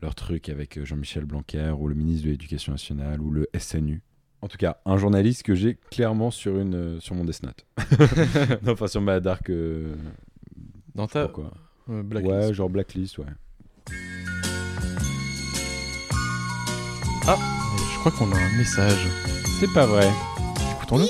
leur 0.01 0.15
truc 0.15 0.49
avec 0.49 0.77
euh, 0.77 0.85
Jean-Michel 0.85 1.25
Blanquer 1.25 1.73
ou 1.77 1.87
le 1.87 1.95
ministre 1.95 2.25
de 2.25 2.31
l'Éducation 2.31 2.71
nationale 2.71 3.19
ou 3.21 3.31
le 3.31 3.47
SNU. 3.57 4.01
En 4.41 4.47
tout 4.47 4.57
cas, 4.57 4.77
un 4.85 4.97
journaliste 4.97 5.41
que 5.43 5.55
j'ai 5.55 5.77
clairement 5.89 6.29
sur, 6.29 6.59
une, 6.59 6.75
euh, 6.75 6.99
sur 6.99 7.15
mon 7.15 7.25
Death 7.25 7.41
Note. 7.43 7.65
non, 8.63 8.73
enfin 8.73 8.87
sur 8.87 9.01
ma 9.01 9.19
Dark. 9.19 9.49
euh, 9.49 9.95
Dans 10.93 11.07
ta 11.07 11.27
quoi. 11.27 11.51
euh, 11.89 12.03
blacklist. 12.03 12.35
Ouais, 12.35 12.53
genre 12.53 12.69
Blacklist, 12.69 13.17
ouais. 13.17 13.25
Je 17.25 17.99
crois 17.99 18.11
qu'on 18.11 18.31
a 18.31 18.37
un 18.37 18.57
message. 18.57 19.07
C'est 19.59 19.73
pas 19.73 19.85
vrai. 19.85 20.09
Écoutons-le. 20.77 21.05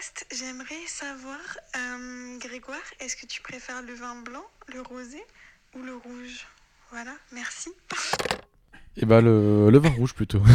Podcast, 0.00 0.26
j'aimerais 0.32 0.86
savoir, 0.86 1.38
euh, 1.76 2.38
Grégoire, 2.38 2.78
est-ce 3.00 3.16
que 3.16 3.26
tu 3.26 3.42
préfères 3.42 3.82
le 3.82 3.92
vin 3.92 4.14
blanc, 4.22 4.42
le 4.72 4.80
rosé 4.80 5.22
ou 5.76 5.82
le 5.82 5.94
rouge? 5.94 6.46
Voilà, 6.90 7.12
merci. 7.32 7.68
Et 8.96 9.04
bah 9.04 9.20
le, 9.20 9.68
le 9.70 9.78
vin 9.78 9.90
rouge 9.90 10.14
plutôt. 10.14 10.40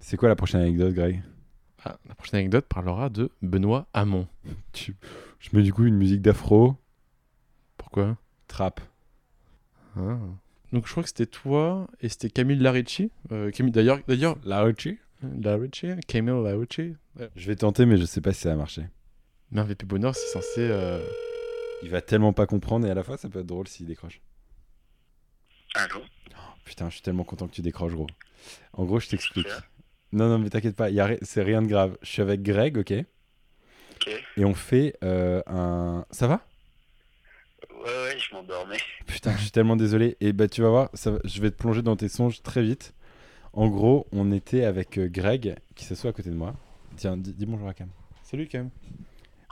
C'est 0.00 0.16
quoi 0.16 0.30
la 0.30 0.36
prochaine 0.36 0.62
anecdote, 0.62 0.94
Greg? 0.94 1.22
Ah, 1.84 1.98
la 2.08 2.14
prochaine 2.14 2.38
anecdote 2.40 2.64
parlera 2.66 3.10
de 3.10 3.30
Benoît 3.42 3.86
Hamon. 3.92 4.26
Tu- 4.72 4.96
Je 5.38 5.50
mets 5.52 5.62
du 5.62 5.74
coup 5.74 5.84
une 5.84 5.96
musique 5.96 6.22
d'afro, 6.22 6.76
Pourquoi? 7.76 8.16
Trap. 8.48 8.80
Ah. 9.98 10.16
Donc 10.74 10.86
je 10.86 10.90
crois 10.90 11.02
que 11.04 11.08
c'était 11.08 11.24
toi 11.26 11.86
et 12.00 12.08
c'était 12.08 12.28
Camille 12.28 12.58
Larici. 12.58 13.10
Euh, 13.32 13.50
Camille 13.50 13.72
d'ailleurs 13.72 14.00
d'ailleurs 14.06 14.36
La 14.44 14.60
Rucci 14.62 14.98
Larici, 15.40 15.88
Camille 16.06 16.42
Larici. 16.42 16.96
Ouais. 17.18 17.30
Je 17.36 17.46
vais 17.46 17.56
tenter, 17.56 17.86
mais 17.86 17.96
je 17.96 18.04
sais 18.04 18.20
pas 18.20 18.32
si 18.34 18.40
ça 18.42 18.50
va 18.50 18.56
marcher. 18.56 18.82
Mais 19.52 19.60
un 19.60 19.64
VP 19.64 19.86
Bonheur 19.86 20.14
c'est 20.14 20.26
censé. 20.26 20.58
euh, 20.60 21.00
Il 21.82 21.90
va 21.90 22.02
tellement 22.02 22.32
pas 22.32 22.46
comprendre 22.46 22.86
et 22.86 22.90
à 22.90 22.94
la 22.94 23.02
fois 23.02 23.16
ça 23.16 23.28
peut 23.30 23.38
être 23.40 23.46
drôle 23.46 23.68
s'il 23.68 23.86
décroche. 23.86 24.20
Allô? 25.74 26.00
Putain, 26.64 26.88
je 26.88 26.94
suis 26.94 27.02
tellement 27.02 27.24
content 27.24 27.46
que 27.46 27.54
tu 27.54 27.62
décroches, 27.62 27.92
gros. 27.94 28.06
En 28.72 28.84
gros, 28.84 28.98
je 29.00 29.08
t'explique. 29.08 29.46
Non, 30.12 30.28
non, 30.28 30.38
mais 30.38 30.48
t'inquiète 30.50 30.76
pas, 30.76 30.86
a 30.86 31.06
ri- 31.06 31.18
c'est 31.22 31.42
rien 31.42 31.60
de 31.62 31.66
grave. 31.66 31.96
Je 32.02 32.08
suis 32.08 32.22
avec 32.22 32.42
Greg, 32.42 32.78
ok? 32.78 32.92
Ok. 33.96 34.10
Et 34.36 34.44
on 34.44 34.54
fait 34.54 34.96
euh, 35.04 35.42
un. 35.46 36.04
Ça 36.10 36.26
va? 36.26 36.46
Ouais, 37.82 37.84
ouais, 37.90 38.18
je 38.18 38.34
m'endormais. 38.34 38.78
Putain, 39.06 39.32
je 39.36 39.42
suis 39.42 39.50
tellement 39.50 39.76
désolé. 39.76 40.16
Et 40.20 40.32
bah, 40.32 40.48
tu 40.48 40.62
vas 40.62 40.68
voir, 40.70 40.90
ça 40.94 41.18
je 41.24 41.40
vais 41.40 41.50
te 41.50 41.56
plonger 41.56 41.82
dans 41.82 41.96
tes 41.96 42.08
songes 42.08 42.42
très 42.42 42.62
vite. 42.62 42.94
En 43.52 43.68
gros, 43.68 44.06
on 44.12 44.32
était 44.32 44.64
avec 44.64 44.98
euh, 44.98 45.08
Greg 45.08 45.56
qui 45.74 45.84
s'assoit 45.84 46.10
à 46.10 46.12
côté 46.12 46.30
de 46.30 46.34
moi. 46.34 46.54
Tiens, 46.96 47.16
dis, 47.16 47.32
dis 47.32 47.46
bonjour 47.46 47.68
à 47.68 47.74
Cam. 47.74 47.88
Salut 48.22 48.46
Cam. 48.48 48.70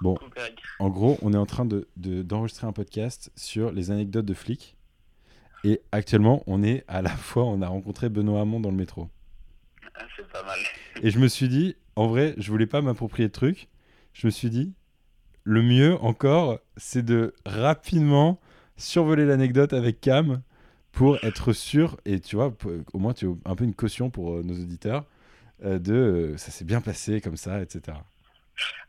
Bon, 0.00 0.14
Coucou, 0.14 0.30
Greg. 0.34 0.54
en 0.80 0.88
gros, 0.90 1.18
on 1.22 1.32
est 1.32 1.36
en 1.36 1.46
train 1.46 1.64
de, 1.64 1.86
de- 1.96 2.22
d'enregistrer 2.22 2.66
un 2.66 2.72
podcast 2.72 3.30
sur 3.36 3.70
les 3.70 3.90
anecdotes 3.90 4.24
de 4.26 4.34
flics. 4.34 4.76
Et 5.64 5.80
actuellement, 5.92 6.42
on 6.48 6.62
est 6.64 6.84
à 6.88 7.02
la 7.02 7.10
fois, 7.16 7.44
on 7.44 7.62
a 7.62 7.68
rencontré 7.68 8.08
Benoît 8.08 8.40
Hamon 8.40 8.58
dans 8.60 8.70
le 8.70 8.76
métro. 8.76 9.08
Ah, 9.94 10.04
c'est 10.16 10.26
pas 10.32 10.42
mal. 10.42 10.58
Et 11.02 11.10
je 11.10 11.18
me 11.20 11.28
suis 11.28 11.48
dit, 11.48 11.76
en 11.94 12.08
vrai, 12.08 12.34
je 12.38 12.50
voulais 12.50 12.66
pas 12.66 12.80
m'approprier 12.82 13.26
le 13.28 13.32
truc. 13.32 13.68
Je 14.14 14.26
me 14.26 14.30
suis 14.32 14.50
dit, 14.50 14.72
le 15.44 15.62
mieux 15.62 15.96
encore, 16.02 16.58
c'est 16.76 17.04
de 17.04 17.34
rapidement 17.44 18.40
survoler 18.76 19.24
l'anecdote 19.26 19.72
avec 19.72 20.00
Cam 20.00 20.42
pour 20.92 21.22
être 21.24 21.52
sûr, 21.52 21.98
et 22.04 22.20
tu 22.20 22.36
vois, 22.36 22.50
pour- 22.56 22.72
au 22.92 22.98
moins 22.98 23.14
tu 23.14 23.26
as 23.26 23.50
un 23.50 23.54
peu 23.56 23.64
une 23.64 23.74
caution 23.74 24.10
pour 24.10 24.34
euh, 24.34 24.42
nos 24.42 24.54
auditeurs, 24.54 25.06
euh, 25.64 25.78
de 25.78 25.94
euh, 25.94 26.36
ça 26.36 26.50
s'est 26.50 26.64
bien 26.64 26.80
passé 26.80 27.20
comme 27.20 27.36
ça, 27.36 27.60
etc. 27.62 27.96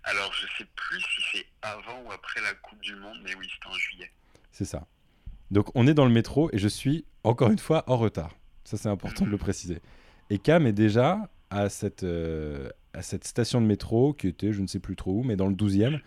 Alors, 0.04 0.34
je 0.34 0.45
sais 0.58 0.70
plus 0.76 0.99
si 0.99 1.22
c'est 1.32 1.45
avant 1.62 2.01
ou 2.06 2.12
après 2.12 2.41
la 2.41 2.54
Coupe 2.56 2.82
du 2.82 2.95
Monde, 2.95 3.18
mais 3.24 3.34
oui, 3.36 3.47
c'était 3.54 3.68
en 3.74 3.78
juillet. 3.78 4.12
C'est 4.51 4.66
ça. 4.66 4.86
Donc 5.51 5.68
on 5.76 5.88
est 5.88 5.93
dans 5.93 6.06
le 6.06 6.12
métro 6.12 6.49
et 6.51 6.58
je 6.58 6.68
suis 6.68 7.06
encore 7.24 7.49
une 7.51 7.60
fois 7.60 7.84
en 7.88 7.95
retard. 7.97 8.32
Ça 8.66 8.76
c'est 8.78 8.89
important 8.89 9.26
de 9.26 9.30
le 9.30 9.38
préciser. 9.38 9.80
Et 10.30 10.39
Cam 10.39 10.66
est 10.68 10.74
déjà 10.74 11.30
à 11.49 11.70
cette, 11.70 12.06
à 12.93 13.01
cette 13.01 13.24
station 13.26 13.62
de 13.62 13.66
métro 13.68 14.14
qui 14.14 14.28
était 14.28 14.51
je 14.51 14.62
ne 14.62 14.68
sais 14.68 14.80
plus 14.80 14.95
trop 14.95 15.20
où, 15.20 15.24
mais 15.24 15.36
dans 15.36 15.47
le 15.47 15.54
12e. 15.56 15.99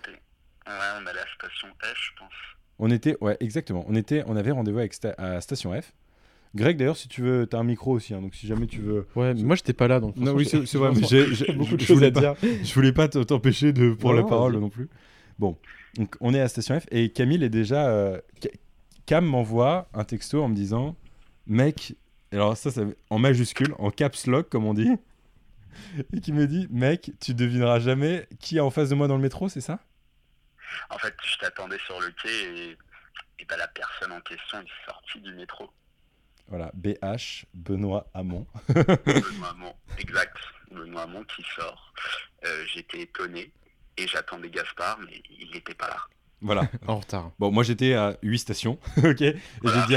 Ouais, 0.67 0.73
on 1.01 1.07
allait 1.07 1.21
à 1.21 1.25
la 1.25 1.27
station 1.35 1.69
F, 1.83 1.95
je 1.95 2.19
pense. 2.19 2.33
On 2.79 2.91
était, 2.91 3.17
ouais, 3.21 3.37
exactement. 3.41 3.85
On 3.89 3.95
était, 3.95 4.23
on 4.27 4.37
avait 4.37 4.51
rendez-vous 4.51 4.79
avec 4.79 4.93
sta- 4.95 5.15
à 5.19 5.41
Station 5.41 5.73
F. 5.81 5.93
Greg, 6.55 6.77
d'ailleurs, 6.79 6.97
si 6.97 7.09
tu 7.09 7.23
veux, 7.23 7.47
t'as 7.47 7.59
un 7.59 7.65
micro 7.65 7.93
aussi, 7.93 8.15
hein, 8.15 8.21
donc 8.23 8.35
si 8.35 8.47
jamais 8.47 8.67
tu 8.67 8.81
veux. 8.81 9.07
Ouais, 9.15 9.35
mais 9.35 9.43
moi 9.43 9.57
j'étais 9.57 9.73
pas 9.75 9.89
là 9.89 10.01
donc. 10.01 10.17
Non, 10.17 10.33
oui, 10.33 10.47
c'est 10.47 10.75
vrai, 10.79 10.91
mais 10.95 11.03
j'ai 11.35 11.53
beaucoup 11.53 11.77
de 11.77 11.83
choses 11.83 12.03
à 12.03 12.11
pas- 12.11 12.21
dire. 12.21 12.35
Je 12.65 12.75
voulais 12.75 12.93
pas 12.93 13.09
t'empêcher 13.09 13.73
de 13.73 13.93
pour 13.93 14.11
Non, 14.11 14.17
la 14.17 14.23
non, 14.23 14.29
parole 14.29 14.57
non 14.59 14.71
plus. 14.71 14.89
Bon, 15.39 15.59
donc 15.97 16.17
on 16.21 16.33
est 16.33 16.41
à 16.41 16.49
Station 16.49 16.79
F 16.81 16.87
et 16.91 17.11
Camille 17.11 17.45
est 17.45 17.49
déjà. 17.51 17.89
euh, 17.89 18.19
Ca- 18.43 18.51
Cam 19.05 19.25
m'envoie 19.25 19.89
un 19.95 20.05
texto 20.05 20.43
en 20.43 20.49
me 20.49 20.55
disant, 20.55 20.97
mec, 21.47 21.95
alors 22.33 22.57
ça, 22.57 22.71
ça 22.71 22.83
en 23.11 23.19
majuscule, 23.19 23.75
en 23.79 23.91
caps 23.91 24.27
lock 24.27 24.49
comme 24.49 24.65
on 24.65 24.75
dit, 24.75 24.91
et 26.13 26.21
qui 26.21 26.33
me 26.33 26.47
dit, 26.47 26.67
mec, 26.71 27.13
tu 27.21 27.35
devineras 27.35 27.81
jamais 27.81 28.27
qui 28.41 28.57
est 28.57 28.61
en 28.61 28.71
face 28.71 28.89
de 28.89 28.95
moi 28.95 29.09
dans 29.09 29.17
le 29.17 29.23
métro, 29.23 29.49
c'est 29.49 29.61
ça? 29.61 29.79
En 30.91 30.99
fait, 30.99 31.15
je 31.23 31.39
t'attendais 31.39 31.79
sur 31.87 32.01
le 32.01 32.11
quai 32.23 32.31
et, 32.71 32.77
et 33.39 33.45
bah, 33.45 33.57
la 33.57 33.69
personne 33.69 34.13
en 34.13 34.21
question 34.21 34.61
est 34.61 34.85
sortie 34.91 35.21
du 35.21 35.33
métro. 35.35 35.71
Voilà, 36.49 36.71
BH 36.75 37.45
Benoît 37.55 38.07
Hamon. 38.15 38.47
Benoît 38.69 39.49
Hamon, 39.51 39.75
exact. 39.99 40.37
Benoît 40.71 41.03
Hamon 41.03 41.25
qui 41.25 41.45
sort. 41.57 41.93
Euh, 42.45 42.65
J'étais 42.73 43.01
étonné 43.01 43.53
et 43.97 44.07
j'attendais 44.07 44.51
Gaspard, 44.51 44.99
mais 45.01 45.23
il 45.31 45.51
n'était 45.53 45.75
pas 45.75 45.89
là. 45.89 45.99
Voilà. 46.41 46.69
En 46.87 46.99
retard. 46.99 47.31
Bon, 47.39 47.51
moi 47.51 47.65
j'étais 47.65 47.95
à 47.95 48.17
8 48.23 48.39
stations, 48.39 48.79
ok 48.99 49.23
Et 49.23 49.37
j'ai 49.65 49.87
dit, 49.89 49.97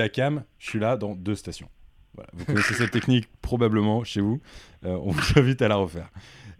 à- 0.00 0.04
dit 0.08 0.10
Cam, 0.12 0.44
je 0.58 0.68
suis 0.68 0.78
là 0.80 0.96
dans 0.96 1.14
deux 1.14 1.36
stations. 1.36 1.70
Voilà. 2.14 2.28
Vous 2.34 2.44
connaissez 2.44 2.74
cette 2.74 2.90
technique 2.90 3.28
probablement 3.40 4.02
chez 4.04 4.20
vous. 4.20 4.42
Euh, 4.84 4.88
on 5.02 5.12
vous 5.12 5.32
invite 5.38 5.62
à 5.62 5.68
la 5.68 5.76
refaire. 5.76 6.10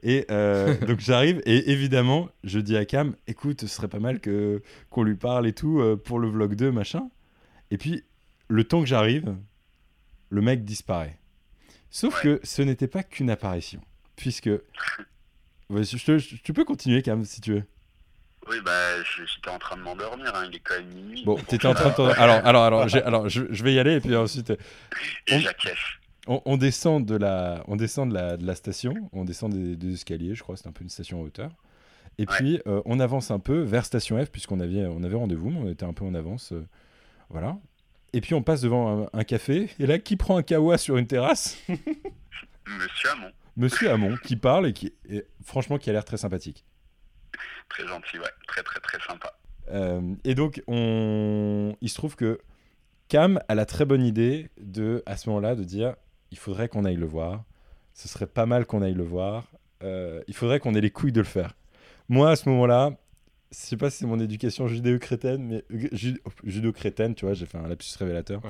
Et 0.03 0.27
euh, 0.31 0.75
donc 0.87 1.01
j'arrive 1.01 1.43
et 1.45 1.71
évidemment, 1.71 2.29
je 2.45 2.59
dis 2.59 2.77
à 2.77 2.85
Cam, 2.85 3.15
écoute, 3.27 3.61
ce 3.63 3.67
serait 3.67 3.89
pas 3.89 3.99
mal 3.99 4.21
que 4.21 4.63
qu'on 4.91 5.03
lui 5.03 5.17
parle 5.17 5.47
et 5.47 5.53
tout 5.53 5.81
euh, 5.81 5.97
pour 5.97 6.19
le 6.19 6.29
vlog 6.29 6.55
2, 6.55 6.71
machin. 6.73 7.09
Et 7.71 7.79
puis, 7.79 8.03
le 8.49 8.65
temps 8.65 8.81
que 8.81 8.87
j'arrive, 8.87 9.35
le 10.31 10.41
mec 10.41 10.65
disparaît. 10.65 11.17
Sauf 11.91 12.15
Ouais. 12.25 12.39
que 12.39 12.41
ce 12.47 12.63
n'était 12.63 12.87
pas 12.89 13.03
qu'une 13.03 13.31
apparition. 13.31 13.81
Puisque... 14.17 14.51
Ouais, 15.69 15.85
je 15.85 16.05
te- 16.05 16.19
je- 16.19 16.37
tu 16.37 16.53
peux 16.53 16.65
continuer, 16.65 17.03
Cam, 17.03 17.25
si 17.25 17.41
tu 17.41 17.53
veux. 17.55 17.63
Oui, 18.49 18.57
bah, 18.65 19.03
je- 19.03 19.23
j'étais 19.25 19.51
en 19.51 19.59
train 19.59 19.77
de 19.77 19.83
m'endormir, 19.83 20.33
hein, 20.35 20.47
il 20.49 20.57
est 20.57 20.61
quand 20.61 20.75
même 20.75 20.89
minuit. 20.89 21.25
Bon, 21.25 21.37
t'étais 21.37 21.67
en 21.67 21.75
train 21.75 21.91
de... 21.91 21.95
t'en- 21.95 22.09
Alors, 22.09 22.45
alors, 22.45 22.65
alors, 22.65 22.87
alors 23.07 23.29
je, 23.29 23.43
je 23.51 23.63
vais 23.65 23.75
y 23.75 23.79
aller 23.79 23.95
et 23.97 24.01
puis 24.01 24.17
ensuite... 24.17 24.51
Et 24.51 24.57
on- 25.35 25.39
j'acquiesce. 25.41 25.79
On, 26.31 26.41
on 26.45 26.57
descend 26.57 27.05
de 27.05 27.17
la, 27.17 27.65
on 27.67 27.75
descend 27.77 28.09
de 28.11 28.15
la, 28.15 28.37
de 28.37 28.47
la 28.47 28.55
station, 28.55 28.95
on 29.13 29.25
descend 29.25 29.53
des, 29.53 29.75
des 29.77 29.95
escaliers, 29.95 30.35
je 30.35 30.43
crois, 30.43 30.57
c'est 30.57 30.69
un 30.69 30.73
peu 30.73 30.85
une 30.85 30.89
station 30.89 31.21
en 31.21 31.25
hauteur. 31.25 31.51
Et 32.19 32.23
Ouais. 32.23 32.27
puis 32.37 32.61
euh, 32.67 32.81
on 32.85 33.01
avance 33.01 33.31
un 33.31 33.39
peu 33.39 33.61
vers 33.63 33.85
station 33.85 34.23
F 34.25 34.31
puisqu'on 34.31 34.61
avait, 34.61 34.87
on 34.87 35.03
avait 35.03 35.17
rendez-vous, 35.17 35.51
mais 35.51 35.59
on 35.59 35.69
était 35.69 35.85
un 35.87 35.93
peu 35.93 36.05
en 36.05 36.15
avance, 36.15 36.53
euh, 36.53 36.65
voilà. 37.31 37.59
Et 38.13 38.21
puis 38.21 38.35
on 38.35 38.43
passe 38.43 38.61
devant 38.61 39.05
un, 39.05 39.09
un 39.13 39.25
café 39.25 39.71
et 39.79 39.87
là 39.87 39.99
qui 39.99 40.17
prend 40.17 40.37
un 40.37 40.43
kawa 40.43 40.79
sur 40.79 40.97
une 40.99 41.07
terrasse? 41.07 41.57
Monsieur 42.67 43.11
Hamon, 43.11 43.31
Monsieur 43.57 43.91
Hamon 43.91 44.17
qui 44.23 44.37
parle 44.37 44.69
et 44.69 44.73
qui, 44.73 44.93
et 45.09 45.25
franchement, 45.43 45.79
qui 45.79 45.91
a 45.91 45.93
l'air 45.93 46.05
très 46.05 46.17
sympathique. 46.17 46.65
très 47.69 47.87
gentil, 47.87 48.19
ouais, 48.19 48.31
très 48.47 48.63
très 48.63 48.81
très 48.81 48.99
sympa. 49.07 49.33
Euh, 49.71 50.15
et 50.25 50.35
donc, 50.35 50.63
on... 50.69 51.75
il 51.81 51.89
se 51.89 51.95
trouve 51.95 52.15
que 52.17 52.39
Cam 53.09 53.41
a 53.49 53.55
la 53.55 53.67
très 53.67 53.85
bonne 53.85 54.05
idée 54.05 54.51
de, 54.61 55.03
à 55.07 55.17
ce 55.17 55.29
moment-là, 55.31 55.55
de 55.57 55.65
dire 55.65 55.95
il 56.31 56.39
faudrait 56.39 56.69
qu'on 56.69 56.85
aille 56.85 56.97
le 56.97 57.07
voir. 57.07 57.45
Ce 57.95 58.09
serait 58.09 58.27
pas 58.27 58.47
mal 58.47 58.67
qu'on 58.67 58.83
aille 58.83 58.95
le 58.95 59.03
voir. 59.05 59.47
Euh, 59.83 60.23
il 60.29 60.35
faudrait 60.35 60.61
qu'on 60.61 60.75
ait 60.75 60.81
les 60.81 60.91
couilles 60.91 61.13
de 61.13 61.21
le 61.21 61.27
faire. 61.27 61.55
Moi, 62.09 62.31
à 62.31 62.37
ce 62.37 62.49
moment-là, 62.49 62.97
je 63.53 63.57
sais 63.59 63.77
pas 63.77 63.91
si 63.91 63.99
c'est 63.99 64.07
mon 64.07 64.21
éducation 64.21 64.69
judéo-chrétienne, 64.69 65.43
mais 65.43 65.65
euh, 65.73 65.89
ju- 65.93 66.21
judéo-chrétienne, 66.45 67.15
tu 67.15 67.25
vois, 67.25 67.35
j'ai 67.35 67.47
fait 67.47 67.59
un 67.59 67.67
lapsus 67.69 67.97
révélateur, 67.99 68.41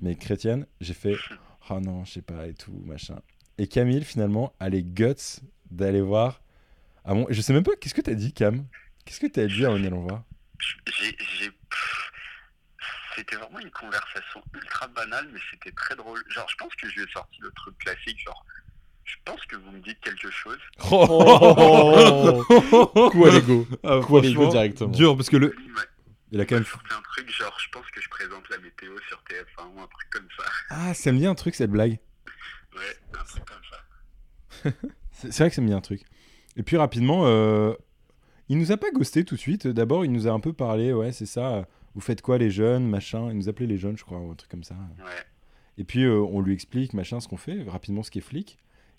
mais 0.00 0.14
chrétienne, 0.14 0.66
j'ai 0.80 0.94
fait 0.94 1.14
oh 1.70 1.80
non, 1.80 2.04
je 2.04 2.12
sais 2.12 2.22
pas 2.22 2.46
et 2.46 2.54
tout, 2.54 2.82
machin. 2.84 3.18
Et 3.58 3.66
Camille, 3.66 4.04
finalement, 4.04 4.52
a 4.60 4.68
les 4.68 4.82
guts 4.82 5.40
d'aller 5.70 6.00
voir. 6.00 6.42
Ah 7.04 7.14
bon, 7.14 7.26
je 7.30 7.40
sais 7.40 7.52
même 7.52 7.62
pas, 7.64 7.76
qu'est-ce 7.80 7.94
que 7.94 8.00
t'as 8.00 8.14
dit, 8.14 8.32
Cam? 8.32 8.64
Qu'est-ce 9.04 9.20
que 9.20 9.26
t'as 9.26 9.46
dit 9.46 9.66
en 9.66 9.74
allant 9.82 10.00
voir 10.02 10.24
J'ai. 10.58 11.16
C'était 13.16 13.36
vraiment 13.36 13.58
une 13.58 13.70
conversation 13.70 14.42
ultra 14.54 14.86
banale, 14.88 15.28
mais 15.32 15.40
c'était 15.50 15.72
très 15.72 15.96
drôle. 15.96 16.22
Genre, 16.28 16.46
je 16.48 16.56
pense 16.56 16.74
que 16.76 16.88
je 16.88 16.94
lui 16.96 17.02
ai 17.02 17.12
sorti 17.12 17.40
le 17.40 17.50
truc 17.52 17.76
classique, 17.78 18.18
genre, 18.24 18.44
je 19.04 19.14
pense 19.24 19.40
que 19.46 19.56
vous 19.56 19.70
me 19.72 19.80
dites 19.80 19.98
quelque 20.00 20.30
chose. 20.30 20.58
Oh 20.90 22.42
Coup 23.10 23.24
à 23.24 23.30
l'ego. 23.30 23.66
Ah, 23.82 23.94
à 23.94 24.20
l'ego 24.20 24.48
directement. 24.48 24.90
Dur 24.90 25.16
parce 25.16 25.30
que 25.30 25.36
le. 25.36 25.54
Il 25.64 25.72
m'a 25.72 25.80
Il 26.32 26.40
a 26.40 26.46
quand 26.46 26.56
même. 26.56 26.64
un 26.64 27.02
truc, 27.02 27.30
genre, 27.30 27.56
je 27.58 27.68
pense 27.70 27.86
que 27.90 28.00
je 28.00 28.08
présente 28.08 28.48
la 28.50 28.58
météo 28.58 28.92
sur 29.08 29.18
TF1 29.28 29.74
ou 29.74 29.80
un 29.80 29.86
truc 29.86 30.10
comme 30.10 30.28
ça. 30.36 30.44
Ah, 30.70 30.94
ça 30.94 31.12
me 31.12 31.18
dit 31.18 31.26
un 31.26 31.34
truc 31.34 31.54
cette 31.54 31.70
blague. 31.70 31.98
Ouais, 32.74 33.18
un 33.18 33.24
truc 33.24 33.44
comme 33.44 33.62
ça. 33.70 34.70
C'est 35.12 35.32
c'est 35.32 35.42
vrai 35.44 35.48
que 35.48 35.56
ça 35.56 35.62
me 35.62 35.66
dit 35.68 35.72
un 35.72 35.80
truc. 35.80 36.02
Et 36.56 36.62
puis 36.62 36.76
rapidement, 36.76 37.26
euh, 37.26 37.72
il 38.50 38.58
nous 38.58 38.70
a 38.70 38.76
pas 38.76 38.90
ghosté 38.90 39.24
tout 39.24 39.36
de 39.36 39.40
suite. 39.40 39.66
D'abord, 39.66 40.04
il 40.04 40.12
nous 40.12 40.28
a 40.28 40.30
un 40.30 40.40
peu 40.40 40.52
parlé, 40.52 40.92
ouais, 40.92 41.10
c'est 41.12 41.24
ça. 41.24 41.66
Vous 41.96 42.00
faites 42.02 42.20
quoi 42.22 42.38
les 42.38 42.50
jeunes, 42.50 42.86
machin? 42.86 43.30
Il 43.30 43.38
nous 43.38 43.48
appelait 43.48 43.66
les 43.66 43.78
jeunes, 43.78 43.96
je 43.96 44.04
crois, 44.04 44.18
ou 44.20 44.30
un 44.30 44.34
truc 44.36 44.50
comme 44.50 44.62
ça. 44.64 44.74
Ouais. 44.98 45.10
Et 45.78 45.84
puis 45.84 46.04
euh, 46.04 46.20
on 46.20 46.40
lui 46.40 46.52
explique, 46.52 46.92
machin, 46.94 47.18
ce 47.20 47.26
qu'on 47.26 47.36
fait, 47.38 47.62
rapidement 47.64 48.02
ce 48.04 48.10
qui 48.12 48.18
est 48.18 48.22
flic. 48.22 48.58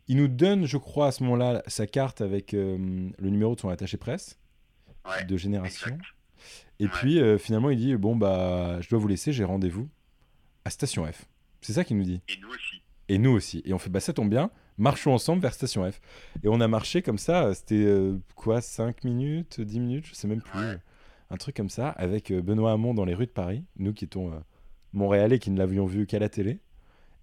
Il 0.10 0.18
nous 0.18 0.28
donne, 0.28 0.66
je 0.66 0.78
crois, 0.78 1.08
à 1.08 1.12
ce 1.12 1.24
moment-là, 1.24 1.62
sa 1.68 1.86
carte 1.88 2.22
avec 2.22 2.54
euh, 2.54 3.10
le 3.18 3.30
numéro 3.30 3.56
de 3.56 3.60
son 3.60 3.70
attaché 3.70 3.98
presse 3.98 4.40
Ouais. 5.08 5.24
de 5.26 5.38
génération. 5.38 5.88
exact. 5.92 6.06
Et 6.80 6.86
Ouais. 6.86 6.92
puis 6.92 7.20
euh, 7.20 7.38
finalement, 7.38 7.70
il 7.70 7.78
dit 7.78 7.96
bon 7.96 8.16
bah, 8.16 8.82
je 8.82 8.90
dois 8.90 9.00
vous 9.00 9.08
laisser, 9.08 9.32
j'ai 9.32 9.44
rendez-vous 9.44 9.88
à 10.66 10.70
Station 10.70 11.06
F. 11.06 11.26
C'est 11.62 11.74
ça 11.74 11.84
qu'il 11.84 11.98
nous 11.98 12.04
dit. 12.04 12.22
Et 12.28 12.40
nous 12.42 12.50
aussi. 12.50 12.82
Et 13.10 13.18
nous 13.20 13.32
aussi. 13.32 13.62
Et 13.66 13.74
on 13.74 13.78
fait 13.80 13.90
bah 13.90 14.00
ça 14.00 14.12
tombe 14.14 14.30
bien, 14.30 14.50
marchons 14.78 15.14
ensemble 15.14 15.42
vers 15.42 15.54
Station 15.54 15.90
F. 15.92 16.00
Et 16.44 16.48
on 16.48 16.60
a 16.62 16.68
marché 16.68 17.02
comme 17.04 17.18
ça. 17.18 17.54
C'était 17.54 17.88
quoi, 18.36 18.60
5 18.62 19.04
minutes, 19.04 19.62
10 19.62 19.80
minutes, 19.80 20.06
je 20.08 20.14
sais 20.16 20.28
même 20.28 20.42
plus. 20.42 20.60
Ouais. 20.60 20.78
Un 21.30 21.38
truc 21.38 21.56
comme 21.56 21.70
ça 21.70 21.90
avec 21.90 22.32
euh, 22.32 22.42
Benoît 22.42 22.72
Hamon 22.72 22.94
dans 22.94 23.06
les 23.06 23.14
rues 23.14 23.26
de 23.26 23.32
Paris. 23.32 23.64
Nous 23.78 23.94
qui 23.94 24.06
étions 24.06 24.32
euh, 24.32 24.40
Montréalais, 24.94 25.40
qui 25.40 25.52
ne 25.52 25.58
l'avions 25.58 25.86
vu 25.86 26.06
qu'à 26.08 26.20
la 26.20 26.30
télé. 26.30 26.60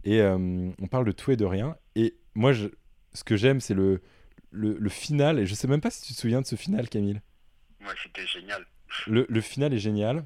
Et 0.05 0.21
euh, 0.21 0.71
on 0.81 0.87
parle 0.87 1.07
de 1.07 1.13
tout 1.13 1.31
et 1.31 1.37
de 1.37 1.45
rien. 1.47 1.77
Et 1.95 2.15
moi, 2.35 2.53
je, 2.53 2.69
ce 3.15 3.25
que 3.25 3.37
j'aime, 3.37 3.61
c'est 3.61 3.73
le, 3.75 4.03
le, 4.51 4.77
le 4.79 4.89
final. 4.91 5.39
Et 5.39 5.47
je 5.47 5.55
sais 5.55 5.67
même 5.69 5.81
pas 5.81 5.91
si 5.91 6.03
tu 6.03 6.13
te 6.13 6.19
souviens 6.19 6.43
de 6.43 6.47
ce 6.47 6.57
final, 6.57 6.89
Camille. 6.89 7.21
Ouais, 7.81 7.95
c'était 8.03 8.27
génial. 8.27 8.67
Le, 9.07 9.27
le 9.29 9.41
final 9.41 9.73
est 9.73 9.79
génial. 9.79 10.25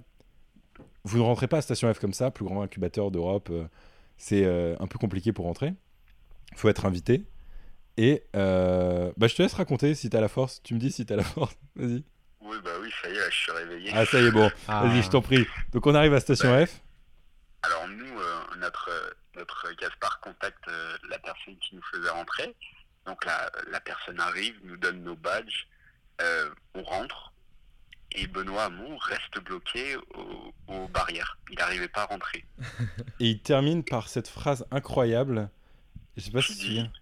Vous 1.05 1.19
ne 1.19 1.23
rentrez 1.23 1.47
pas 1.47 1.59
à 1.59 1.63
Station 1.63 1.93
F 1.93 2.01
comme 2.01 2.13
ça, 2.13 2.31
plus 2.31 2.45
grand 2.45 2.63
incubateur 2.63 3.11
d'Europe. 3.11 3.49
euh, 3.51 3.67
c'est 4.17 4.45
euh, 4.45 4.75
un 4.81 4.89
peu 4.89 4.99
compliqué 4.99 5.33
pour 5.33 5.45
rentrer. 5.45 5.73
faut 6.57 6.69
être 6.69 6.85
invité. 6.85 7.25
Et 7.97 8.25
bah, 8.35 9.27
je 9.27 9.35
te 9.35 9.43
laisse 9.43 9.55
raconter 9.55 9.95
si 9.95 10.11
t'as 10.11 10.21
la 10.21 10.29
force. 10.29 10.61
Tu 10.63 10.75
me 10.75 10.79
dis 10.81 10.91
si 10.91 11.07
t'as 11.07 11.17
la 11.17 11.23
force. 11.25 11.57
Vas-y. 11.77 12.03
Oui, 12.49 12.57
bah 12.65 12.71
oui, 12.81 12.91
ça 13.03 13.09
y 13.09 13.13
est, 13.13 13.19
là, 13.19 13.31
je 13.31 13.37
suis 13.37 13.53
réveillé. 13.53 13.91
Ah, 13.95 14.07
ça 14.07 14.21
y 14.21 14.27
est, 14.27 14.31
bon. 14.31 14.51
Ah. 14.69 14.85
Vas-y, 14.85 15.03
je 15.03 15.11
t'en 15.11 15.21
prie. 15.23 15.47
Donc, 15.73 15.87
on 15.87 15.95
arrive 15.95 16.15
à 16.15 16.21
Station 16.21 16.49
F. 16.67 16.81
Alors 17.63 17.89
nous, 17.89 18.19
euh, 18.21 18.41
notre, 18.59 18.89
notre 19.37 19.71
Gaspard 19.81 20.21
contacte 20.21 20.67
euh, 20.69 20.97
la 21.11 21.19
personne 21.19 21.57
qui 21.59 21.75
nous 21.77 21.83
faisait 21.93 22.09
rentrer. 22.11 22.55
Donc 23.05 23.25
la, 23.25 23.51
la 23.71 23.81
personne 23.81 24.21
arrive, 24.21 24.55
nous 24.65 24.77
donne 24.77 25.03
nos 25.03 25.17
badges, 25.17 25.67
euh, 26.21 26.49
on 26.75 26.83
rentre. 26.85 27.33
Et 28.13 28.27
Benoît 28.29 28.65
Hamon 28.65 28.97
reste 28.99 29.39
bloqué 29.45 29.97
au- 30.15 30.55
aux 30.69 30.89
barrières. 30.89 31.37
Il 31.51 31.59
n'arrivait 31.59 31.89
pas 31.89 32.03
à 32.03 32.07
rentrer. 32.07 32.45
Et 33.21 33.31
il 33.31 33.41
termine 33.43 33.83
par 33.85 34.09
cette 34.09 34.29
phrase 34.29 34.65
incroyable. 34.71 35.51
Je 36.17 36.23
sais 36.23 36.31
pas 36.31 36.41
si 36.43 36.55
souviens. 36.55 36.93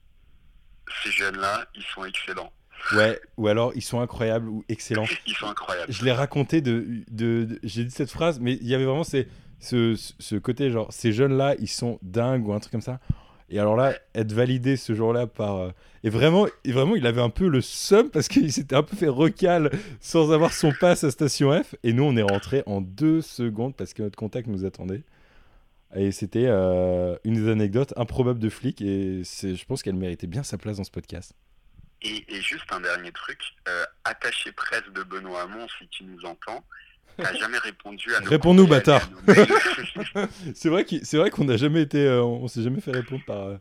Ces 1.02 1.10
jeunes-là, 1.10 1.66
ils 1.74 1.84
sont 1.84 2.04
excellents. 2.04 2.52
Ouais, 2.94 3.18
ou 3.36 3.48
alors 3.48 3.72
ils 3.74 3.82
sont 3.82 4.00
incroyables 4.00 4.48
ou 4.48 4.64
excellents. 4.68 5.06
Ils 5.26 5.34
sont 5.34 5.46
incroyables. 5.46 5.92
je 5.92 6.04
l'ai 6.04 6.12
raconté 6.12 6.60
de, 6.60 6.86
de, 7.10 7.44
de- 7.44 7.58
j'ai 7.64 7.84
dit 7.84 7.90
cette 7.90 8.10
phrase 8.10 8.38
mais 8.40 8.54
il 8.60 8.66
y 8.68 8.74
avait 8.74 8.84
vraiment 8.84 9.02
ces, 9.04 9.26
ce, 9.58 9.94
ce 10.18 10.36
côté 10.36 10.70
genre 10.70 10.92
ces 10.92 11.12
jeunes 11.12 11.36
là 11.36 11.54
ils 11.58 11.68
sont 11.68 11.98
dingues 12.02 12.46
ou 12.46 12.52
un 12.52 12.60
truc 12.60 12.70
comme 12.72 12.80
ça 12.80 13.00
et 13.48 13.58
alors 13.58 13.76
là 13.76 13.94
être 14.14 14.32
validé 14.32 14.76
ce 14.76 14.94
jour 14.94 15.12
là 15.12 15.26
par 15.26 15.56
euh, 15.56 15.70
et 16.04 16.10
vraiment 16.10 16.46
et 16.64 16.72
vraiment 16.72 16.94
il 16.96 17.06
avait 17.06 17.20
un 17.22 17.30
peu 17.30 17.48
le 17.48 17.60
seum 17.60 18.08
parce 18.10 18.28
qu'il 18.28 18.52
s'était 18.52 18.76
un 18.76 18.82
peu 18.84 18.96
fait 18.96 19.08
recal 19.08 19.70
sans 20.00 20.30
avoir 20.32 20.52
son 20.52 20.72
pass 20.80 21.02
à 21.04 21.10
station 21.10 21.50
F 21.62 21.74
et 21.82 21.92
nous 21.92 22.04
on 22.04 22.16
est 22.16 22.22
rentré 22.22 22.62
en 22.66 22.80
deux 22.80 23.20
secondes 23.20 23.74
parce 23.74 23.94
que 23.94 24.02
notre 24.02 24.16
contact 24.16 24.46
nous 24.48 24.64
attendait 24.64 25.02
et 25.94 26.10
c'était 26.12 26.46
euh, 26.46 27.16
une 27.24 27.34
des 27.34 27.48
anecdotes 27.50 27.94
improbables 27.96 28.40
de 28.40 28.48
flic 28.48 28.80
et 28.82 29.22
je 29.24 29.64
pense 29.64 29.82
qu'elle 29.82 29.94
méritait 29.96 30.26
bien 30.26 30.42
sa 30.42 30.58
place 30.58 30.76
dans 30.76 30.84
ce 30.84 30.90
podcast 30.90 31.32
Et, 32.02 32.24
et 32.28 32.40
juste 32.42 32.70
un 32.72 32.80
dernier 32.80 33.10
truc, 33.12 33.38
euh, 33.68 33.84
attaché 34.04 34.52
presse 34.52 34.84
de 34.94 35.02
Benoît 35.02 35.42
Hamon, 35.42 35.66
si 35.78 35.88
tu 35.88 36.04
nous 36.04 36.24
entends, 36.24 36.64
t'as 37.16 37.34
jamais 37.38 37.58
répondu 37.58 38.14
à 38.14 38.20
nos 38.20 38.28
Réponds-nous, 38.30 38.66
bâtard. 38.66 39.08
c'est 40.54 40.68
vrai 40.68 41.30
qu'on 41.30 41.44
n'a 41.44 41.56
jamais 41.56 41.82
été 41.82 42.06
euh, 42.06 42.22
on 42.22 42.48
s'est 42.48 42.62
jamais 42.62 42.80
fait 42.80 42.92
répondre 42.92 43.24
par 43.26 43.42
euh, 43.48 43.56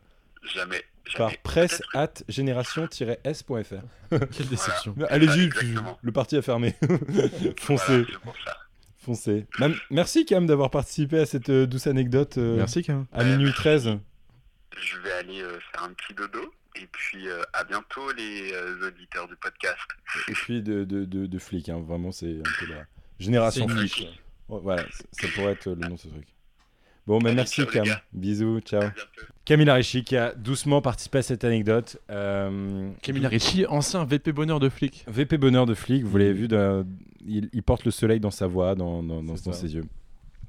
jamais. 0.54 0.84
par 1.16 1.36
presse 1.38 1.82
at 1.94 2.12
génération-s.fr. 2.28 4.10
Quelle 4.36 4.48
déception. 4.48 4.94
Allez-y, 5.08 5.50
le 6.02 6.12
parti 6.12 6.36
a 6.36 6.42
fermé. 6.42 6.74
Foncez, 7.60 7.84
Voilà, 7.86 8.06
c'est 8.08 8.18
pour 8.20 8.36
ça. 8.44 8.56
foncez. 8.98 9.46
Merci 9.90 10.26
quand 10.26 10.36
même 10.36 10.46
d'avoir 10.46 10.70
participé 10.70 11.20
à 11.20 11.26
cette 11.26 11.48
euh, 11.50 11.66
douce 11.66 11.86
anecdote 11.86 12.38
euh, 12.38 12.56
Merci, 12.56 12.82
Cam. 12.82 13.06
à 13.12 13.24
minuit 13.24 13.52
13. 13.52 13.98
Je 14.78 14.98
vais 14.98 15.12
aller 15.12 15.40
euh, 15.40 15.58
faire 15.72 15.84
un 15.84 15.92
petit 15.94 16.12
dodo. 16.14 16.52
Et 16.80 16.86
puis 16.92 17.28
euh, 17.28 17.42
à 17.52 17.64
bientôt 17.64 18.12
les 18.12 18.52
euh, 18.52 18.88
auditeurs 18.88 19.26
du 19.28 19.36
podcast. 19.36 19.78
Et 20.28 20.32
puis 20.32 20.62
de, 20.62 20.84
de, 20.84 21.04
de, 21.04 21.26
de 21.26 21.38
flic, 21.38 21.68
hein. 21.68 21.80
vraiment 21.86 22.12
c'est 22.12 22.38
un 22.38 22.42
peu 22.60 22.66
la 22.72 22.84
génération 23.18 23.66
flic. 23.68 24.08
Ouais, 24.48 24.60
Voilà, 24.62 24.84
ça 25.12 25.26
pourrait 25.34 25.52
être 25.52 25.66
le 25.70 25.76
nom 25.88 25.94
de 25.94 26.00
ce 26.00 26.08
truc. 26.08 26.26
Bon, 27.06 27.18
bah 27.18 27.28
Allez, 27.28 27.36
merci 27.36 27.62
ciao, 27.62 27.66
Cam. 27.70 27.86
Bisous, 28.12 28.60
ciao. 28.60 28.82
Camille 29.44 29.70
Arichi 29.70 30.02
qui 30.02 30.16
a 30.16 30.34
doucement 30.34 30.82
participé 30.82 31.18
à 31.18 31.22
cette 31.22 31.44
anecdote. 31.44 31.98
Euh, 32.10 32.90
Camille 33.00 33.26
Ricci, 33.28 33.64
ancien 33.66 34.04
VP 34.04 34.32
bonheur 34.32 34.58
de 34.58 34.68
flic. 34.68 35.04
VP 35.06 35.38
Bonheur 35.38 35.66
de 35.66 35.74
flic, 35.74 36.02
vous 36.02 36.18
l'avez 36.18 36.32
vu, 36.32 36.48
dans- 36.48 36.84
il, 37.24 37.48
il 37.52 37.62
porte 37.62 37.84
le 37.84 37.92
soleil 37.92 38.18
dans 38.18 38.32
sa 38.32 38.48
voix, 38.48 38.74
dans, 38.74 39.02
dans, 39.04 39.22
dans- 39.22 39.36
C'est 39.36 39.44
dans 39.46 39.52
ça. 39.52 39.60
ses 39.60 39.74
yeux. 39.76 39.84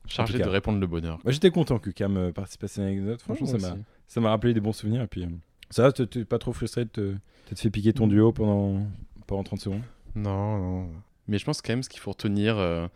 Chargé 0.08 0.40
de 0.40 0.48
répondre 0.48 0.80
le 0.80 0.88
bonheur. 0.88 1.20
Moi, 1.24 1.32
J'étais 1.32 1.52
content 1.52 1.78
que 1.80 1.90
Cam 1.92 2.16
euh, 2.18 2.32
participe 2.32 2.64
à 2.64 2.68
cette 2.68 2.84
anecdote. 2.84 3.22
Franchement, 3.22 3.46
Ouais, 3.52 3.60
ça 3.60 3.68
m'a 3.68 3.74
aussi. 3.76 3.84
ça 4.08 4.22
m'a 4.22 4.30
rappelé 4.30 4.54
des 4.56 4.60
bons 4.62 4.74
souvenirs. 4.74 5.02
Et 5.04 5.08
puis, 5.08 5.24
euh, 5.24 5.28
ça 5.70 5.84
va, 5.84 5.92
t'es- 5.92 6.26
pas 6.26 6.40
trop 6.40 6.54
frustré 6.54 6.86
de 6.86 6.90
te, 6.90 7.16
t'être 7.48 7.60
fait 7.60 7.70
piquer 7.70 7.94
ton 7.94 8.08
duo 8.08 8.32
pendant, 8.32 8.86
pendant 9.28 9.44
30 9.44 9.60
secondes? 9.62 9.82
Non, 10.16 10.58
non. 10.58 10.90
Mais 11.28 11.38
je 11.38 11.46
pense 11.46 11.62
quand 11.62 11.74
même 11.74 11.84
ce 11.84 11.90
qu'il 11.90 12.00
faut 12.00 12.12
retenir 12.12 12.58
euh, 12.58 12.88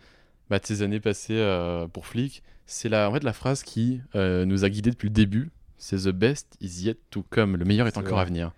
bah, 0.49 0.59
de 0.59 0.65
ces 0.65 0.81
années 0.81 0.99
passées 0.99 1.37
euh, 1.37 1.87
pour 1.87 2.05
flic, 2.07 2.43
c'est 2.65 2.87
la, 2.89 3.09
en 3.09 3.13
fait, 3.13 3.23
la 3.23 3.33
phrase 3.33 3.63
qui 3.63 4.01
euh, 4.15 4.45
nous 4.45 4.63
a 4.63 4.69
guidés 4.69 4.91
depuis 4.91 5.09
le 5.09 5.13
début. 5.13 5.51
C'est 5.77 5.97
The 5.97 6.09
best 6.09 6.55
is 6.61 6.83
yet 6.85 6.97
to 7.09 7.23
come. 7.29 7.57
Le 7.57 7.65
meilleur 7.65 7.87
est 7.87 7.97
encore 7.97 8.13
vrai. 8.13 8.21
à 8.21 8.25
venir. 8.25 8.51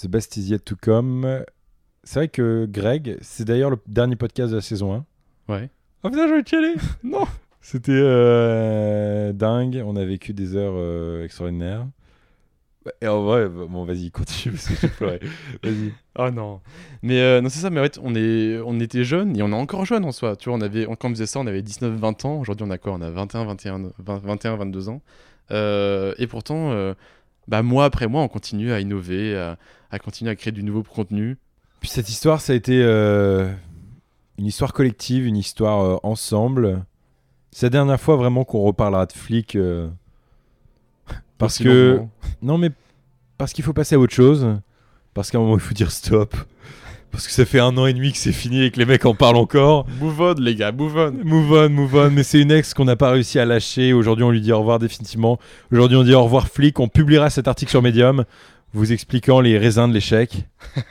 The 0.00 0.06
best 0.08 0.36
is 0.36 0.48
yet 0.50 0.60
to 0.60 0.74
come. 0.74 1.44
C'est 2.02 2.18
vrai 2.18 2.28
que 2.28 2.66
Greg, 2.68 3.18
c'est 3.20 3.44
d'ailleurs 3.44 3.70
le 3.70 3.78
dernier 3.86 4.16
podcast 4.16 4.50
de 4.50 4.56
la 4.56 4.62
saison 4.62 4.94
1. 5.48 5.52
Ouais. 5.54 5.70
Oh 6.02 6.10
putain, 6.10 6.26
je 6.28 6.34
vais 6.34 6.42
chialer 6.44 6.74
Non 7.04 7.24
C'était 7.60 9.32
dingue, 9.34 9.82
on 9.86 9.94
a 9.96 10.04
vécu 10.04 10.32
des 10.32 10.56
heures 10.56 11.22
extraordinaires. 11.24 11.86
Et 13.00 13.08
en 13.08 13.22
vrai, 13.22 13.48
bah, 13.48 13.66
bon, 13.68 13.84
vas-y, 13.84 14.10
continue 14.10 14.54
parce 14.54 14.68
que 14.68 14.74
j'ai 14.80 14.88
pleuré. 14.88 15.20
Vas-y. 15.62 15.92
Oh 16.18 16.30
non. 16.30 16.60
Mais 17.02 17.20
euh, 17.20 17.40
non, 17.40 17.48
c'est 17.48 17.60
ça, 17.60 17.70
mais 17.70 17.80
en 17.80 17.84
fait, 17.84 17.98
on, 18.02 18.14
est, 18.14 18.58
on 18.64 18.80
était 18.80 19.04
jeunes 19.04 19.36
et 19.36 19.42
on 19.42 19.50
est 19.50 19.54
encore 19.54 19.84
jeunes 19.84 20.04
en 20.04 20.12
soi. 20.12 20.36
Tu 20.36 20.48
vois, 20.48 20.58
on 20.58 20.60
avait, 20.60 20.84
quand 20.84 21.04
on 21.04 21.10
faisait 21.10 21.26
ça, 21.26 21.40
on 21.40 21.46
avait 21.46 21.62
19-20 21.62 22.26
ans. 22.26 22.40
Aujourd'hui, 22.40 22.66
on 22.66 22.70
a 22.70 22.78
quoi? 22.78 22.92
On 22.92 23.00
a 23.00 23.10
21, 23.10 23.44
21, 23.44 23.90
20, 23.98 24.18
21, 24.24 24.56
22 24.56 24.88
ans. 24.88 25.02
Euh, 25.50 26.14
et 26.18 26.26
pourtant, 26.26 26.72
euh, 26.72 26.94
bah, 27.48 27.62
mois 27.62 27.84
après 27.84 28.08
mois, 28.08 28.22
on 28.22 28.28
continue 28.28 28.72
à 28.72 28.80
innover, 28.80 29.36
à, 29.36 29.58
à 29.90 29.98
continuer 29.98 30.30
à 30.30 30.36
créer 30.36 30.52
du 30.52 30.62
nouveau 30.62 30.82
contenu. 30.82 31.38
Puis 31.80 31.90
cette 31.90 32.08
histoire, 32.08 32.40
ça 32.40 32.52
a 32.52 32.56
été 32.56 32.80
euh, 32.82 33.52
une 34.38 34.46
histoire 34.46 34.72
collective, 34.72 35.26
une 35.26 35.36
histoire 35.36 36.00
ensemble. 36.04 36.84
C'est 37.50 37.66
la 37.66 37.70
dernière 37.70 38.00
fois 38.00 38.16
vraiment 38.16 38.44
qu'on 38.44 38.62
reparlera 38.62 39.06
de 39.06 39.12
flics. 39.12 39.56
Parce 41.42 41.54
Aussi 41.54 41.64
que. 41.64 41.90
longuement. 41.90 42.10
Non, 42.42 42.58
mais 42.58 42.70
parce 43.38 43.52
qu'il 43.52 43.64
faut 43.64 43.72
passer 43.72 43.94
à 43.96 43.98
autre 43.98 44.14
chose. 44.14 44.46
Parce 45.14 45.30
qu'à 45.30 45.38
un 45.38 45.40
moment, 45.42 45.54
il 45.56 45.60
faut 45.60 45.74
dire 45.74 45.90
stop. 45.90 46.34
Parce 47.10 47.26
que 47.26 47.32
ça 47.32 47.44
fait 47.44 47.58
un 47.60 47.76
an 47.76 47.84
et 47.84 47.92
demi 47.92 48.12
que 48.12 48.16
c'est 48.18 48.32
fini 48.32 48.62
et 48.64 48.70
que 48.70 48.78
les 48.78 48.86
mecs 48.86 49.04
en 49.04 49.14
parlent 49.14 49.36
encore. 49.36 49.86
Move 50.00 50.18
on, 50.20 50.34
les 50.38 50.54
gars, 50.54 50.72
move 50.72 50.96
on. 50.96 51.12
Move 51.24 51.52
on, 51.52 51.68
move 51.68 51.94
on. 51.94 52.10
Mais 52.10 52.22
c'est 52.22 52.40
une 52.40 52.50
ex 52.50 52.72
qu'on 52.72 52.86
n'a 52.86 52.96
pas 52.96 53.10
réussi 53.10 53.38
à 53.38 53.44
lâcher. 53.44 53.92
Aujourd'hui, 53.92 54.24
on 54.24 54.30
lui 54.30 54.40
dit 54.40 54.50
au 54.52 54.58
revoir 54.60 54.78
définitivement. 54.78 55.38
Aujourd'hui, 55.70 55.98
on 55.98 56.04
dit 56.04 56.14
au 56.14 56.22
revoir 56.24 56.48
flic. 56.48 56.80
On 56.80 56.88
publiera 56.88 57.28
cet 57.28 57.48
article 57.48 57.70
sur 57.70 57.82
Medium 57.82 58.24
vous 58.72 58.90
expliquant 58.90 59.40
les 59.40 59.58
raisins 59.58 59.86
de 59.88 59.92
l'échec. 59.92 60.46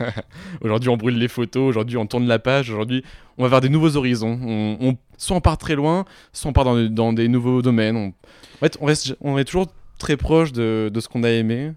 Aujourd'hui, 0.62 0.90
on 0.90 0.98
brûle 0.98 1.18
les 1.18 1.28
photos. 1.28 1.68
Aujourd'hui, 1.70 1.98
on 1.98 2.06
tourne 2.06 2.28
la 2.28 2.38
page. 2.38 2.70
Aujourd'hui, 2.70 3.04
on 3.40 3.44
va 3.44 3.50
vers 3.50 3.62
des 3.62 3.70
nouveaux 3.70 3.96
horizons. 3.98 4.40
On, 4.44 4.78
on- 4.90 4.98
soit 5.18 5.36
on 5.38 5.42
part 5.42 5.58
très 5.58 5.74
loin, 5.76 6.06
soit 6.34 6.50
on 6.50 6.54
part 6.54 6.66
dans, 6.66 6.80
dans 6.90 7.14
des 7.14 7.28
nouveaux 7.28 7.64
domaines. 7.64 7.96
On, 7.96 8.08
en 8.10 8.60
fait, 8.60 8.78
on, 8.82 8.86
reste, 8.86 9.16
on 9.22 9.40
est 9.40 9.46
toujours 9.46 9.66
très 10.02 10.18
proche 10.18 10.52
de, 10.52 10.90
de 10.94 11.00
ce 11.00 11.08
qu'on 11.08 11.24
a 11.24 11.30
aimé, 11.30 11.72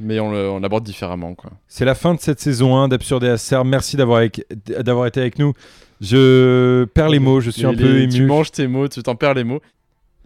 mais 0.00 0.18
on 0.20 0.58
l'aborde 0.60 0.84
différemment. 0.84 1.34
Quoi. 1.34 1.50
C'est 1.68 1.84
la 1.84 1.94
fin 1.94 2.14
de 2.14 2.20
cette 2.20 2.40
saison 2.40 2.76
1 2.76 2.88
d'Absurde 2.88 3.24
et 3.24 3.28
Acer. 3.28 3.60
Merci 3.64 3.96
d'avoir 3.96 4.22
été 4.22 5.20
avec 5.20 5.38
nous. 5.38 5.52
Je 6.00 6.84
perds 6.94 7.08
les 7.08 7.18
mots, 7.18 7.40
je 7.40 7.50
suis 7.50 7.66
un 7.66 7.74
peu 7.74 7.82
les- 7.92 8.02
ému. 8.04 8.12
Tu 8.12 8.24
manges 8.26 8.52
tes 8.52 8.66
mots, 8.68 8.88
tu 8.88 9.02
t'en 9.02 9.16
perds 9.16 9.34
les 9.34 9.44
mots. 9.44 9.60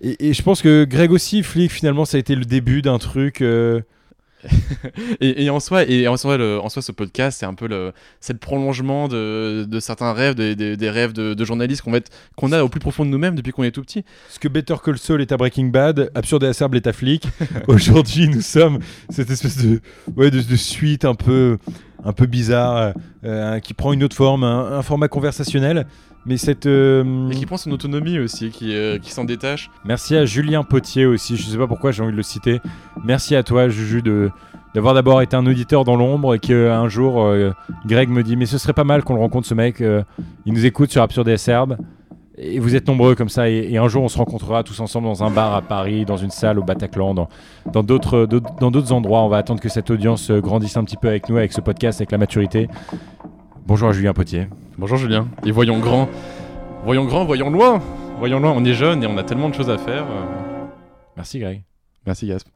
Et, 0.03 0.29
et 0.29 0.35
je 0.35 0.43
pense 0.43 0.61
que 0.63 0.85
Greg 0.85 1.11
aussi, 1.13 1.43
flic, 1.43 1.71
finalement, 1.71 2.05
ça 2.05 2.17
a 2.17 2.21
été 2.21 2.35
le 2.35 2.45
début 2.45 2.83
d'un 2.83 2.99
truc. 2.99 3.41
euh, 3.41 3.81
Et, 5.21 5.45
et 5.45 5.51
en 5.51 5.61
soi, 5.61 5.85
et 5.89 6.09
en 6.09 6.17
soi, 6.17 6.37
le- 6.37 6.61
en 6.61 6.69
soi, 6.69 6.83
ce 6.83 6.93
podcast, 6.93 7.39
c'est 7.41 7.47
un 7.47 7.55
peu 7.55 7.67
le, 7.69 7.93
c'est 8.21 8.33
le 8.33 8.39
prolongement 8.39 9.09
de, 9.09 9.65
de 9.69 9.81
certains 9.81 10.13
rêves, 10.13 10.35
des, 10.35 10.55
des- 10.57 10.77
des 10.77 10.91
rêves 10.91 11.13
de, 11.13 11.35
de 11.35 11.45
journalistes 11.45 11.83
qu'on 12.37 12.53
a 12.53 12.63
au 12.65 12.69
plus 12.69 12.81
profond 12.81 13.05
de 13.05 13.11
nous-mêmes 13.11 13.35
depuis 13.35 13.53
qu'on 13.53 13.63
est 13.65 13.71
tout 13.71 13.83
petit. 13.83 14.05
Ce 14.31 14.39
que 14.39 14.49
Better 14.49 14.75
Call 14.85 14.99
Saul 14.99 15.21
est 15.23 15.33
à 15.33 15.37
Breaking 15.37 15.67
Bad, 15.67 16.11
Absurde 16.15 16.45
et 16.45 16.49
Acerbe 16.49 16.75
est 16.75 16.87
à 16.87 16.93
Flic. 16.93 17.25
Aujourd'hui, 17.69 18.29
nous 18.29 18.41
sommes 18.41 18.79
cette 19.11 19.31
espèce 19.31 19.59
de, 19.65 19.81
ouais, 20.17 20.31
de, 20.31 20.41
de 20.41 20.57
suite 20.57 21.05
un 21.05 21.15
peu, 21.15 21.59
un 22.05 22.13
peu 22.13 22.27
bizarre, 22.27 22.95
euh, 23.25 23.59
qui 23.61 23.75
prend 23.75 23.93
une 23.93 24.03
autre 24.03 24.17
forme, 24.17 24.45
un, 24.45 24.73
un 24.79 24.83
format 24.83 25.09
conversationnel. 25.09 25.87
Mais 26.25 26.37
cette. 26.37 26.67
euh, 26.67 27.29
Et 27.31 27.35
qui 27.35 27.47
prend 27.47 27.57
son 27.57 27.73
autonomie 27.73 28.19
aussi, 28.19 28.51
qui, 28.51 28.75
euh, 28.77 28.99
qui 28.99 29.11
s'en 29.11 29.25
détache. 29.25 29.71
Merci 29.85 30.17
à 30.17 30.25
Julien 30.25 30.63
Potier 30.63 31.05
aussi, 31.07 31.37
je 31.37 31.43
sais 31.43 31.59
pas 31.59 31.67
pourquoi 31.67 31.91
j'ai 31.91 32.03
envie 32.03 32.13
de 32.13 32.17
le 32.17 32.23
citer. 32.23 32.61
Merci 33.05 33.35
à 33.35 33.43
toi, 33.43 33.69
Juju, 33.69 34.03
de 34.03 34.31
d'avoir 34.75 34.95
d'abord 34.95 35.21
été 35.21 35.37
un 35.37 35.45
auditeur 35.47 35.85
dans 35.85 35.97
l'ombre 35.97 36.35
et 36.35 36.39
qu'un 36.39 36.89
jour, 36.89 37.23
euh, 37.23 37.51
Greg 37.87 38.09
me 38.09 38.23
dit 38.23 38.37
Mais 38.37 38.47
ce 38.47 38.57
serait 38.57 38.73
pas 38.73 38.85
mal 38.85 39.03
qu'on 39.03 39.15
le 39.15 39.21
rencontre, 39.21 39.47
ce 39.47 39.55
mec. 39.55 39.81
il 39.81 40.53
nous 40.53 40.65
écoute 40.65 40.91
sur 40.93 41.03
Absurde 41.03 41.29
et 41.29 41.33
Acerbe. 41.33 41.77
Et 42.39 42.59
vous 42.61 42.75
êtes 42.75 42.89
nombreux 42.89 43.15
comme 43.15 43.29
ça, 43.29 43.51
et, 43.51 43.69
et 43.71 43.77
un 43.77 43.89
jour 43.89 44.03
on 44.03 44.09
se 44.09 44.17
rencontrera 44.17 44.63
tous 44.65 44.81
ensemble 44.81 45.07
dans 45.07 45.23
un 45.23 45.31
bar 45.31 45.55
à 45.55 45.61
Paris, 45.61 46.07
dans 46.07 46.17
une 46.17 46.31
salle 46.31 46.59
au 46.59 46.63
Bataclan, 46.63 47.13
dans 47.15 47.29
dans 47.71 47.83
d'autres 47.83 48.27
dans 48.59 48.71
d'autres 48.71 48.93
endroits. 48.93 49.23
On 49.23 49.29
va 49.29 49.37
attendre 49.37 49.61
que 49.61 49.69
cette 49.69 49.91
audience 49.91 50.31
grandisse 50.31 50.77
un 50.79 50.85
petit 50.85 50.97
peu 50.97 51.09
avec 51.09 51.29
nous, 51.29 51.37
avec 51.37 51.53
ce 51.53 51.61
podcast, 51.61 52.01
avec 52.01 52.11
la 52.11 52.17
maturité. 52.19 52.69
Bonjour 53.67 53.89
à 53.89 53.93
Julien 53.93 54.13
Potier. 54.13 54.49
Bonjour 54.79 54.97
Julien. 54.99 55.29
Et 55.47 55.51
voyons 55.51 55.79
grand. 55.79 56.09
Voyons 56.85 57.05
grand, 57.05 57.25
voyons 57.25 57.51
loin. 57.51 57.81
Voyons 58.19 58.41
loin, 58.41 58.53
on 58.57 58.65
est 58.65 58.75
jeune 58.75 59.03
et 59.03 59.07
on 59.07 59.17
a 59.19 59.23
tellement 59.25 59.49
de 59.49 59.55
choses 59.55 59.71
à 59.71 59.79
faire. 59.79 60.05
euh. 60.05 60.67
Merci 61.17 61.39
Greg. 61.41 61.63
Merci 62.07 62.27
Gasp. 62.29 62.49